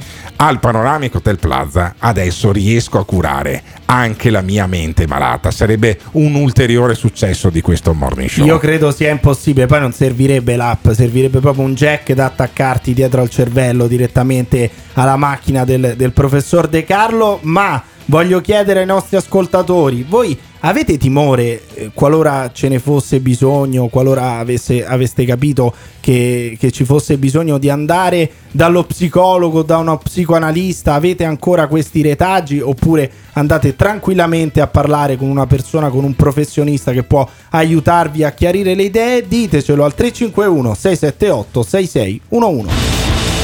al 0.46 0.60
Panoramic 0.60 1.14
Hotel 1.14 1.38
Plaza 1.38 1.94
adesso 1.98 2.52
riesco 2.52 2.98
a 2.98 3.06
curare 3.06 3.62
anche 3.86 4.28
la 4.28 4.42
mia 4.42 4.66
mente 4.66 5.06
malata. 5.06 5.50
Sarebbe 5.50 5.98
un 6.12 6.34
ulteriore 6.34 6.94
successo 6.94 7.48
di 7.48 7.62
questo 7.62 7.94
morning 7.94 8.28
show. 8.28 8.44
Io 8.44 8.58
credo 8.58 8.90
sia 8.90 9.10
impossibile, 9.10 9.64
poi 9.64 9.80
non 9.80 9.92
servirebbe 9.92 10.56
l'app, 10.56 10.90
servirebbe 10.90 11.40
proprio 11.40 11.64
un 11.64 11.74
jack 11.74 12.12
da 12.12 12.26
attaccarti 12.26 12.92
dietro 12.92 13.22
al 13.22 13.30
cervello 13.30 13.86
direttamente 13.86 14.70
alla 14.92 15.16
macchina 15.16 15.64
del, 15.64 15.94
del 15.96 16.12
professor 16.12 16.68
De 16.68 16.84
Carlo, 16.84 17.38
ma 17.42 17.82
voglio 18.06 18.42
chiedere 18.42 18.80
ai 18.80 18.86
nostri 18.86 19.16
ascoltatori, 19.16 20.04
voi 20.06 20.38
avete 20.66 20.96
timore 20.96 21.62
eh, 21.74 21.90
qualora 21.92 22.50
ce 22.52 22.68
ne 22.68 22.78
fosse 22.78 23.20
bisogno, 23.20 23.88
qualora 23.88 24.38
avesse- 24.38 24.84
aveste 24.84 25.24
capito 25.24 25.74
che, 26.00 26.56
che 26.58 26.70
ci 26.70 26.84
fosse 26.84 27.18
bisogno 27.18 27.58
di 27.58 27.68
andare 27.68 28.30
dallo 28.50 28.84
psicologo, 28.84 29.62
da 29.62 29.78
uno 29.78 29.98
psicoanalista, 29.98 30.94
avete 30.94 31.24
ancora 31.24 31.66
questi 31.66 32.02
retaggi 32.02 32.60
oppure 32.60 33.10
andate 33.32 33.76
tranquillamente 33.76 34.60
a 34.60 34.66
parlare 34.66 35.16
con 35.16 35.28
una 35.28 35.46
persona, 35.46 35.90
con 35.90 36.04
un 36.04 36.14
professionista 36.14 36.92
che 36.92 37.02
può 37.02 37.28
aiutarvi 37.50 38.24
a 38.24 38.32
chiarire 38.32 38.74
le 38.74 38.84
idee? 38.84 39.26
Ditecelo 39.26 39.84
al 39.84 39.94
351 39.94 40.74
678 40.74 41.62
6611. 41.62 42.74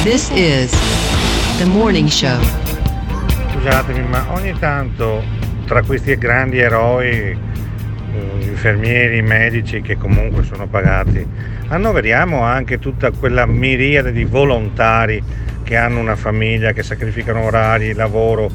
This 0.02 0.30
is 0.34 0.70
the 1.58 1.66
morning 1.66 2.08
show. 2.08 2.38
Scusatemi, 3.52 4.08
ma 4.08 4.26
ogni 4.32 4.56
tanto 4.58 5.39
tra 5.70 5.84
questi 5.84 6.18
grandi 6.18 6.58
eroi, 6.58 7.06
eh, 7.06 7.36
infermieri, 8.40 9.22
medici 9.22 9.80
che 9.80 9.96
comunque 9.96 10.42
sono 10.42 10.66
pagati, 10.66 11.24
annoveriamo 11.68 12.42
anche 12.42 12.80
tutta 12.80 13.12
quella 13.12 13.46
miriade 13.46 14.10
di 14.10 14.24
volontari 14.24 15.22
che 15.62 15.76
hanno 15.76 16.00
una 16.00 16.16
famiglia, 16.16 16.72
che 16.72 16.82
sacrificano 16.82 17.44
orari, 17.44 17.92
lavoro, 17.92 18.50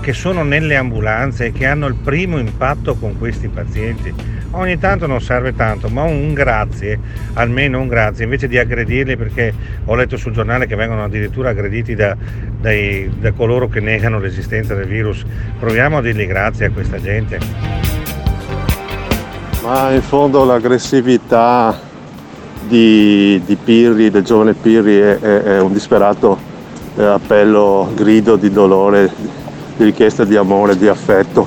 che 0.00 0.12
sono 0.12 0.42
nelle 0.42 0.76
ambulanze 0.76 1.46
e 1.46 1.52
che 1.52 1.66
hanno 1.66 1.86
il 1.86 1.94
primo 1.94 2.38
impatto 2.38 2.94
con 2.94 3.18
questi 3.18 3.48
pazienti. 3.48 4.12
Ogni 4.52 4.78
tanto 4.78 5.06
non 5.06 5.20
serve 5.20 5.54
tanto, 5.54 5.88
ma 5.88 6.02
un 6.02 6.32
grazie, 6.32 6.98
almeno 7.34 7.80
un 7.80 7.88
grazie, 7.88 8.24
invece 8.24 8.48
di 8.48 8.56
aggredirli 8.56 9.16
perché 9.16 9.52
ho 9.84 9.94
letto 9.94 10.16
sul 10.16 10.32
giornale 10.32 10.66
che 10.66 10.74
vengono 10.74 11.04
addirittura 11.04 11.50
aggrediti 11.50 11.94
da, 11.94 12.16
dai- 12.58 13.10
da 13.18 13.32
coloro 13.32 13.68
che 13.68 13.80
negano 13.80 14.18
l'esistenza 14.18 14.74
del 14.74 14.86
virus, 14.86 15.24
proviamo 15.58 15.98
a 15.98 16.00
dirgli 16.00 16.26
grazie 16.26 16.66
a 16.66 16.70
questa 16.70 16.98
gente. 17.00 17.38
Ma 19.62 19.92
in 19.92 20.02
fondo 20.02 20.44
l'aggressività 20.44 21.78
di, 22.66 23.42
di 23.44 23.56
Pirri, 23.56 24.10
del 24.10 24.22
giovane 24.22 24.54
Pirri, 24.54 24.98
è, 24.98 25.18
è- 25.18 25.42
è 25.42 25.60
un 25.60 25.72
disperato 25.72 26.38
eh, 26.96 27.04
appello, 27.04 27.92
grido 27.94 28.36
di 28.36 28.50
dolore, 28.50 29.10
di 29.78 29.84
richiesta 29.84 30.24
di 30.24 30.36
amore, 30.36 30.76
di 30.76 30.88
affetto, 30.88 31.46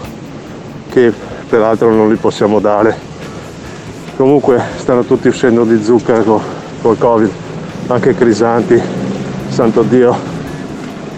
che 0.89 1.13
peraltro 1.47 1.93
non 1.93 2.09
li 2.09 2.15
possiamo 2.15 2.59
dare. 2.61 2.97
Comunque 4.15 4.59
stanno 4.77 5.03
tutti 5.03 5.27
uscendo 5.27 5.65
di 5.65 5.83
zucca 5.83 6.21
co- 6.21 6.41
col 6.81 6.97
Covid, 6.97 7.29
anche 7.87 8.15
Crisanti, 8.15 8.81
santo 9.49 9.81
Dio, 9.83 10.17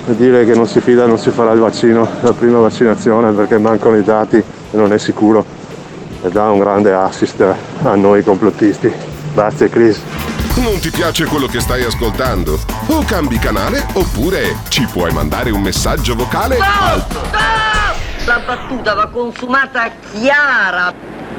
e 0.07 0.15
dire 0.15 0.43
che 0.43 0.55
non 0.55 0.67
si 0.67 0.81
fida 0.81 1.05
non 1.05 1.19
si 1.19 1.29
farà 1.29 1.51
il 1.51 1.59
vaccino, 1.59 2.07
la 2.21 2.33
prima 2.33 2.59
vaccinazione 2.59 3.31
perché 3.31 3.59
mancano 3.59 3.95
i 3.95 4.03
dati 4.03 4.37
e 4.37 4.43
non 4.75 4.91
è 4.91 4.97
sicuro 4.97 5.45
e 6.23 6.29
dà 6.29 6.49
un 6.49 6.59
grande 6.59 6.93
assist 6.93 7.41
a 7.83 7.95
noi 7.95 8.23
complottisti. 8.23 8.91
Grazie 9.33 9.69
Chris. 9.69 10.22
Non 10.55 10.79
ti 10.79 10.91
piace 10.91 11.25
quello 11.25 11.47
che 11.47 11.59
stai 11.59 11.83
ascoltando? 11.83 12.59
O 12.87 13.03
cambi 13.03 13.39
canale 13.39 13.85
oppure 13.93 14.57
ci 14.69 14.85
puoi 14.85 15.11
mandare 15.11 15.49
un 15.49 15.61
messaggio 15.61 16.15
vocale 16.15 16.57
al 16.59 17.05
La 18.25 18.39
battuta 18.45 18.93
va 18.93 19.07
consumata 19.07 19.91
chiara. 20.11 20.93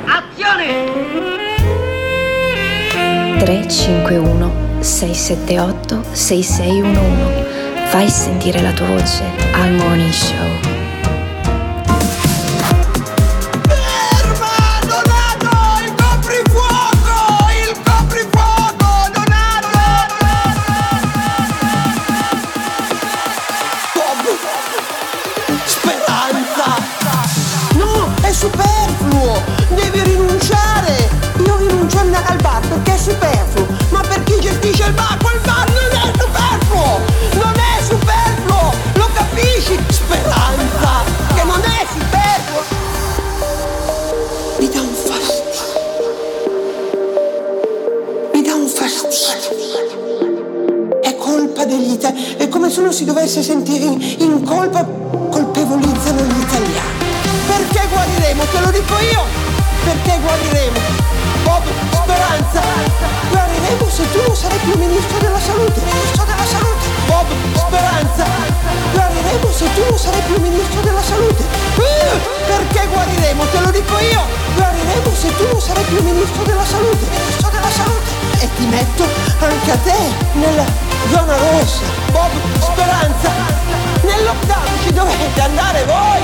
Azione! 0.04 1.44
351 3.38 4.80
678 4.80 6.04
6611 6.12 7.44
Fai 7.86 8.08
sentire 8.08 8.60
la 8.60 8.72
tua 8.72 8.86
voce 8.86 9.22
al 9.52 9.70
Morning 9.72 10.12
Show. 10.12 10.73
Doversi 53.04 53.42
sentire 53.42 53.84
in, 53.84 54.00
in 54.18 54.42
colpa 54.42 54.84
colpevolizzano 54.84 56.22
gli 56.22 56.40
italiani. 56.40 56.98
Perché 57.46 57.86
guariremo? 57.88 58.42
Te 58.50 58.60
lo 58.60 58.70
dico 58.70 58.94
io! 58.98 59.22
Perché 59.84 60.18
guariremo? 60.18 60.78
Bob 61.44 61.62
Speranza! 61.92 62.62
Guariremo 63.30 63.88
se 63.88 64.02
tu 64.10 64.20
non 64.26 64.34
sarai 64.34 64.58
più 64.58 64.74
ministro 64.76 65.18
della 65.18 65.38
salute! 65.38 65.80
Ministro 65.84 66.24
della 66.24 66.46
salute! 66.50 66.84
Bob 67.06 67.26
Speranza! 67.54 68.26
Guariremo 68.92 69.52
se 69.52 69.66
tu 69.74 69.82
non 69.88 69.98
sarai 69.98 70.22
più 70.26 70.40
ministro 70.40 70.80
della 70.80 71.02
salute! 71.02 71.42
Uh, 71.76 72.18
perché 72.46 72.88
guariremo? 72.90 73.44
Te 73.52 73.60
lo 73.60 73.70
dico 73.70 73.98
io! 73.98 74.22
Guariremo 74.56 75.14
se 75.14 75.36
tu 75.36 75.44
non 75.46 75.60
sarai 75.60 75.84
più 75.84 76.02
ministro 76.02 76.42
della 76.42 76.64
salute! 76.64 77.06
Ministro 77.06 77.50
della 77.50 77.70
salute! 77.70 78.10
E 78.40 78.48
ti 78.56 78.66
metto 78.66 79.04
anche 79.38 79.70
a 79.70 79.76
te 79.76 79.98
nella 80.32 80.93
zona 81.10 81.36
rossa! 81.36 81.84
Bob 82.12 82.30
Speranza! 82.60 83.30
Nel 84.02 84.24
lockdown 84.24 84.66
ci 84.84 84.92
dovete 84.92 85.40
andare 85.40 85.84
voi! 85.84 86.22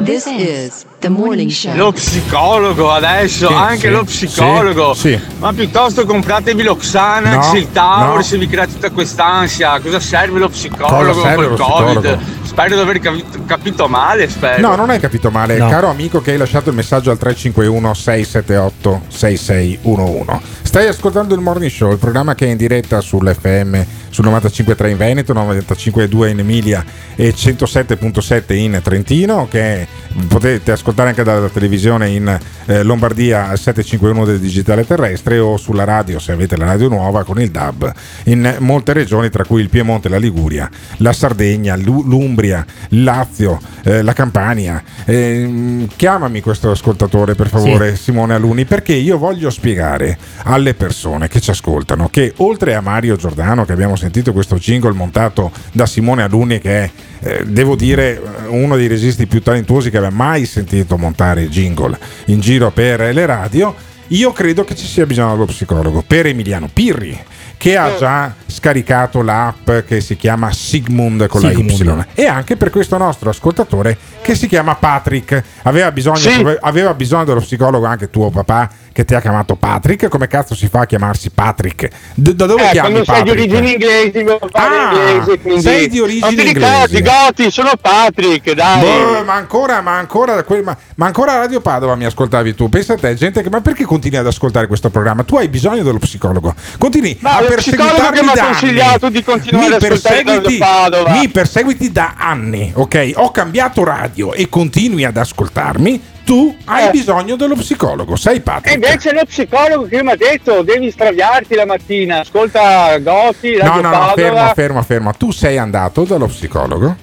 This 0.00 0.26
is 0.26 0.86
the 1.00 1.08
morning 1.10 1.50
show. 1.50 1.74
Lo 1.74 1.92
psicologo 1.92 2.90
adesso, 2.90 3.48
Sì, 3.48 3.52
anche 3.52 3.78
sì, 3.78 3.88
lo 3.90 4.04
psicologo. 4.04 4.94
sì, 4.94 5.10
sì. 5.10 5.20
Ma 5.38 5.52
piuttosto 5.52 6.06
compratevi 6.06 6.62
l'Oxanax, 6.62 7.50
No, 7.52 7.58
il 7.58 7.70
Tauro, 7.72 8.14
no. 8.14 8.22
se 8.22 8.38
vi 8.38 8.46
crea 8.46 8.66
tutta 8.66 8.90
quest'ansia. 8.90 9.78
Cosa 9.80 10.00
serve 10.00 10.38
lo 10.38 10.48
psicologo 10.48 11.12
Cosa 11.12 11.20
serve 11.20 11.48
col 11.48 11.56
Covid? 11.58 11.98
psicologo? 11.98 12.18
Spero 12.48 12.74
di 12.74 12.80
aver 12.80 12.98
capito, 12.98 13.44
capito 13.46 13.88
male, 13.88 14.26
spero. 14.28 14.66
No, 14.66 14.74
non 14.74 14.88
hai 14.88 14.98
capito 14.98 15.30
male, 15.30 15.58
No. 15.58 15.68
caro 15.68 15.88
amico 15.90 16.22
che 16.22 16.32
hai 16.32 16.38
lasciato 16.38 16.70
il 16.70 16.74
messaggio 16.76 17.10
al 17.10 17.18
351 17.18 17.92
678 17.92 19.02
6611. 19.08 20.56
Stai 20.62 20.86
ascoltando 20.86 21.34
il 21.34 21.40
Morning 21.40 21.70
Show, 21.70 21.92
il 21.92 21.98
programma 21.98 22.34
che 22.34 22.46
è 22.46 22.50
in 22.50 22.56
diretta 22.56 23.00
sull'FM 23.00 23.84
sul 24.10 24.24
95.3 24.26 24.88
in 24.88 24.96
Veneto, 24.96 25.32
95.2 25.34 26.28
in 26.28 26.38
Emilia 26.40 26.84
e 27.14 27.32
107.7 27.34 28.52
in 28.54 28.80
Trentino, 28.82 29.46
che 29.50 29.86
potete 30.26 30.72
ascoltare 30.72 31.10
anche 31.10 31.22
dalla 31.22 31.48
televisione 31.48 32.08
in 32.08 32.38
eh, 32.66 32.82
Lombardia 32.82 33.48
al 33.48 33.58
751 33.58 34.24
del 34.24 34.40
digitale 34.40 34.84
terrestre 34.86 35.38
o 35.38 35.56
sulla 35.56 35.84
radio 35.84 36.18
se 36.18 36.32
avete 36.32 36.56
la 36.56 36.64
radio 36.66 36.88
nuova 36.88 37.24
con 37.24 37.40
il 37.40 37.50
DAB 37.50 37.92
in 38.24 38.56
molte 38.58 38.92
regioni 38.92 39.30
tra 39.30 39.44
cui 39.44 39.60
il 39.62 39.68
Piemonte, 39.68 40.08
la 40.08 40.18
Liguria, 40.18 40.68
la 40.98 41.12
Sardegna, 41.12 41.76
l'U- 41.76 42.02
l'Umbria, 42.38 42.64
il 42.90 43.02
Lazio, 43.02 43.60
eh, 43.82 44.02
la 44.02 44.12
Campania. 44.12 44.82
Ehm, 45.04 45.88
chiamami 45.96 46.40
questo 46.40 46.70
ascoltatore 46.70 47.34
per 47.34 47.48
favore, 47.48 47.96
Simone 47.96 48.34
Aluni, 48.34 48.64
perché 48.64 48.94
io 48.94 49.18
voglio 49.18 49.50
spiegare 49.50 50.16
alle 50.44 50.74
persone 50.74 51.28
che 51.28 51.40
ci 51.40 51.50
ascoltano 51.50 52.08
che 52.08 52.32
oltre 52.36 52.74
a 52.74 52.80
Mario 52.80 53.16
Giordano, 53.16 53.64
che 53.64 53.72
abbiamo 53.72 53.96
sentito 53.96 54.32
questo 54.32 54.56
jingle 54.56 54.92
montato 54.92 55.50
da 55.72 55.86
Simone 55.86 56.22
Aluni, 56.22 56.60
che 56.60 56.84
è, 56.84 56.90
eh, 57.20 57.44
devo 57.44 57.74
dire, 57.74 58.20
uno 58.48 58.76
dei 58.76 58.86
registi 58.86 59.26
più 59.26 59.42
talentuosi 59.42 59.90
che 59.90 59.96
abbia 59.96 60.10
mai 60.10 60.46
sentito 60.46 60.96
montare 60.96 61.48
jingle 61.48 61.98
in 62.26 62.40
giro 62.40 62.70
per 62.70 63.12
le 63.12 63.26
radio, 63.26 63.74
io 64.08 64.32
credo 64.32 64.64
che 64.64 64.74
ci 64.74 64.86
sia 64.86 65.04
bisogno 65.04 65.32
dello 65.32 65.44
psicologo 65.44 66.02
per 66.06 66.26
Emiliano 66.26 66.70
Pirri 66.72 67.18
che 67.58 67.76
ha 67.76 67.94
già 67.98 68.32
scaricato 68.46 69.20
l'app 69.20 69.70
che 69.86 70.00
si 70.00 70.16
chiama 70.16 70.50
Sigmund 70.52 71.26
con 71.26 71.40
Sigmund. 71.42 71.84
la 71.96 72.06
Y 72.14 72.20
e 72.22 72.26
anche 72.26 72.56
per 72.56 72.70
questo 72.70 72.96
nostro 72.96 73.28
ascoltatore 73.30 73.98
che 74.22 74.34
si 74.34 74.46
chiama 74.46 74.74
Patrick 74.76 75.42
aveva 75.64 75.90
bisogno, 75.92 76.16
Sì. 76.16 76.56
aveva 76.60 76.94
bisogno 76.94 77.24
dello 77.24 77.40
psicologo 77.40 77.84
anche 77.84 78.08
tuo 78.10 78.30
papà 78.30 78.70
che 78.98 79.04
ti 79.04 79.14
ha 79.14 79.20
chiamato 79.20 79.54
Patrick 79.54 80.08
come 80.08 80.26
cazzo 80.26 80.56
si 80.56 80.66
fa 80.66 80.80
a 80.80 80.86
chiamarsi 80.86 81.30
Patrick 81.30 81.88
D- 82.14 82.32
da 82.32 82.46
dove 82.46 82.66
Eh, 82.66 82.70
chiami 82.72 83.04
quando 83.04 83.04
sei 83.04 83.22
di 83.22 83.28
Patrick? 83.30 83.52
origini 83.54 83.72
inglesi, 83.74 84.22
mio 84.24 84.38
Ah, 84.54 84.90
inglese, 84.90 85.38
quindi... 85.38 85.60
sei 85.62 85.88
di 85.88 86.00
origini 86.00 86.34
Non 86.34 86.46
inglesi. 86.46 87.50
Sono 87.52 87.70
Patrick, 87.80 88.52
dai. 88.54 88.80
Boh, 88.80 89.22
ma 89.22 89.34
ancora, 89.34 89.80
ma 89.82 89.98
ancora, 89.98 90.44
ma, 90.64 90.76
ma 90.96 91.06
ancora 91.06 91.36
Radio 91.38 91.60
Padova 91.60 91.94
mi 91.94 92.06
ascoltavi 92.06 92.56
tu. 92.56 92.68
Pensa 92.68 92.94
a 92.94 92.96
te, 92.96 93.14
gente 93.14 93.40
che. 93.40 93.48
Ma 93.50 93.60
perché 93.60 93.84
continui 93.84 94.18
ad 94.18 94.26
ascoltare 94.26 94.66
questo 94.66 94.90
programma? 94.90 95.22
Tu 95.22 95.36
hai 95.36 95.46
bisogno 95.46 95.84
dello 95.84 95.98
psicologo. 95.98 96.52
Continui 96.76 97.18
Ma 97.20 97.36
a 97.36 97.42
perseguitarmi 97.42 98.18
che 98.18 98.24
mi 98.24 98.30
ha 98.32 98.44
consigliato 98.46 99.10
di 99.10 99.22
continuare 99.22 99.68
Mi 99.68 99.74
ad 99.74 99.82
ascoltare 99.82 100.22
Radio 100.24 100.58
Padova. 100.58 101.10
Mi 101.12 101.28
perseguiti 101.28 101.92
da 101.92 102.14
anni, 102.18 102.72
ok? 102.74 103.12
Ho 103.14 103.30
cambiato 103.30 103.84
radio 103.84 104.32
e 104.32 104.48
continui 104.48 105.04
ad 105.04 105.16
ascoltarmi. 105.16 106.16
Tu 106.28 106.54
hai 106.66 106.88
Eh. 106.88 106.90
bisogno 106.90 107.36
dello 107.36 107.54
psicologo. 107.54 108.14
Sei 108.14 108.40
Patrick. 108.40 108.68
E 108.70 108.74
invece 108.74 109.14
lo 109.14 109.24
psicologo 109.24 109.86
che 109.86 110.02
mi 110.02 110.10
ha 110.10 110.14
detto 110.14 110.60
devi 110.60 110.90
straviarti 110.90 111.54
la 111.54 111.64
mattina, 111.64 112.20
ascolta 112.20 112.98
Gotti, 112.98 113.56
No, 113.56 113.76
no, 113.76 113.80
no, 113.80 113.90
Padova. 113.90 114.12
fermo, 114.14 114.52
fermo, 114.52 114.82
fermo. 114.82 115.12
Tu 115.14 115.30
sei 115.30 115.56
andato 115.56 116.04
dallo 116.04 116.26
psicologo? 116.26 116.94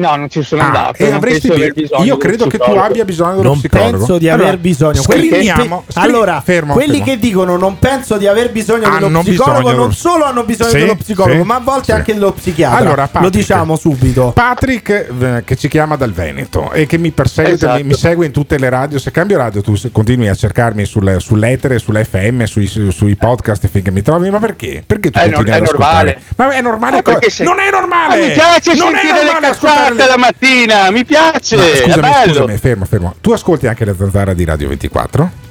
No, 0.00 0.16
non 0.16 0.30
ci 0.30 0.42
sono 0.42 0.62
Ah, 0.62 0.66
andato. 0.66 1.02
e 1.02 1.12
avresti 1.12 1.48
bisogno 1.74 2.04
io 2.04 2.16
credo 2.16 2.46
che 2.46 2.56
tu 2.58 2.70
abbia 2.70 3.04
bisogno 3.04 3.36
dello 3.36 3.42
Non 3.50 3.58
psicologo. 3.58 3.96
penso 3.98 4.18
di 4.18 4.28
aver 4.30 4.40
Allora, 4.46 4.56
bisogno. 4.56 5.02
scriviamo- 5.02 5.84
scri- 5.88 6.02
allora, 6.02 6.40
fermo, 6.40 6.72
quelli 6.72 6.98
fermo. 6.98 7.04
che 7.04 7.18
dicono 7.18 7.56
non 7.58 7.78
penso 7.78 8.16
di 8.16 8.26
aver 8.26 8.50
bisogno 8.50 8.88
dello 8.88 9.06
Hanno 9.06 9.20
psicologo, 9.20 9.58
bisogno 9.58 9.76
non 9.76 9.88
dello- 9.88 9.92
solo 9.92 10.24
hanno 10.24 10.44
bisogno 10.44 10.70
Sì, 10.70 10.78
dello 10.78 10.94
psicologo, 10.96 11.40
sì, 11.42 11.46
ma 11.46 11.54
a 11.56 11.60
volte 11.60 11.84
sì. 11.84 11.92
anche 11.92 12.14
dello 12.14 12.32
psichiatra. 12.32 12.78
Allora, 12.78 13.02
Lo 13.02 13.08
Patrick. 13.12 13.36
diciamo 13.36 13.76
subito. 13.76 14.32
Patrick 14.32 14.88
eh, 14.90 15.42
che 15.44 15.56
ci 15.56 15.68
chiama 15.68 15.96
dal 15.96 16.12
Veneto 16.12 16.72
e 16.72 16.86
che 16.86 16.96
mi 16.96 17.10
persegue, 17.10 17.52
Esatto. 17.52 17.84
mi, 17.84 17.92
segue 17.94 18.24
in 18.26 18.32
tutte 18.32 18.58
le 18.58 18.68
radio. 18.70 18.98
Se 18.98 19.10
cambio 19.10 19.36
radio, 19.36 19.60
tu 19.60 19.74
continui 19.92 20.28
a 20.28 20.34
cercarmi 20.34 20.86
sul, 20.86 21.16
sull'etere, 21.18 21.78
sull'FM, 21.78 22.44
sui, 22.44 22.66
su- 22.66 22.90
sui 22.90 23.16
podcast 23.16 23.68
finché 23.68 23.90
mi 23.90 24.00
trovi. 24.00 24.30
Ma 24.30 24.38
perché? 24.38 24.82
Perché 24.86 25.10
tu 25.10 25.18
È 25.18 25.30
continui 25.30 25.50
nor- 25.50 25.56
ad 25.56 25.62
è 25.62 25.70
normale. 25.70 26.10
ascoltare? 26.10 26.22
Ma 26.36 26.50
è 26.56 26.60
normale? 26.62 26.96
Ma 26.96 27.02
co- 27.02 27.18
Non 27.44 27.58
è 27.60 27.70
normale! 27.70 28.18
Ma 28.20 28.26
mi 28.26 28.32
piace 28.32 28.74
non 28.74 28.94
è 28.94 29.02
normale 29.24 29.46
ascoltare 29.48 29.89
le- 29.94 30.06
la 30.06 30.16
mattina, 30.18 30.90
mi 30.90 31.04
piace, 31.04 31.56
è 31.56 31.90
scusami, 31.90 32.12
scusami, 32.28 32.56
fermo, 32.56 32.84
fermo. 32.84 33.14
Tu 33.20 33.32
ascolti 33.32 33.66
anche 33.66 33.84
la 33.84 33.94
zanzara 33.96 34.32
di 34.34 34.44
Radio 34.44 34.68
24? 34.68 35.48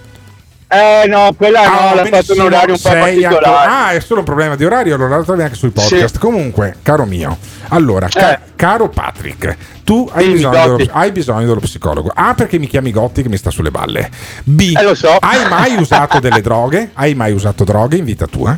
Eh 0.72 1.08
no, 1.08 1.34
quella 1.36 1.64
no, 1.68 1.80
Ah, 1.80 1.96
l'ha 1.96 2.06
fatto 2.06 2.34
un 2.34 2.42
orario 2.42 2.76
un 2.76 2.80
po' 2.80 2.90
particolare. 2.90 3.26
ancora- 3.26 3.86
Ah, 3.88 3.92
è 3.94 4.00
solo 4.00 4.20
un 4.20 4.26
problema 4.26 4.56
di 4.56 4.66
orario, 4.66 4.94
allora 4.94 5.18
la 5.18 5.24
trovi 5.24 5.42
anche 5.42 5.56
sui 5.56 5.72
podcast. 5.72 6.20
Comunque, 6.20 6.76
caro 6.84 7.06
mio, 7.06 7.36
allora, 7.70 8.08
ca- 8.08 8.34
Eh. 8.36 8.40
caro 8.56 8.88
Patrick, 8.88 9.58
tu 9.84 10.08
hai 10.14 10.30
bisogno, 10.30 10.76
dello, 10.78 10.90
hai 10.92 11.12
bisogno 11.12 11.48
dello 11.48 11.60
psicologo. 11.60 12.12
A, 12.14 12.36
perché 12.36 12.60
mi 12.60 12.68
chiami 12.68 12.92
Gotti 12.92 13.24
che 13.24 13.30
mi 13.30 13.38
sta 13.38 13.50
sulle 13.50 13.72
balle. 13.72 14.12
B, 14.44 14.74
Eh, 14.78 14.84
lo 14.84 14.94
so. 14.94 15.18
hai 15.20 15.50
mai 15.50 15.76
usato 15.76 16.20
delle 16.20 16.42
droghe? 16.42 16.92
Hai 16.94 17.16
mai 17.16 17.32
usato 17.32 17.64
droghe 17.64 17.98
in 17.98 18.06
vita 18.06 18.28
tua? 18.28 18.56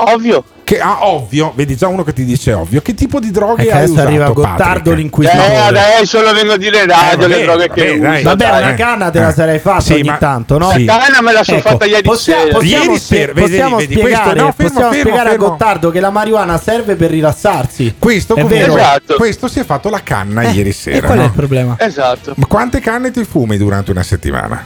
Ovvio. 0.00 0.44
Che, 0.68 0.78
ah, 0.80 1.06
ovvio, 1.06 1.52
vedi 1.56 1.76
già 1.76 1.88
uno 1.88 2.04
che 2.04 2.12
ti 2.12 2.26
dice 2.26 2.52
ovvio. 2.52 2.82
Che 2.82 2.92
tipo 2.92 3.18
di 3.20 3.30
droghe 3.30 3.62
E 3.62 3.64
che 3.66 3.70
hai 3.72 3.76
adesso 3.78 3.92
usato? 3.94 4.06
arriva? 4.08 4.28
Gottardo 4.30 4.92
Eh, 4.92 4.96
l'inquisitore. 4.96 5.56
adesso 5.56 6.20
lo 6.20 6.32
vengo 6.34 6.52
a 6.52 6.56
dire 6.58 6.80
in 6.82 6.86
radio 6.88 7.24
Eh, 7.24 7.28
le 7.28 7.34
vabbè, 7.34 7.42
droghe 7.44 7.70
che 7.70 7.80
vabbè, 7.86 7.92
uso. 7.94 8.00
dai. 8.02 8.22
Vabbè, 8.22 8.36
dai. 8.50 8.62
una 8.62 8.74
canna 8.74 9.10
te 9.10 9.18
la 9.20 9.28
Eh. 9.28 9.32
sarei 9.32 9.58
fatta 9.60 9.80
Sì, 9.80 9.92
ogni 9.94 10.02
ma- 10.02 10.16
tanto, 10.18 10.58
no? 10.58 10.70
sì. 10.72 10.84
La 10.84 10.98
canna 10.98 11.22
me 11.22 11.32
la 11.32 11.42
sono 11.42 11.56
Ecco, 11.58 11.68
fatta 11.70 11.84
ieri 11.86 12.02
possiamo, 12.02 12.42
sera. 12.44 12.54
possiamo 12.58 12.84
Ieri 12.84 12.98
sera, 12.98 13.32
vedi, 13.32 13.40
possiamo 13.48 13.76
vedi, 13.76 13.94
spiegare, 13.94 14.22
questo- 14.22 14.28
no, 14.28 14.34
fermo, 14.34 14.52
possiamo 14.52 14.78
fermo, 14.90 15.00
spiegare 15.00 15.28
fermo. 15.30 15.44
a 15.44 15.48
Gottardo 15.48 15.90
che 15.90 16.00
la 16.00 16.10
marijuana 16.10 16.58
serve 16.58 16.96
per 16.96 17.10
rilassarsi. 17.10 17.94
Questo, 17.98 18.34
È 18.34 18.44
vero. 18.44 18.76
Esatto. 18.76 19.14
questo 19.16 19.48
si 19.48 19.60
è 19.60 19.64
fatto 19.64 19.88
la 19.88 20.02
canna 20.02 20.42
Eh, 20.42 20.50
ieri 20.50 20.68
E 20.68 20.72
sera. 20.74 21.06
qual 21.06 21.16
è 21.16 21.20
no? 21.22 21.26
il 21.28 21.32
problema? 21.32 21.76
Esatto. 21.78 22.34
Ma 22.36 22.44
quante 22.46 22.80
canne 22.80 23.10
ti 23.10 23.24
fumi 23.24 23.56
durante 23.56 23.90
una 23.90 24.02
settimana? 24.02 24.62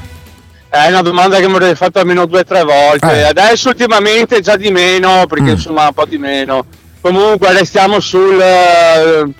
È 0.75 0.89
una 0.89 1.03
domanda 1.03 1.39
che 1.39 1.47
mi 1.49 1.53
avrei 1.57 1.75
fatto 1.75 1.99
almeno 1.99 2.25
due 2.25 2.41
o 2.41 2.45
tre 2.45 2.63
volte. 2.63 3.13
Eh. 3.19 3.23
Adesso 3.25 3.69
ultimamente 3.69 4.41
già 4.41 4.57
di 4.57 4.71
meno, 4.71 5.27
perché 5.27 5.45
Mm. 5.45 5.49
insomma 5.49 5.87
un 5.89 5.93
po' 5.93 6.07
di 6.07 6.17
meno. 6.17 6.65
Comunque 7.03 7.53
restiamo 7.53 7.99
sul 7.99 8.37
3-4 8.39 9.33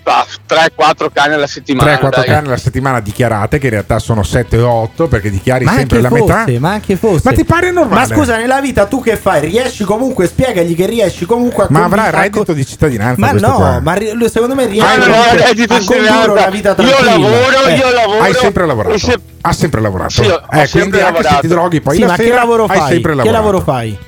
canne 1.13 1.35
alla 1.35 1.47
settimana. 1.47 1.93
3-4 1.95 2.09
dai. 2.11 2.25
canne 2.25 2.47
alla 2.49 2.57
settimana 2.57 2.99
dichiarate, 3.01 3.59
che 3.59 3.67
in 3.67 3.73
realtà 3.73 4.01
sono 4.01 4.25
7 4.25 4.59
o 4.59 4.69
8 4.69 5.07
perché 5.07 5.31
dichiari 5.31 5.65
Ma 5.65 5.73
sempre 5.75 6.01
la 6.01 6.09
fosse, 6.09 6.23
metà. 6.45 6.59
ma 6.59 6.73
anche 6.73 6.97
fosse. 6.97 7.21
Ma 7.25 7.33
ti 7.33 7.45
pare 7.45 7.71
normale? 7.71 8.09
Ma 8.09 8.15
scusa, 8.15 8.37
nella 8.37 8.61
vita 8.61 8.87
tu 8.87 9.01
che 9.01 9.17
fai? 9.17 9.41
Riesci 9.49 9.85
comunque, 9.85 10.27
spiegagli 10.27 10.75
che 10.75 10.87
riesci 10.87 11.25
comunque 11.25 11.65
a 11.65 11.67
Ma 11.71 11.85
avrà 11.85 12.09
il 12.09 12.15
a 12.17 12.21
reddito 12.23 12.45
co- 12.47 12.53
di 12.53 12.67
cittadinanza 12.67 13.21
Ma 13.21 13.31
no, 13.31 13.53
qua. 13.55 13.81
ma 13.81 13.93
ri- 13.95 14.13
lui 14.13 14.29
secondo 14.29 14.57
me 14.57 14.67
riesce 14.67 14.85
Ah, 14.93 14.97
no, 14.97 15.07
no, 15.07 15.13
comunque 15.13 15.37
reddito 15.47 15.75
a 15.75 15.79
di 15.79 15.85
condurre 15.87 16.07
cittadinanza. 16.09 16.33
una 16.33 16.51
vita 16.51 16.69
Io 16.71 16.75
tranquilla. 16.75 17.11
lavoro, 17.11 17.65
Eh. 17.67 17.75
io 17.77 17.91
lavoro. 17.93 18.21
Hai 18.23 18.35
sempre 18.35 18.67
lavorato. 18.67 18.99
se- 18.99 19.21
Ha 19.45 19.53
sempre 19.53 19.81
lavorato. 19.81 20.11
Sì, 20.11 20.21
ho- 20.23 20.35
ho 20.35 20.37
eh, 20.37 20.41
quindi 20.49 20.67
sempre 20.69 20.81
anche 20.83 20.99
se 20.99 21.13
lavorato. 21.23 21.41
ti 21.41 21.47
droghi 21.49 21.81
poi 21.81 21.95
Sì, 21.95 22.01
la 22.03 22.07
ma 22.09 22.17
che 22.17 22.23
sera 22.25 22.35
lavoro 22.37 22.65
hai 22.67 22.79
fai? 22.79 22.89
sempre 22.93 23.11
Che 23.13 23.17
lavorato. 23.17 23.45
lavoro 23.45 23.61
fai? 23.65 23.99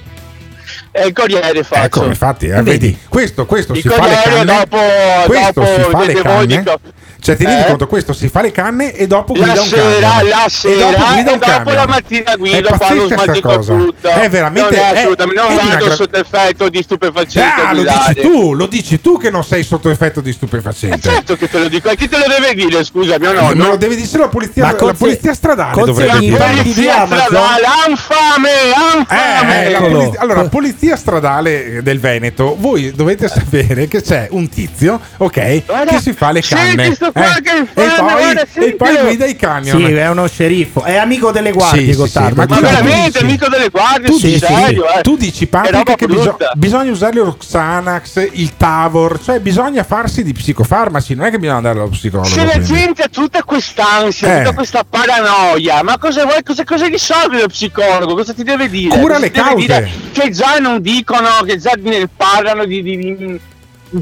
E 0.96 1.06
il 1.08 1.12
corriere 1.12 1.64
faccio. 1.64 1.82
Ecco, 1.84 2.04
infatti, 2.04 2.46
eh, 2.46 2.62
Vedi? 2.62 2.68
vedi, 2.70 2.98
questo, 3.08 3.46
questo 3.46 3.72
Il 3.72 3.80
si 3.80 3.88
fa 3.88 3.94
le 3.94 4.14
corriere 4.14 4.22
canne. 4.22 4.44
dopo, 4.44 4.78
questo 5.26 5.60
dopo 5.60 5.74
si 5.74 5.90
fa 5.90 6.04
le 6.04 6.12
voi 6.22 6.46
canne. 6.46 6.78
Cioè, 7.24 7.36
ti 7.36 7.44
rendi 7.46 7.62
Eh? 7.62 7.66
conto, 7.68 7.86
questo 7.86 8.12
si 8.12 8.28
fa 8.28 8.42
le 8.42 8.52
canne 8.52 8.92
e 8.92 9.06
dopo 9.06 9.32
guida 9.32 9.54
La 9.54 9.60
un 9.62 9.66
sera, 9.66 9.82
camion. 10.10 10.28
la 10.28 10.44
e 10.44 10.50
sera 10.50 10.90
dopo 10.90 11.04
guida 11.06 11.30
e 11.30 11.32
un 11.32 11.38
dopo 11.38 11.50
camion. 11.50 11.74
la 11.74 11.86
mattina 11.86 12.32
È 12.32 12.36
guida 12.36 12.76
quando 12.76 13.06
smaltico 13.06 13.48
cosa. 13.56 13.74
tutto. 13.76 14.08
È 14.08 14.28
veramente 14.28 14.76
non 14.76 14.84
è 14.84 14.92
è- 14.92 14.98
assolutamente, 15.00 15.40
non 15.42 15.50
è 15.50 15.54
di 15.54 15.64
una 15.64 15.72
vado 15.72 15.84
gra- 15.86 15.94
sotto 15.94 16.16
effetto 16.18 16.68
di 16.68 16.82
stupefacenti 16.82 17.60
a 17.60 17.68
Ah, 17.68 17.72
lo 17.72 17.82
dici 17.82 18.20
tu, 18.20 18.52
lo 18.52 18.66
dici 18.66 19.00
tu 19.00 19.16
che 19.18 19.30
non 19.30 19.42
sei 19.42 19.62
sotto 19.64 19.88
effetto 19.88 20.20
di 20.20 20.32
stupefacente. 20.32 21.00
Certo 21.08 21.36
che 21.36 21.48
te 21.48 21.58
lo 21.60 21.68
dico, 21.68 21.88
e 21.88 21.96
chi 21.96 22.08
te 22.10 22.18
lo 22.18 22.24
deve 22.28 22.52
dire, 22.54 22.84
scusa, 22.84 23.18
mio 23.18 23.32
nonno? 23.32 23.68
lo 23.68 23.76
deve 23.76 23.96
dire 23.96 24.18
la 24.18 24.28
polizia, 24.28 24.76
la 24.78 24.92
polizia 24.92 25.32
stradale 25.32 25.72
conse- 25.72 25.92
dovrebbe 25.92 26.18
dire. 26.18 26.36
di 26.36 26.60
Polizia 26.60 27.02
Amazon. 27.04 27.24
stradale, 27.26 27.64
anfame, 27.86 28.50
anfame! 28.74 29.66
Eh, 29.66 29.70
la 29.70 29.78
Eccolo. 29.78 29.98
polizia- 29.98 30.20
allora, 30.20 30.44
polizia 30.48 30.96
stradale 30.96 31.82
del 31.82 32.00
Veneto, 32.00 32.54
voi 32.58 32.92
dovete 32.94 33.28
sapere 33.28 33.88
che 33.88 34.02
c'è 34.02 34.28
un 34.30 34.48
tizio, 34.48 35.00
ok, 35.16 35.64
Guarda, 35.64 35.90
che 35.92 36.00
si 36.00 36.12
fa 36.12 36.30
le 36.32 36.42
canne 36.42 36.96
qua 37.14 37.36
eh, 37.36 37.40
che 37.40 37.56
e, 37.58 37.64
poi, 37.72 38.66
e 38.68 38.74
poi 38.74 38.96
guida 38.98 39.24
i 39.26 39.36
camion. 39.36 39.78
Sì, 39.78 39.92
è 39.92 40.08
uno 40.10 40.26
sceriffo. 40.26 40.82
È 40.82 40.96
amico 40.96 41.30
delle 41.30 41.52
guardie, 41.52 41.86
Sì, 41.86 41.92
sì, 41.92 41.96
Gottardo. 41.96 42.28
sì, 42.28 42.34
ma 42.36 42.46
Ma 42.46 42.56
tu- 42.56 42.62
veramente, 42.62 43.18
amico 43.20 43.48
delle 43.48 43.68
guardie, 43.70 44.08
tu 44.08 44.18
dici, 44.18 44.38
serio, 44.38 44.88
eh. 44.90 45.00
tu 45.00 45.16
dici 45.16 45.46
Patrick 45.46 45.94
che 45.94 46.06
biso- 46.06 46.22
brutta. 46.22 46.52
bisogna 46.56 46.90
usare 46.90 47.14
lo 47.16 47.36
Xanax, 47.38 48.28
il 48.32 48.56
Tavor, 48.56 49.20
cioè 49.22 49.38
bisogna 49.40 49.84
farsi 49.84 50.22
di 50.22 50.32
psicofarmaci, 50.32 51.14
non 51.14 51.26
è 51.26 51.30
che 51.30 51.38
bisogna 51.38 51.56
andare 51.58 51.78
allo 51.78 51.88
psicologo. 51.88 52.28
Se 52.28 52.44
la 52.44 52.50
quindi. 52.52 52.66
gente 52.74 53.02
ha 53.02 53.08
tutta 53.08 53.42
quest'ansia, 53.44 54.34
Eh. 54.34 54.38
tutta 54.42 54.54
questa 54.54 54.84
paranoia, 54.88 55.82
ma 55.82 55.96
cosa 55.98 56.24
vuoi, 56.24 56.42
cosa, 56.42 56.64
cosa 56.64 56.86
risolve 56.86 57.40
lo 57.40 57.46
psicologo? 57.46 58.14
Cosa 58.14 58.32
ti 58.34 58.42
deve 58.42 58.68
dire? 58.68 58.96
Cura 58.98 59.14
Cosa 59.14 59.18
le 59.26 59.30
cause. 59.30 59.54
dire 59.56 59.90
che 60.12 60.30
già 60.30 60.58
non 60.58 60.80
dicono, 60.80 61.28
che 61.46 61.58
già 61.58 61.72
ne 61.78 62.08
parlano 62.14 62.64
di, 62.64 62.82
di- 62.82 62.96
di- 62.96 63.16
di 63.16 63.40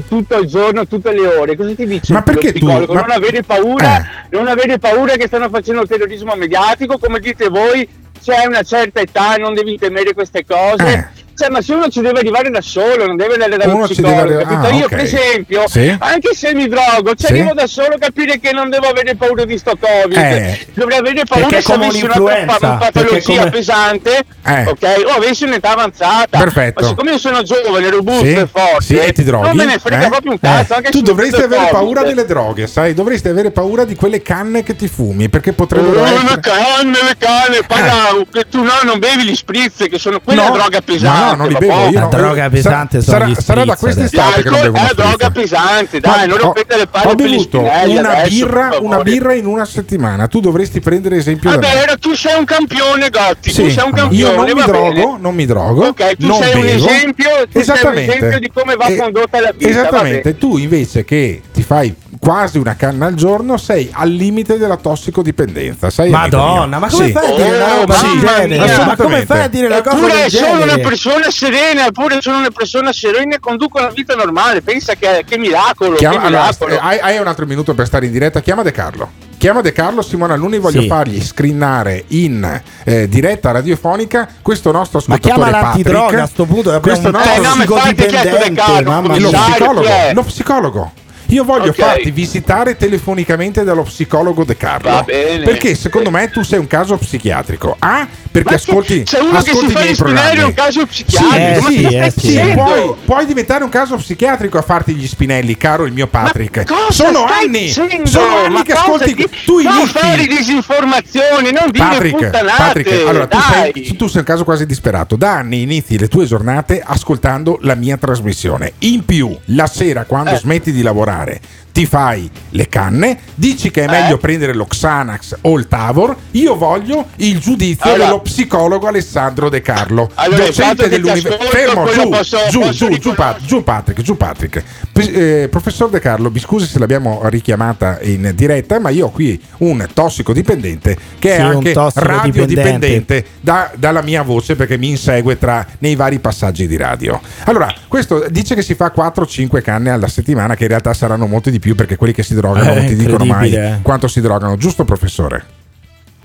tutto 0.07 0.37
il 0.39 0.47
giorno, 0.47 0.87
tutte 0.87 1.11
le 1.13 1.25
ore. 1.27 1.55
Cosa 1.55 1.73
ti 1.75 1.85
dice 1.85 2.13
Ma 2.13 2.21
perché 2.21 2.53
tu- 2.53 2.65
ma- 2.65 2.79
Non 2.79 3.09
avere 3.11 3.43
paura, 3.43 3.97
Eh. 3.99 4.05
non 4.31 4.47
avere 4.47 4.79
paura 4.79 5.13
che 5.15 5.27
stanno 5.27 5.49
facendo 5.49 5.85
terrorismo 5.85 6.33
mediatico, 6.35 6.97
come 6.97 7.19
dite 7.19 7.49
voi, 7.49 7.87
c'è 8.23 8.45
una 8.45 8.63
certa 8.63 9.01
età, 9.01 9.35
non 9.35 9.53
devi 9.53 9.77
temere 9.77 10.13
queste 10.13 10.45
cose. 10.45 10.93
Eh. 10.93 11.21
Cioè, 11.35 11.49
ma 11.49 11.61
se 11.61 11.73
uno 11.73 11.87
ci 11.89 12.01
deve 12.01 12.19
arrivare 12.19 12.49
da 12.51 12.61
solo, 12.61 13.07
non 13.07 13.15
deve 13.15 13.33
andare 13.33 13.57
dallo 13.57 13.75
Uno 13.75 13.87
psicologo. 13.87 14.23
deve 14.23 14.43
ah, 14.43 14.69
Io, 14.71 14.87
per 14.87 14.99
esempio, 14.99 15.63
Sì. 15.67 15.95
anche 15.99 16.33
se 16.35 16.53
mi 16.53 16.67
drogo, 16.67 17.15
ci 17.15 17.25
Sì. 17.25 17.31
arrivo 17.31 17.53
da 17.53 17.65
solo 17.67 17.95
a 17.95 17.97
capire 17.97 18.39
che 18.39 18.51
non 18.51 18.69
devo 18.69 18.87
avere 18.87 19.15
paura 19.15 19.43
di 19.45 19.57
sto 19.57 19.75
Covid. 19.79 20.15
Eh. 20.17 20.67
Dovrei 20.73 20.99
avere 20.99 21.23
paura 21.27 21.59
se 21.59 21.73
avessi 21.73 22.03
una 22.03 22.77
patologia 22.77 23.37
come- 23.39 23.49
pesante, 23.49 24.23
Eh. 24.45 24.65
ok? 24.67 25.03
O 25.07 25.09
avessi 25.17 25.43
un'età 25.45 25.71
avanzata. 25.71 26.37
Perfetto. 26.37 26.81
Ma 26.81 26.87
siccome 26.87 27.11
io 27.11 27.17
sono 27.17 27.41
giovane, 27.43 27.89
robusto 27.89 28.25
Sì, 28.25 28.33
e 28.33 28.47
forte, 28.47 28.83
sì, 28.83 28.97
e 28.97 29.11
ti 29.13 29.23
droghi? 29.23 29.47
non 29.47 29.55
me 29.55 29.65
ne 29.65 29.79
frega 29.79 30.05
eh? 30.05 30.09
proprio 30.09 30.31
un 30.33 30.39
cazzo. 30.39 30.75
Eh. 30.75 30.89
Tu 30.89 31.01
dovresti 31.01 31.41
avere 31.41 31.69
paura 31.71 32.03
delle 32.03 32.25
droghe, 32.25 32.67
sai? 32.67 32.93
Dovresti 32.93 33.27
avere 33.27 33.51
paura 33.51 33.85
di 33.85 33.95
quelle 33.95 34.21
canne 34.21 34.61
che 34.63 34.75
ti 34.75 34.87
fumi, 34.87 35.29
perché 35.29 35.53
potrebbero 35.53 36.01
Oh, 36.01 36.03
le 36.03 36.13
essere... 36.13 36.39
canne, 36.41 36.97
le 37.03 37.15
canne, 37.17 37.59
parla, 37.65 38.23
che 38.31 38.47
tu 38.49 38.61
no, 38.61 38.71
non 38.83 38.99
bevi 38.99 39.23
gli 39.23 39.35
spritz, 39.35 39.87
che 39.89 39.97
sono 39.97 40.19
quella 40.19 40.49
droga 40.49 40.81
ma 41.01 41.22
pesante. 41.23 41.35
no, 41.35 41.43
non 41.43 41.47
li 41.47 41.55
bevo 41.57 41.89
io. 41.89 41.99
La 41.99 42.05
droga 42.07 42.43
Sa- 42.43 42.49
pesante 42.49 43.01
sono 43.01 43.17
sarà, 43.17 43.25
gli 43.29 43.35
sarà 43.35 43.65
da 43.65 43.75
quest'estate 43.75 44.43
che 44.43 44.49
non 44.49 44.61
bevo 44.61 44.73
L'alcol 44.77 44.81
uno 44.81 44.89
è 44.89 44.93
droga 45.07 45.31
pesante, 45.31 45.99
Ma 46.03 46.15
dai, 46.15 46.27
non 46.27 46.37
ho- 46.37 46.41
rompete 46.41 46.77
le 46.77 46.87
palle 46.87 47.11
Ho 47.11 47.15
per 47.15 47.25
gli 47.25 47.29
bevuto 47.31 47.57
spinelli 47.59 47.97
una 47.97 48.09
adesso, 48.09 48.29
birra, 48.29 48.69
una 48.81 49.01
birra 49.03 49.33
in 49.33 49.45
una 49.45 49.65
settimana. 49.65 50.27
Tu 50.27 50.39
dovresti 50.39 50.79
prendere 50.79 51.15
esempio 51.17 51.49
da 51.49 51.55
Vabbè, 51.57 51.75
era- 51.81 51.95
tu 51.97 52.13
sei 52.15 52.37
un 52.37 52.45
campione, 52.45 53.09
Gotti, 53.09 53.53
tu 53.53 53.69
sei 53.69 53.83
un 53.83 53.89
io 53.89 53.91
campione, 53.93 54.35
non 54.35 54.45
mi 54.45 54.63
drogo, 54.65 54.89
bene. 54.93 55.17
non 55.19 55.35
mi 55.35 55.45
drogo. 55.45 55.85
Ok, 55.87 56.15
tu 56.17 56.27
non 56.27 56.41
sei 56.41 56.53
un 56.55 56.61
bevo. 56.61 56.87
esempio, 56.87 57.29
tu 57.29 57.33
sei 57.33 57.47
un 57.53 57.61
Esattamente. 57.61 58.15
esempio 58.15 58.39
di 58.39 58.51
come 58.53 58.75
va 58.75 58.85
Eh, 58.87 58.95
condotta 58.95 59.39
la 59.41 59.51
vita, 59.51 59.69
Esattamente, 59.69 60.37
tu 60.37 60.57
invece 60.57 61.03
che 61.03 61.41
ti 61.53 61.61
fai 61.63 61.93
quasi 62.23 62.57
una 62.57 62.75
canna 62.77 63.07
al 63.07 63.15
giorno, 63.15 63.57
sei 63.57 63.89
al 63.91 64.09
limite 64.09 64.57
della 64.57 64.77
tossicodipendenza. 64.77 65.89
Sei 65.89 66.09
Madonna, 66.09 66.79
ma 66.79 66.87
come 66.89 67.05
Sì. 67.07 67.11
fai 67.11 67.25
a 67.31 67.35
dire 67.35 67.55
una 67.57 67.73
Oh, 67.73 67.79
roba 67.81 67.95
genere? 67.99 68.47
mia. 68.47 68.85
Ma 68.85 68.95
come 68.95 69.25
fai 69.25 69.41
a 69.41 69.47
dire 69.49 69.65
una 69.67 69.81
cosa 69.81 69.97
Eppure 69.97 70.29
sono 70.29 70.61
una 70.63 70.77
persona 70.77 71.29
serena, 71.29 71.85
eppure 71.87 72.21
sono 72.21 72.37
una 72.37 72.49
persona 72.51 72.93
serena 72.93 73.35
e 73.35 73.39
conduco 73.41 73.77
una 73.79 73.89
vita 73.89 74.15
normale. 74.15 74.61
Pensa 74.61 74.93
che, 74.95 75.25
che 75.27 75.37
miracolo, 75.37 75.95
Chiama- 75.97 76.19
che 76.21 76.25
allora, 76.27 76.41
miracolo. 76.43 76.73
eh, 76.73 76.79
hai, 76.81 76.99
hai 76.99 77.17
un 77.19 77.27
altro 77.27 77.45
minuto 77.45 77.73
per 77.73 77.85
stare 77.87 78.05
in 78.05 78.11
diretta? 78.13 78.39
Chiama 78.39 78.63
De 78.63 78.71
Carlo. 78.71 79.09
Chiama 79.37 79.59
De 79.59 79.73
Carlo, 79.73 80.01
Simone 80.01 80.31
Alunni, 80.31 80.57
voglio 80.59 80.79
Sì. 80.81 80.87
fargli 80.87 81.21
screenare 81.21 82.05
in 82.09 82.61
eh, 82.85 83.09
diretta 83.09 83.51
radiofonica 83.51 84.29
questo 84.41 84.71
nostro 84.71 85.01
Ma 85.07 85.15
ascoltatore 85.15 85.49
chiama 85.51 85.61
l'antidroga 85.65 85.99
Patrick. 86.03 86.21
a 86.23 86.27
sto 86.27 86.45
punto 86.45 86.79
questo 86.79 87.11
nostro 87.11 87.33
Eh, 87.33 87.37
no, 87.39 87.55
ma 87.55 87.63
infatti 87.63 87.95
chi 87.95 88.03
è 88.03 88.05
che 88.05 88.11
tossicodipendente, 88.13 88.49
De 88.49 88.61
Carlo? 88.61 88.89
mamma 88.89 89.17
lo 89.17 89.29
psicologo, 89.29 89.87
lo 90.13 90.23
psicologo. 90.23 90.91
Io 91.27 91.43
voglio 91.43 91.69
Ok. 91.69 91.75
farti 91.75 92.11
visitare 92.11 92.77
telefonicamente 92.77 93.63
dallo 93.63 93.83
psicologo 93.83 94.43
De 94.43 94.55
Carlo. 94.57 94.89
Va 94.91 95.01
bene. 95.03 95.43
Perché 95.43 95.73
secondo 95.75 96.09
me 96.11 96.29
tu 96.29 96.43
sei 96.43 96.59
un 96.59 96.67
caso 96.67 96.97
psichiatrico. 96.97 97.75
Ah, 97.79 98.07
perché 98.31 98.49
Ma 98.49 98.55
ascolti, 98.55 99.03
c'è 99.03 99.19
uno 99.19 99.41
che 99.41 99.49
ascolti 99.51 99.75
si 99.77 99.89
i 99.91 99.95
fa 99.95 100.03
spinelli 100.05 100.39
è 100.39 100.43
un 100.43 100.53
caso 100.53 100.85
psichiatrico. 100.85 101.35
eh, 101.35 101.59
ma 101.61 101.67
sì, 101.69 101.75
che 101.87 102.05
eh, 102.05 102.09
stai 102.09 102.23
sì. 102.23 102.31
sì, 102.31 102.51
puoi, 102.53 102.93
puoi 103.05 103.25
diventare 103.25 103.63
un 103.63 103.69
caso 103.69 103.95
psichiatrico 103.95 104.57
a 104.57 104.61
farti 104.61 104.93
gli 104.95 105.07
spinelli, 105.07 105.55
caro 105.57 105.85
il 105.85 105.93
mio 105.93 106.07
Patrick. 106.07 106.69
Ma 106.69 106.75
cosa 106.77 106.91
sono 106.91 107.25
stai 107.27 107.45
anni, 107.45 107.59
dicendo? 107.65 108.05
sono 108.09 108.37
anni 108.37 108.53
Ma 108.53 108.61
che 108.63 108.73
cosa 108.73 108.83
ascolti. 108.85 109.13
di- 109.15 109.29
Tu 109.45 109.61
non 109.61 109.87
fare 109.87 110.21
inizi. 110.23 110.37
disinformazioni, 110.37 111.51
non 111.51 111.71
dire 111.71 111.85
Patrick, 111.85 112.17
puttanate. 112.17 112.57
Patrick, 112.57 113.07
allora 113.07 113.27
tu 113.27 113.37
sei, 113.39 113.95
tu 113.95 114.07
sei 114.07 114.19
un 114.19 114.25
caso 114.25 114.43
quasi 114.43 114.65
disperato. 114.65 115.15
Da 115.15 115.33
anni 115.37 115.61
inizi 115.61 115.97
le 115.97 116.07
tue 116.07 116.25
giornate 116.25 116.81
ascoltando 116.85 117.57
la 117.61 117.75
mia 117.75 117.97
trasmissione. 117.97 118.73
In 118.79 119.05
più, 119.05 119.35
la 119.45 119.67
sera, 119.67 120.05
quando 120.05 120.31
Eh. 120.31 120.37
smetti 120.37 120.71
di 120.71 120.81
lavorare, 120.81 121.12
fare 121.13 121.39
ti 121.73 121.85
fai 121.87 122.29
le 122.51 122.69
canne, 122.69 123.17
dici 123.33 123.71
che 123.71 123.83
è 123.85 123.89
meglio 123.89 124.15
Eh. 124.15 124.19
prendere 124.19 124.53
lo 124.53 124.65
Xanax 124.65 125.37
o 125.41 125.57
il 125.57 125.67
Tavor. 125.67 126.15
Io 126.31 126.55
voglio 126.55 127.07
il 127.17 127.39
giudizio 127.39 127.89
Allora. 127.89 128.05
dello 128.05 128.21
psicologo 128.21 128.87
Alessandro 128.87 129.49
De 129.49 129.61
Carlo, 129.61 130.09
Allora, 130.13 130.45
docente 130.45 130.87
dell'università. 130.87 131.37
Fermo, 131.43 131.89
giù, 131.91 132.09
posso- 132.09 132.37
giù, 132.49 132.59
posso 132.59 132.71
giù, 132.71 132.97
giù, 132.99 133.13
Pa- 133.15 133.35
riconoscere. 133.35 133.45
giù, 133.47 133.63
Patrick, 133.63 134.01
giù 134.01 134.15
Patrick. 134.17 134.63
P- 134.93 135.11
eh, 135.13 135.47
professor 135.49 135.89
De 135.89 135.99
Carlo, 135.99 136.29
mi 136.29 136.39
scusi 136.39 136.67
se 136.67 136.77
l'abbiamo 136.77 137.21
richiamata 137.23 137.97
in 138.03 138.31
diretta, 138.35 138.79
ma 138.79 138.89
io 138.89 139.07
ho 139.07 139.11
qui 139.11 139.41
un 139.59 139.83
tossicodipendente 139.91 140.95
che 141.17 141.29
Sì, 141.31 141.35
è 141.37 141.41
anche 141.41 141.73
radiodipendente 141.95 143.25
da- 143.41 143.71
dalla 143.75 144.01
mia 144.01 144.21
voce 144.21 144.55
perché 144.55 144.77
mi 144.77 144.89
insegue 144.89 145.37
tra, 145.37 145.65
nei 145.79 145.95
vari 145.95 146.19
passaggi 146.19 146.67
di 146.67 146.77
radio. 146.77 147.19
Allora, 147.45 147.73
questo 147.87 148.25
dice 148.29 148.53
che 148.55 148.61
si 148.61 148.75
fa 148.75 148.91
4-5 148.95 149.61
canne 149.61 149.89
alla 149.89 150.07
settimana, 150.07 150.55
che 150.55 150.63
in 150.63 150.69
realtà 150.69 150.93
saranno 150.93 151.25
molti 151.25 151.49
di 151.49 151.59
più 151.59 151.62
perché 151.75 151.95
quelli 151.95 152.13
che 152.13 152.23
si 152.23 152.33
drogano 152.35 152.71
Eh, 152.71 152.75
non 152.75 152.85
ti 152.85 152.95
dicono 152.95 153.25
mai 153.25 153.79
quanto 153.81 154.07
si 154.07 154.19
drogano, 154.21 154.57
giusto 154.57 154.83
professore? 154.83 155.43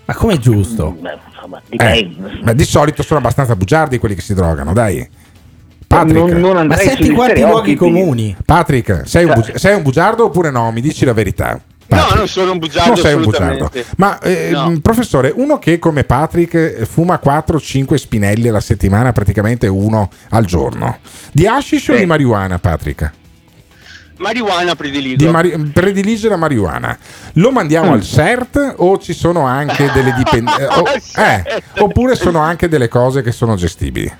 Ma 0.04 0.14
come 0.14 0.38
giusto? 0.38 0.96
Beh, 1.00 1.18
insomma, 1.34 1.60
Eh, 1.68 2.16
beh, 2.42 2.54
di 2.54 2.64
solito 2.64 3.02
sono 3.02 3.20
abbastanza 3.20 3.54
bugiardi 3.56 3.98
quelli 3.98 4.14
che 4.14 4.22
si 4.22 4.34
drogano, 4.34 4.72
dai. 4.72 5.06
Patrick, 5.86 6.32
Non, 6.32 6.54
non 6.54 6.66
Ma 6.66 6.76
senti 6.76 7.10
quanti 7.10 7.40
luoghi 7.40 7.74
comuni? 7.74 8.36
Patrick, 8.44 9.02
sei 9.06 9.24
un, 9.24 9.32
bugi- 9.34 9.52
sei 9.54 9.74
un 9.74 9.82
bugiardo 9.82 10.24
oppure 10.26 10.50
no? 10.50 10.70
Mi 10.70 10.80
dici 10.82 11.04
la 11.06 11.14
verità. 11.14 11.52
No, 11.90 11.96
Patrick. 11.96 12.16
non 12.18 12.28
sono 12.28 12.52
un 12.52 12.58
bugiardo 12.58 12.88
Non 12.90 12.98
sei 12.98 13.14
un 13.14 13.22
bugiardo. 13.22 13.70
Ma 13.96 14.18
eh, 14.20 14.50
No. 14.52 14.68
mh, 14.70 14.78
professore, 14.80 15.32
uno 15.34 15.58
che 15.58 15.78
come 15.78 16.04
Patrick 16.04 16.54
eh, 16.54 16.84
fuma 16.84 17.18
4-5 17.24 17.94
spinelli 17.94 18.48
alla 18.48 18.60
settimana, 18.60 19.12
praticamente 19.12 19.66
uno 19.66 20.10
al 20.30 20.44
giorno. 20.44 20.98
Di 21.32 21.46
hashish 21.46 21.88
o 21.88 21.96
di 21.96 22.04
marijuana, 22.04 22.58
Patrick? 22.58 23.10
Marijuana 24.18 24.74
prediligo. 24.74 25.16
Di 25.16 25.28
mari- 25.30 25.56
predilige 25.72 26.28
la 26.28 26.36
marijuana. 26.36 26.96
Lo 27.34 27.50
mandiamo 27.50 27.90
Mm. 27.90 27.94
al 27.94 28.02
CERT 28.02 28.74
o 28.78 28.98
ci 28.98 29.12
sono 29.12 29.46
anche 29.46 29.90
delle 29.92 30.12
dipendenze? 30.12 30.68
oppure 31.78 32.14
sono 32.16 32.40
anche 32.40 32.68
delle 32.68 32.88
cose 32.88 33.22
che 33.22 33.32
sono 33.32 33.54
gestibili? 33.56 34.12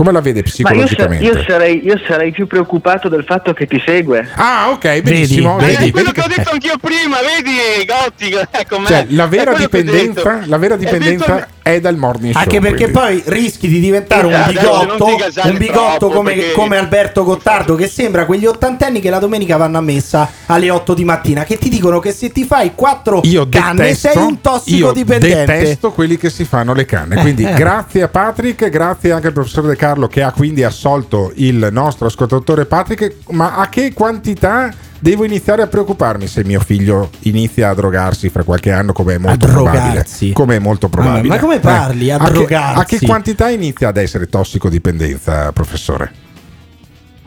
Come 0.00 0.12
la 0.12 0.20
vede 0.22 0.40
Ma 0.40 0.46
io, 0.72 0.86
sa- 0.86 0.94
psicologicamente? 0.94 1.24
io 1.26 1.44
sarei, 1.46 1.84
io 1.84 2.00
sarei 2.08 2.30
più 2.30 2.46
preoccupato 2.46 3.10
del 3.10 3.22
fatto 3.24 3.52
che 3.52 3.66
ti 3.66 3.82
segue. 3.84 4.26
Ah, 4.34 4.70
ok, 4.70 5.02
benissimo. 5.02 5.56
Vedi, 5.58 5.72
Vedi, 5.74 5.88
Eh, 5.88 5.90
quello 5.90 6.10
vedi 6.14 6.20
che 6.20 6.26
ho 6.26 6.36
detto 6.36 6.50
anch'io 6.52 6.74
prima, 6.80 7.16
vedi 7.20 7.84
Gotti, 7.84 8.32
ecco. 8.58 8.82
Cioè, 8.86 9.06
la 9.10 9.26
vera 9.26 9.52
È 9.52 9.58
dipendenza, 9.58 10.40
la 10.46 10.56
vera 10.56 10.76
È 10.76 10.78
dipendenza 10.78 11.34
detto- 11.34 11.48
è 11.62 11.80
dal 11.80 11.96
morning 11.96 12.32
show. 12.32 12.40
Anche 12.42 12.60
perché 12.60 12.90
quindi. 12.90 12.92
poi 12.92 13.22
rischi 13.26 13.68
di 13.68 13.78
diventare 13.78 14.26
un 14.26 14.32
Esatto, 14.32 14.50
bigotto, 14.52 15.04
ti 15.04 15.16
gasare 15.16 15.50
un 15.50 15.58
bigotto 15.58 15.96
troppo, 15.98 16.14
come, 16.14 16.32
perché- 16.32 16.52
come 16.52 16.76
Alberto 16.78 17.22
Gottardo 17.22 17.74
che 17.74 17.86
sembra 17.86 18.24
quegli 18.24 18.46
ottantenni 18.46 19.00
che 19.00 19.10
la 19.10 19.18
domenica 19.18 19.58
vanno 19.58 19.76
a 19.76 19.82
messa 19.82 20.28
alle 20.46 20.70
8 20.70 20.94
di 20.94 21.04
mattina 21.04 21.44
che 21.44 21.58
ti 21.58 21.68
dicono 21.68 21.98
che 22.00 22.12
se 22.12 22.32
ti 22.32 22.44
fai 22.44 22.72
quattro 22.74 23.20
io 23.24 23.46
canne 23.50 23.82
detesto, 23.82 24.08
sei 24.08 24.22
un 24.22 24.28
io 24.30 24.38
tossicodipendente. 24.40 25.44
detesto 25.58 25.92
quelli 25.92 26.16
che 26.16 26.30
si 26.30 26.44
fanno 26.44 26.72
le 26.72 26.86
canne. 26.86 27.16
Quindi 27.16 27.44
Eh. 27.44 27.52
grazie 27.52 28.02
a 28.02 28.08
Patrick, 28.08 28.68
grazie 28.70 29.12
anche 29.12 29.26
al 29.26 29.32
professor 29.34 29.66
De 29.66 29.76
Carlo 29.90 30.06
che 30.06 30.22
ha 30.22 30.30
quindi 30.30 30.62
assolto 30.62 31.32
il 31.36 31.68
nostro 31.72 32.06
ascoltatore 32.06 32.64
Patrick. 32.64 33.28
Ma 33.30 33.56
a 33.56 33.68
che 33.68 33.92
quantità 33.92 34.72
devo 35.00 35.24
iniziare 35.24 35.62
a 35.62 35.66
preoccuparmi 35.66 36.28
se 36.28 36.44
mio 36.44 36.60
figlio 36.60 37.10
inizia 37.20 37.70
a 37.70 37.74
drogarsi 37.74 38.28
fra 38.28 38.44
qualche 38.44 38.70
anno, 38.70 38.92
come 38.92 39.14
è 39.14 39.18
molto 39.18 39.48
probabile? 39.48 40.04
Come 40.32 40.56
è 40.56 40.58
molto 40.60 40.88
probabile. 40.88 41.26
ma 41.34 41.40
come 41.40 41.58
parli, 41.58 42.08
a 42.12 42.18
che- 42.18 42.30
drogarsi? 42.30 42.78
a 42.80 42.84
che 42.84 43.04
quantità 43.04 43.48
inizia 43.48 43.88
ad 43.88 43.96
essere 43.96 44.28
tossicodipendenza, 44.28 45.50
professore? 45.50 46.12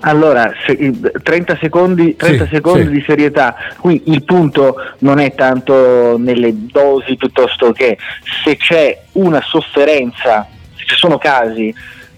Allora, 0.05 0.49
se- 0.66 0.72
il- 0.74 1.11
30 1.22 1.57
secondi, 1.59 2.16
30 2.16 2.45
Sì, 2.45 2.49
secondi 2.55 2.86
sì. 2.86 2.91
di 2.91 3.03
serietà. 3.05 3.55
Qui 3.78 4.03
il 4.05 4.24
punto 4.24 4.76
non 4.99 5.20
è 5.20 5.36
tanto 5.36 6.18
nelle 6.18 6.53
dosi 6.72 7.18
piuttosto 7.18 7.74
che 7.74 7.97
se 8.45 8.55
c'è 8.55 9.01
una 9.14 9.41
sofferenza, 9.41 10.47
se 10.76 10.84
ci 10.86 10.95
sono 10.95 11.18
casi 11.18 11.74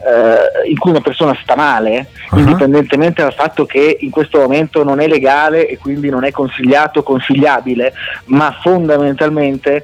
eh, 0.06 0.70
in 0.70 0.78
cui 0.78 0.92
una 0.92 1.02
persona 1.02 1.38
sta 1.42 1.56
male, 1.56 2.08
Uh-huh. 2.32 2.40
indipendentemente 2.40 3.22
dal 3.22 3.34
fatto 3.34 3.66
che 3.66 3.98
in 4.00 4.10
questo 4.10 4.40
momento 4.40 4.84
non 4.84 5.00
è 5.00 5.08
legale 5.08 5.68
e 5.68 5.78
quindi 5.78 6.10
non 6.10 6.24
è 6.24 6.32
consigliato, 6.32 7.04
consigliabile, 7.04 7.94
ma 8.26 8.58
fondamentalmente 8.62 9.84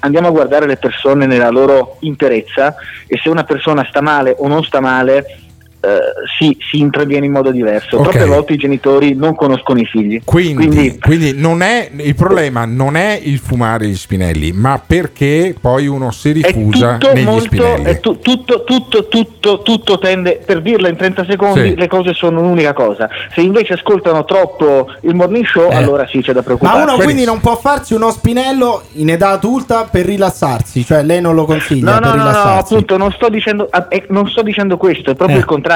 andiamo 0.00 0.28
a 0.28 0.32
guardare 0.32 0.66
le 0.66 0.76
persone 0.76 1.26
nella 1.26 1.48
loro 1.48 1.96
interezza 2.00 2.74
e 3.06 3.18
se 3.22 3.28
una 3.28 3.44
persona 3.44 3.86
sta 3.88 4.00
male 4.02 4.34
o 4.36 4.48
non 4.48 4.62
sta 4.64 4.80
male 4.80 5.45
eh, 5.86 5.98
si, 6.38 6.56
si 6.70 6.78
interviene 6.78 7.26
in 7.26 7.32
modo 7.32 7.50
diverso. 7.50 7.98
Ok. 7.98 8.10
Troppe 8.10 8.24
volte 8.26 8.52
i 8.54 8.56
genitori 8.56 9.14
non 9.14 9.34
conoscono 9.34 9.78
i 9.80 9.84
figli. 9.84 10.20
Quindi, 10.24 10.98
quindi 11.00 11.32
non 11.36 11.62
è, 11.62 11.90
il 11.96 12.14
problema 12.14 12.64
non 12.64 12.96
è 12.96 13.18
il 13.22 13.38
fumare 13.38 13.86
gli 13.86 13.94
spinelli, 13.96 14.52
ma 14.52 14.80
perché 14.84 15.54
poi 15.60 15.86
uno 15.86 16.10
si 16.10 16.32
rifugia 16.32 16.96
tutto 16.96 17.12
negli 17.12 17.24
molto, 17.24 17.44
spinelli. 17.44 17.84
è 17.84 18.00
tu- 18.00 18.18
tutto, 18.20 18.64
tutto, 18.64 19.06
tutto, 19.08 19.62
tutto 19.62 19.98
tende, 19.98 20.40
per 20.44 20.60
dirla 20.62 20.88
in 20.88 20.96
30 20.96 21.24
secondi, 21.28 21.68
Sì. 21.70 21.76
le 21.76 21.86
cose 21.88 22.12
sono 22.14 22.40
un'unica 22.40 22.72
cosa. 22.72 23.08
Se 23.34 23.40
invece 23.40 23.74
ascoltano 23.74 24.24
troppo 24.24 24.88
il 25.02 25.14
morning 25.14 25.46
show, 25.46 25.70
allora 25.70 26.06
sì 26.06 26.20
c'è 26.20 26.32
da 26.32 26.38
Ma 26.40 26.44
preoccuparsi. 26.44 26.82
uno 26.82 26.96
quindi 27.02 27.24
non 27.24 27.40
può 27.40 27.56
farsi 27.56 27.94
uno 27.94 28.10
spinello 28.10 28.82
in 28.94 29.10
età 29.10 29.30
adulta 29.30 29.84
per 29.90 30.04
rilassarsi, 30.06 30.84
cioè 30.84 31.02
lei 31.02 31.20
non 31.20 31.34
lo 31.34 31.44
consiglia 31.44 31.92
No, 31.94 32.00
per 32.00 32.08
no, 32.16 32.24
no, 32.24 32.30
no, 32.30 32.38
appunto, 32.58 32.96
non 32.96 33.12
sto 33.12 33.28
dicendo, 33.28 33.68
eh, 33.90 34.04
non 34.08 34.28
sto 34.28 34.42
dicendo 34.42 34.76
questo, 34.76 35.10
è 35.10 35.14
proprio 35.14 35.36
Eh. 35.36 35.40
il 35.40 35.44
contrario. 35.46 35.74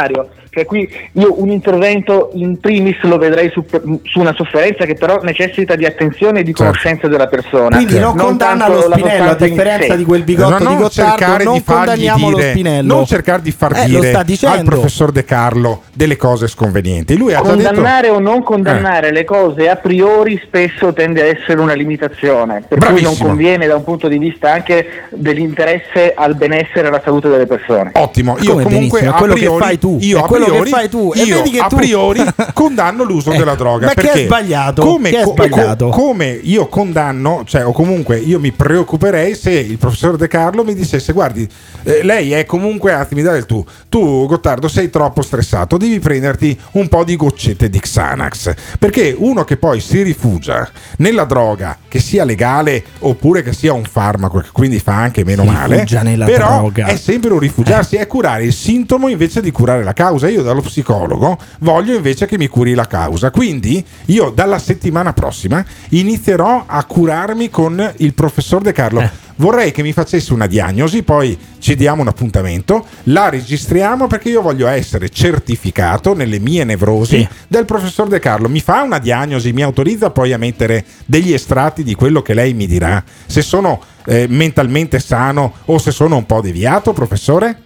Che 0.51 0.65
qui 0.65 0.89
io 1.13 1.41
un 1.41 1.49
intervento 1.49 2.31
in 2.35 2.59
primis 2.59 3.01
lo 3.03 3.19
vedrei 3.19 3.51
su, 3.51 3.65
su 4.03 4.19
una 4.19 4.35
sofferenza 4.35 4.85
che 4.85 4.95
però 4.95 5.21
necessita 5.23 5.77
di 5.77 5.85
attenzione 5.85 6.41
e 6.41 6.43
di 6.43 6.53
conoscenza 6.53 7.07
della 7.07 7.29
persona. 7.29 7.77
Quindi 7.77 8.01
non 8.01 8.17
condanna 8.17 8.65
tanto 8.67 8.89
lo 8.89 8.93
spinello, 8.93 9.31
a 9.31 9.35
differenza 9.37 9.95
di 9.95 10.05
quel 10.05 10.25
bigotto 10.25 10.51
Ma 10.51 10.59
di 10.59 10.65
non 10.65 10.77
Gottardo, 10.79 11.17
cercare 11.17 11.45
non 11.45 11.55
di 11.55 11.63
condanniamo 11.65 12.31
lo 12.31 12.37
dire, 12.37 12.51
spinello. 12.51 12.95
non 12.95 13.07
cercare 13.07 13.43
di 13.43 13.53
far 13.53 13.77
Eh, 13.77 13.89
lo 13.89 14.01
dire 14.01 14.23
al 14.49 14.65
professor 14.65 15.13
De 15.13 15.25
Carlo 15.25 15.83
delle 15.93 16.17
cose 16.17 16.49
sconvenienti. 16.49 17.17
Lui 17.17 17.33
ha 17.33 17.43
già 17.43 17.55
detto 17.55 17.69
Condannare 17.71 18.09
o 18.09 18.19
non 18.19 18.43
condannare 18.43 19.13
le 19.13 19.25
cose 19.25 19.69
a 19.69 19.77
priori 19.77 20.41
spesso 20.45 20.93
tende 20.93 21.23
a 21.23 21.27
essere 21.27 21.61
una 21.61 21.75
limitazione, 21.75 22.65
per 22.67 22.79
cui 22.79 22.87
non 22.87 23.03
Bravissimo. 23.03 23.29
conviene 23.29 23.67
da 23.69 23.77
un 23.77 23.85
punto 23.85 24.09
di 24.09 24.19
vista 24.19 24.53
anche 24.53 24.85
dell'interesse 25.11 26.13
al 26.17 26.35
benessere 26.35 26.83
e 26.83 26.87
alla 26.89 27.01
salute 27.05 27.29
delle 27.29 27.47
persone. 27.47 27.93
Ottimo, 27.95 28.37
io 28.41 28.51
Come 28.53 28.63
comunque 28.65 29.07
a 29.07 29.13
quello 29.13 29.35
che 29.35 29.41
priori, 29.41 29.63
fai 29.63 29.79
tu, 29.79 29.90
io 30.01 30.19
è 30.19 30.23
a 30.23 30.27
priori, 30.27 30.71
fai 30.71 30.89
tu, 30.89 31.13
io 31.15 31.43
a 31.63 31.67
tu- 31.67 31.77
priori 31.77 32.23
condanno 32.55 33.05
l'uso 33.05 33.33
Eh, 33.33 33.39
della 33.39 33.55
droga 33.55 33.87
ma 33.87 33.95
che 33.95 34.01
è 34.01 34.05
perché 34.05 34.25
sbagliato? 34.27 34.83
Come, 34.83 35.11
è 35.11 35.25
sbagliato? 35.25 35.89
co- 35.89 36.03
come 36.03 36.39
io 36.43 36.67
condanno, 36.69 37.43
cioè 37.47 37.65
o 37.67 37.73
comunque 37.73 38.19
io 38.19 38.39
mi 38.39 38.53
preoccuperei 38.53 39.35
se 39.35 39.51
il 39.53 39.79
professor 39.79 40.17
De 40.17 40.29
Carlo 40.29 40.65
mi 40.65 40.75
dicesse 40.75 41.13
guardi, 41.13 41.49
eh, 41.85 42.03
lei 42.03 42.33
è 42.33 42.45
comunque, 42.45 42.93
anzi 42.93 43.15
mi 43.15 43.23
dà 43.23 43.35
il 43.37 43.47
tu, 43.47 43.65
tu 43.89 44.27
Gottardo 44.27 44.69
sei 44.69 44.91
troppo 44.91 45.23
stressato, 45.23 45.77
devi 45.77 45.99
prenderti 45.99 46.59
un 46.73 46.89
po' 46.89 47.05
di 47.05 47.17
goccette 47.17 47.69
di 47.71 47.81
Xanax, 47.81 48.55
perché 48.79 49.15
uno 49.17 49.45
che 49.45 49.57
poi 49.57 49.81
si 49.81 50.03
rifugia 50.03 50.69
nella 50.99 51.25
droga, 51.25 51.77
che 51.89 51.99
sia 52.01 52.25
legale 52.25 52.83
oppure 53.01 53.43
che 53.43 53.53
sia 53.53 53.73
un 53.73 53.85
farmaco, 53.85 54.39
che 54.41 54.49
quindi 54.53 54.79
fa 54.79 54.97
anche 54.97 55.25
meno 55.25 55.43
Si 55.43 55.49
male, 55.49 55.87
però 56.25 56.59
droga. 56.59 56.87
è 56.87 56.97
sempre 56.97 57.33
un 57.33 57.39
rifugiarsi, 57.39 57.97
è 57.97 58.07
curare 58.07 58.45
il 58.45 58.53
sintomo 58.53 59.09
invece 59.09 59.41
di 59.41 59.51
curare 59.51 59.70
la 59.79 59.93
causa. 59.93 60.29
Io 60.29 60.43
dallo 60.43 60.61
psicologo 60.63 61.39
voglio 61.61 61.95
invece 61.95 62.27
che 62.27 62.39
mi 62.39 62.49
curi 62.49 62.75
la 62.75 62.87
causa. 62.87 63.31
Quindi 63.31 63.85
io 64.07 64.31
dalla 64.31 64.59
settimana 64.59 65.13
prossima 65.13 65.65
inizierò 65.91 66.65
a 66.67 66.85
curarmi 66.85 67.51
con 67.51 67.93
il 67.99 68.15
professor 68.15 68.61
De 68.63 68.73
Carlo. 68.73 69.01
Eh. 69.01 69.29
Vorrei 69.37 69.71
che 69.73 69.81
mi 69.83 69.95
facesse 69.95 70.35
una 70.35 70.47
diagnosi, 70.47 71.03
poi 71.03 71.37
ci 71.61 71.75
diamo 71.75 72.03
un 72.03 72.09
appuntamento, 72.09 72.85
la 73.05 73.31
registriamo 73.31 74.07
perché 74.07 74.29
io 74.29 74.43
voglio 74.43 74.67
essere 74.67 75.09
certificato 75.09 76.15
nelle 76.15 76.39
mie 76.39 76.63
nevrosi 76.65 77.17
Sì. 77.21 77.29
del 77.49 77.65
professor 77.65 78.07
De 78.07 78.19
Carlo. 78.19 78.51
Mi 78.51 78.61
fa 78.61 78.83
una 78.83 78.99
diagnosi, 78.99 79.55
mi 79.55 79.63
autorizza 79.63 80.11
poi 80.11 80.35
a 80.35 80.39
mettere 80.39 80.85
degli 81.07 81.33
estratti 81.33 81.83
di 81.83 81.95
quello 81.95 82.21
che 82.21 82.35
lei 82.35 82.53
mi 82.53 82.67
dirà. 82.67 83.03
Se 83.25 83.41
sono 83.41 83.81
eh, 84.05 84.27
mentalmente 84.29 84.99
sano 84.99 85.55
o 85.65 85.79
se 85.79 85.91
sono 85.91 86.17
un 86.17 86.27
po' 86.27 86.43
deviato, 86.43 86.93
professore? 86.93 87.63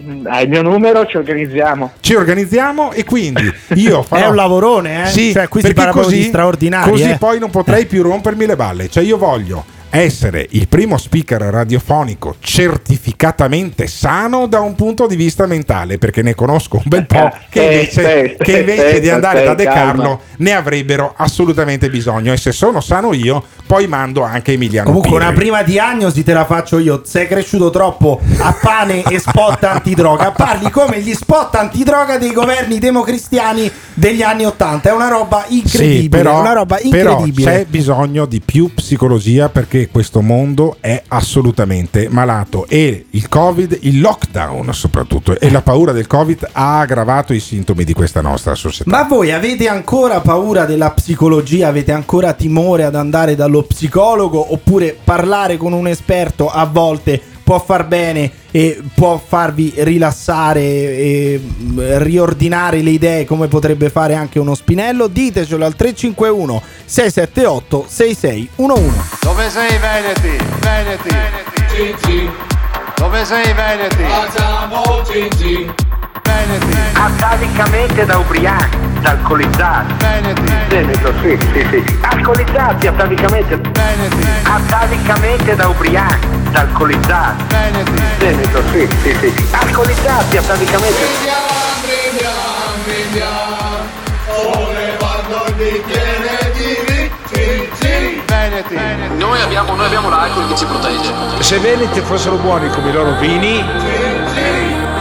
Mm, 0.00 0.26
Hai 0.26 0.44
il 0.44 0.48
mio 0.48 0.62
numero, 0.62 1.04
ci 1.06 1.18
organizziamo. 1.18 1.92
Ci 2.00 2.14
organizziamo 2.14 2.92
e 2.92 3.04
quindi 3.04 3.52
io 3.74 4.02
farò... 4.02 4.24
È 4.24 4.28
un 4.28 4.36
lavorone, 4.36 5.04
eh? 5.04 5.06
Sì, 5.08 5.32
Cioè, 5.32 5.48
qui 5.48 5.60
si 5.60 5.66
perché 5.66 5.84
parla 5.84 6.02
così, 6.02 6.16
di 6.16 6.22
straordinari, 6.24 6.90
Così 6.90 7.10
eh. 7.10 7.18
poi 7.18 7.38
non 7.38 7.50
potrei 7.50 7.84
più 7.84 8.02
rompermi 8.02 8.46
le 8.46 8.56
balle. 8.56 8.88
Cioè 8.88 9.02
io 9.02 9.18
voglio 9.18 9.64
essere 9.94 10.46
il 10.52 10.68
primo 10.68 10.96
speaker 10.96 11.42
radiofonico 11.42 12.36
certificatamente 12.40 13.86
sano 13.86 14.46
da 14.46 14.60
un 14.60 14.74
punto 14.74 15.06
di 15.06 15.16
vista 15.16 15.46
mentale, 15.46 15.98
perché 15.98 16.22
ne 16.22 16.34
conosco 16.34 16.76
un 16.76 16.84
bel 16.86 17.06
po' 17.06 17.30
che 17.50 17.62
invece, 17.62 18.36
che 18.38 18.60
invece 18.60 19.00
di 19.00 19.10
andare 19.10 19.44
da 19.44 19.54
De 19.54 19.64
Carlo 19.64 20.20
ne 20.38 20.54
avrebbero 20.54 21.12
assolutamente 21.14 21.90
bisogno. 21.90 22.32
E 22.32 22.38
se 22.38 22.52
sono 22.52 22.80
sano 22.80 23.12
io, 23.12 23.44
poi 23.66 23.86
mando 23.86 24.22
anche 24.22 24.52
Emiliano 24.52 24.86
Comunque 24.86 25.10
Pirri. 25.10 25.24
una 25.24 25.34
prima 25.34 25.62
diagnosi 25.62 26.22
te 26.22 26.32
la 26.32 26.46
faccio 26.46 26.78
io. 26.78 27.02
Sei 27.04 27.26
cresciuto 27.26 27.68
troppo 27.68 28.18
a 28.38 28.56
pane 28.58 29.02
e 29.02 29.18
spot 29.18 29.64
antidroga. 29.64 30.30
Parli 30.30 30.70
come 30.70 31.00
gli 31.00 31.12
spot 31.12 31.54
antidroga 31.56 32.16
dei 32.16 32.32
governi 32.32 32.78
democristiani 32.78 33.70
degli 33.92 34.22
anni 34.22 34.46
Ottanta. 34.46 34.88
È 34.88 34.92
una 34.92 35.08
roba 35.08 35.44
incredibile. 35.48 36.00
Sì, 36.00 36.08
però, 36.08 36.40
una 36.40 36.52
roba 36.54 36.78
però 36.90 37.10
incredibile. 37.10 37.50
c'è 37.50 37.66
bisogno 37.66 38.24
di 38.24 38.40
più 38.40 38.72
psicologia 38.72 39.50
perché 39.50 39.81
questo 39.90 40.20
mondo 40.20 40.76
è 40.80 41.02
assolutamente 41.08 42.08
malato 42.08 42.66
e 42.68 43.06
il 43.10 43.28
covid, 43.28 43.78
il 43.82 44.00
lockdown 44.00 44.72
soprattutto 44.72 45.38
e 45.38 45.50
la 45.50 45.62
paura 45.62 45.92
del 45.92 46.06
covid 46.06 46.48
ha 46.52 46.80
aggravato 46.80 47.32
i 47.32 47.40
sintomi 47.40 47.84
di 47.84 47.92
questa 47.92 48.20
nostra 48.20 48.54
società. 48.54 48.90
Ma 48.90 49.04
voi 49.04 49.32
avete 49.32 49.68
ancora 49.68 50.20
paura 50.20 50.64
della 50.64 50.90
psicologia? 50.90 51.68
Avete 51.68 51.92
ancora 51.92 52.32
timore 52.32 52.84
ad 52.84 52.94
andare 52.94 53.34
dallo 53.34 53.62
psicologo? 53.62 54.52
Oppure 54.52 54.96
parlare 55.02 55.56
con 55.56 55.72
un 55.72 55.86
esperto 55.86 56.48
a 56.48 56.64
volte 56.66 57.20
può 57.42 57.58
far 57.58 57.86
bene 57.86 58.30
e 58.52 58.80
può 58.94 59.18
farvi 59.18 59.72
rilassare 59.78 60.60
e 60.60 61.40
mm, 61.40 61.78
riordinare 62.02 62.82
le 62.82 62.90
idee 62.90 63.24
come 63.24 63.48
potrebbe 63.48 63.90
fare 63.90 64.14
anche 64.14 64.38
uno 64.38 64.54
spinello? 64.54 65.08
Ditecelo 65.08 65.64
al 65.64 65.74
351 65.74 66.62
678 66.84 67.86
6611. 67.88 68.98
Dove 69.22 69.50
sei 69.50 69.78
Veneti? 69.78 70.44
Veneti. 70.60 71.08
Gigi. 71.74 72.30
Dove 72.96 73.24
sei 73.24 73.52
Veneti? 73.54 74.02
Facciamo 74.04 75.02
Gigi. 75.10 75.81
Veneti. 76.22 76.78
Atavicamente 76.92 78.04
da 78.04 78.18
ubriachi, 78.18 78.76
da 79.00 79.10
alcolizzati. 79.10 79.94
Veneti. 79.98 80.52
Veneto, 80.68 81.12
sì, 81.20 81.38
sì, 81.52 81.66
sì. 81.70 81.98
Alcolizzati 82.00 82.86
atavicamente. 82.86 83.56
Veneti. 83.56 84.28
Atavicamente 84.42 85.54
da 85.54 85.68
ubriachi, 85.68 86.26
da 86.50 86.60
alcolizzati. 86.60 87.44
Veneti. 87.48 88.02
Veneto, 88.18 88.62
sì, 88.72 88.88
sì, 89.02 89.16
sì. 89.20 89.46
Alcolizzati 89.50 90.36
atavicamente. 90.36 91.00
Veneti. 98.68 99.16
Noi 99.16 99.40
abbiamo, 99.40 99.74
noi 99.74 99.86
abbiamo 99.86 100.08
l'alcol 100.08 100.48
che 100.48 100.56
ci 100.56 100.64
protegge. 100.66 101.12
Se 101.40 101.58
Veneti 101.58 102.00
fossero 102.00 102.36
buoni 102.36 102.68
come 102.70 102.90
i 102.90 102.92
loro 102.92 103.12
vini, 103.18 103.64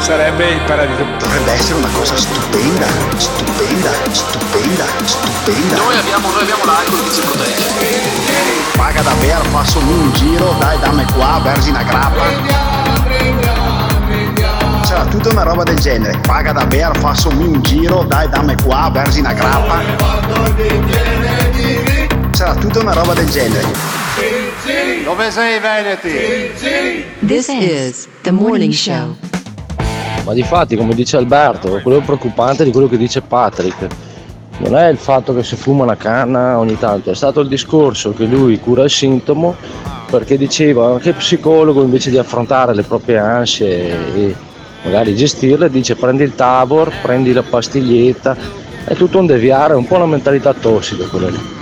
sarebbe 0.01 0.49
il 0.49 0.61
paradiso. 0.61 1.05
Dovrebbe 1.19 1.51
essere 1.51 1.75
una 1.75 1.89
cosa 1.93 2.15
stupenda, 2.15 2.87
stupenda, 3.17 3.91
stupenda, 4.11 4.85
stupenda. 5.03 5.75
Noi 5.75 5.97
abbiamo, 5.97 6.31
noi 6.31 6.41
abbiamo 6.41 6.65
l'alcol 6.65 7.03
che 7.03 7.11
ci 7.13 7.21
protegge. 7.21 7.63
Paga 8.75 9.01
davvero, 9.01 9.43
faço-me 9.45 9.91
un 9.91 10.13
giro, 10.13 10.55
dai 10.59 10.79
dammi 10.79 11.05
qua, 11.13 11.39
versi 11.43 11.69
una 11.69 11.83
grappa. 11.83 12.23
C'era 14.83 15.05
tutta 15.05 15.29
una 15.29 15.43
roba 15.43 15.63
del 15.63 15.79
genere. 15.79 16.19
Paga 16.25 16.51
davvero, 16.51 16.93
faço-me 16.95 17.45
un 17.45 17.61
giro, 17.61 18.03
dai 18.03 18.27
dammi 18.27 18.55
qua, 18.63 18.89
versi 18.91 19.19
una 19.19 19.33
grappa. 19.33 19.81
C'era 22.31 22.55
tutta 22.55 22.79
una 22.79 22.93
roba 22.93 23.13
del 23.13 23.29
genere. 23.29 23.99
Dove 25.03 25.31
sei 25.31 25.59
Veneti? 25.59 27.03
This 27.19 27.47
is 27.49 28.07
the 28.23 28.31
morning 28.31 28.73
show. 28.73 29.15
Ma 30.23 30.33
di 30.33 30.43
fatti, 30.43 30.75
come 30.75 30.93
dice 30.93 31.17
Alberto, 31.17 31.79
quello 31.81 31.99
preoccupante 32.01 32.63
di 32.63 32.71
quello 32.71 32.87
che 32.87 32.97
dice 32.97 33.21
Patrick 33.21 33.87
non 34.59 34.75
è 34.75 34.87
il 34.89 34.97
fatto 34.97 35.33
che 35.33 35.43
si 35.43 35.55
fuma 35.55 35.83
una 35.83 35.95
canna 35.95 36.59
ogni 36.59 36.77
tanto, 36.77 37.09
è 37.09 37.15
stato 37.15 37.39
il 37.39 37.47
discorso 37.47 38.13
che 38.13 38.25
lui 38.25 38.59
cura 38.59 38.83
il 38.83 38.91
sintomo 38.91 39.55
perché 40.09 40.37
diceva 40.37 40.99
che 40.99 41.13
psicologo 41.13 41.81
invece 41.81 42.11
di 42.11 42.17
affrontare 42.17 42.75
le 42.75 42.83
proprie 42.83 43.17
ansie 43.17 44.15
e, 44.15 44.35
magari 44.83 45.15
gestirle, 45.15 45.69
dice 45.69 45.95
prendi 45.95 46.23
il 46.23 46.35
Tabor, 46.35 46.91
prendi 47.01 47.33
la 47.33 47.43
pastiglietta, 47.43 48.35
è 48.85 48.93
tutto 48.93 49.17
un 49.17 49.25
deviare, 49.25 49.73
un 49.73 49.87
po' 49.87 49.95
una 49.95 50.05
mentalità 50.05 50.53
tossica 50.53 51.05
quella 51.05 51.29
lì. 51.29 51.60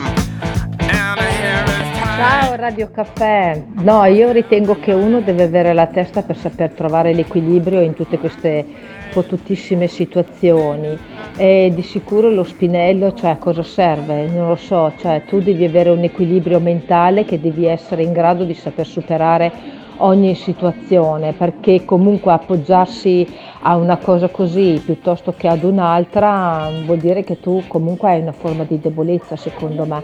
Radio 2.60 2.92
Caffè. 2.92 3.64
No, 3.84 4.04
io 4.04 4.32
ritengo 4.32 4.78
che 4.82 4.92
uno 4.92 5.22
deve 5.22 5.44
avere 5.44 5.72
la 5.72 5.88
testa 5.88 6.24
per 6.24 6.36
saper 6.36 6.72
trovare 6.72 7.14
l'equilibrio 7.14 7.80
in 7.80 7.94
tutte 7.94 8.18
queste 8.20 8.66
fottutissime 9.12 9.88
situazioni 9.88 10.98
e 11.38 11.72
di 11.74 11.82
sicuro 11.82 12.30
lo 12.30 12.44
spinello, 12.44 13.14
cioè 13.14 13.30
a 13.30 13.38
cosa 13.38 13.64
serve? 13.64 14.28
Non 14.28 14.50
lo 14.50 14.58
so, 14.58 14.92
cioè 14.98 15.24
tu 15.26 15.40
devi 15.40 15.64
avere 15.64 15.90
un 15.90 16.04
equilibrio 16.04 16.60
mentale 16.60 17.24
che 17.24 17.40
devi 17.40 17.66
essere 17.66 18.04
in 18.04 18.12
grado 18.12 18.44
di 18.44 18.54
saper 18.54 18.86
superare 18.86 19.52
ogni 20.00 20.36
situazione 20.36 21.32
perché 21.32 21.86
comunque 21.86 22.34
appoggiarsi 22.34 23.26
a 23.62 23.78
una 23.78 23.98
cosa 23.98 24.28
così 24.28 24.82
piuttosto 24.84 25.34
che 25.36 25.48
ad 25.48 25.64
un'altra 25.64 26.70
vuol 26.86 26.98
dire 26.98 27.24
che 27.24 27.40
tu 27.40 27.64
comunque 27.68 28.10
hai 28.10 28.20
una 28.22 28.34
forma 28.34 28.66
di 28.66 28.80
debolezza 28.82 29.38
secondo 29.38 29.86
me. 29.86 30.04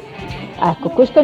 Ecco, 0.57 0.90
questo 0.90 1.22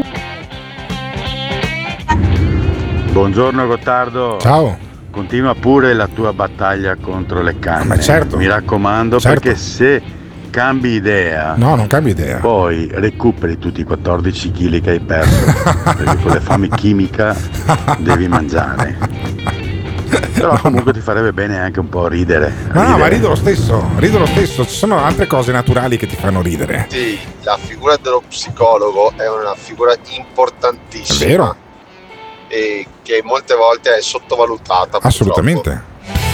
Buongiorno 3.12 3.68
Gottardo. 3.68 4.38
Ciao. 4.40 4.78
Continua 5.12 5.54
pure 5.56 5.94
la 5.94 6.08
tua 6.08 6.32
battaglia 6.32 6.96
contro 6.96 7.42
le 7.42 7.60
canne. 7.60 7.86
Ma 7.86 8.00
certo. 8.00 8.38
Mi 8.38 8.48
raccomando 8.48 9.20
Certo. 9.20 9.40
perché 9.42 9.58
se 9.60 10.02
cambi 10.50 10.90
idea, 10.92 11.54
No, 11.58 11.76
non 11.76 11.88
cambia 11.88 12.12
idea. 12.14 12.38
poi 12.38 12.90
recuperi 12.92 13.58
tutti 13.58 13.82
i 13.82 13.84
14 13.84 14.52
kg 14.52 14.82
che 14.82 14.90
hai 14.92 15.00
perso. 15.02 15.54
perché 15.84 16.22
con 16.22 16.32
la 16.32 16.40
fame 16.40 16.70
chimica 16.70 17.36
devi 17.98 18.28
mangiare. 18.30 18.98
Però 20.34 20.58
comunque 20.60 20.94
ti 20.94 21.02
farebbe 21.02 21.34
bene 21.34 21.60
anche 21.60 21.80
un 21.82 21.90
po' 21.90 22.08
ridere. 22.08 22.54
No, 22.74 22.84
no, 22.88 22.98
ma 22.98 23.08
rido 23.08 23.28
lo 23.28 23.36
stesso, 23.36 23.90
rido 23.98 24.20
lo 24.20 24.26
stesso. 24.26 24.66
Ci 24.66 24.76
sono 24.76 25.04
altre 25.04 25.28
cose 25.28 25.52
naturali 25.52 25.98
che 25.98 26.08
ti 26.08 26.16
fanno 26.16 26.42
ridere. 26.42 26.88
Sì, 26.90 27.20
la 27.44 27.58
figura 27.62 27.98
dello 28.02 28.22
psicologo 28.28 29.12
è 29.18 29.28
una 29.30 29.54
figura 29.56 29.94
importantissima 30.18 31.26
È 31.26 31.28
vero. 31.28 31.56
E 32.52 32.86
che 33.02 33.22
molte 33.24 33.56
volte 33.56 33.96
è 33.96 34.02
sottovalutata. 34.02 35.00
Assolutamente. 35.02 35.90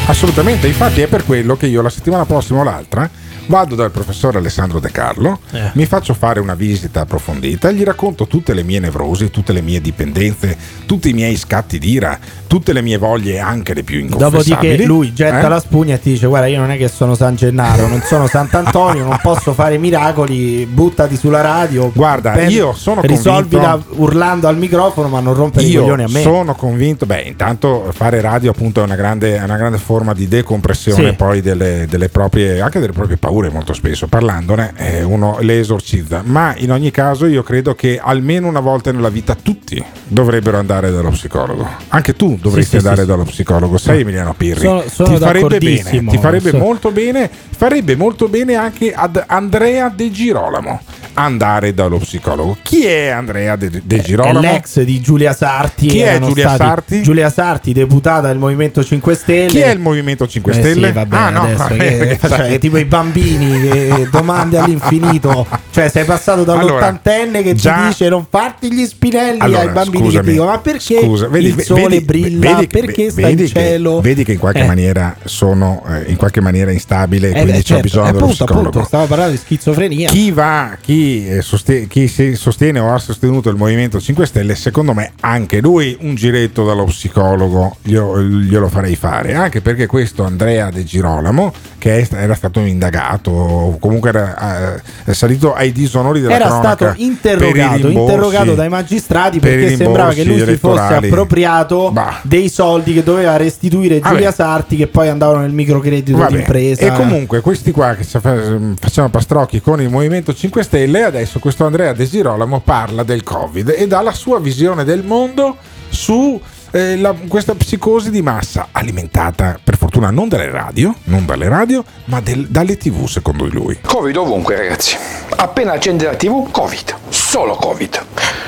Assolutamente, 0.07 0.67
infatti 0.67 1.01
è 1.01 1.07
per 1.07 1.25
quello 1.25 1.55
che 1.55 1.67
io 1.67 1.81
la 1.81 1.89
settimana 1.89 2.25
prossima 2.25 2.61
o 2.61 2.63
l'altra 2.63 3.09
vado 3.47 3.75
dal 3.75 3.91
professore 3.91 4.37
Alessandro 4.37 4.79
De 4.79 4.91
Carlo, 4.91 5.39
Eh. 5.51 5.71
mi 5.73 5.85
faccio 5.85 6.13
fare 6.13 6.39
una 6.39 6.55
visita 6.55 7.01
approfondita, 7.01 7.71
gli 7.71 7.83
racconto 7.83 8.27
tutte 8.27 8.53
le 8.53 8.63
mie 8.63 8.79
nevrosi, 8.79 9.29
tutte 9.31 9.53
le 9.53 9.61
mie 9.61 9.81
dipendenze, 9.81 10.55
tutti 10.85 11.09
i 11.09 11.13
miei 11.13 11.35
scatti 11.35 11.79
d'ira, 11.79 12.17
tutte 12.47 12.73
le 12.73 12.81
mie 12.81 12.97
voglie, 12.97 13.39
anche 13.39 13.73
le 13.73 13.83
più 13.83 13.99
inconfessabili. 13.99 14.49
Dopodiché 14.49 14.85
lui 14.85 15.13
getta 15.13 15.45
Eh? 15.45 15.49
la 15.49 15.59
spugna 15.59 15.95
e 15.95 15.99
ti 16.01 16.11
dice: 16.11 16.27
Guarda, 16.27 16.47
io 16.47 16.59
non 16.59 16.71
è 16.71 16.77
che 16.77 16.87
sono 16.87 17.15
San 17.15 17.35
Gennaro, 17.35 17.87
non 17.87 18.01
sono 18.01 18.27
Sant'Antonio, 18.27 19.03
non 19.05 19.19
posso 19.21 19.53
fare 19.53 19.77
miracoli. 19.77 20.65
Buttati 20.65 21.15
sulla 21.17 21.41
radio. 21.41 21.91
Guarda, 21.93 22.31
prendi- 22.31 22.53
io 22.55 22.73
sono 22.73 23.01
risolvila 23.01 23.71
convinto- 23.71 24.01
urlando 24.01 24.47
al 24.47 24.57
microfono, 24.57 25.07
ma 25.09 25.19
non 25.19 25.33
rompere 25.33 25.65
i 25.65 25.69
Io 25.69 25.81
coglioni 25.81 26.03
a 26.03 26.07
me. 26.09 26.21
sono 26.21 26.55
convinto, 26.55 27.05
beh, 27.05 27.21
intanto 27.21 27.91
fare 27.93 28.21
radio 28.21 28.51
appunto 28.51 28.81
è 28.81 28.83
una 28.83 28.95
grande, 28.95 29.37
è 29.37 29.43
una 29.43 29.57
grande 29.57 29.77
forma 29.77 30.13
di 30.13 30.27
decompressione 30.27 31.09
Sì. 31.09 31.15
poi 31.15 31.41
delle, 31.41 31.85
delle 31.89 32.09
proprie, 32.09 32.61
anche 32.61 32.79
delle 32.79 32.93
proprie 32.93 33.17
paure 33.17 33.35
molto 33.49 33.73
spesso. 33.73 34.07
Parlandone 34.07 34.73
eh, 34.75 35.03
uno 35.03 35.37
le 35.41 35.59
esorcizza, 35.59 36.21
ma 36.25 36.53
in 36.57 36.71
ogni 36.71 36.91
caso 36.91 37.25
io 37.25 37.43
credo 37.43 37.75
che 37.75 37.99
almeno 38.01 38.47
una 38.47 38.59
volta 38.59 38.91
nella 38.91 39.09
vita 39.09 39.35
tutti 39.35 39.83
dovrebbero 40.07 40.57
andare 40.57 40.91
dallo 40.91 41.09
psicologo. 41.11 41.67
Anche 41.89 42.13
tu 42.15 42.37
dovresti 42.41 42.71
Sì, 42.75 42.79
sì, 42.81 42.85
andare 42.87 43.01
sì, 43.01 43.07
dallo 43.07 43.23
psicologo, 43.23 43.77
sai 43.77 44.01
Emiliano 44.01 44.33
Pirri? 44.33 44.61
Sono- 44.61 44.83
sono 44.89 45.13
ti 45.13 45.17
farebbe 45.23 45.57
bene, 45.59 46.05
ti 46.07 46.17
farebbe 46.17 46.49
So- 46.49 46.57
molto 46.57 46.91
bene, 46.91 47.29
farebbe 47.55 47.95
molto 47.95 48.27
bene 48.27 48.55
anche 48.55 48.93
ad 48.93 49.23
Andrea 49.27 49.89
De 49.93 50.11
Girolamo 50.11 50.81
andare 51.19 51.73
dallo 51.73 51.97
psicologo. 51.97 52.57
Chi 52.61 52.85
è 52.85 53.07
Andrea 53.07 53.55
De, 53.55 53.71
De 53.83 53.95
È 53.97 54.01
Girolamo? 54.01 54.39
l'ex 54.39 54.81
di 54.83 55.01
Giulia 55.01 55.33
Sarti. 55.33 55.87
Chi 55.87 55.99
è 56.01 56.19
Giulia 56.19 56.55
Sarti? 56.55 57.01
Giulia 57.01 57.29
Sarti, 57.31 57.73
deputata 57.73 58.27
del 58.27 58.37
Movimento 58.37 58.83
5 58.83 59.15
Stelle. 59.15 59.47
Chi 59.47 59.57
è 59.59 59.69
il 59.71 59.79
Movimento 59.79 60.27
5 60.27 60.51
Eh 60.51 60.55
Stelle? 60.55 60.87
sì, 60.87 60.93
vabbè, 60.93 61.15
ah, 61.15 61.29
no, 61.31 61.41
adesso, 61.41 61.65
che- 61.75 62.19
cioè, 62.21 62.59
tipo 62.59 62.77
i 62.77 62.85
bambini 62.85 63.26
che 63.35 64.07
domande 64.11 64.57
all'infinito. 64.57 65.45
Cioè, 65.71 65.89
sei 65.89 66.05
passato 66.05 66.43
dall'ottantenne 66.43 67.43
che 67.43 67.53
già- 67.53 67.81
ti 67.81 67.87
dice 67.87 68.09
non 68.09 68.25
farti 68.29 68.73
gli 68.73 68.85
spinelli 68.85 69.39
Allora, 69.39 69.61
ai 69.61 69.69
bambini 69.69 70.03
che 70.03 70.09
scusami, 70.09 70.25
ti 70.25 70.31
dicono 70.31 70.49
ma 70.51 70.59
perché 70.59 70.99
scusa, 71.01 71.27
vedi- 71.27 71.47
il 71.47 71.61
sole 71.61 71.81
vedi- 71.83 72.05
brilla, 72.05 72.53
vedi- 72.55 72.67
perché 72.67 73.09
sta 73.11 73.27
in 73.27 73.37
che- 73.37 73.47
cielo. 73.47 74.01
Vedi 74.01 74.23
che 74.23 74.31
in 74.33 74.39
qualche 74.39 74.61
Eh. 74.63 74.65
maniera 74.67 75.15
sono 75.23 75.83
eh, 75.89 76.09
in 76.09 76.15
qualche 76.15 76.41
maniera 76.41 76.71
instabile 76.71 77.27
Eh, 77.29 77.31
quindi 77.33 77.51
beh, 77.51 77.57
c'è 77.57 77.63
certo, 77.63 77.81
bisogno 77.83 78.05
dello 78.05 78.17
appunto, 78.17 78.35
psicologo. 78.45 78.67
appunto, 78.69 78.87
stavo 78.87 79.05
parlando 79.05 79.31
di 79.33 79.37
schizofrenia. 79.37 80.09
Chi 80.09 80.31
va, 80.31 80.77
chi, 80.81 81.27
eh, 81.27 81.41
soste- 81.41 81.87
chi 81.87 82.07
si 82.07 82.35
sostiene 82.35 82.79
o 82.79 82.91
ha 82.93 82.97
sostenuto 82.99 83.49
il 83.49 83.55
Movimento 83.57 83.99
5 83.99 84.25
Stelle, 84.25 84.55
secondo 84.55 84.93
me 84.93 85.11
anche 85.21 85.59
lui 85.61 85.95
un 86.01 86.15
giretto 86.15 86.65
dallo 86.65 86.85
psicologo 86.85 87.77
glielo, 87.83 88.21
glielo 88.21 88.67
farei 88.69 88.95
fare, 88.95 89.35
anche 89.35 89.61
perché 89.61 89.85
questo 89.85 90.23
Andrea 90.23 90.69
De 90.71 90.83
Girolamo, 90.83 91.53
che 91.77 92.07
era 92.11 92.33
stato 92.33 92.59
indagato, 92.61 93.15
o 93.25 93.77
comunque 93.79 94.09
era 94.09 94.75
eh, 94.75 94.81
è 95.05 95.13
salito 95.13 95.53
ai 95.53 95.71
disonori 95.71 96.21
della 96.21 96.35
Era 96.35 96.49
stato 96.49 96.93
interrogato, 96.97 97.87
rimborsi, 97.87 97.97
interrogato 97.97 98.53
dai 98.55 98.69
magistrati 98.69 99.39
per 99.39 99.55
perché 99.55 99.75
sembrava 99.75 100.13
che 100.13 100.23
lui 100.23 100.39
si 100.43 100.57
fosse 100.57 100.93
appropriato 100.93 101.93
dei 102.23 102.49
soldi 102.49 102.93
che 102.93 103.03
doveva 103.03 103.37
restituire 103.37 103.99
Vabbè. 103.99 104.13
Giulia 104.13 104.31
Sarti 104.31 104.75
che 104.75 104.87
poi 104.87 105.09
andavano 105.09 105.41
nel 105.41 105.51
microcredito 105.51 106.17
Vabbè, 106.17 106.35
d'impresa. 106.35 106.85
E 106.85 106.91
comunque 106.91 107.41
questi 107.41 107.71
qua 107.71 107.95
che 107.95 108.03
fa- 108.03 108.35
facciamo 108.79 109.09
pastrocchi 109.09 109.61
con 109.61 109.81
il 109.81 109.89
Movimento 109.89 110.33
5 110.33 110.63
Stelle, 110.63 111.03
adesso 111.03 111.39
questo 111.39 111.65
Andrea 111.65 111.93
De 111.93 112.05
Girolamo 112.05 112.61
parla 112.61 113.03
del 113.03 113.23
Covid 113.23 113.73
e 113.75 113.87
dà 113.87 114.01
la 114.01 114.13
sua 114.13 114.39
visione 114.39 114.83
del 114.83 115.03
mondo 115.03 115.55
su 115.89 116.39
eh, 116.71 116.97
la- 116.97 117.13
questa 117.27 117.55
psicosi 117.55 118.09
di 118.11 118.21
massa 118.21 118.69
alimentata 118.71 119.59
per 119.63 119.77
fortuna 119.77 120.09
non 120.09 120.27
dalle 120.27 120.49
radio, 120.49 120.93
non 121.05 121.25
dalle 121.25 121.47
radio, 121.49 121.83
ma 122.05 122.19
del- 122.21 122.47
dalle 122.47 122.77
tv 122.77 123.05
secondo 123.07 123.45
lui. 123.45 123.77
Covid 123.85 124.15
ovunque 124.17 124.55
ragazzi. 124.55 124.97
Appena 125.37 125.73
accende 125.73 126.05
la 126.05 126.15
tv, 126.15 126.49
Covid. 126.51 126.95
Solo 127.09 127.55
Covid. 127.55 128.05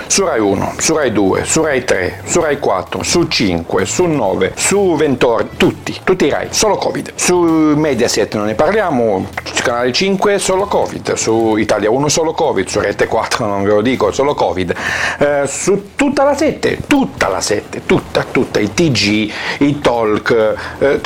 Su 0.07 0.25
Rai 0.25 0.39
1, 0.39 0.73
su 0.79 0.95
Rai 0.95 1.11
2, 1.11 1.45
su 1.45 1.61
Rai 1.61 1.85
3, 1.85 2.21
su 2.25 2.41
Rai 2.41 2.57
4, 2.57 3.03
su 3.03 3.27
5, 3.27 3.85
su 3.85 4.05
9, 4.05 4.53
su 4.55 4.95
20, 4.95 5.49
tutti, 5.55 5.95
tutti 6.03 6.25
i 6.25 6.29
Rai, 6.31 6.47
solo 6.49 6.77
Covid. 6.77 7.11
Su 7.13 7.37
Mediaset 7.39 8.33
non 8.35 8.47
ne 8.47 8.55
parliamo, 8.55 9.27
su 9.43 9.61
Canale 9.61 9.91
5 9.93 10.39
solo 10.39 10.65
Covid, 10.65 11.13
su 11.13 11.57
Italia 11.57 11.91
1 11.91 12.07
solo 12.09 12.33
Covid, 12.33 12.67
su 12.67 12.79
Rete 12.79 13.05
4 13.05 13.45
non 13.45 13.61
ve 13.61 13.69
lo 13.69 13.81
dico, 13.81 14.11
solo 14.11 14.33
Covid. 14.33 14.73
Eh, 15.19 15.43
su 15.47 15.91
tutta 15.95 16.23
la 16.23 16.35
7, 16.35 16.79
tutta 16.87 17.27
la 17.27 17.39
7, 17.39 17.83
tutta, 17.85 18.08
tutta, 18.31 18.59
i 18.59 18.73
TG, 18.73 19.31
i 19.59 19.79
talk, 19.81 20.55
eh, 20.79 20.99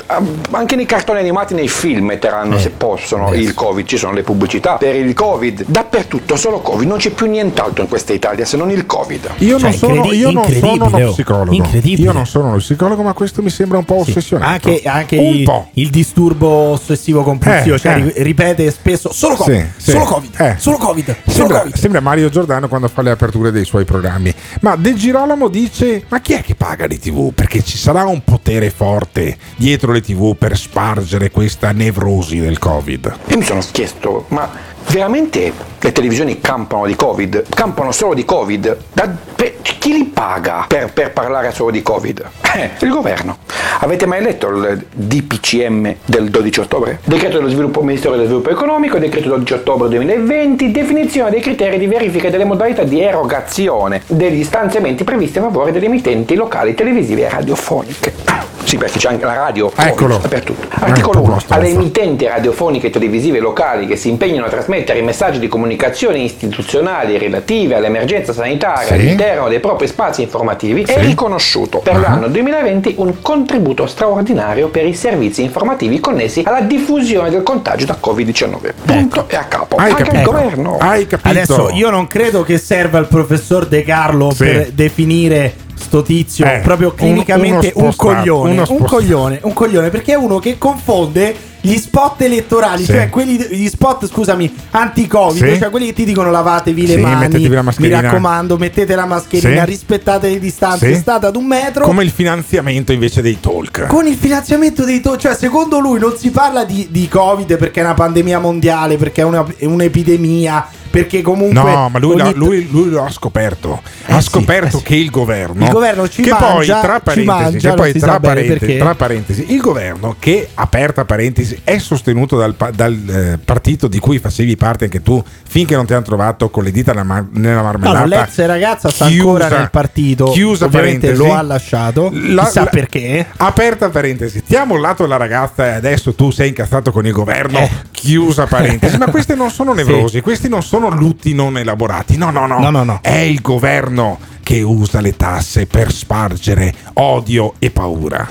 anche 0.52 0.76
nei 0.76 0.86
cartoni 0.86 1.20
animati, 1.20 1.54
nei 1.54 1.68
film 1.68 2.06
metteranno 2.06 2.58
se 2.58 2.70
possono 2.72 3.34
il 3.34 3.54
Covid, 3.54 3.86
ci 3.86 3.98
sono 3.98 4.14
le 4.14 4.24
pubblicità 4.24 4.78
per 4.78 4.96
il 4.96 5.14
Covid, 5.14 5.66
dappertutto 5.68 6.36
solo 6.36 6.60
Covid, 6.60 6.88
non 6.88 6.98
c'è 6.98 7.10
più 7.12 7.28
nient'altro 7.28 7.84
in 7.84 7.90
questa 7.90 8.14
Italia 8.14 8.46
se 8.46 8.58
non 8.58 8.72
il 8.72 8.86
Covid. 8.86 9.30
Io, 9.40 9.60
Cioè, 9.60 9.70
non, 9.70 9.78
sono, 9.78 10.12
io 10.14 10.32
non 10.32 10.46
sono 10.50 10.86
uno 10.86 11.08
oh. 11.08 11.12
psicologo. 11.12 11.70
Io 11.84 12.12
non 12.12 12.26
sono 12.26 12.48
uno 12.48 12.58
psicologo, 12.58 13.02
ma 13.04 13.14
questo 13.14 13.42
mi 13.42 13.50
sembra 13.50 13.78
un 13.78 13.86
po' 13.86 14.00
ossessionato. 14.00 14.70
Anche, 14.70 14.82
anche 14.86 15.18
un 15.18 15.34
il, 15.36 15.44
po'. 15.44 15.68
il 15.74 15.90
disturbo 15.90 16.48
ossessivo 16.48 17.24
compulsivo, 17.24 17.76
Eh, 17.76 17.80
cioè 17.80 17.92
eh. 17.94 17.96
ri- 17.96 18.14
ripete 18.24 18.70
spesso 18.72 19.12
solo 19.12 19.36
Covid, 19.36 19.72
Sì, 19.78 19.84
sì. 19.84 19.92
solo 19.92 20.04
Covid, 20.06 20.32
Eh. 20.40 20.56
solo 20.58 20.78
Covid, 20.78 21.06
solo 21.06 21.32
Sembra, 21.36 21.60
Covid. 21.60 21.76
sembra 21.76 22.00
Mario 22.02 22.30
Giordano 22.30 22.68
quando 22.68 22.88
fa 22.88 23.02
le 23.02 23.12
aperture 23.12 23.52
dei 23.52 23.66
suoi 23.66 23.86
programmi. 23.86 24.34
Ma 24.62 24.76
De 24.76 24.94
Girolamo 24.94 25.48
dice: 25.48 26.04
Ma 26.10 26.20
chi 26.20 26.34
è 26.34 26.42
che 26.42 26.56
paga 26.56 26.88
le 26.94 27.00
TV? 27.00 27.34
Perché 27.34 27.64
ci 27.64 27.78
sarà 27.78 28.06
un 28.06 28.24
potere 28.24 28.70
forte 28.70 29.38
dietro 29.56 29.92
le 29.92 30.02
TV 30.02 30.36
per 30.36 30.58
spargere 30.58 31.32
questa 31.32 31.72
nevrosi 31.72 32.40
del 32.40 32.60
Covid. 32.60 33.20
Io 33.28 33.38
mi 33.38 33.44
sono 33.44 33.62
chiesto, 33.72 34.26
ma 34.30 34.50
veramente 34.88 35.52
le 35.80 35.92
televisioni 35.92 36.40
campano 36.40 36.86
di 36.86 36.96
Covid? 36.96 37.46
Campano 37.50 37.92
solo 37.92 38.14
di 38.14 38.26
Covid? 38.26 38.78
Da- 38.94 39.16
chi 39.64 39.94
li 39.94 40.06
paga 40.06 40.66
per, 40.68 40.92
per 40.94 41.12
parlare 41.12 41.52
solo 41.52 41.72
di 41.72 41.82
Covid? 41.82 42.24
Eh, 42.56 42.70
il 42.82 42.90
governo. 42.90 43.40
Avete 43.80 44.06
mai 44.06 44.22
letto 44.22 44.50
il 44.50 44.86
DPCM 44.92 45.96
del 46.06 46.30
12 46.30 46.60
ottobre? 46.60 47.00
Decreto 47.04 47.38
dello 47.38 47.50
sviluppo, 47.50 47.82
Ministero 47.82 48.14
dello 48.14 48.26
Sviluppo 48.26 48.52
Economico, 48.52 49.00
decreto 49.00 49.30
12 49.30 49.54
ottobre 49.54 49.90
2020, 49.90 50.72
definizione 50.72 51.32
dei 51.32 51.42
criteri 51.42 51.78
di 51.78 51.88
verifica 51.88 52.30
delle 52.30 52.46
modalità 52.46 52.84
di 52.84 53.02
erogazione 53.02 54.04
degli 54.08 54.44
stanziamenti 54.44 55.04
previsti 55.04 55.40
a 55.40 55.42
favore 55.42 55.72
delle 55.72 55.86
emittenti 55.86 56.36
locali 56.36 56.76
televisive 56.76 57.24
e 57.24 57.30
radiofoniche. 57.30 58.53
Sì, 58.64 58.78
perché 58.78 58.98
c'è 59.00 59.10
anche 59.10 59.26
la 59.26 59.36
radio. 59.36 59.72
Eccolo. 59.76 60.18
Dappertutto. 60.18 60.68
Eh, 60.68 60.84
Articolo 60.86 61.20
un 61.20 61.26
po' 61.26 61.32
1. 61.32 61.34
posto, 61.40 61.54
Alle 61.54 61.70
emittenti 61.70 62.26
radiofoniche 62.28 62.88
e 62.88 62.90
televisive 62.90 63.40
locali 63.40 63.86
che 63.88 63.96
si 63.96 64.10
impegnano 64.10 64.46
a 64.46 64.50
trasmettere 64.50 65.00
i 65.00 65.04
messaggi 65.04 65.40
di 65.40 65.48
comunicazione 65.48 66.20
istituzionali 66.20 67.18
relative 67.18 67.76
all'emergenza 67.76 68.34
sanitaria 68.34 68.88
Sì. 68.88 68.94
all'interno 68.94 69.48
dei 69.50 69.60
propri 69.60 69.88
spazi 69.88 70.22
informativi 70.22 70.84
è 70.84 70.94
Sì. 71.00 71.06
riconosciuto 71.06 71.80
per 71.80 71.96
Ah. 71.96 72.00
l'anno 72.00 72.28
2020 72.28 72.96
un 72.98 73.22
contributo 73.22 73.86
straordinario 73.86 74.70
per 74.70 74.86
i 74.86 74.94
servizi 74.94 75.42
informativi 75.44 76.00
connessi 76.00 76.44
alla 76.46 76.62
diffusione 76.62 77.30
del 77.30 77.44
contagio 77.44 77.86
da 77.86 77.98
Covid-19. 78.00 78.74
Punto 78.86 79.26
e 79.28 79.36
a 79.36 79.44
capo. 79.44 79.76
Hai 79.76 79.90
Anche 79.92 80.04
capito? 80.04 80.18
il 80.20 80.26
governo. 80.26 80.78
Hai 80.80 81.08
capito? 81.08 81.28
Adesso 81.30 81.70
io 81.74 81.90
non 81.90 82.08
credo 82.08 82.44
che 82.44 82.58
serva 82.58 82.98
il 83.00 83.08
professor 83.08 83.66
De 83.68 83.84
Carlo 83.84 84.32
Sì. 84.32 84.44
per 84.44 84.70
definire 84.72 85.54
sto 85.84 86.02
tizio 86.02 86.46
Eh, 86.46 86.62
proprio 86.64 86.90
un- 86.90 86.96
clinicamente 86.96 87.72
un, 87.76 87.92
spostato, 87.92 88.18
coglione. 88.18 88.64
Un 88.68 88.84
coglione, 88.84 89.40
un 89.44 89.54
coglione, 89.54 89.90
perché 89.90 90.14
è 90.14 90.16
uno 90.16 90.40
che 90.40 90.58
confonde 90.58 91.36
gli 91.66 91.78
spot 91.78 92.22
elettorali, 92.22 92.84
Sì. 92.84 92.92
cioè 92.92 93.10
quelli 93.10 93.38
gli 93.38 93.68
spot, 93.70 94.06
scusami, 94.08 94.54
anti-Covid, 94.72 95.54
Sì. 95.54 95.60
cioè 95.60 95.70
quelli 95.70 95.86
che 95.86 95.94
ti 95.94 96.04
dicono 96.04 96.30
lavatevi 96.30 96.88
le 96.88 96.96
Sì, 96.96 97.00
mani, 97.00 97.50
mi 97.78 97.88
raccomando, 97.90 98.58
mettete 98.58 98.96
la 98.96 99.06
mascherina, 99.06 99.64
rispettate 99.64 100.28
le 100.30 100.40
distanze, 100.40 100.94
state 100.96 101.26
ad 101.28 101.36
un 101.38 101.46
metro. 101.46 101.86
Come 101.86 102.04
il 102.04 102.10
finanziamento 102.12 102.92
invece 102.92 103.22
dei 103.22 103.40
talk. 103.40 103.88
Con 103.88 104.08
il 104.08 104.16
finanziamento 104.16 104.84
dei 104.84 105.00
to- 105.00 105.16
cioè 105.16 105.36
secondo 105.36 105.80
lui 105.80 106.00
non 106.00 106.18
si 106.18 106.32
parla 106.32 106.66
di, 106.66 106.88
di 106.90 107.08
Covid 107.08 107.56
perché 107.58 107.80
è 107.80 107.84
una 107.84 107.94
pandemia 107.94 108.40
mondiale, 108.40 108.98
perché 108.98 109.22
è 109.22 109.24
una- 109.24 109.46
è 109.56 109.64
un'epidemia, 109.66 110.68
perché 110.94 111.24
comunque... 111.24 111.60
No, 111.60 111.90
ma 111.90 111.98
lui, 111.98 112.22
ogni- 112.22 112.36
lui- 112.36 112.68
lui 112.70 112.88
lo 112.92 113.04
ha 113.04 113.10
scoperto. 113.10 113.82
Eh 114.06 114.14
ha 114.14 114.22
sì, 114.22 114.28
scoperto 114.30 114.78
eh 114.78 114.80
sì. 114.80 114.86
che 114.86 114.96
il 114.96 115.10
governo. 115.10 115.66
Il 115.66 115.72
governo 115.72 116.08
ci 116.08 116.22
che 116.22 116.30
mangia, 116.30 116.54
poi, 116.54 116.66
tra 116.68 117.00
parentesi, 117.00 117.26
mangia, 117.26 117.70
che 117.72 117.76
poi 117.76 117.94
tra, 117.94 118.20
parentesi, 118.20 118.78
tra 118.78 118.94
parentesi, 118.94 119.46
il 119.54 119.60
governo 119.60 120.16
che, 120.20 120.50
aperta 120.54 121.04
parentesi, 121.04 121.60
è 121.64 121.80
sostenuto 121.80 122.38
dal, 122.38 122.54
dal, 122.76 122.94
eh, 123.10 123.40
partito 123.44 123.88
di 123.88 123.98
cui 123.98 124.20
facevi 124.20 124.56
parte 124.56 124.84
anche 124.84 125.02
tu, 125.02 125.24
finché 125.50 125.74
non 125.74 125.88
ti 125.88 125.94
hanno 125.94 126.04
trovato 126.04 126.52
con 126.52 126.64
le 126.64 126.70
dita 126.70 126.92
nella, 126.92 127.04
mar- 127.04 127.26
nella 127.32 127.64
marmellata. 127.64 128.00
no, 128.00 128.06
l'ex 128.06 128.46
ragazza 128.46 128.90
sta 128.90 129.06
ancora 129.06 129.48
nel 129.48 129.70
partito, 129.72 130.26
Chiusa 130.26 130.66
ovviamente 130.66 131.08
parentesi. 131.08 131.28
lo 131.28 131.36
ha 131.36 131.42
lasciato, 131.42 132.12
La- 132.14 132.44
chissà 132.44 132.66
la- 132.66 132.70
perché. 132.70 133.26
Aperta 133.38 133.90
parentesi, 133.90 134.44
ti 134.44 134.56
ha 134.56 134.64
mollato 134.64 135.08
la 135.08 135.18
ragazza 135.18 135.66
e 135.66 135.72
adesso 135.72 136.14
tu 136.14 136.30
sei 136.30 136.50
incazzato 136.50 136.92
con 136.92 137.04
il 137.08 137.14
governo. 137.14 137.58
Eh. 137.58 137.72
Chiusa 137.90 138.46
parentesi. 138.46 138.98
Ma 139.02 139.08
questi 139.08 139.36
non 139.36 139.50
sono 139.50 139.74
nevrosi, 139.74 140.22
questi 140.22 140.48
non 140.48 140.62
sono 140.62 140.82
lutti 140.90 141.34
non 141.34 141.58
elaborati. 141.58 142.18
No, 142.18 142.30
no, 142.32 142.46
no. 142.48 142.60
No, 142.60 142.70
no, 142.70 142.84
no. 142.84 143.00
È 143.02 143.12
il 143.18 143.42
governo 143.42 144.20
che 144.44 144.62
usa 144.62 145.00
le 145.00 145.16
tasse 145.16 145.66
per 145.68 145.92
spargere 145.92 146.74
odio 146.94 147.54
e 147.60 147.72
paura. 147.72 148.28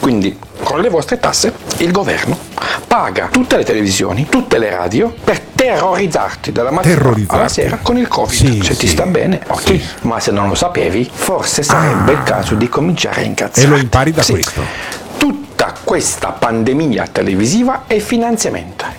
Quindi, 0.00 0.36
con 0.62 0.80
le 0.80 0.88
vostre 0.88 1.18
tasse, 1.18 1.52
il 1.78 1.90
governo 1.90 2.36
paga 2.86 3.28
tutte 3.30 3.56
le 3.56 3.64
televisioni, 3.64 4.26
tutte 4.28 4.58
le 4.58 4.70
radio 4.70 5.14
per 5.22 5.38
terrorizzarti 5.40 6.50
dalla 6.52 6.70
mattina 6.70 6.94
Terrorizzarti. 6.94 7.34
alla 7.34 7.48
sera 7.48 7.78
con 7.82 7.96
il 7.98 8.08
Covid. 8.08 8.32
Sì, 8.32 8.60
se 8.62 8.76
ti 8.76 8.86
sì. 8.86 8.92
sta 8.94 9.04
bene, 9.06 9.40
ok. 9.46 9.60
Sì. 9.62 9.82
Ma 10.02 10.18
se 10.18 10.30
non 10.32 10.48
lo 10.48 10.54
sapevi, 10.54 11.08
forse 11.12 11.62
sarebbe 11.62 12.12
Ah. 12.12 12.14
il 12.18 12.22
caso 12.22 12.54
di 12.54 12.68
cominciare 12.68 13.20
a 13.20 13.24
incazzare. 13.24 13.66
E 13.66 13.70
lo 13.70 13.76
impari 13.76 14.10
da 14.12 14.24
questo. 14.24 14.62
Tutta 15.60 15.74
questa 15.84 16.28
pandemia 16.30 17.08
televisiva 17.12 17.82
è 17.86 18.00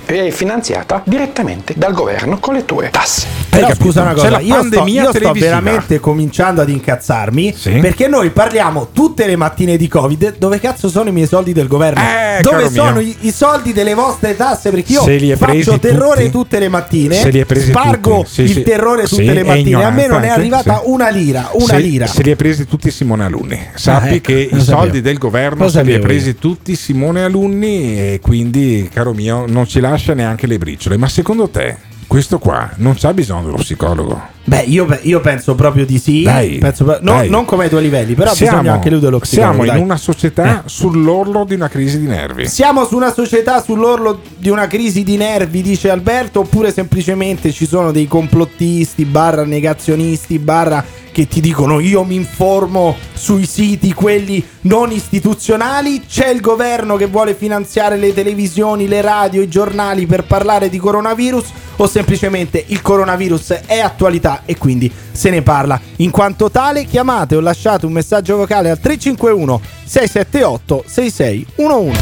è 0.05 0.29
finanziata 0.29 1.01
direttamente 1.05 1.73
dal 1.75 1.93
governo 1.93 2.37
con 2.37 2.53
le 2.53 2.65
tue 2.65 2.89
tasse. 2.91 3.25
Però 3.49 3.65
capito? 3.67 3.85
scusa 3.85 4.01
una 4.01 4.13
cosa, 4.13 4.39
io, 4.39 4.63
sto, 4.65 4.85
io 4.85 5.11
sto 5.13 5.31
veramente 5.33 5.99
cominciando 5.99 6.61
ad 6.61 6.69
incazzarmi 6.69 7.53
Sì. 7.55 7.71
perché 7.79 8.07
noi 8.07 8.29
parliamo 8.29 8.89
tutte 8.91 9.25
le 9.25 9.35
mattine 9.35 9.75
di 9.77 9.87
Covid. 9.87 10.35
Dove 10.37 10.59
cazzo 10.59 10.87
sono 10.89 11.09
i 11.09 11.11
miei 11.11 11.27
soldi 11.27 11.51
del 11.53 11.67
governo? 11.67 12.01
Eh, 12.01 12.41
dove 12.41 12.69
sono 12.69 12.99
i, 12.99 13.15
i 13.21 13.31
soldi 13.31 13.73
delle 13.73 13.93
vostre 13.93 14.35
tasse? 14.35 14.69
Perché 14.69 14.93
io 14.93 15.35
faccio 15.37 15.79
terrore 15.79 16.25
tutti. 16.25 16.31
tutte 16.31 16.59
le 16.59 16.69
mattine, 16.69 17.15
Se 17.15 17.29
li 17.29 17.39
hai 17.39 17.45
presi 17.45 17.71
spargo 17.71 18.17
tutti. 18.17 18.29
Sì, 18.29 18.41
il 18.43 18.51
sì. 18.51 18.61
terrore 18.63 19.03
tutte 19.07 19.23
Sì, 19.23 19.33
le 19.33 19.39
è 19.41 19.43
mattine. 19.43 19.83
A 19.83 19.89
me 19.89 20.07
non 20.07 20.23
è 20.23 20.29
arrivata 20.29 20.81
una 20.85 21.09
lira, 21.09 21.49
una 21.53 21.65
se, 21.65 21.79
lira. 21.79 22.05
Se 22.07 22.21
li 22.21 22.29
hai 22.29 22.35
presi 22.35 22.65
tutti 22.67 22.91
Simone 22.91 23.23
Alunni. 23.25 23.59
Sappi 23.73 24.07
Ah, 24.07 24.11
ecco, 24.11 24.21
che 24.27 24.33
i 24.33 24.47
sapevo. 24.49 24.63
soldi 24.63 25.01
del 25.01 25.17
governo 25.17 25.67
se 25.67 25.81
li 25.81 25.87
hai 25.87 25.93
sapevo 25.95 26.05
presi 26.05 26.35
tutti 26.51 26.75
Simone 26.75 27.23
Alunni 27.23 27.97
e 27.97 28.19
quindi, 28.21 28.89
caro 28.91 29.13
mio, 29.13 29.45
non 29.47 29.65
ci 29.65 29.79
lascia 29.79 30.13
neanche 30.13 30.47
le 30.47 30.57
briciole. 30.57 30.97
Ma 30.97 31.07
secondo 31.07 31.47
te, 31.47 31.77
questo 32.07 32.39
qua 32.39 32.69
non 32.75 32.95
c'ha 32.97 33.13
bisogno 33.13 33.45
dello 33.45 33.55
psicologo? 33.55 34.21
Beh, 34.43 34.61
io, 34.61 34.87
io 35.03 35.19
penso 35.21 35.53
proprio 35.55 35.85
di 35.85 35.99
sì. 35.99 36.23
Dai, 36.23 36.57
Penso 36.57 36.97
no- 37.01 37.23
non 37.27 37.45
come 37.45 37.65
ai 37.65 37.69
tuoi 37.69 37.83
livelli, 37.83 38.15
però 38.15 38.33
siamo, 38.33 38.57
bisogna 38.57 38.73
anche 38.73 38.89
lui 38.89 38.99
dello 38.99 39.19
siamo 39.23 39.63
in 39.63 39.71
dai. 39.71 39.79
una 39.81 39.97
società 39.97 40.59
Eh. 40.59 40.69
sull'orlo 40.69 41.43
di 41.45 41.53
una 41.53 41.67
crisi 41.69 41.99
di 41.99 42.07
nervi. 42.07 42.47
Siamo 42.47 42.85
su 42.85 42.95
una 42.95 43.13
società 43.13 43.61
sull'orlo 43.61 44.19
di 44.37 44.49
una 44.49 44.65
crisi 44.67 45.03
di 45.03 45.15
nervi, 45.15 45.61
dice 45.61 45.89
Alberto, 45.91 46.39
oppure 46.39 46.71
semplicemente 46.73 47.51
ci 47.51 47.67
sono 47.67 47.91
dei 47.91 48.07
complottisti, 48.07 49.05
barra 49.05 49.45
negazionisti, 49.45 50.39
barra 50.39 50.83
che 51.11 51.27
ti 51.27 51.41
dicono 51.41 51.81
io 51.81 52.03
mi 52.05 52.15
informo 52.15 52.95
sui 53.13 53.45
siti, 53.45 53.93
quelli 53.93 54.41
non 54.61 54.91
istituzionali, 54.91 56.03
c'è 56.07 56.29
il 56.29 56.39
governo 56.39 56.95
che 56.95 57.07
vuole 57.07 57.33
finanziare 57.35 57.97
le 57.97 58.13
televisioni, 58.13 58.87
le 58.87 59.01
radio, 59.01 59.41
i 59.41 59.49
giornali 59.49 60.05
per 60.05 60.23
parlare 60.23 60.69
di 60.69 60.77
coronavirus 60.77 61.45
o 61.77 61.87
semplicemente 61.87 62.63
il 62.67 62.81
coronavirus 62.81 63.59
è 63.65 63.79
attualità 63.79 64.30
e 64.45 64.57
quindi 64.57 64.91
se 65.11 65.29
ne 65.29 65.41
parla. 65.41 65.79
In 65.97 66.11
quanto 66.11 66.49
tale 66.49 66.85
chiamate 66.85 67.35
o 67.35 67.39
lasciate 67.39 67.85
un 67.85 67.91
messaggio 67.91 68.37
vocale 68.37 68.69
al 68.69 68.79
351 68.79 69.61
678 69.85 70.83
6611. 70.87 71.99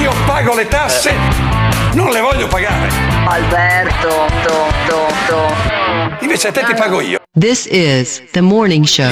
Io 0.00 0.12
pago 0.26 0.54
le 0.54 0.66
tasse, 0.66 1.12
non 1.92 2.10
le 2.10 2.20
voglio 2.20 2.48
pagare. 2.48 2.88
Alberto, 3.26 4.08
to, 4.42 4.66
to, 4.86 5.06
to. 5.28 6.22
Invece 6.22 6.48
a 6.48 6.52
te 6.52 6.64
ti 6.64 6.74
pago 6.74 7.00
io. 7.00 7.18
This 7.38 7.66
is 7.66 8.22
the 8.32 8.40
morning 8.40 8.84
show. 8.84 9.10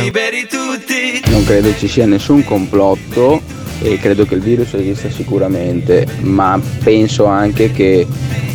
Non 1.26 1.44
credo 1.44 1.74
ci 1.76 1.88
sia 1.88 2.06
nessun 2.06 2.44
complotto 2.44 3.40
e 3.80 3.98
credo 3.98 4.24
che 4.24 4.34
il 4.34 4.40
virus 4.40 4.74
esista 4.74 5.10
sicuramente, 5.10 6.06
ma 6.20 6.60
penso 6.82 7.26
anche 7.26 7.72
che 7.72 8.06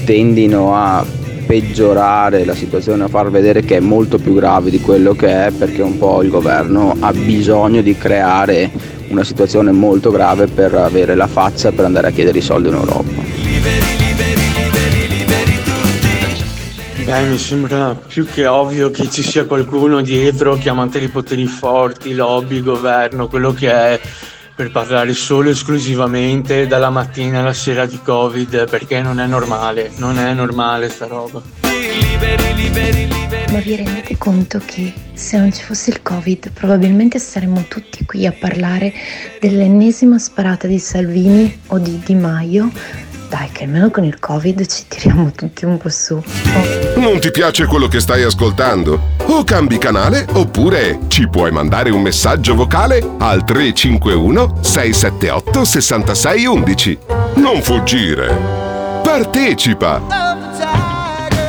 tendino 0.06 0.76
a 0.76 1.06
peggiorare 1.48 2.46
la 2.46 2.54
situazione, 2.54 3.06
a 3.06 3.08
far 3.08 3.32
vedere 3.32 3.62
che 3.62 3.78
è 3.78 3.80
molto 3.80 4.20
più 4.20 4.36
grave 4.36 4.70
di 4.70 4.82
quello 4.82 5.14
che 5.14 5.48
è, 5.48 5.52
perché 5.52 5.82
un 5.82 5.98
po' 5.98 6.22
il 6.22 6.30
governo 6.30 6.96
ha 7.00 7.12
bisogno 7.14 7.82
di 7.82 7.98
creare 7.98 8.70
una 9.08 9.24
situazione 9.24 9.72
molto 9.72 10.12
grave 10.12 10.48
per 10.48 10.76
avere 10.76 11.16
la 11.16 11.28
faccia 11.28 11.72
per 11.72 11.86
andare 11.86 12.08
a 12.08 12.12
chiedere 12.12 12.38
i 12.38 12.42
soldi 12.42 12.68
in 12.68 12.76
Europa. 12.76 13.26
Beh, 17.06 17.22
mi 17.22 17.38
sembra 17.38 17.96
più 17.96 18.26
che 18.26 18.46
ovvio 18.46 18.92
che 18.92 19.10
ci 19.10 19.24
sia 19.24 19.46
qualcuno 19.46 20.02
dietro 20.02 20.58
chiamante 20.58 21.00
i 21.00 21.08
poteri 21.08 21.46
forti, 21.46 22.14
lobby, 22.14 22.62
governo, 22.62 23.30
quello 23.30 23.54
che 23.54 23.72
è, 23.72 24.00
per 24.58 24.72
parlare 24.72 25.14
solo 25.14 25.50
e 25.50 25.52
esclusivamente 25.52 26.66
dalla 26.66 26.90
mattina 26.90 27.42
alla 27.42 27.54
sera 27.54 27.86
di 27.86 28.00
Covid, 28.02 28.68
perché 28.68 29.00
non 29.04 29.20
è 29.20 29.28
normale, 29.28 29.92
non 29.98 30.18
è 30.18 30.34
normale 30.34 30.90
sta 30.90 31.06
roba. 31.06 31.44
Ma 33.52 33.60
vi 33.60 33.76
rendete 33.76 34.18
conto 34.18 34.60
che 34.66 34.92
se 35.14 35.38
non 35.38 35.54
ci 35.54 35.62
fosse 35.62 35.92
il 35.92 36.02
Covid 36.02 36.50
probabilmente 36.54 37.20
saremmo 37.20 37.66
tutti 37.68 38.04
qui 38.04 38.26
a 38.26 38.32
parlare 38.32 38.92
dell'ennesima 39.40 40.18
sparata 40.18 40.66
di 40.66 40.80
Salvini 40.80 41.60
o 41.68 41.78
di 41.78 42.02
Di 42.04 42.16
Maio? 42.16 42.72
Dai, 43.30 43.50
che 43.52 43.66
almeno 43.66 43.90
con 43.90 44.06
il 44.06 44.20
Covid 44.20 44.66
ci 44.66 44.86
tiriamo 44.88 45.32
tutti 45.32 45.66
un 45.66 45.78
po' 45.78 45.90
su. 45.90 46.24
Non 46.96 47.20
ti 47.20 47.30
piace 47.30 47.66
quello 47.66 47.88
che 47.88 48.00
stai 48.00 48.24
ascoltando? 48.24 49.16
O 49.26 49.44
cambi 49.44 49.78
canale 49.78 50.26
oppure 50.34 51.00
ci 51.08 51.28
puoi 51.28 51.52
mandare 51.52 51.90
un 51.90 52.02
messaggio 52.02 52.56
vocale 52.56 53.06
al 53.18 53.44
351 53.44 54.60
678 54.62 55.66
6611. 55.66 56.98
Non 57.36 57.62
fuggire. 57.62 58.34
Partecipa. 59.04 60.26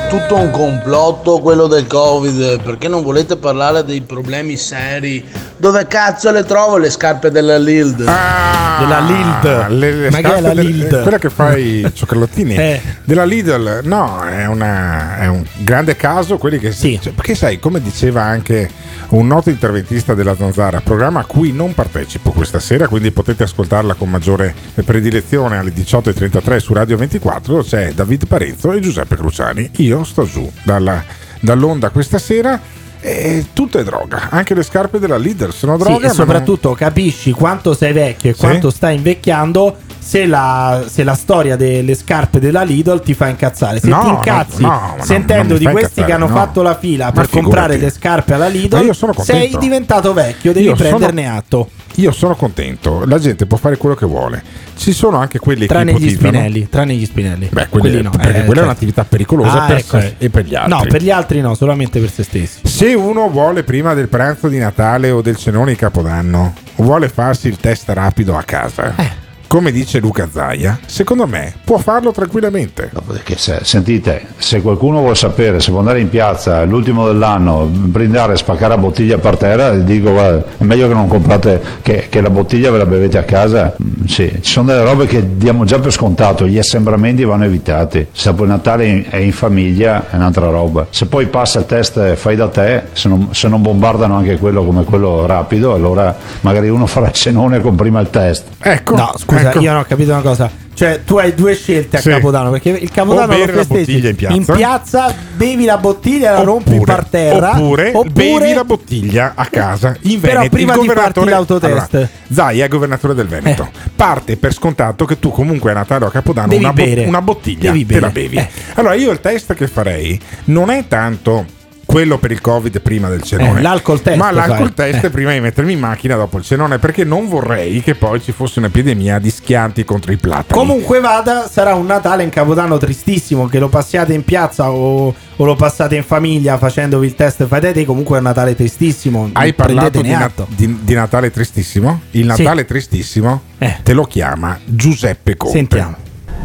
Tutto 0.09 0.37
un 0.37 0.51
complotto 0.51 1.39
quello 1.39 1.67
del 1.67 1.87
Covid, 1.87 2.63
perché 2.63 2.89
non 2.89 3.03
volete 3.03 3.37
parlare 3.37 3.85
dei 3.85 4.01
problemi 4.01 4.57
seri? 4.57 5.23
Dove 5.61 5.89
cazzo 5.89 6.31
le 6.31 6.45
trovo 6.45 6.77
le 6.77 6.89
scarpe 6.89 7.33
della 7.33 7.59
Lild? 7.59 7.97
Della 7.97 9.01
Lild. 9.01 9.45
Ah, 9.47 9.69
le- 9.69 9.91
le 9.93 10.11
Ma 10.11 10.19
che 10.21 10.35
è 10.37 10.41
la 10.41 10.55
del- 10.55 10.65
Lild? 10.67 11.03
quella 11.03 11.19
che 11.19 11.31
fa 11.31 11.57
i 11.57 11.85
cioccolatini 11.93 12.55
Eh. 12.55 12.81
della 13.03 13.25
Lidl 13.25 13.81
no 13.83 14.23
è, 14.23 14.47
una- 14.47 15.19
è 15.19 15.27
un 15.27 15.45
grande 15.57 15.97
caso 15.97 16.39
quelli 16.39 16.59
che 16.61 16.73
cioè, 16.73 17.11
perché 17.13 17.35
sai 17.35 17.59
come 17.59 17.83
diceva 17.83 18.23
anche 18.23 18.71
un 19.09 19.27
noto 19.27 19.51
interventista 19.51 20.15
della 20.15 20.37
Zanzara 20.37 20.81
programma 20.81 21.21
a 21.21 21.25
cui 21.25 21.51
non 21.53 21.75
partecipo 21.75 22.31
questa 22.31 22.61
sera 22.61 22.87
quindi 22.87 23.11
potete 23.11 23.43
ascoltarla 23.43 23.95
con 23.95 24.09
maggiore 24.11 24.55
predilezione 24.85 25.59
alle 25.59 25.73
18.33 25.73 26.57
su 26.59 26.73
Radio 26.73 26.97
24 26.99 27.63
c'è 27.65 27.93
David 27.95 28.27
Parenzo 28.29 28.71
e 28.73 28.79
Giuseppe 28.81 29.17
Cruciani 29.17 29.71
io 29.77 30.05
sto 30.05 30.25
giù 30.25 30.49
dalla- 30.63 31.03
dall'onda 31.41 31.91
questa 31.91 32.19
sera 32.19 32.61
E 33.01 33.47
tutto 33.53 33.79
è 33.79 33.85
droga, 33.85 34.29
anche 34.31 34.55
le 34.55 34.63
scarpe 34.65 34.99
della 34.99 35.17
leader 35.19 35.53
sono 35.53 35.77
Sì, 35.79 35.85
droga. 35.85 36.05
e 36.05 36.09
ma 36.09 36.13
soprattutto 36.15 36.73
capisci 36.73 37.31
quanto 37.31 37.73
sei 37.75 37.93
vecchio 37.93 38.31
e 38.31 38.35
Sì. 38.35 38.41
quanto 38.41 38.71
stai 38.71 38.97
invecchiando 38.97 39.77
se 40.09 40.25
la, 40.25 40.85
se 40.89 41.05
la 41.05 41.13
storia 41.13 41.55
delle 41.57 41.95
scarpe 41.95 42.41
della 42.41 42.63
Lidl 42.63 43.03
ti 43.03 43.13
fa 43.13 43.29
incazzare. 43.29 43.79
Se 43.79 43.89
No, 43.89 44.01
ti 44.01 44.07
no, 44.07 44.13
incazzi 44.15 44.63
no, 44.63 44.95
non- 44.97 45.05
sentendo 45.07 45.59
di 45.59 45.67
questi 45.67 46.03
che 46.03 46.13
hanno 46.13 46.29
no. 46.29 46.35
fatto 46.35 46.63
la 46.63 46.79
fila 46.79 47.13
per 47.13 47.27
figurati. 47.27 47.45
comprare 47.45 47.77
le 47.77 47.91
scarpe 47.91 48.33
alla 48.33 48.49
Lidl, 48.49 48.95
sono 48.95 49.13
sei 49.19 49.55
diventato 49.59 50.15
vecchio, 50.15 50.55
devi 50.55 50.65
Io 50.65 50.77
sono- 50.77 50.89
prenderne 50.89 51.29
atto. 51.29 51.69
Io 51.97 52.11
sono 52.13 52.37
contento, 52.37 53.03
la 53.07 53.19
gente 53.19 53.45
può 53.45 53.59
fare 53.59 53.77
quello 53.77 53.95
che 53.97 54.07
vuole. 54.07 54.43
Ci 54.77 54.93
sono 54.93 55.19
anche 55.19 55.39
quelli 55.41 55.67
Tranne 55.67 55.93
che 55.93 56.01
gli 56.01 56.11
Spinelli, 56.15 56.69
tranne 56.71 56.95
gli 56.95 57.05
Spinelli. 57.05 57.49
Beh, 57.53 57.67
quelli- 57.69 57.89
Quelli 57.91 58.03
no, 58.05 58.11
perché 58.11 58.29
eh, 58.29 58.33
quella 58.33 58.43
è 58.43 58.47
certo. 58.55 58.63
un'attività 58.63 59.05
pericolosa 59.05 59.65
Ah, 59.65 59.67
per 59.67 59.77
ecco. 59.77 60.01
sé 60.01 60.15
e 60.17 60.31
per 60.31 60.45
gli 60.47 60.55
altri. 60.55 60.73
No, 60.73 60.83
per 60.89 61.03
gli 61.03 61.11
altri 61.11 61.41
no, 61.43 61.55
solamente 61.55 61.99
per 62.01 62.11
se 62.11 62.23
stessi. 62.23 62.61
Se 62.67 62.95
uno 62.95 63.29
vuole 63.29 63.63
prima 63.65 63.93
del 63.95 64.09
pranzo 64.09 64.49
di 64.49 64.57
Natale 64.59 65.11
o 65.11 65.21
del 65.21 65.37
cenone 65.37 65.73
di 65.73 65.77
Capodanno, 65.77 66.55
vuole 66.77 67.09
farsi 67.11 67.49
il 67.49 67.57
test 67.59 67.89
rapido 67.91 68.37
a 68.39 68.43
casa, 68.45 68.95
Eh. 68.97 69.27
Come 69.49 69.73
dice 69.73 69.99
Luca 69.99 70.29
Zaia, 70.31 70.79
secondo 70.87 71.27
me 71.27 71.53
può 71.65 71.79
farlo 71.79 72.13
tranquillamente. 72.13 72.91
Perché 73.07 73.37
se- 73.37 73.61
sentite, 73.63 74.27
se 74.37 74.61
qualcuno 74.63 75.01
vuole 75.01 75.15
sapere 75.15 75.59
se 75.61 75.71
può 75.71 75.81
andare 75.81 76.01
in 76.01 76.09
piazza 76.09 76.63
l'ultimo 76.65 77.07
dell'anno, 77.07 77.65
brindare 77.71 78.35
e 78.35 78.37
spaccare 78.37 78.69
la 78.75 78.79
bottiglia 78.79 79.19
per 79.19 79.37
terra, 79.37 79.71
dico 79.75 80.13
guarda, 80.13 80.45
è 80.59 80.65
meglio 80.65 80.87
che 80.87 80.95
non 80.95 81.09
comprate, 81.09 81.61
che, 81.83 82.07
che 82.09 82.21
la 82.21 82.31
bottiglia 82.31 82.71
ve 82.71 82.79
la 82.79 82.87
bevete 82.87 83.19
a 83.19 83.23
casa. 83.25 83.75
Mm, 83.83 84.05
Sì, 84.07 84.31
ci 84.43 84.53
sono 84.53 84.67
delle 84.69 84.85
robe 84.85 85.07
che 85.07 85.37
diamo 85.37 85.65
già 85.65 85.79
per 85.79 85.93
scontato, 85.93 86.47
gli 86.47 86.59
assembramenti 86.59 87.25
vanno 87.25 87.45
evitati. 87.45 88.07
Se 88.13 88.33
poi 88.35 88.47
Natale 88.47 89.07
è 89.09 89.17
in- 89.17 89.33
famiglia 89.33 90.11
è 90.11 90.17
un'altra 90.17 90.49
roba. 90.51 90.87
Se 90.91 91.07
poi 91.07 91.27
passa 91.27 91.61
il 91.61 91.67
test 91.67 91.97
e 91.99 92.17
fai 92.17 92.37
da 92.37 92.49
te, 92.49 92.83
se 92.93 93.09
non, 93.09 93.29
se 93.33 93.49
non 93.49 93.63
bombardano 93.63 94.15
anche 94.17 94.37
quello 94.37 94.65
come 94.65 94.85
quello 94.85 95.25
rapido, 95.27 95.73
allora 95.75 96.15
magari 96.41 96.69
uno 96.69 96.87
farà 96.87 97.07
il 97.07 97.13
cenone 97.13 97.57
e 97.57 97.61
comprima 97.61 98.01
il 98.01 98.11
test. 98.11 98.45
Ecco, 98.61 98.97
No, 98.97 99.13
scusa, 99.17 99.38
io 99.61 99.71
non 99.73 99.81
ho 99.81 99.85
capito 99.85 100.11
una 100.13 100.21
cosa. 100.23 100.51
Cioè, 100.79 101.01
tu 101.05 101.17
hai 101.17 101.35
due 101.35 101.57
scelte 101.57 101.97
a 101.97 102.01
Sì. 102.01 102.09
Capodanno. 102.11 102.51
Perché 102.51 102.69
il 102.71 102.91
Capodanno 102.93 103.37
lo 103.37 103.47
la 103.47 103.53
festeggi 103.65 104.07
in 104.07 104.15
piazza. 104.15 104.53
piazza, 104.55 105.15
bevi 105.35 105.65
la 105.65 105.77
bottiglia, 105.77 106.31
la 106.33 106.43
rompi 106.43 106.75
in 106.77 106.85
parterra. 106.85 107.51
Oppure, 107.57 107.93
bevi 108.13 108.53
la 108.55 108.63
bottiglia 108.65 109.33
a 109.35 109.47
casa 109.47 109.97
in 110.03 110.21
Però 110.21 110.35
Veneto. 110.35 110.55
prima 110.55 110.73
il 110.75 110.79
governatore 110.79 111.31
l'autotest. 111.31 111.95
Allora, 111.95 112.09
Zai 112.31 112.61
è 112.61 112.69
governatore 112.69 113.15
del 113.15 113.27
Veneto. 113.27 113.69
Parte 113.97 114.37
per 114.37 114.53
scontato 114.53 115.05
che 115.05 115.19
tu 115.19 115.31
comunque 115.33 115.73
a 115.73 115.75
Natale 115.75 116.05
o 116.05 116.09
a 116.09 116.11
Capodanno 116.13 116.55
una, 116.55 116.73
bo- 116.73 116.85
una 117.07 117.23
bottiglia 117.23 117.73
Devi 117.73 117.85
te 117.85 117.99
la 117.99 118.11
bere. 118.11 118.13
bevi. 118.29 118.37
Eh. 118.37 118.49
Allora 118.75 118.95
io 118.95 119.11
il 119.11 119.21
test 119.21 119.55
che 119.55 119.67
farei 119.67 120.21
non 120.45 120.71
è 120.71 120.85
tanto 120.87 121.45
quello 121.89 122.19
per 122.19 122.31
il 122.33 122.43
covid 122.43 122.83
prima 122.83 123.09
del 123.09 123.23
cenone 123.23 123.61
Eh, 123.61 123.63
l'alcol 123.63 124.03
test 124.03 124.19
ma 124.19 124.31
l'alcol 124.31 124.73
fai. 124.75 124.93
test 124.93 125.05
Eh. 125.05 125.11
prima 125.11 125.33
di 125.33 125.41
mettermi 125.41 125.73
in 125.73 125.79
macchina 125.79 126.17
dopo 126.17 126.37
il 126.37 126.45
cenone 126.45 126.79
perché 126.79 127.03
non 127.05 127.29
vorrei 127.29 127.81
che 127.81 127.95
poi 127.95 128.21
ci 128.21 128.31
fosse 128.33 128.59
un'epidemia 128.59 129.19
di 129.19 129.31
schianti 129.31 129.87
contro 129.87 130.13
i 130.13 130.19
platani 130.19 130.53
Comunque 130.53 131.01
vada, 131.01 131.49
sarà 131.51 131.73
un 131.75 131.87
Natale 131.87 132.25
in 132.25 132.29
Capodanno 132.29 132.77
tristissimo. 132.77 133.47
Che 133.47 133.59
lo 133.59 133.69
passiate 133.71 134.13
in 134.13 134.23
piazza 134.23 134.71
o, 134.71 135.15
o 135.37 135.45
lo 135.45 135.57
passate 135.57 135.97
in 135.97 136.03
famiglia 136.05 136.59
facendovi 136.59 137.07
il 137.07 137.15
test 137.15 137.47
fate 137.47 137.73
te. 137.73 137.87
Comunque 137.87 138.17
è 138.17 138.19
un 138.19 138.25
Natale 138.27 138.55
tristissimo. 138.55 139.31
Hai 139.33 139.55
parlato 139.55 140.03
di, 140.03 140.11
Na- 140.11 140.31
di- 140.47 140.79
di 140.83 140.93
Natale 140.95 141.31
tristissimo? 141.31 142.03
Il 142.11 142.31
Sì. 142.35 142.43
Natale 142.43 142.67
tristissimo 142.67 143.41
Eh. 143.57 143.77
te 143.83 143.95
lo 143.95 144.05
chiama 144.05 144.59
Giuseppe 144.65 145.37
Conte. 145.39 145.57
Sentiamo. 145.57 145.97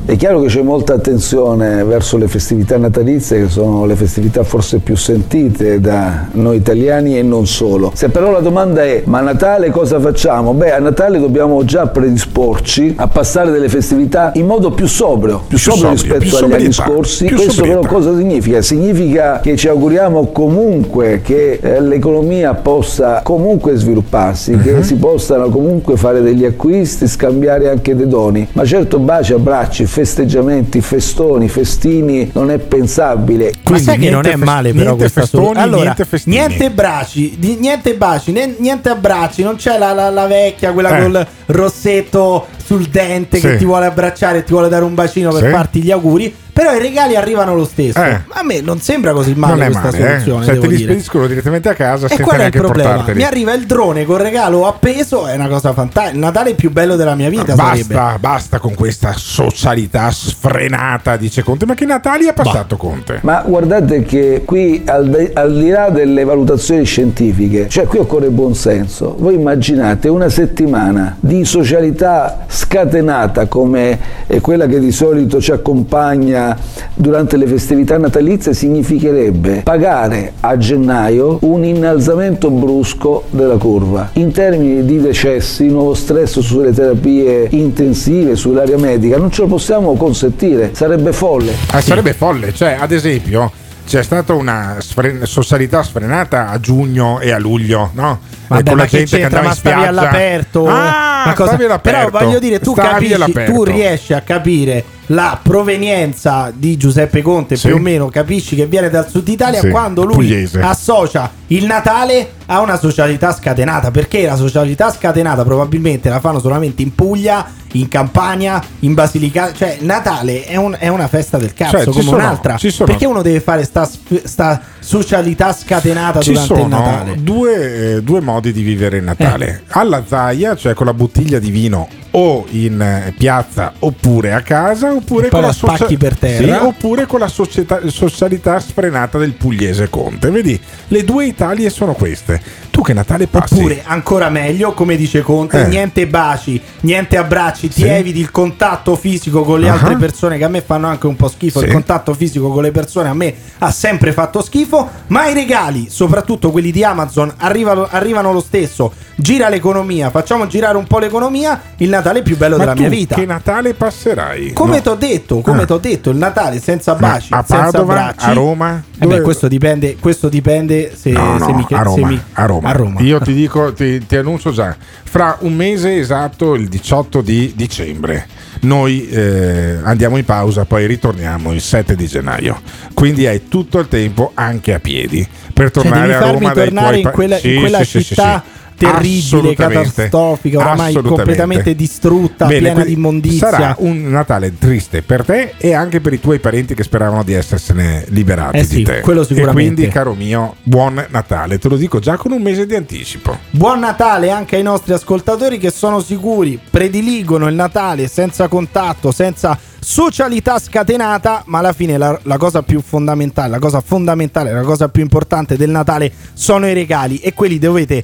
È 0.05 0.17
chiaro 0.17 0.41
che 0.41 0.47
c'è 0.47 0.61
molta 0.61 0.93
attenzione 0.95 1.81
verso 1.85 2.17
le 2.17 2.27
festività 2.27 2.77
natalizie, 2.77 3.43
che 3.43 3.47
sono 3.49 3.85
le 3.85 3.95
festività 3.95 4.43
forse 4.43 4.79
più 4.79 4.97
sentite 4.97 5.79
da 5.79 6.27
noi 6.33 6.57
italiani 6.57 7.17
e 7.17 7.23
non 7.23 7.47
solo. 7.47 7.89
Se 7.95 8.09
però 8.09 8.29
la 8.29 8.41
domanda 8.41 8.83
è, 8.83 9.03
ma 9.05 9.19
a 9.19 9.21
Natale 9.21 9.69
cosa 9.69 10.01
facciamo? 10.01 10.53
Beh, 10.53 10.73
a 10.73 10.79
Natale 10.79 11.19
dobbiamo 11.19 11.63
già 11.63 11.87
predisporci 11.87 12.95
a 12.97 13.07
passare 13.07 13.49
delle 13.51 13.69
festività 13.69 14.31
in 14.35 14.45
modo 14.45 14.71
più 14.71 14.87
sobrio, 14.87 15.37
più, 15.47 15.57
Più 15.57 15.71
sobrio 15.71 15.91
rispetto 15.91 16.19
più 16.19 16.35
agli 16.35 16.43
anni 16.51 16.71
sobrietà, 16.73 16.83
scorsi. 16.83 17.25
più 17.25 17.35
Questo 17.37 17.61
però 17.61 17.73
sobrietà. 17.81 17.95
cosa 17.95 18.17
significa? 18.17 18.61
Significa 18.61 19.39
che 19.41 19.55
ci 19.55 19.67
auguriamo 19.69 20.27
comunque 20.33 21.21
che 21.23 21.59
eh, 21.61 21.79
l'economia 21.81 22.53
possa 22.55 23.21
comunque 23.23 23.75
svilupparsi, 23.77 24.57
che 24.57 24.73
Mhm. 24.73 24.81
si 24.81 24.95
possano 24.95 25.47
comunque 25.49 25.95
fare 25.95 26.21
degli 26.21 26.43
acquisti, 26.43 27.07
scambiare 27.07 27.69
anche 27.69 27.95
dei 27.95 28.07
doni. 28.09 28.45
Ma 28.51 28.65
certo 28.65 28.99
baci, 28.99 29.31
abbracci, 29.31 29.91
festeggiamenti, 29.93 30.81
festoni, 30.81 31.47
festini 31.47 32.27
non 32.33 32.49
è 32.49 32.57
pensabile. 32.57 33.51
Ma 33.69 33.77
sai 33.77 33.99
che 33.99 34.09
non 34.09 34.25
è 34.25 34.35
male 34.35 34.73
però 34.73 34.95
questa 34.95 35.23
soluzione. 35.27 35.59
Allora, 35.61 35.83
niente 35.83 36.05
festini. 36.05 36.35
niente 36.35 36.71
bracci, 36.71 37.37
niente 37.59 37.93
baci, 37.93 38.31
niente 38.57 38.89
abbracci, 38.89 39.43
non 39.43 39.55
c'è 39.55 39.77
la, 39.77 39.93
la- 39.93 40.09
la 40.09 40.25
vecchia, 40.25 40.71
quella 40.71 40.97
Eh. 40.97 41.01
col 41.03 41.27
rossetto 41.45 42.47
sul 42.63 42.85
dente 42.87 43.39
che 43.39 43.51
Sì. 43.51 43.57
ti 43.57 43.65
vuole 43.65 43.85
abbracciare 43.85 44.39
e 44.39 44.43
ti 44.43 44.51
vuole 44.51 44.69
dare 44.69 44.83
un 44.83 44.93
bacino 44.93 45.31
per 45.31 45.43
Sì. 45.43 45.49
farti 45.49 45.81
gli 45.81 45.91
auguri. 45.91 46.35
Però 46.53 46.71
i 46.71 46.77
regali 46.79 47.15
arrivano 47.15 47.55
lo 47.55 47.65
stesso. 47.65 47.97
Eh. 47.99 48.21
A 48.29 48.43
me 48.43 48.61
non 48.61 48.79
sembra 48.79 49.11
così 49.11 49.33
male 49.33 49.53
non 49.53 49.61
è 49.63 49.65
questa 49.71 49.89
male, 49.89 49.97
eh? 49.97 50.07
soluzione. 50.19 50.45
Cioè, 50.45 50.53
devo 50.53 50.67
te 50.67 50.71
li 50.75 50.83
spediscono 50.83 51.25
direttamente 51.25 51.69
a 51.69 51.73
casa 51.73 52.05
E 52.07 52.19
qual 52.19 52.41
è 52.41 52.45
il 52.45 52.51
problema? 52.51 52.89
portarteli. 52.89 53.17
Mi 53.17 53.23
arriva 53.25 53.53
il 53.53 53.65
drone 53.65 54.05
col 54.05 54.19
regalo 54.19 54.67
appeso, 54.67 55.25
è 55.25 55.33
una 55.33 55.47
cosa 55.47 55.73
fantastica. 55.73 56.13
Il 56.13 56.19
Natale 56.19 56.53
più 56.53 56.69
bello 56.69 56.95
della 56.95 57.15
mia 57.15 57.29
vita 57.29 57.55
sarebbe. 57.55 57.95
Basta, 57.95 58.17
basta 58.19 58.59
con 58.59 58.75
questa 58.75 59.13
socialità 59.17 60.11
sfrenata, 60.11 61.17
dice 61.17 61.41
Conte. 61.41 61.65
Ma 61.65 61.73
che 61.73 61.85
Natali 61.85 62.27
ha 62.27 62.33
passato 62.33 62.77
Conte? 62.77 63.17
Ma 63.23 63.41
guardate 63.43 64.03
che 64.03 64.43
qui 64.45 64.83
al 64.85 65.09
di, 65.09 65.31
al 65.33 65.53
di 65.57 65.69
là 65.69 65.89
delle 65.89 66.23
valutazioni 66.23 66.85
scientifiche, 66.85 67.67
cioè 67.67 67.85
qui 67.85 67.97
occorre 67.97 68.29
buon 68.29 68.53
senso. 68.53 69.15
Voi 69.17 69.33
immaginate 69.33 70.07
una 70.07 70.29
settimana 70.29 71.17
di 71.19 71.45
socialità 71.45 72.45
scatenata 72.53 73.47
come 73.47 73.97
è 74.27 74.39
quella 74.39 74.67
che 74.67 74.79
di 74.79 74.91
solito 74.91 75.41
ci 75.41 75.51
accompagna 75.51 76.55
durante 76.93 77.35
le 77.35 77.47
festività 77.47 77.97
natalizie 77.97 78.53
significherebbe 78.53 79.61
pagare 79.63 80.33
a 80.41 80.55
gennaio 80.57 81.39
un 81.41 81.63
innalzamento 81.63 82.51
brusco 82.51 83.23
della 83.31 83.57
curva. 83.57 84.11
In 84.13 84.31
termini 84.31 84.85
di 84.85 85.01
decessi, 85.01 85.67
nuovo 85.67 85.95
stress 85.95 86.39
sulle 86.39 86.71
terapie 86.71 87.47
intensive, 87.49 88.35
sull'area 88.35 88.77
medica, 88.77 89.17
non 89.17 89.31
ce 89.31 89.41
lo 89.41 89.47
possiamo 89.47 89.95
consentire, 89.95 90.69
sarebbe 90.73 91.11
folle. 91.11 91.53
Ah, 91.71 91.81
Sarebbe 91.81 92.13
folle, 92.13 92.53
cioè, 92.53 92.77
ad 92.79 92.91
esempio, 92.91 93.51
c'è 93.85 94.01
stata 94.03 94.33
una 94.33 94.77
sfren- 94.79 95.25
socialità 95.25 95.83
sfrenata 95.83 96.49
a 96.49 96.59
giugno 96.59 97.19
e 97.19 97.31
a 97.31 97.37
luglio, 97.37 97.91
no? 97.93 98.19
Vabbè, 98.47 98.63
con 98.63 98.77
la 98.77 98.83
che 98.85 98.97
gente 98.97 99.17
che 99.17 99.21
c'entra? 99.21 99.39
andava 99.39 99.53
in 99.53 99.59
stavi 99.59 99.75
spiaggia. 99.75 99.89
all'aperto? 100.01 100.67
Ah, 100.67 101.23
Ma 101.25 101.33
cosa- 101.33 101.51
all'aperto. 101.55 102.09
Però 102.11 102.25
voglio 102.25 102.39
dire, 102.39 102.59
tu 102.59 102.73
capisci, 102.73 103.33
tu 103.45 103.63
riesci 103.63 104.13
a 104.13 104.21
capire 104.21 104.83
la 105.07 105.37
provenienza 105.41 106.51
di 106.55 106.77
Giuseppe 106.77 107.21
Conte, 107.21 107.55
Sì. 107.57 107.67
più 107.67 107.75
o 107.75 107.79
meno 107.79 108.07
capisci 108.07 108.55
che 108.55 108.65
viene 108.67 108.89
dal 108.89 109.09
sud 109.09 109.27
Italia 109.27 109.59
Sì, 109.59 109.69
quando 109.69 110.03
lui 110.05 110.15
pugliese. 110.15 110.61
associa 110.61 111.29
il 111.47 111.65
Natale 111.65 112.33
a 112.45 112.61
una 112.61 112.77
socialità 112.77 113.33
scatenata, 113.33 113.91
perché 113.91 114.25
la 114.25 114.35
socialità 114.35 114.91
scatenata 114.91 115.43
probabilmente 115.43 116.09
la 116.09 116.19
fanno 116.19 116.39
solamente 116.39 116.81
in 116.81 116.95
Puglia, 116.95 117.45
in 117.73 117.87
Campania, 117.87 118.61
in 118.79 118.93
Basilicata, 118.93 119.53
cioè 119.53 119.77
Natale 119.81 120.43
è, 120.45 120.55
un- 120.55 120.75
è 120.79 120.87
una 120.87 121.07
festa 121.07 121.37
del 121.37 121.53
cazzo 121.53 121.71
Cioè, 121.71 121.83
ci 121.85 121.89
come 121.91 122.03
sono- 122.03 122.17
un'altra. 122.17 122.57
Perché 122.85 123.05
uno 123.05 123.21
deve 123.21 123.39
fare 123.39 123.63
sta, 123.65 123.89
sta 124.23 124.61
socialità 124.79 125.51
scatenata 125.53 126.21
Ci 126.21 126.31
durante 126.33 126.53
il 126.61 126.67
Natale? 126.67 127.15
due, 127.21 127.95
eh, 127.95 128.01
due 128.03 128.21
modi 128.21 128.51
di 128.53 128.61
vivere 128.61 128.97
il 128.97 129.03
Natale. 129.03 129.47
Eh. 129.47 129.61
Alla 129.69 130.03
zaia, 130.07 130.55
cioè 130.55 130.73
con 130.73 130.85
la 130.85 130.93
bottiglia 130.93 131.39
di 131.39 131.49
vino 131.51 131.87
o 132.15 132.45
in 132.51 132.79
eh, 132.79 133.13
piazza 133.17 133.73
oppure 133.79 134.33
a 134.33 134.41
casa, 134.41 134.91
oppure 134.93 135.29
con 135.29 135.41
la 135.41 135.51
socia- 135.51 135.75
spacchi 135.77 135.97
per 135.97 136.17
terra. 136.17 136.59
Sì, 136.59 136.65
oppure 136.65 137.05
con 137.07 137.19
la 137.19 137.27
società- 137.27 137.81
socialità 137.87 138.59
sfrenata 138.59 139.17
del 139.17 139.33
pugliese 139.33 139.89
Conte. 139.89 140.29
Vedi, 140.29 140.59
le 140.89 141.03
due 141.03 141.25
Italie 141.25 141.69
sono 141.71 141.93
queste. 141.93 142.39
Tu 142.69 142.81
che 142.81 142.93
Natale 142.93 143.27
passi? 143.27 143.55
Oppure 143.55 143.81
ancora 143.85 144.29
meglio, 144.29 144.73
come 144.73 144.95
dice 144.95 145.21
Conte, 145.21 145.65
Eh. 145.65 145.67
niente 145.67 146.07
baci, 146.07 146.61
niente 146.81 147.17
abbracci, 147.17 147.67
ti 147.67 147.81
Sì. 147.81 147.87
eviti 147.87 148.19
il 148.19 148.29
contatto 148.31 148.95
fisico 148.95 149.43
con 149.43 149.59
le 149.59 149.69
Ah. 149.69 149.73
altre 149.73 149.95
persone 149.95 150.37
che 150.37 150.43
a 150.43 150.49
me 150.49 150.61
fanno 150.61 150.87
anche 150.87 151.07
un 151.07 151.15
po' 151.15 151.27
schifo. 151.27 151.59
Sì. 151.59 151.65
Il 151.65 151.71
contatto 151.71 152.13
fisico 152.13 152.49
con 152.51 152.61
le 152.63 152.71
persone 152.71 153.09
a 153.09 153.13
me 153.13 153.33
ha 153.59 153.71
sempre 153.71 154.11
fatto 154.11 154.41
schifo, 154.43 154.87
ma 155.07 155.27
i 155.27 155.33
regali, 155.33 155.87
soprattutto 155.89 156.51
quelli 156.51 156.71
di 156.71 156.83
Amazon, 156.83 157.31
arrivano, 157.37 157.87
arrivano 157.89 158.31
lo 158.31 158.41
stesso. 158.41 158.93
Gira 159.15 159.49
l'economia, 159.49 160.09
facciamo 160.09 160.45
girare 160.47 160.77
un 160.77 160.85
po' 160.85 160.99
l'economia. 160.99 161.59
Il 161.77 161.89
Natale 161.89 162.01
Natale 162.03 162.21
più 162.21 162.37
bello 162.37 162.57
Ma 162.57 162.63
della 162.65 162.75
mia 162.75 162.89
vita. 162.89 163.15
Che 163.15 163.25
Natale 163.25 163.73
passerai? 163.73 164.51
Come 164.53 164.75
No. 164.77 164.81
ti 164.81 164.87
ho 164.89 164.95
detto, 164.95 165.39
come 165.39 165.61
Ah. 165.61 165.65
t'ho 165.65 165.77
detto, 165.77 166.09
il 166.09 166.17
Natale 166.17 166.59
senza 166.59 166.93
Ma 166.93 166.99
baci, 166.99 167.27
a 167.33 167.43
senza 167.47 167.71
Padova, 167.71 168.13
a 168.15 168.33
Roma? 168.33 168.83
Eh 168.99 169.07
beh, 169.07 169.21
questo 169.21 169.47
dipende, 169.47 169.95
questo 169.99 170.27
dipende 170.29 170.93
se, 170.95 171.11
No, 171.11 171.37
se 171.39 171.45
no, 171.51 171.53
mi 171.57 171.63
a, 171.63 171.77
se 171.77 171.83
Roma, 171.83 172.07
mi- 172.07 172.21
a 172.33 172.45
Roma. 172.45 172.69
a 172.69 172.71
Roma. 172.73 172.99
Io 173.01 173.19
ti 173.19 173.33
dico, 173.33 173.71
ti, 173.73 174.05
ti 174.05 174.15
annuncio 174.17 174.51
già, 174.51 174.75
fra 175.03 175.37
un 175.41 175.53
mese 175.53 175.97
esatto, 175.97 176.55
il 176.55 176.67
18 176.67 177.21
di 177.21 177.53
dicembre, 177.55 178.27
noi 178.61 179.07
eh, 179.09 179.77
andiamo 179.83 180.17
in 180.17 180.25
pausa, 180.25 180.65
poi 180.65 180.85
ritorniamo 180.85 181.51
il 181.53 181.61
7 181.61 181.95
di 181.95 182.07
gennaio. 182.07 182.59
Quindi 182.93 183.25
hai 183.27 183.47
tutto 183.47 183.79
il 183.79 183.87
tempo 183.87 184.31
anche 184.33 184.73
a 184.73 184.79
piedi 184.79 185.27
per 185.53 185.71
Cioè, 185.71 185.83
tornare 185.83 186.01
devi 186.07 186.13
a 186.13 186.19
farmi 186.19 186.33
Roma 186.39 186.53
dai 186.53 186.63
tornare 186.65 186.87
tuoi 186.87 186.97
in 186.97 187.03
pa- 187.03 187.11
quella, 187.11 187.35
in 187.35 187.41
Sì, 187.41 187.55
quella 187.55 187.77
sì, 187.79 187.85
sì, 187.85 187.97
sì, 187.99 188.03
città 188.05 188.43
sì. 188.45 188.61
Terribile, 188.75 189.55
catastrofica, 189.55 190.59
Assolutamente. 190.71 191.01
completamente 191.09 191.75
distrutta, 191.75 192.45
Bene, 192.45 192.59
piena 192.59 192.83
di 192.83 192.93
immondizia. 192.93 193.49
Sarà 193.49 193.75
un 193.79 194.09
Natale 194.09 194.57
triste 194.57 195.01
per 195.01 195.25
te 195.25 195.53
e 195.57 195.73
anche 195.73 195.99
per 196.01 196.13
i 196.13 196.19
tuoi 196.19 196.39
parenti 196.39 196.73
che 196.73 196.83
speravano 196.83 197.23
di 197.23 197.33
essersene 197.33 198.05
liberati 198.09 198.57
Eh 198.57 198.63
sì, 198.63 198.75
di 198.77 198.83
te. 198.83 198.99
quello 199.01 199.23
sicuramente. 199.23 199.71
E 199.71 199.73
quindi, 199.75 199.87
caro 199.87 200.13
mio, 200.13 200.55
buon 200.63 201.05
Natale. 201.09 201.57
Te 201.59 201.69
lo 201.69 201.75
dico 201.77 201.99
già 201.99 202.17
con 202.17 202.31
un 202.31 202.41
mese 202.41 202.65
di 202.65 202.75
anticipo. 202.75 203.37
Buon 203.49 203.79
Natale 203.79 204.29
anche 204.29 204.55
ai 204.55 204.63
nostri 204.63 204.93
ascoltatori 204.93 205.57
che 205.57 205.71
sono 205.71 206.01
sicuri, 206.01 206.59
prediligono 206.69 207.47
il 207.47 207.55
Natale 207.55 208.07
senza 208.07 208.47
contatto, 208.47 209.11
senza 209.11 209.57
socialità 209.79 210.59
scatenata, 210.59 211.43
ma 211.47 211.59
alla 211.59 211.73
fine 211.73 211.97
la, 211.97 212.17
la 212.23 212.37
cosa 212.37 212.63
più 212.63 212.81
fondamentale, 212.81 213.49
la 213.49 213.59
cosa 213.59 213.81
fondamentale, 213.81 214.53
la 214.53 214.61
cosa 214.61 214.87
più 214.87 215.01
importante 215.01 215.57
del 215.57 215.69
Natale 215.69 216.11
sono 216.33 216.67
i 216.67 216.73
regali 216.73 217.17
e 217.17 217.33
quelli 217.33 217.59
dovete 217.59 218.03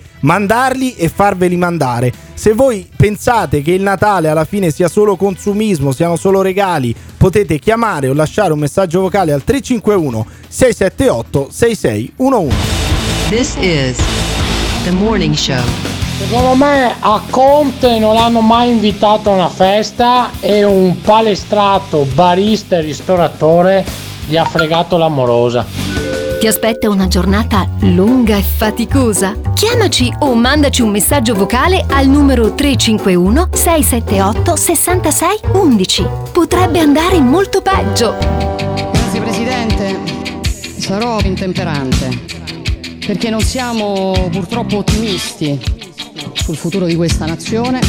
mandarli 0.69 0.95
e 0.95 1.09
farveli 1.09 1.55
mandare. 1.55 2.13
Se 2.33 2.53
voi 2.53 2.87
pensate 2.95 3.61
che 3.61 3.71
il 3.71 3.81
Natale 3.81 4.29
alla 4.29 4.45
fine 4.45 4.71
sia 4.71 4.87
solo 4.87 5.15
consumismo, 5.15 5.91
siano 5.91 6.15
solo 6.15 6.41
regali, 6.41 6.95
potete 7.17 7.59
chiamare 7.59 8.07
o 8.07 8.13
lasciare 8.13 8.53
un 8.53 8.59
messaggio 8.59 9.01
vocale 9.01 9.31
al 9.31 9.43
351 9.43 10.25
678 10.47 11.47
6611. 11.51 12.55
This 13.29 13.55
is 13.59 13.97
the 14.83 14.91
morning 14.91 15.35
show. 15.35 15.63
Secondo 16.19 16.55
me 16.55 16.95
a 16.99 17.21
Conte 17.29 17.97
non 17.97 18.13
l'hanno 18.13 18.41
mai 18.41 18.69
invitato 18.69 19.31
a 19.31 19.35
una 19.35 19.49
festa 19.49 20.31
e 20.41 20.63
un 20.63 20.99
palestrato, 21.01 22.05
barista 22.13 22.77
e 22.77 22.81
ristoratore 22.81 23.85
gli 24.27 24.35
ha 24.35 24.43
fregato 24.43 24.97
l'amorosa. 24.97 26.28
Ti 26.39 26.47
aspetta 26.47 26.89
una 26.89 27.09
giornata 27.09 27.69
lunga 27.81 28.37
e 28.37 28.41
faticosa? 28.41 29.35
Chiamaci 29.53 30.09
o 30.19 30.33
mandaci 30.35 30.81
un 30.81 30.89
messaggio 30.89 31.33
vocale 31.33 31.83
al 31.89 32.07
numero 32.07 32.55
351 32.55 33.49
678 33.51 34.55
66 34.55 35.39
11. 35.51 36.05
Potrebbe 36.31 36.79
andare 36.79 37.19
molto 37.19 37.61
peggio. 37.61 38.15
Grazie 38.17 39.19
Presidente, 39.19 39.99
sarò 40.77 41.19
intemperante 41.19 42.17
perché 43.05 43.29
non 43.29 43.41
siamo 43.41 44.13
purtroppo 44.31 44.77
ottimisti 44.77 45.59
sul 46.35 46.55
futuro 46.55 46.85
di 46.85 46.95
questa 46.95 47.25
nazione 47.25 47.81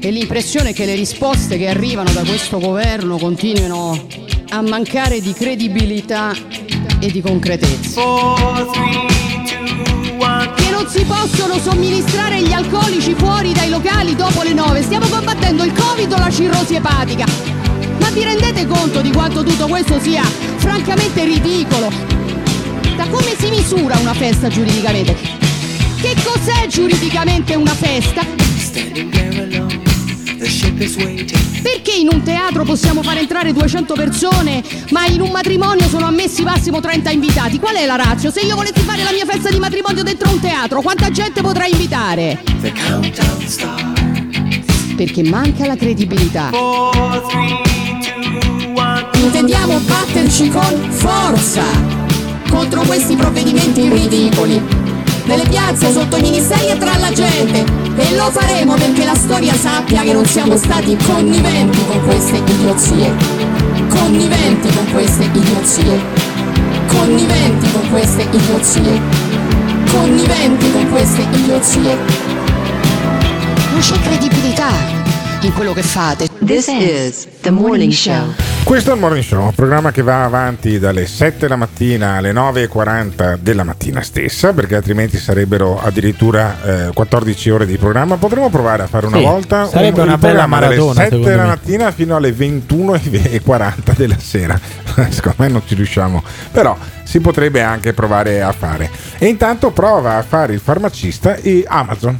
e 0.00 0.10
l'impressione 0.10 0.70
è 0.70 0.74
che 0.74 0.84
le 0.84 0.96
risposte 0.96 1.56
che 1.56 1.68
arrivano 1.68 2.12
da 2.12 2.24
questo 2.24 2.58
governo 2.58 3.16
continuino 3.16 3.98
a 4.50 4.60
mancare 4.60 5.22
di 5.22 5.32
credibilità 5.32 6.32
e 7.04 7.10
di 7.10 7.20
concretezza. 7.20 8.00
Che 10.54 10.70
non 10.70 10.88
si 10.88 11.04
possono 11.04 11.58
somministrare 11.58 12.40
gli 12.40 12.52
alcolici 12.52 13.14
fuori 13.14 13.52
dai 13.52 13.68
locali 13.68 14.16
dopo 14.16 14.42
le 14.42 14.54
9. 14.54 14.82
Stiamo 14.82 15.06
combattendo 15.08 15.64
il 15.64 15.72
Covid 15.72 16.10
o 16.12 16.16
la 16.16 16.30
cirrosi 16.30 16.76
epatica. 16.76 17.26
Ma 18.00 18.08
vi 18.10 18.24
rendete 18.24 18.66
conto 18.66 19.02
di 19.02 19.12
quanto 19.12 19.42
tutto 19.42 19.66
questo 19.66 20.00
sia 20.00 20.22
francamente 20.56 21.24
ridicolo? 21.24 21.92
Da 22.96 23.06
come 23.08 23.34
si 23.38 23.50
misura 23.50 23.98
una 23.98 24.14
festa 24.14 24.48
giuridicamente? 24.48 25.14
Che 26.00 26.14
cos'è 26.24 26.66
giuridicamente 26.68 27.54
una 27.54 27.74
festa? 27.74 28.22
Perché 31.62 31.92
in 31.92 32.08
un 32.10 32.22
teatro 32.22 32.64
possiamo 32.64 33.02
far 33.02 33.18
entrare 33.18 33.52
200 33.52 33.94
persone, 33.94 34.62
ma 34.90 35.06
in 35.06 35.20
un 35.20 35.30
matrimonio 35.30 35.88
sono 35.88 36.06
ammessi 36.06 36.42
massimo 36.42 36.80
30 36.80 37.10
invitati? 37.10 37.58
Qual 37.58 37.74
è 37.74 37.86
la 37.86 37.96
razza? 37.96 38.30
Se 38.30 38.40
io 38.40 38.54
volessi 38.54 38.80
fare 38.80 39.02
la 39.02 39.12
mia 39.12 39.24
festa 39.24 39.50
di 39.50 39.58
matrimonio 39.58 40.02
dentro 40.02 40.30
un 40.30 40.40
teatro, 40.40 40.82
quanta 40.82 41.10
gente 41.10 41.40
potrei 41.40 41.70
invitare? 41.72 42.42
Perché 44.96 45.22
manca 45.22 45.66
la 45.66 45.76
credibilità. 45.76 46.50
Intendiamo 49.14 49.78
batterci 49.78 50.48
con 50.50 50.90
forza 50.90 51.62
contro 52.48 52.82
questi 52.82 53.16
provvedimenti 53.16 53.88
ridicoli. 53.88 54.62
Nelle 55.24 55.44
piazze, 55.48 55.90
sotto 55.90 56.16
i 56.16 56.20
ministeri 56.20 56.68
e 56.68 56.76
tra 56.76 56.96
la 56.98 57.10
gente. 57.10 57.64
E 57.96 58.14
lo 58.14 58.30
faremo 58.30 58.74
perché 58.74 59.04
la 59.04 59.14
storia 59.14 59.54
sappia 59.54 60.02
che 60.02 60.12
non 60.12 60.26
siamo 60.26 60.56
stati 60.56 60.96
conniventi 60.96 61.78
con 61.86 62.04
queste 62.04 62.36
idiozie. 62.36 63.14
Conniventi 63.88 64.68
con 64.74 64.92
queste 64.92 65.24
idiozie. 65.24 66.00
Conniventi 66.88 67.72
con 67.72 67.90
queste 67.90 68.22
idiozie. 68.30 69.00
Conniventi 69.90 70.72
con 70.72 70.90
queste 70.90 71.22
idiozie. 71.22 71.96
Non 73.70 73.80
c'è 73.80 73.98
credibilità 74.00 74.70
in 75.40 75.52
quello 75.54 75.72
che 75.72 75.82
fate. 75.82 76.28
This 76.44 76.68
is 76.68 77.26
the 77.40 77.50
morning 77.50 77.92
show. 77.92 78.53
Questo 78.64 78.90
è 78.90 78.94
il 78.94 79.00
Morning 79.00 79.22
Show, 79.22 79.42
un 79.44 79.54
programma 79.54 79.92
che 79.92 80.00
va 80.02 80.24
avanti 80.24 80.78
dalle 80.78 81.06
7 81.06 81.36
della 81.40 81.54
mattina 81.54 82.16
alle 82.16 82.32
9.40 82.32 83.36
della 83.36 83.62
mattina 83.62 84.00
stessa, 84.00 84.52
perché 84.54 84.74
altrimenti 84.74 85.18
sarebbero 85.18 85.80
addirittura 85.80 86.86
eh, 86.88 86.90
14 86.94 87.50
ore 87.50 87.66
di 87.66 87.76
programma. 87.76 88.16
Potremmo 88.16 88.48
provare 88.48 88.82
a 88.84 88.86
fare 88.86 89.06
una 89.06 89.18
Sì, 89.18 89.22
volta 89.22 89.66
sarebbe 89.66 90.00
un, 90.00 90.06
una 90.08 90.16
bella 90.18 90.44
programma 90.44 90.60
dalle 90.60 90.76
maratona, 90.76 90.94
7 90.94 91.04
secondo 91.04 91.28
della 91.28 91.42
me. 91.42 91.48
mattina 91.48 91.90
fino 91.92 92.16
alle 92.16 92.30
21.40 92.32 93.96
della 93.96 94.18
sera. 94.18 94.58
Secondo 95.10 95.36
me 95.42 95.48
non 95.48 95.62
ci 95.66 95.74
riusciamo, 95.74 96.22
però 96.50 96.76
si 97.02 97.20
potrebbe 97.20 97.60
anche 97.62 97.92
provare 97.92 98.40
a 98.42 98.52
fare. 98.52 98.90
E 99.18 99.26
intanto 99.26 99.70
prova 99.72 100.16
a 100.16 100.22
fare 100.22 100.54
il 100.54 100.60
farmacista 100.60 101.34
e 101.36 101.64
Amazon. 101.66 102.18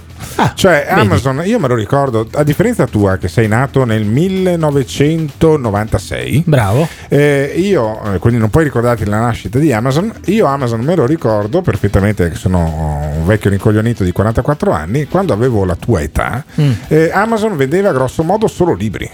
Cioè 0.55 0.85
vedi. 0.89 1.01
Amazon, 1.01 1.43
io 1.45 1.59
me 1.59 1.69
lo 1.69 1.75
ricordo, 1.75 2.27
a 2.33 2.43
differenza 2.43 2.87
tua 2.87 3.17
che 3.17 3.29
sei 3.29 3.49
nato 3.49 3.85
nel 3.85 4.05
1996. 4.05 6.43
Bravo. 6.47 6.87
Eh, 7.09 7.53
io, 7.57 8.15
eh, 8.15 8.19
quindi 8.19 8.39
non 8.39 8.51
puoi 8.51 8.65
ricordarti 8.65 9.05
la 9.07 9.21
nascita 9.21 9.59
di 9.59 9.73
Amazon. 9.73 10.13
Io 10.27 10.47
Amazon 10.47 10.81
me 10.81 10.95
lo 10.95 11.07
ricordo 11.07 11.63
perfettamente, 11.63 12.29
che 12.31 12.37
sono 12.37 13.11
un 13.17 13.25
vecchio 13.27 13.51
rincoglionito 13.51 14.05
di 14.05 14.13
44 14.13 14.73
anni. 14.73 15.07
Quando 15.07 15.33
avevo 15.33 15.65
la 15.65 15.77
tua 15.77 16.01
età, 16.03 16.45
Mm. 16.61 16.71
eh, 16.89 17.11
Amazon 17.13 17.57
vendeva 17.57 17.93
grosso 17.93 18.23
modo 18.23 18.47
solo 18.47 18.75
libri. 18.75 19.09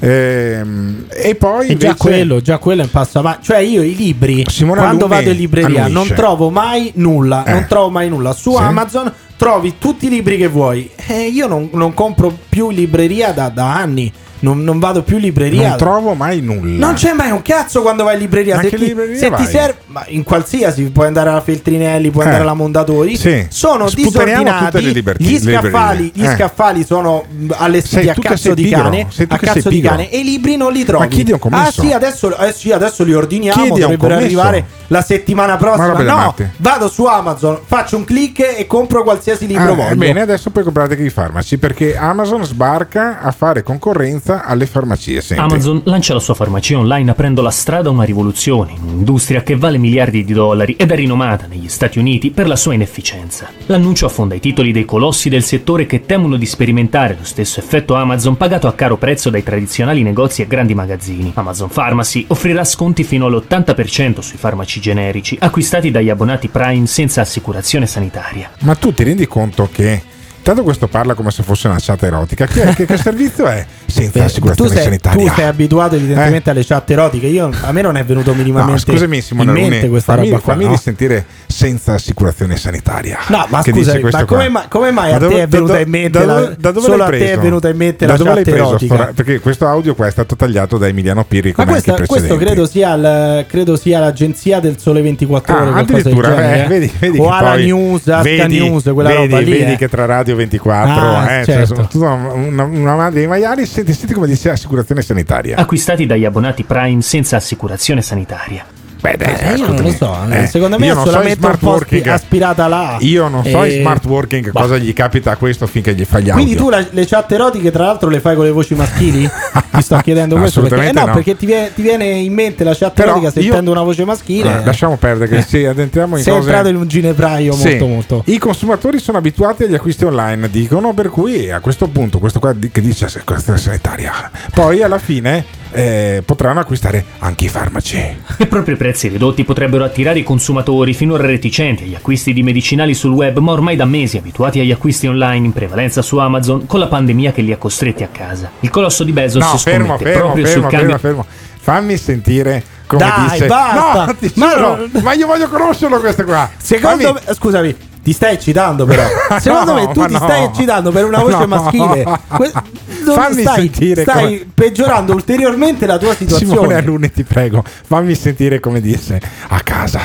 Ehm, 0.00 1.04
e 1.08 1.36
poi 1.36 1.68
E 1.68 1.76
già 1.76 1.94
quello, 1.94 2.40
già 2.40 2.58
quello 2.58 2.82
è 2.82 2.84
un 2.84 2.90
passo 2.90 3.20
avanti. 3.20 3.44
Cioè, 3.44 3.58
io 3.58 3.82
i 3.82 3.94
libri, 3.94 4.44
Simone 4.48 4.80
quando 4.80 5.04
Alunni 5.04 5.20
vado 5.20 5.30
in 5.32 5.36
libreria, 5.40 5.68
non 5.82 5.86
annuisce. 5.86 6.14
trovo 6.14 6.50
mai 6.50 6.90
nulla. 6.96 7.44
Eh. 7.44 7.52
Non 7.52 7.66
trovo 7.68 7.88
mai 7.90 8.08
nulla. 8.08 8.32
Su 8.32 8.52
Sì. 8.56 8.62
Amazon 8.62 9.12
trovi 9.38 9.78
tutti 9.78 10.06
i 10.06 10.10
libri 10.10 10.36
che 10.36 10.48
vuoi. 10.48 10.90
E 10.96 11.28
io 11.28 11.46
non, 11.46 11.70
non 11.72 11.94
compro 11.94 12.36
più 12.48 12.70
libreria 12.70 13.32
da, 13.32 13.48
da 13.48 13.72
anni. 13.72 14.12
Non, 14.40 14.62
non 14.62 14.78
vado 14.78 15.02
più 15.02 15.16
in 15.16 15.22
libreria. 15.22 15.68
non 15.70 15.78
trovo 15.78 16.14
mai 16.14 16.40
nulla. 16.40 16.86
Non 16.86 16.94
c'è 16.94 17.12
mai 17.12 17.30
un 17.30 17.42
cazzo 17.42 17.82
quando 17.82 18.04
vai 18.04 18.14
in 18.14 18.20
libreria. 18.20 18.56
Ma 18.56 18.62
se 18.62 18.68
ti, 18.70 18.78
libreria 18.78 19.16
se 19.18 19.30
ti 19.32 19.44
serve, 19.44 19.78
ma 19.86 20.04
in 20.08 20.22
qualsiasi, 20.22 20.82
puoi 20.90 21.06
andare 21.06 21.30
alla 21.30 21.40
Feltrinelli, 21.40 22.10
puoi 22.10 22.22
Eh. 22.24 22.26
andare 22.26 22.44
alla 22.44 22.54
Mondadori. 22.54 23.16
Sì. 23.16 23.46
Sono 23.48 23.88
Sputeriamo 23.88 24.44
disordinati. 24.44 24.92
liberti- 24.92 25.24
gli 25.24 25.38
scaffali, 25.40 26.10
gli 26.14 26.24
Eh. 26.24 26.34
scaffali 26.34 26.84
sono 26.84 27.24
allestiti 27.50 28.02
Sei 28.02 28.08
a 28.10 28.14
cazzo 28.14 28.54
di 28.54 28.68
cane. 28.68 29.06
A 29.28 29.38
cazzo 29.38 29.68
di 29.68 29.80
cane. 29.80 30.10
E 30.10 30.18
i 30.18 30.24
libri 30.24 30.56
non 30.56 30.72
li 30.72 30.84
trovi. 30.84 31.04
Ma 31.04 31.10
chi 31.10 31.24
ti 31.24 31.32
ha 31.32 31.36
ah, 31.36 31.38
commesso? 31.38 31.82
sì, 31.82 31.92
adesso, 31.92 32.36
eh, 32.36 32.52
sì, 32.52 32.70
adesso 32.72 33.04
li 33.04 33.14
ordiniamo. 33.14 33.62
Chi 33.62 33.72
ti 33.72 33.82
ha 33.82 33.86
Dovrebbero 33.88 34.14
arrivare 34.14 34.64
la 34.88 35.02
settimana 35.02 35.52
Ma 35.52 35.58
prossima. 35.58 36.02
No, 36.02 36.34
vado 36.58 36.88
su 36.88 37.04
Amazon, 37.04 37.58
faccio 37.64 37.96
un 37.96 38.04
click 38.04 38.54
e 38.58 38.66
compro 38.66 39.02
qualsiasi 39.02 39.46
libro 39.46 39.72
Ah, 39.72 39.74
voglio. 39.74 39.96
bene, 39.96 40.20
adesso 40.20 40.50
puoi 40.50 40.64
comprare 40.64 40.92
anche 40.92 41.04
i 41.04 41.10
farmaci 41.10 41.58
perché 41.58 41.96
Amazon 41.96 42.44
sbarca 42.44 43.20
a 43.20 43.30
fare 43.30 43.62
concorrenza 43.62 44.27
alle 44.34 44.66
farmacie. 44.66 45.20
Senti. 45.20 45.42
Amazon 45.42 45.80
lancia 45.84 46.14
la 46.14 46.20
sua 46.20 46.34
farmacia 46.34 46.78
online 46.78 47.10
aprendo 47.10 47.42
la 47.42 47.50
strada 47.50 47.88
a 47.88 47.92
una 47.92 48.04
rivoluzione 48.04 48.72
in 48.72 48.82
un'industria 48.82 49.42
che 49.42 49.56
vale 49.56 49.78
miliardi 49.78 50.24
di 50.24 50.32
dollari 50.32 50.74
ed 50.76 50.90
è 50.90 50.94
rinomata 50.94 51.46
negli 51.46 51.68
Stati 51.68 51.98
Uniti 51.98 52.30
per 52.30 52.46
la 52.46 52.56
sua 52.56 52.74
inefficienza. 52.74 53.48
L'annuncio 53.66 54.06
affonda 54.06 54.34
i 54.34 54.40
titoli 54.40 54.72
dei 54.72 54.84
colossi 54.84 55.28
del 55.28 55.42
settore 55.42 55.86
che 55.86 56.04
temono 56.04 56.36
di 56.36 56.46
sperimentare 56.46 57.16
lo 57.18 57.24
stesso 57.24 57.60
effetto 57.60 57.94
Amazon 57.94 58.36
pagato 58.36 58.66
a 58.66 58.72
caro 58.72 58.96
prezzo 58.96 59.30
dai 59.30 59.42
tradizionali 59.42 60.02
negozi 60.02 60.42
e 60.42 60.46
grandi 60.46 60.74
magazzini. 60.74 61.32
Amazon 61.34 61.68
Pharmacy 61.68 62.24
offrirà 62.28 62.64
sconti 62.64 63.04
fino 63.04 63.26
all'80% 63.26 64.20
sui 64.20 64.38
farmaci 64.38 64.80
generici 64.80 65.36
acquistati 65.40 65.90
dagli 65.90 66.10
abbonati 66.10 66.48
Prime 66.48 66.86
senza 66.86 67.20
assicurazione 67.20 67.86
sanitaria. 67.86 68.50
Ma 68.60 68.74
tu 68.74 68.92
ti 68.92 69.02
rendi 69.04 69.26
conto 69.26 69.68
che 69.70 70.16
Tanto 70.48 70.62
questo 70.62 70.86
parla 70.88 71.12
come 71.12 71.30
se 71.30 71.42
fosse 71.42 71.68
una 71.68 71.76
chat 71.78 72.02
erotica. 72.04 72.46
Che, 72.46 72.72
che, 72.74 72.86
che 72.86 72.96
servizio 72.96 73.44
è? 73.48 73.66
Senza 73.84 74.20
Beh, 74.20 74.24
assicurazione 74.24 74.70
tu, 74.70 74.74
sei, 74.76 74.84
sanitaria. 74.84 75.28
tu 75.28 75.34
sei 75.34 75.44
abituato 75.44 75.94
evidentemente 75.96 76.48
alle 76.48 76.64
chat 76.64 76.88
erotiche. 76.90 77.26
Io, 77.26 77.50
a 77.64 77.70
me 77.72 77.82
non 77.82 77.96
è 77.98 78.04
venuto 78.04 78.32
minimamente 78.32 78.72
No, 78.72 78.78
scusami 78.78 79.20
Simone 79.20 79.60
in 79.60 79.68
mente 79.68 79.88
questa 79.90 80.14
fammi, 80.14 80.30
roba 80.30 80.40
qua. 80.40 80.52
fammi 80.54 80.64
no? 80.64 80.70
risentire 80.70 81.26
senza 81.46 81.92
assicurazione 81.92 82.56
sanitaria. 82.56 83.18
No, 83.28 83.44
ma 83.50 83.60
Che 83.60 83.72
scusa, 83.72 83.90
dice 83.90 84.00
questo 84.00 84.20
ma 84.20 84.24
come, 84.26 84.48
ma- 84.48 84.66
come 84.68 84.90
mai 84.90 85.10
Ma 85.10 85.16
a 85.16 85.18
dove- 85.18 85.34
te 85.34 85.42
è 85.42 85.46
venuta 85.48 85.72
da- 85.74 85.78
in 85.80 85.88
mente 85.90 86.18
da 86.18 86.24
la, 86.24 86.34
dove- 86.40 86.56
da 86.58 86.70
dove 86.70 86.86
solo 86.86 86.96
l'hai 86.96 87.06
a 87.06 87.10
te 87.26 87.32
è 87.32 87.38
venuta 87.38 87.68
in 87.68 87.76
mente 87.76 88.06
Da 88.06 88.12
la 88.12 88.18
dove 88.18 88.30
chat 88.34 88.42
preso 88.44 88.56
erotica? 88.68 88.94
sto 88.94 89.04
ra- 89.04 89.12
perché 89.14 89.40
questo 89.40 89.66
audio 89.66 89.94
qua 89.94 90.06
è 90.06 90.10
stato 90.10 90.34
tagliato 90.34 90.78
da 90.78 90.86
Emiliano 90.88 91.24
Pirri 91.24 91.52
Ma 91.56 91.66
questa- 91.66 92.06
questo 92.06 92.36
credo 92.38 92.66
sia, 92.66 92.94
il- 92.94 93.44
credo 93.48 93.76
sia 93.76 93.98
l'agenzia 93.98 94.60
del 94.60 94.78
Sole 94.78 95.02
24 95.02 95.54
Ah, 95.54 95.60
ore, 95.68 95.80
addirittura, 95.80 96.28
genere, 96.34 96.64
eh, 96.64 96.68
vedi, 96.68 96.92
vedi 96.98 97.18
o 97.18 97.28
alla 97.30 97.56
News, 97.56 98.22
vedi, 98.22 98.60
News, 98.60 98.84
quella 98.94 99.10
vedi, 99.10 99.22
roba 99.26 99.38
lì. 99.40 99.50
vedi 99.50 99.72
eh. 99.72 99.76
che 99.76 99.88
tra 99.90 100.06
Radio 100.06 100.36
24 100.38 100.92
Ah, 100.92 101.32
eh, 101.32 101.44
cioè, 101.44 101.54
certo. 101.54 101.74
sono 101.74 101.88
tutta 101.88 102.10
una, 102.12 102.64
una 102.64 102.96
madre 102.96 103.20
di 103.20 103.26
maiali 103.26 103.66
senti, 103.66 103.92
senti 103.92 104.14
come 104.14 104.26
dice 104.26 104.50
assicurazione 104.50 105.02
sanitaria 105.02 105.56
Acquistati 105.56 106.06
dagli 106.06 106.24
abbonati 106.24 106.64
Prime 106.64 107.02
senza 107.02 107.36
assicurazione 107.36 108.00
sanitaria. 108.02 108.64
Beh, 109.00 109.16
dai, 109.16 109.34
Eh, 109.38 109.54
io 109.54 109.66
non 109.68 109.76
lo 109.82 109.90
so, 109.92 110.16
Eh, 110.28 110.46
secondo 110.46 110.76
me 110.78 110.86
io 110.86 110.94
non 110.94 111.04
so 111.04 111.10
solamente 111.10 111.38
un 111.38 111.52
smart 111.52 111.62
working. 111.62 112.00
aspi- 112.06 112.10
aspirata 112.10 112.66
là. 112.66 112.96
io 113.00 113.28
non 113.28 113.44
so 113.44 113.62
E- 113.62 113.74
in 113.74 113.80
smart 113.82 114.04
working 114.06 114.50
Bah. 114.50 114.60
cosa 114.62 114.76
gli 114.76 114.92
capita 114.92 115.30
a 115.30 115.36
questo 115.36 115.66
finché 115.68 115.94
gli 115.94 116.04
fa 116.04 116.18
gli 116.18 116.30
audio 116.30 116.42
Quindi 116.42 116.56
tu 116.56 116.68
la- 116.68 116.84
le 116.90 117.06
chat 117.06 117.30
erotiche 117.30 117.70
tra 117.70 117.84
l'altro 117.86 118.08
le 118.08 118.18
fai 118.20 118.34
con 118.34 118.44
le 118.44 118.50
voci 118.50 118.74
maschili? 118.74 119.28
Ti 119.78 119.82
sto 119.84 119.96
chiedendo 119.98 120.34
No, 120.34 120.40
questo 120.40 120.60
perché, 120.62 120.88
eh 120.88 120.92
no, 120.92 121.04
no. 121.06 121.12
perché 121.12 121.36
ti 121.36 121.46
viene, 121.46 121.72
ti 121.72 121.82
viene 121.82 122.04
in 122.06 122.32
mente 122.32 122.64
la 122.64 122.74
chat 122.74 122.92
Però 122.94 123.10
erotica 123.12 123.30
sentendo 123.30 123.70
una 123.70 123.82
voce 123.82 124.04
maschile. 124.04 124.60
Eh, 124.60 124.64
lasciamo 124.64 124.96
perdere 124.96 125.36
che 125.36 125.46
ci 125.46 125.64
addentriamo 125.64 126.16
in 126.16 126.22
Sei 126.24 126.32
cose 126.32 126.46
entrato 126.48 126.68
in 126.68 126.76
un 126.76 126.88
ginepraio 126.88 127.52
Sì. 127.52 127.68
molto 127.68 127.86
molto. 127.86 128.22
I 128.26 128.38
consumatori 128.38 128.98
sono 128.98 129.18
abituati 129.18 129.62
agli 129.62 129.74
acquisti 129.74 130.04
online, 130.04 130.50
dicono, 130.50 130.92
per 130.94 131.10
cui 131.10 131.48
a 131.52 131.60
questo 131.60 131.86
punto, 131.86 132.18
questo 132.18 132.40
qua 132.40 132.52
che 132.72 132.80
dice 132.80 133.04
assicurazione 133.04 133.58
sanitaria, 133.58 134.12
poi 134.52 134.82
alla 134.82 134.98
fine 134.98 135.44
eh, 135.72 136.22
potranno 136.24 136.60
acquistare 136.60 137.04
anche 137.18 137.44
i 137.44 137.48
farmaci. 137.48 137.96
E 138.36 138.46
proprio 138.46 138.74
i 138.74 138.78
prezzi 138.78 139.08
ridotti 139.08 139.44
potrebbero 139.44 139.84
attirare 139.84 140.18
i 140.18 140.22
consumatori 140.22 140.94
finora 140.94 141.24
reticenti 141.26 141.84
agli 141.84 141.94
acquisti 141.94 142.32
di 142.32 142.42
medicinali 142.42 142.94
sul 142.94 143.12
web, 143.12 143.38
ma 143.38 143.52
ormai 143.52 143.76
da 143.76 143.84
mesi 143.84 144.16
abituati 144.16 144.60
agli 144.60 144.72
acquisti 144.72 145.06
online 145.06 145.46
in 145.46 145.52
prevalenza 145.52 146.02
su 146.02 146.16
Amazon 146.18 146.66
con 146.66 146.80
la 146.80 146.86
pandemia 146.88 147.32
che 147.32 147.42
li 147.42 147.52
ha 147.52 147.56
costretti 147.56 148.02
a 148.02 148.08
casa. 148.08 148.50
Il 148.60 148.70
colosso 148.70 149.04
di 149.04 149.12
Bezos 149.12 149.42
No, 149.42 149.56
scommette 149.56 149.70
fermo, 149.70 149.98
fermo, 149.98 150.20
proprio 150.20 150.46
fermo, 150.46 150.62
sul 150.62 150.70
cambio 150.70 150.98
fermo, 150.98 151.22
fermo. 151.22 151.46
Fammi 151.60 151.96
sentire 151.98 152.62
come 152.86 153.04
Dai, 153.04 153.30
dice. 153.30 153.46
basta! 153.46 154.04
No, 154.06 154.16
Ma 154.34 154.54
non- 154.54 154.90
ma 155.02 155.12
io 155.12 155.26
voglio 155.26 155.48
conoscerlo 155.48 156.00
questo 156.00 156.24
qua. 156.24 156.48
Secondo 156.56 157.02
Fammi- 157.04 157.20
me, 157.26 157.34
scusami, 157.34 157.76
ti 158.08 158.14
stai 158.14 158.34
eccitando 158.34 158.86
però. 158.86 159.02
Secondo 159.38 159.72
No, 159.74 159.80
me 159.86 159.92
tu 159.92 160.00
ma 160.00 160.06
ti 160.06 160.12
no. 160.14 160.18
stai 160.20 160.44
eccitando 160.44 160.90
per 160.90 161.04
una 161.04 161.18
voce 161.18 161.36
No. 161.36 161.46
maschile. 161.46 162.04
Que- 162.28 162.52
non 163.04 163.14
Fammi 163.16 163.42
stai, 163.42 163.60
sentire 163.60 164.02
stai 164.02 164.22
come- 164.38 164.46
peggiorando 164.54 165.12
ulteriormente 165.12 165.84
la 165.84 165.98
tua 165.98 166.14
situazione. 166.14 166.54
Simone 166.54 166.74
Alunni, 166.74 167.10
ti 167.10 167.22
prego, 167.24 167.62
fammi 167.86 168.14
sentire 168.14 168.60
come 168.60 168.80
dice 168.80 169.20
a 169.48 169.60
casa. 169.60 170.00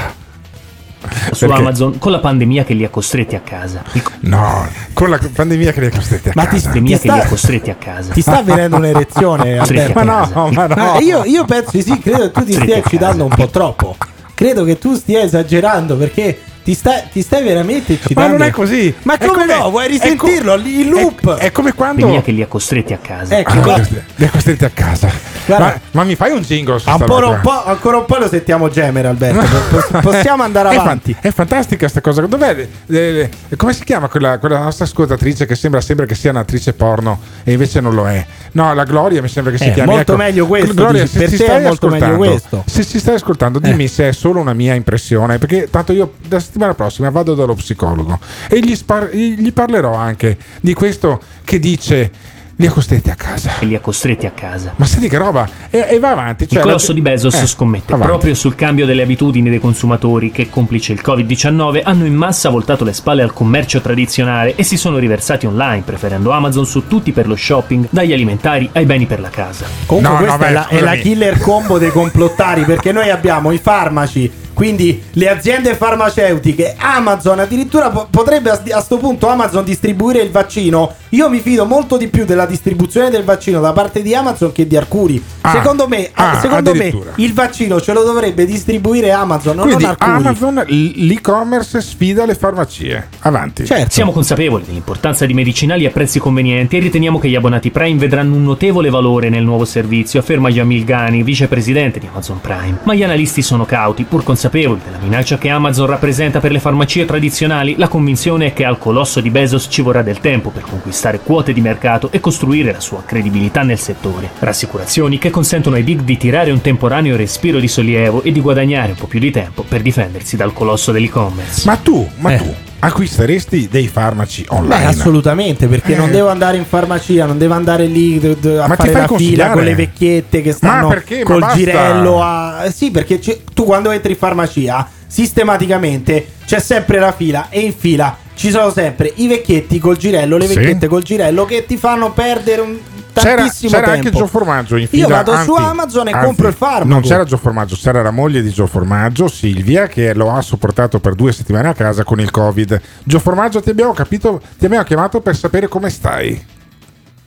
su 1.31 1.45
Perché- 1.47 1.61
Amazon 1.61 1.97
con 1.97 2.11
la 2.11 2.19
pandemia 2.19 2.63
che 2.65 2.73
li 2.73 2.83
ha 2.83 2.89
costretti 2.89 3.35
a 3.35 3.39
casa. 3.41 3.83
No, 4.21 4.67
con 4.93 5.09
la 5.09 5.17
pandemia 5.33 5.71
che 5.71 5.79
li 5.81 5.85
ha 5.85 5.89
costretti 5.91 6.27
a 6.29 6.31
Ma 6.35 6.43
ti, 6.43 6.49
casa. 6.55 6.63
pandemia 6.65 6.97
ti 6.97 7.01
che 7.03 7.07
li 7.09 7.13
sta, 7.19 7.25
ha 7.25 7.29
costretti 7.29 7.69
a 7.69 7.75
casa. 7.75 8.13
ti 8.13 8.21
sta 8.21 8.37
avvenendo 8.39 8.75
un'erezione, 8.77 9.57
Alberto? 9.59 9.99
a 9.99 10.03
Ma 10.03 10.29
no, 10.33 10.49
ma 10.51 10.67
no. 10.67 10.75
Ah, 10.93 10.99
io, 10.99 11.23
io 11.23 11.45
penso 11.45 11.69
di 11.71 11.81
sì, 11.83 11.97
credo 11.99 12.23
che 12.23 12.31
tu 12.31 12.43
ti 12.45 12.53
stia 12.53 12.75
a 12.75 12.77
eccitando 12.79 13.23
un 13.23 13.29
po' 13.29 13.47
troppo. 13.47 13.95
Credo 14.33 14.63
che 14.65 14.77
tu 14.77 14.93
stia 14.95 15.21
esagerando 15.21 15.95
perché 15.95 16.37
ti 16.63 16.73
stai, 16.73 17.03
ti 17.11 17.21
stai 17.21 17.43
veramente 17.43 17.93
Ma 17.93 17.99
eccitando. 18.01 18.37
non 18.37 18.47
è 18.47 18.51
così. 18.51 18.93
Ma 19.03 19.17
È 19.17 19.25
come 19.25 19.45
come- 19.45 19.57
no? 19.57 19.69
Vuoi 19.69 19.85
è 19.85 19.87
co- 19.87 19.93
risentirlo? 19.93 20.53
Il 20.55 20.89
loop. 20.89 21.35
È 21.35 21.51
come 21.51 21.73
quando 21.73 22.01
Pandemia 22.01 22.21
che 22.21 22.31
li 22.31 22.41
ha 22.41 22.47
costretti 22.47 22.93
a 22.93 22.97
casa. 22.97 23.37
Ecco, 23.37 23.51
Ah, 23.73 23.81
li 24.15 24.25
ha 24.25 24.29
costretti 24.29 24.65
a 24.65 24.69
casa. 24.73 25.09
Guarda. 25.45 25.65
Ma, 25.65 25.79
ma 25.91 26.03
mi 26.05 26.15
fai 26.15 26.31
un 26.31 26.41
jingle 26.41 26.75
su 26.75 26.83
sta 26.87 26.91
ancora, 26.93 27.27
un 27.27 27.39
po', 27.41 27.65
ancora 27.65 27.97
un 27.97 28.05
po' 28.05 28.15
lo 28.17 28.29
sentiamo 28.29 28.69
gemere, 28.69 29.09
Alberto. 29.09 29.41
Pos- 29.69 30.01
Possiamo 30.01 30.43
andare 30.43 30.69
È 30.69 30.75
avanti. 30.77 31.15
È, 31.19 31.29
fantastica 31.31 31.87
sta 31.89 31.99
cosa. 32.01 32.21
Dov'è? 32.25 32.53
le- 32.55 32.69
le- 32.85 33.11
le- 33.11 33.29
come 33.57 33.73
si 33.73 33.83
chiama 33.83 34.07
quella, 34.07 34.37
quella 34.39 34.59
nostra 34.59 34.85
ascoltatrice 34.85 35.45
che 35.45 35.55
sembra 35.55 35.81
sempre 35.81 36.05
che 36.05 36.15
sia 36.15 36.29
un'attrice 36.31 36.73
porno 36.73 37.19
e 37.43 37.51
invece 37.51 37.81
non 37.81 37.93
lo 37.93 38.07
è? 38.07 38.25
No, 38.53 38.73
la 38.73 38.83
Gloria 38.85 39.21
mi 39.21 39.27
sembra 39.27 39.51
che 39.51 39.57
si 39.57 39.67
Eh, 39.69 39.73
chiami. 39.73 39.93
molto 39.95 40.15
meglio 40.15 40.45
questo, 40.47 40.73
Gloria, 40.73 41.01
dici, 41.03 41.13
se 41.13 41.19
per 41.19 41.29
ci 41.29 41.37
te 41.37 41.43
è 41.43 41.47
stai 41.47 41.61
molto 41.63 41.87
meglio 41.89 42.05
ascoltando, 42.05 42.31
questo. 42.31 42.63
Se 42.65 42.85
ci 42.85 42.99
stai 42.99 43.15
ascoltando, 43.15 43.59
dimmi 43.59 43.83
Eh. 43.83 43.87
se 43.87 44.07
è 44.09 44.11
solo 44.13 44.39
una 44.39 44.53
mia 44.53 44.73
impressione, 44.75 45.37
perché 45.39 45.67
tanto 45.69 45.91
io 45.91 46.13
la 46.29 46.39
settimana 46.53 46.73
prossima 46.75 47.09
vado 47.09 47.33
dallo 47.33 47.55
psicologo 47.55 48.19
e 48.47 48.59
gli, 48.59 48.75
spar- 48.75 49.11
gli 49.11 49.51
parlerò 49.51 49.93
anche 49.95 50.37
di 50.61 50.73
questo 50.75 51.19
che 51.43 51.57
dice 51.57 52.11
li 52.57 52.67
ha 52.67 52.71
costretti 52.71 53.09
a 53.09 53.15
casa. 53.15 53.49
Che 53.57 53.65
li 53.65 53.73
ha 53.73 53.79
costretti 53.79 54.27
a 54.27 54.31
casa. 54.31 54.73
Ma 54.75 54.85
senti 54.85 55.09
che 55.09 55.17
roba, 55.17 55.49
e, 55.71 55.87
e 55.89 55.97
va 55.99 56.11
avanti. 56.11 56.43
Il 56.43 56.49
Cioè, 56.49 56.61
colosso 56.61 56.89
la- 56.89 56.93
di 56.93 57.01
Bezos 57.01 57.33
eh, 57.33 57.47
scommette 57.47 57.91
avanti. 57.93 58.07
proprio 58.11 58.35
sul 58.35 58.53
cambio 58.53 58.85
delle 58.85 59.01
abitudini 59.01 59.49
dei 59.49 59.59
consumatori 59.59 60.29
che, 60.31 60.51
complice 60.51 60.93
il 60.93 61.01
Covid-19, 61.03 61.81
hanno 61.83 62.05
in 62.05 62.13
massa 62.13 62.49
voltato 62.49 62.83
le 62.83 62.93
spalle 62.93 63.23
al 63.23 63.33
commercio 63.33 63.81
tradizionale 63.81 64.53
e 64.55 64.61
si 64.61 64.77
sono 64.77 64.99
riversati 64.99 65.47
online, 65.47 65.81
preferendo 65.81 66.29
Amazon 66.29 66.67
su 66.67 66.85
tutti 66.87 67.11
per 67.11 67.27
lo 67.27 67.35
shopping, 67.35 67.87
dagli 67.89 68.13
alimentari 68.13 68.69
ai 68.73 68.85
beni 68.85 69.07
per 69.07 69.19
la 69.19 69.29
casa. 69.29 69.65
Comunque, 69.87 70.11
No, 70.13 70.19
no, 70.19 70.25
questa 70.25 70.37
beh, 70.45 70.47
è, 70.47 70.53
la, 70.53 70.67
è 70.67 70.79
la 70.79 70.95
killer 71.01 71.39
combo 71.39 71.79
dei 71.79 71.89
complottari 71.89 72.65
perché 72.65 72.91
noi 72.91 73.09
abbiamo 73.09 73.51
i 73.51 73.57
farmaci. 73.57 74.31
Quindi 74.53 75.01
le 75.11 75.29
aziende 75.29 75.75
farmaceutiche, 75.75 76.75
Amazon 76.77 77.39
addirittura 77.39 77.89
po- 77.89 78.07
potrebbe 78.09 78.49
a 78.51 78.57
questo 78.59 78.97
punto 78.97 79.27
Amazon 79.27 79.63
distribuire 79.63 80.21
il 80.21 80.29
vaccino. 80.29 80.93
Io 81.09 81.29
mi 81.29 81.39
fido 81.39 81.65
molto 81.65 81.97
di 81.97 82.07
più 82.07 82.25
della 82.25 82.45
distribuzione 82.45 83.09
del 83.09 83.23
vaccino 83.23 83.59
da 83.59 83.71
parte 83.71 84.01
di 84.01 84.15
Amazon 84.15 84.51
che 84.51 84.67
di 84.67 84.75
Arcuri. 84.75 85.21
Ah, 85.41 85.51
secondo 85.51 85.87
me, 85.87 86.09
ah, 86.13 86.39
secondo 86.39 86.73
me 86.73 86.93
il 87.15 87.33
vaccino 87.33 87.79
ce 87.81 87.93
lo 87.93 88.03
dovrebbe 88.03 88.45
distribuire 88.45 89.11
Amazon, 89.11 89.55
non 89.55 89.65
Quindi 89.65 89.85
Arcuri. 89.85 90.11
Amazon, 90.11 90.63
l'e-commerce 90.67 91.81
sfida 91.81 92.25
le 92.25 92.35
farmacie. 92.35 93.09
Avanti. 93.19 93.65
Certo. 93.65 93.91
Siamo 93.91 94.11
consapevoli 94.11 94.63
dell'importanza 94.65 95.25
di 95.25 95.33
medicinali 95.33 95.85
a 95.85 95.91
prezzi 95.91 96.19
convenienti 96.19 96.77
e 96.77 96.79
riteniamo 96.79 97.19
che 97.19 97.29
gli 97.29 97.35
abbonati 97.35 97.69
Prime 97.69 97.99
vedranno 97.99 98.35
un 98.35 98.43
notevole 98.43 98.89
valore 98.89 99.29
nel 99.29 99.43
nuovo 99.43 99.65
servizio, 99.65 100.19
afferma 100.19 100.49
Yamil 100.49 100.83
Ghani, 100.83 101.23
vicepresidente 101.23 101.99
di 101.99 102.07
Amazon 102.07 102.41
Prime. 102.41 102.79
Ma 102.83 102.93
gli 102.93 103.03
analisti 103.03 103.41
sono 103.41 103.65
cauti, 103.65 104.03
pur 104.03 104.23
consapevoli 104.43 104.81
della 104.83 104.97
minaccia 104.97 105.37
che 105.37 105.49
Amazon 105.49 105.85
rappresenta 105.87 106.39
per 106.41 106.51
le 106.51 106.59
farmacie 106.59 107.05
tradizionali. 107.05 107.75
La 107.77 107.87
convinzione 107.87 108.47
è 108.47 108.53
che 108.53 108.65
al 108.65 108.77
colosso 108.77 109.21
di 109.21 109.29
Bezos 109.29 109.67
ci 109.69 109.81
vorrà 109.81 110.01
del 110.01 110.19
tempo 110.19 110.49
per 110.49 110.63
conquistare 110.63 111.19
quote 111.19 111.53
di 111.53 111.61
mercato 111.61 112.09
e 112.11 112.19
costruire 112.19 112.73
la 112.73 112.81
sua 112.81 113.03
credibilità 113.05 113.61
nel 113.61 113.79
settore. 113.79 114.29
Rassicurazioni 114.39 115.17
che 115.17 115.29
consentono 115.29 115.77
ai 115.77 115.83
big 115.83 116.01
di 116.01 116.17
tirare 116.17 116.51
un 116.51 116.59
temporaneo 116.59 117.15
respiro 117.15 117.59
di 117.59 117.67
sollievo 117.69 118.21
e 118.23 118.31
di 118.33 118.41
guadagnare 118.41 118.91
un 118.91 118.97
po' 118.97 119.07
più 119.07 119.19
di 119.19 119.31
tempo 119.31 119.63
per 119.63 119.81
difendersi 119.81 120.35
dal 120.35 120.51
colosso 120.51 120.91
dell'e-commerce. 120.91 121.61
Ma 121.65 121.77
tu, 121.77 122.09
ma 122.17 122.33
Eh. 122.33 122.37
tu 122.37 122.53
acquisteresti 122.85 123.67
dei 123.69 123.87
farmaci 123.87 124.45
Beh, 124.47 124.55
online? 124.55 124.85
assolutamente, 124.85 125.67
perché 125.67 125.93
Eh. 125.93 125.97
non 125.97 126.11
devo 126.11 126.29
andare 126.29 126.57
in 126.57 126.65
farmacia, 126.65 127.25
non 127.25 127.37
devo 127.37 127.53
andare 127.53 127.85
lì 127.85 128.19
a 128.43 128.67
Ma 128.67 128.75
fare 128.75 128.91
la 128.91 129.07
fila 129.07 129.51
con 129.51 129.63
le 129.63 129.75
vecchiette 129.75 130.41
che 130.41 130.51
stanno 130.51 130.87
perché? 130.89 131.23
Col 131.23 131.45
girello 131.53 132.21
a... 132.21 132.65
Sì, 132.73 132.91
perché 132.91 133.19
tu 133.53 133.63
quando 133.63 133.91
entri 133.91 134.11
in 134.11 134.17
farmacia, 134.17 134.87
sistematicamente 135.07 136.25
c'è 136.45 136.59
sempre 136.59 136.99
la 136.99 137.11
fila 137.11 137.47
e 137.49 137.61
in 137.61 137.73
fila 137.73 138.17
ci 138.35 138.49
sono 138.49 138.71
sempre 138.71 139.11
i 139.15 139.27
vecchietti 139.27 139.79
col 139.79 139.97
girello, 139.97 140.37
le 140.37 140.47
Sì. 140.47 140.55
vecchiette 140.55 140.87
col 140.87 141.03
girello 141.03 141.45
che 141.45 141.65
ti 141.65 141.77
fanno 141.77 142.11
perdere 142.11 142.61
un 142.61 142.75
C'era, 143.21 143.47
c'era 143.47 143.91
anche 143.91 144.11
Gio 144.11 144.27
Formaggio 144.27 144.75
in 144.75 144.87
fila 144.87 145.07
Io 145.07 145.13
vado 145.13 145.31
su 145.43 145.53
anzi- 145.53 145.69
Amazon 145.69 146.07
e 146.07 146.11
anzi, 146.11 146.25
compro 146.25 146.47
il 146.47 146.53
farmaco. 146.53 146.87
Non 146.87 147.01
c'era 147.01 147.23
Gio 147.23 147.37
Formaggio, 147.37 147.75
c'era 147.75 148.01
la 148.01 148.11
moglie 148.11 148.41
di 148.41 148.49
Gio 148.49 148.67
Formaggio, 148.67 149.27
Silvia, 149.27 149.87
che 149.87 150.13
lo 150.13 150.31
ha 150.31 150.41
sopportato 150.41 150.99
per 150.99 151.13
due 151.15 151.31
settimane 151.31 151.67
a 151.69 151.73
casa 151.73 152.03
con 152.03 152.19
il 152.19 152.31
Covid. 152.31 152.81
Gio 153.03 153.19
Formaggio, 153.19 153.61
ti 153.61 153.69
abbiamo 153.69 153.93
capito, 153.93 154.41
ti 154.57 154.65
abbiamo 154.65 154.83
chiamato 154.83 155.21
per 155.21 155.35
sapere 155.35 155.67
come 155.67 155.89
stai. 155.89 156.43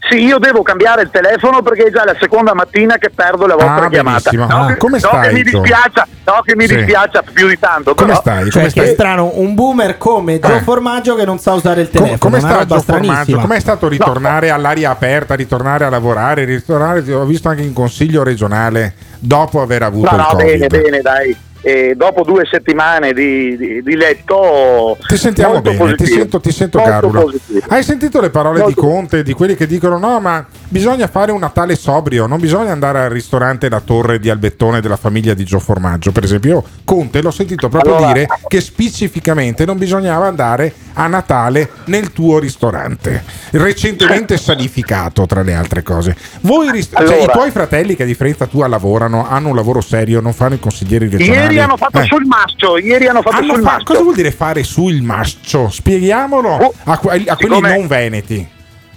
Sì, 0.09 0.23
io 0.24 0.39
devo 0.39 0.62
cambiare 0.62 1.03
il 1.03 1.11
telefono 1.11 1.62
perché 1.62 1.85
è 1.87 1.91
già 1.91 2.05
la 2.05 2.15
seconda 2.20 2.55
mattina 2.55 2.97
che 2.97 3.11
perdo 3.11 3.47
la 3.47 3.55
vostra 3.55 3.87
Ah, 3.87 3.89
chiamata. 3.89 4.31
No, 4.33 4.47
Ah, 4.49 4.66
che, 4.69 4.77
come 4.77 4.99
no, 5.03 5.09
stai, 5.09 5.28
che 5.28 5.35
mi 5.35 5.43
dispiace, 5.43 6.03
no, 6.24 6.41
che 6.45 6.55
mi 6.57 6.66
Sì. 6.69 6.77
dispiace 6.77 7.23
più 7.33 7.49
di 7.49 7.59
tanto. 7.59 7.95
Come 7.95 8.09
però- 8.11 8.20
stai? 8.20 8.43
Cioè, 8.45 8.53
Come 8.53 8.65
che 8.65 8.70
stai? 8.70 8.89
è 8.89 8.93
strano, 8.93 9.31
un 9.35 9.55
boomer 9.55 9.99
come 9.99 10.39
Gio 10.39 10.55
Eh. 10.55 10.61
Formaggio 10.61 11.16
che 11.16 11.24
non 11.24 11.39
sa 11.39 11.55
usare 11.55 11.81
il 11.81 11.91
telefono. 11.91 12.19
come 12.19 12.39
sta 12.39 12.65
Gio 12.65 12.81
Formaggio? 12.81 13.39
Com'è 13.39 13.59
stato 13.61 13.89
ritornare 13.89 14.51
all'aria 14.51 14.91
aperta, 14.91 15.35
ritornare 15.35 15.85
a 15.85 15.91
lavorare, 15.91 16.45
ritornare, 16.45 17.03
ti 17.03 17.11
ho 17.11 17.24
visto 17.24 17.49
anche 17.49 17.62
in 17.62 17.73
consiglio 17.73 18.23
regionale 18.23 18.95
dopo 19.19 19.61
aver 19.61 19.83
avuto 19.83 20.11
No, 20.11 20.16
il 20.16 20.23
no, 20.23 20.28
Covid. 20.37 20.47
bene, 20.47 20.66
bene, 20.83 21.01
dai. 21.01 21.37
E 21.67 21.95
dopo 21.97 22.23
due 22.23 22.45
settimane 22.49 23.13
di, 23.13 23.57
di- 23.57 23.83
di 23.83 23.97
letto 23.97 24.97
Ti 25.05 25.17
sentiamo 25.17 25.61
bene, 25.61 25.77
ti 25.77 25.83
positivo. 25.83 26.19
sento, 26.21 26.41
ti 26.41 26.53
sento 26.53 26.79
Molto 26.79 26.93
Carulo. 26.93 27.21
positivo. 27.23 27.61
Hai 27.67 27.83
sentito 27.83 28.21
le 28.21 28.31
parole 28.31 28.61
Molto- 28.61 28.81
di 28.81 28.87
Conte, 28.87 29.23
di 29.25 29.33
quelli 29.33 29.57
che 29.57 29.67
dicono 29.67 29.99
no, 29.99 30.21
ma 30.21 30.47
bisogna 30.69 31.09
fare 31.09 31.33
un 31.33 31.41
Natale 31.41 31.75
sobrio, 31.75 32.27
non 32.27 32.39
bisogna 32.39 32.71
andare 32.71 33.01
al 33.01 33.11
ristorante 33.11 33.69
La 33.69 33.81
Torre 33.81 34.21
di 34.21 34.31
Albettone 34.31 34.81
della 34.81 34.97
famiglia 34.97 35.35
di 35.35 35.43
Gio 35.45 35.59
Formaggio. 35.59 36.13
Per 36.13 36.23
esempio, 36.23 36.51
io 36.51 36.65
Conte 36.85 37.21
l'ho 37.21 37.33
sentito 37.33 37.69
proprio 37.69 37.97
Allora- 37.97 38.13
dire 38.13 38.29
che 38.47 38.61
specificamente 38.61 39.65
non 39.65 39.77
bisognava 39.77 40.27
andare 40.29 40.73
a 40.95 41.09
Natale 41.09 41.69
nel 41.87 42.13
tuo 42.13 42.39
ristorante, 42.39 43.25
recentemente 43.51 44.37
sanificato 44.39 45.27
tra 45.27 45.43
le 45.43 45.53
altre 45.55 45.83
cose. 45.83 46.17
Voi 46.43 46.71
rist- 46.71 46.95
cioè, 46.97 47.03
Allora. 47.07 47.23
I 47.33 47.35
tuoi 47.35 47.51
fratelli 47.51 47.97
che 47.97 48.05
a 48.05 48.07
differenza 48.07 48.47
tua 48.47 48.69
lavorano, 48.69 49.27
hanno 49.29 49.49
un 49.49 49.57
lavoro 49.57 49.81
serio, 49.81 50.21
non 50.21 50.33
fanno 50.33 50.55
i 50.55 50.61
consiglieri 50.61 51.09
regionali. 51.09 51.55
Ieri 51.57 51.69
hanno 51.69 51.77
fatto 51.77 51.99
Eh. 52.01 52.05
sul 52.05 52.24
mascio, 52.24 52.78
ieri 52.78 53.07
hanno 53.07 53.23
fatto 53.23 53.37
Hanno 53.37 53.55
sul 53.55 53.62
fa- 53.62 53.70
mascio. 53.73 53.85
cosa 53.85 54.01
vuol 54.03 54.15
dire 54.15 54.31
fare 54.31 54.62
sul 54.62 55.01
mascio? 55.03 55.69
Spieghiamolo 55.70 56.74
a, 56.85 56.99
que- 56.99 57.24
a 57.27 57.37
quelli 57.37 57.61
non 57.61 57.87
veneti. 57.87 58.49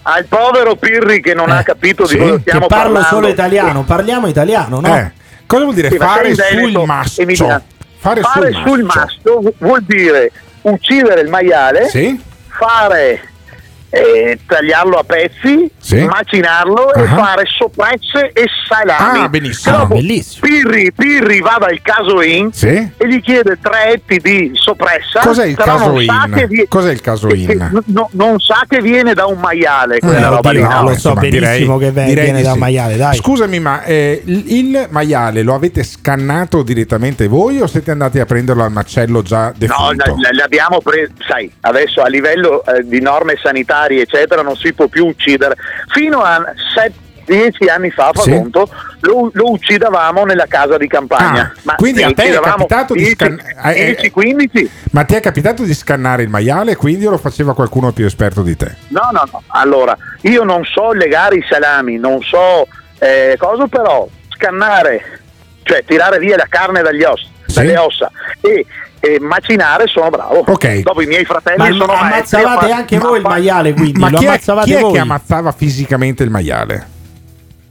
Al 0.03 0.25
povero 0.25 0.75
Pirri 0.75 1.21
che 1.21 1.33
non 1.33 1.49
ha 1.51 1.61
capito 1.63 2.05
sì, 2.07 2.13
di 2.15 2.19
cosa 2.21 2.33
che 2.35 2.39
stiamo 2.41 2.67
Parlo 2.67 2.83
parlando. 2.93 3.07
solo 3.07 3.27
italiano, 3.27 3.83
parliamo 3.83 4.27
italiano, 4.27 4.79
no? 4.79 4.95
Eh, 4.95 5.11
cosa 5.45 5.63
vuol 5.63 5.75
dire 5.75 5.89
Sì, 5.91 5.97
fare 5.97 6.33
sul 6.33 6.83
mascio? 6.85 7.21
Emiliano. 7.21 7.61
Fare, 7.97 8.21
Fare 8.21 8.51
sul 8.53 8.63
sul 8.65 8.83
mascio. 8.83 8.99
mascio 8.99 9.39
vu- 9.41 9.53
vuol 9.57 9.83
dire 9.85 10.31
uccidere 10.61 11.21
il 11.21 11.27
maiale, 11.29 11.89
Sì. 11.89 12.19
fare 12.47 13.21
eh, 13.89 14.39
tagliarlo 14.45 14.97
a 14.97 15.03
pezzi, 15.03 15.69
Sì. 15.79 16.03
macinarlo 16.05 16.93
e 16.93 17.01
Ah. 17.01 17.15
fare 17.15 17.43
soppresse 17.45 18.31
e 18.33 18.45
salami. 18.67 19.19
Ah, 19.25 19.29
benissimo. 19.29 19.77
Dopo, 19.77 19.93
Ah, 19.93 19.95
bellissimo. 19.97 20.47
Pirri, 20.47 20.91
Pirri 20.93 21.39
va 21.41 21.57
dal 21.59 21.79
casoin 21.81 22.51
Sì. 22.53 22.67
e 22.67 23.07
gli 23.07 23.21
chiede 23.21 23.57
tre 23.61 23.93
etti 23.93 24.17
di 24.17 24.51
soppressa. 24.53 25.21
Cos'è 25.21 25.45
il 25.45 25.55
casoin? 25.55 26.31
che 26.33 26.47
vie- 26.47 26.67
Cos'è 26.67 26.91
il 26.91 27.01
casoin? 27.01 27.45
che- 27.47 27.57
che- 27.57 27.81
no- 27.85 28.09
non 28.13 28.39
sa 28.39 28.63
che 28.67 28.81
viene 28.81 29.13
da 29.13 29.25
un 29.25 29.39
maiale 29.39 29.99
quella 29.99 30.27
Eh, 30.27 30.29
roba 30.29 30.51
lì. 30.51 30.61
no? 30.61 30.69
lo 30.81 30.87
so 30.89 30.93
Insomma, 30.93 31.21
benissimo 31.21 31.77
che 31.77 31.91
direi 31.91 32.13
viene 32.13 32.37
di 32.37 32.43
da 32.43 32.53
sì. 32.53 32.57
maiale, 32.59 32.95
dai. 32.97 33.15
Scusami, 33.15 33.59
ma 33.59 33.83
eh, 33.83 34.21
il 34.25 34.87
maiale 34.89 35.41
lo 35.41 35.53
avete 35.55 35.83
scannato 35.83 36.61
direttamente 36.63 37.27
voi 37.27 37.59
o 37.61 37.67
siete 37.67 37.91
andati 37.91 38.19
a 38.19 38.25
prenderlo 38.25 38.63
al 38.63 38.71
macello 38.71 39.21
già 39.21 39.45
No, 39.47 39.53
defunto? 39.57 40.15
le, 40.17 40.29
le 40.33 40.41
abbiamo 40.43 40.79
prese, 40.79 41.11
sai, 41.27 41.51
adesso 41.61 42.01
a 42.01 42.07
livello 42.07 42.63
eh, 42.65 42.83
di 42.85 43.01
norme 43.01 43.35
sanitarie, 43.41 43.77
eccetera, 43.87 44.41
non 44.41 44.55
si 44.55 44.73
può 44.73 44.87
più 44.87 45.05
uccidere. 45.07 45.55
Fino 45.87 46.21
a 46.21 46.43
10 47.25 47.67
anni 47.67 47.91
fa, 47.91 48.11
fa 48.11 48.21
Sì. 48.23 48.31
conto, 48.31 48.67
lo, 49.01 49.29
lo 49.33 49.51
uccidavamo 49.51 50.25
nella 50.25 50.47
casa 50.47 50.77
di 50.77 50.87
campagna. 50.87 51.53
Ah, 51.65 51.75
quindi 51.75 52.01
a 52.01 52.11
te 52.11 52.23
è 52.23 52.39
capitato 52.39 52.93
di 52.93 53.01
10, 53.01 53.15
scan- 53.15 53.41
eh, 53.65 53.79
eh, 53.81 53.85
10, 53.95 54.09
15? 54.09 54.71
Ma 54.91 55.03
ti 55.03 55.13
è 55.13 55.19
capitato 55.19 55.63
di 55.63 55.73
scannare 55.75 56.23
il 56.23 56.29
maiale 56.29 56.75
quindi 56.75 57.05
o 57.05 57.11
lo 57.11 57.17
faceva 57.19 57.53
qualcuno 57.53 57.91
più 57.91 58.05
esperto 58.05 58.41
di 58.41 58.57
te? 58.57 58.75
No, 58.87 59.09
no, 59.11 59.23
no. 59.31 59.43
Allora, 59.47 59.95
io 60.21 60.43
non 60.43 60.63
so 60.65 60.91
legare 60.91 61.35
i 61.35 61.45
salami, 61.47 61.97
non 61.97 62.19
so 62.21 62.67
eh, 62.97 63.35
cosa, 63.37 63.67
però 63.67 64.07
scannare, 64.29 65.21
cioè 65.63 65.83
tirare 65.85 66.17
via 66.17 66.35
la 66.35 66.47
carne 66.49 66.81
dagli 66.81 67.03
ossa, 67.03 67.27
dalle 67.45 67.77
ossa 67.77 68.11
e, 68.41 68.65
e 68.99 69.17
macinare 69.19 69.87
sono 69.87 70.09
bravo. 70.09 70.43
Ok. 70.47 70.81
Dopo 70.81 71.01
i 71.01 71.05
miei 71.07 71.25
fratelli 71.25 71.57
Ma 71.57 71.65
sono 71.71 71.85
maestri 71.93 72.37
ammazzavate 72.39 72.59
fare- 72.67 72.71
anche 72.73 72.97
ma- 72.97 73.05
voi 73.07 73.17
il 73.17 73.23
ma- 73.23 73.29
maiale, 73.29 73.73
quindi 73.73 73.99
Ma 73.99 74.09
lo 74.09 74.17
chi 74.17 74.25
è, 74.25 74.27
ammazzavate 74.27 74.67
chi 74.69 74.73
è 74.73 74.91
che 74.91 74.97
ammazzava 74.99 75.51
fisicamente 75.51 76.23
il 76.23 76.29
maiale? 76.29 76.87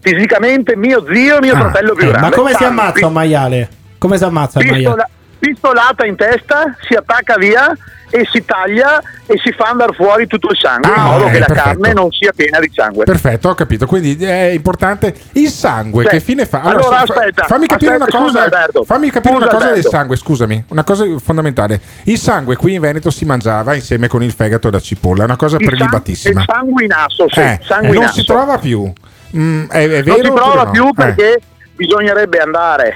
Fisicamente 0.00 0.76
mio 0.76 1.04
zio 1.12 1.36
e 1.36 1.40
mio 1.40 1.54
Ah, 1.54 1.58
fratello 1.58 1.94
più 1.94 2.04
Eh, 2.06 2.10
grande. 2.10 2.28
ma 2.28 2.34
come 2.34 2.50
si 2.52 2.56
Pam, 2.62 2.78
ammazza 2.78 3.06
un 3.06 3.12
maiale? 3.12 3.68
Come 3.98 4.16
si 4.16 4.24
ammazza 4.24 4.60
il 4.60 4.70
maiale? 4.70 5.08
Pistola- 5.38 5.48
pistolata 5.92 6.06
in 6.06 6.16
testa, 6.16 6.74
si 6.86 6.94
attacca 6.94 7.36
via 7.36 7.72
e 8.10 8.26
si 8.32 8.42
taglia 8.42 9.00
e 9.26 9.38
si 9.44 9.52
fa 9.52 9.66
andare 9.68 9.92
fuori 9.92 10.26
tutto 10.26 10.48
il 10.50 10.56
sangue 10.56 10.88
in 10.88 10.98
Ah, 10.98 11.02
modo 11.04 11.24
ok, 11.24 11.30
che 11.30 11.38
la 11.40 11.44
perfetto. 11.44 11.68
carne 11.68 11.92
non 11.92 12.10
sia 12.10 12.32
piena 12.34 12.58
di 12.58 12.70
sangue. 12.74 13.04
Perfetto, 13.04 13.50
ho 13.50 13.54
capito. 13.54 13.86
Quindi 13.86 14.16
è 14.24 14.44
importante 14.48 15.14
il 15.32 15.48
sangue. 15.50 16.04
Sì. 16.04 16.08
Che 16.10 16.20
fine 16.20 16.46
fa? 16.46 16.62
Allora, 16.62 17.04
fa- 17.04 17.12
aspetta, 17.14 17.44
fammi 17.44 17.66
capire 17.66 17.96
aspetta, 17.96 18.16
una 18.16 18.26
cosa. 18.26 18.42
Alberto. 18.44 18.84
fammi 18.84 19.10
capire 19.10 19.34
una 19.34 19.46
cosa 19.48 19.72
del 19.72 19.84
sangue. 19.84 20.16
Scusami, 20.16 20.64
una 20.68 20.84
cosa 20.84 21.04
fondamentale. 21.22 21.80
Il 22.04 22.16
sangue 22.18 22.56
qui 22.56 22.74
in 22.74 22.80
Veneto 22.80 23.10
si 23.10 23.26
mangiava 23.26 23.74
insieme 23.74 24.08
con 24.08 24.22
il 24.22 24.32
fegato 24.32 24.70
la 24.70 24.80
cipolla. 24.80 25.22
È 25.22 25.26
una 25.26 25.36
cosa 25.36 25.56
Il 25.58 25.66
prelibatissima. 25.66 26.40
il 26.40 26.46
sanguinasso, 26.48 27.26
sì, 27.28 27.40
Eh, 27.40 27.60
sanguinasso. 27.62 28.00
non 28.00 28.08
si 28.12 28.24
trova 28.24 28.56
più. 28.58 28.90
Mm, 29.36 29.66
è, 29.68 29.82
è 29.82 30.02
vero? 30.02 30.16
non 30.16 30.24
si 30.24 30.32
prova 30.32 30.62
no? 30.64 30.70
più 30.70 30.86
Eh. 30.88 30.92
perché 30.94 31.40
bisognerebbe 31.76 32.38
andare 32.38 32.94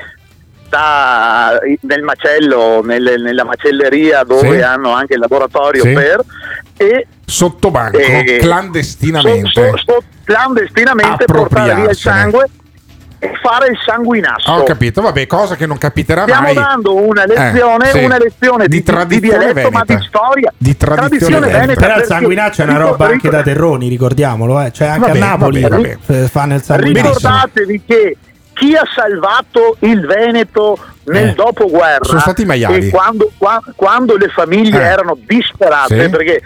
da- 0.73 1.59
nel 1.83 2.03
macello, 2.03 2.81
nelle- 2.83 3.19
nella 3.19 3.45
macelleria 3.45 4.23
dove 4.25 4.57
Sì. 4.57 4.63
hanno 4.63 4.93
anche 4.95 5.13
il 5.15 5.21
laboratorio 5.21 5.83
Sì. 5.83 5.93
per 5.93 6.25
e 6.79 7.07
Sotto 7.27 7.71
banco, 7.71 7.99
eh, 7.99 8.39
clandestinamente. 8.41 9.51
so- 9.53 9.77
so- 9.85 10.03
clandestinamente 10.25 11.27
portare 11.27 11.75
via 11.75 11.91
il 11.91 11.97
sangue 11.97 12.47
e 13.19 13.31
fare 13.43 13.69
il 13.69 13.79
sanguinasso. 13.85 14.51
Ho 14.51 14.63
capito, 14.65 15.03
vabbè, 15.03 15.27
cosa 15.27 15.57
che 15.57 15.67
non 15.67 15.77
capiterà 15.79 16.23
Stiamo 16.23 16.43
mai. 16.43 16.55
dando 16.55 16.95
una 16.97 17.25
lezione, 17.27 17.89
Eh, 17.91 17.93
sì. 17.99 18.05
una 18.05 18.19
lezione 18.19 18.67
di, 18.67 18.77
Di 18.79 18.83
tradizione 18.83 19.39
dialetto, 19.53 19.71
ma 19.71 19.83
di 19.87 19.99
storia. 20.09 20.53
Di 20.57 20.77
tradizione 20.77 21.39
veneta. 21.41 21.59
veneta. 21.59 21.81
Però 21.81 21.97
il 21.99 22.05
sanguinaccio 22.05 22.63
è 22.63 22.65
una 22.65 22.79
roba 22.79 23.07
anche 23.09 23.29
da 23.29 23.43
terroni, 23.43 23.89
ricordiamolo, 23.89 24.59
eh. 24.63 24.73
Cioè 24.73 24.89
anche 24.89 25.07
Vabbè, 25.09 25.19
a 25.19 25.21
Napoli 25.21 25.61
vabbè, 25.61 25.77
vabbè. 26.07 26.23
eh, 26.23 26.29
fanno 26.29 26.55
il 26.55 26.63
sanguinaccio. 26.63 27.07
Ricordatevi 27.09 27.83
che 27.87 28.17
chi 28.63 28.75
ha 28.77 28.85
salvato 28.95 29.77
il 29.81 30.07
Veneto 30.07 30.79
nel 31.05 31.31
Eh, 31.31 31.33
dopoguerra 31.35 32.05
sono 32.05 32.21
stati 32.21 32.43
i 32.43 32.45
maiali. 32.45 32.87
e 32.87 32.91
quando, 32.91 33.31
qua- 33.37 33.61
quando 33.75 34.17
le 34.17 34.29
famiglie 34.29 34.79
Eh. 34.81 34.85
erano 34.85 35.19
disperate 35.27 36.05
Sì. 36.05 36.09
perché 36.09 36.41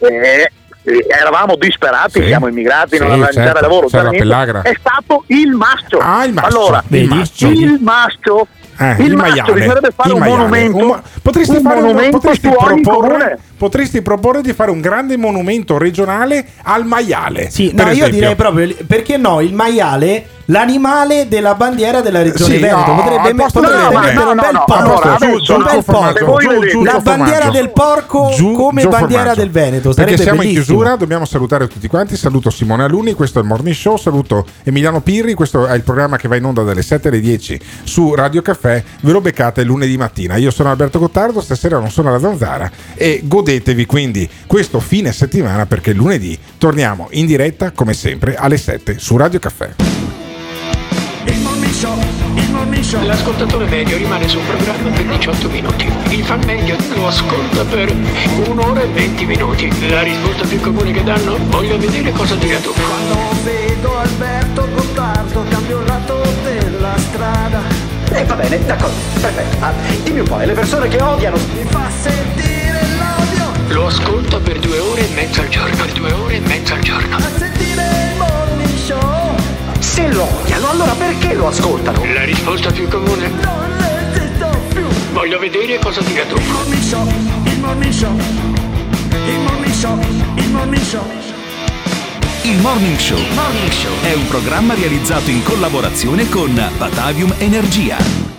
eh, 0.00 0.50
eh, 0.84 1.06
eravamo 1.08 1.56
disperati, 1.56 2.20
Sì. 2.20 2.26
siamo 2.26 2.48
immigrati, 2.48 2.98
non 2.98 3.06
Sì, 3.08 3.12
avevamo 3.14 3.32
certo, 3.32 3.60
lavoro, 3.60 3.88
pellagra. 3.88 4.62
è 4.62 4.76
stato 4.78 5.24
il 5.28 5.50
maschio. 5.52 5.98
Ah, 6.00 6.24
il 6.24 6.32
maschio, 6.34 6.58
Allora, 6.58 6.82
il 6.88 7.08
maschio. 7.08 7.48
il 7.50 7.78
maschio, 7.80 8.46
Eh, 8.78 8.94
il 8.98 9.04
il 9.06 9.16
maiale, 9.16 9.52
bisognerebbe 9.52 9.90
fare 9.94 10.08
il 10.08 10.14
un 10.14 10.20
maiale. 10.20 10.38
monumento, 10.38 10.76
Un 10.78 11.00
potresti, 11.22 11.56
un 11.56 11.62
fare 11.62 11.76
un- 11.76 11.82
monumento 11.84 12.18
potresti 12.18 12.48
proporre, 12.48 12.80
comune. 12.82 13.38
Potresti 13.62 14.02
proporre 14.02 14.42
di 14.42 14.52
fare 14.54 14.72
un 14.72 14.80
grande 14.80 15.16
monumento 15.16 15.78
regionale 15.78 16.44
al 16.64 16.84
maiale. 16.84 17.48
Sì, 17.48 17.70
no, 17.72 17.84
io 17.84 17.90
esempio. 17.90 18.08
direi 18.10 18.34
proprio 18.34 18.74
perché 18.88 19.16
no, 19.16 19.40
il 19.40 19.54
maiale, 19.54 20.26
l'animale 20.46 21.28
della 21.28 21.54
bandiera 21.54 22.00
della 22.00 22.22
regione 22.22 22.54
Sì, 22.54 22.58
Veneto. 22.60 22.92
no, 22.92 22.94
potrebbe, 22.96 23.32
mettere 23.32 24.14
no, 24.14 24.30
un 24.30 24.36
no, 24.36 24.42
bel 24.42 24.52
no, 24.52 24.64
porco. 24.66 25.54
un 25.54 25.62
bel 25.62 25.84
porco. 25.84 26.82
la 26.82 26.98
bandiera 26.98 27.50
del 27.50 27.70
porco 27.70 28.32
Giù- 28.34 28.52
come 28.52 28.82
giù 28.82 28.88
bandiera 28.88 29.22
formaggio. 29.22 29.40
del 29.40 29.50
Veneto. 29.50 29.92
Perché 29.94 30.16
siamo 30.16 30.42
in 30.42 30.48
bellissimo. 30.48 30.64
chiusura, 30.64 30.96
dobbiamo 30.96 31.24
salutare 31.24 31.68
tutti 31.68 31.86
quanti. 31.86 32.16
Saluto 32.16 32.50
Simone 32.50 32.82
Aluni, 32.82 33.12
questo 33.12 33.38
è 33.38 33.42
il 33.42 33.46
Morning 33.48 33.76
Show. 33.76 33.96
Saluto 33.96 34.44
Emiliano 34.64 35.00
Pirri, 35.02 35.34
questo 35.34 35.68
è 35.68 35.74
il 35.76 35.82
programma 35.82 36.16
che 36.16 36.26
va 36.26 36.34
in 36.34 36.44
onda 36.44 36.62
dalle 36.62 36.82
7 36.82 37.06
alle 37.06 37.20
10 37.20 37.60
su 37.84 38.12
Radio 38.16 38.42
Caffè. 38.42 38.82
Ve 39.02 39.12
lo 39.12 39.20
beccate 39.20 39.62
lunedì 39.62 39.96
mattina. 39.96 40.34
Io 40.34 40.50
sono 40.50 40.68
Alberto 40.68 40.98
Gottardo, 40.98 41.40
stasera 41.40 41.78
non 41.78 41.90
sono 41.92 42.08
alla 42.08 42.18
zanzara 42.18 42.68
e 42.96 43.20
godetevi 43.52 43.84
quindi 43.84 44.28
questo 44.46 44.80
fine 44.80 45.12
settimana 45.12 45.66
perché 45.66 45.92
lunedì 45.92 46.38
torniamo 46.56 47.08
in 47.12 47.26
diretta 47.26 47.72
come 47.72 47.92
sempre 47.92 48.34
alle 48.34 48.56
7 48.56 48.98
su 48.98 49.16
Radio 49.16 49.38
Caffè. 49.38 49.74
Il 51.24 51.38
morning 51.40 51.72
show, 51.72 51.98
il 52.34 52.50
morning 52.50 52.82
show. 52.82 53.04
L'ascoltatore 53.04 53.66
medio 53.66 53.96
rimane 53.98 54.26
sul 54.28 54.40
programma 54.42 54.90
per 54.90 55.04
18 55.04 55.50
minuti. 55.50 55.86
Il 56.08 56.24
fan 56.24 56.40
medio 56.46 56.76
lo 56.94 57.08
ascolta 57.08 57.64
per 57.64 57.94
un'ora 58.48 58.80
e 58.80 58.86
20 58.86 59.24
minuti. 59.26 59.88
La 59.88 60.02
risposta 60.02 60.46
più 60.46 60.58
comune 60.60 60.92
che 60.92 61.04
danno? 61.04 61.36
Voglio 61.48 61.78
vedere 61.78 62.10
cosa 62.12 62.34
dirà 62.36 62.58
tu. 62.58 62.72
Quando 62.72 63.44
vedo 63.44 63.98
Alberto 63.98 64.68
Gottardo 64.74 65.44
cambio 65.48 65.80
il 65.80 65.86
lato 65.86 66.22
della 66.42 66.96
strada. 66.96 67.90
Eh, 68.12 68.24
va 68.24 68.34
bene, 68.34 68.64
d'accordo, 68.64 68.96
perfetto. 69.20 69.64
Ah, 69.64 69.72
dimmi 70.02 70.20
un 70.20 70.26
po', 70.26 70.40
e 70.40 70.46
le 70.46 70.52
persone 70.52 70.88
che 70.88 71.00
odiano. 71.00 71.36
Mi 71.36 71.64
fa 71.68 71.88
sentire. 72.00 72.41
Lo 73.72 73.86
ascolta 73.86 74.38
per 74.38 74.58
due 74.58 74.78
ore 74.78 75.08
e 75.08 75.14
mezza 75.14 75.40
al 75.40 75.48
giorno. 75.48 75.76
Per 75.76 75.92
due 75.92 76.12
ore 76.12 76.36
e 76.36 76.40
mezza 76.40 76.74
al 76.74 76.80
giorno. 76.80 77.16
A 77.16 77.20
sentire 77.38 78.10
il 78.10 78.18
morning 78.18 78.76
show. 78.76 79.34
Se 79.78 80.12
lo 80.12 80.24
odiano, 80.24 80.68
allora 80.68 80.92
perché 80.92 81.32
lo 81.34 81.48
ascoltano? 81.48 82.04
La 82.12 82.24
risposta 82.24 82.70
più 82.70 82.86
comune? 82.88 83.28
Non 83.28 83.78
resisto 83.78 84.58
più. 84.74 84.84
Voglio 85.12 85.38
vedere 85.38 85.78
cosa 85.78 86.02
dirà 86.02 86.24
tu. 86.26 86.36
Il 86.36 86.48
morning 86.50 86.82
show, 86.82 87.06
il 87.44 87.58
morning 87.60 87.92
show. 87.92 88.16
Il 89.10 89.38
morning 89.38 89.72
show, 89.72 89.98
il 90.36 90.48
morning 90.50 90.82
show. 90.82 91.06
Il 92.44 92.58
Morning 92.58 92.98
Show 92.98 93.20
è 94.02 94.14
un 94.14 94.26
programma 94.26 94.74
realizzato 94.74 95.30
in 95.30 95.44
collaborazione 95.44 96.28
con 96.28 96.52
Batavium 96.76 97.32
Energia. 97.38 98.22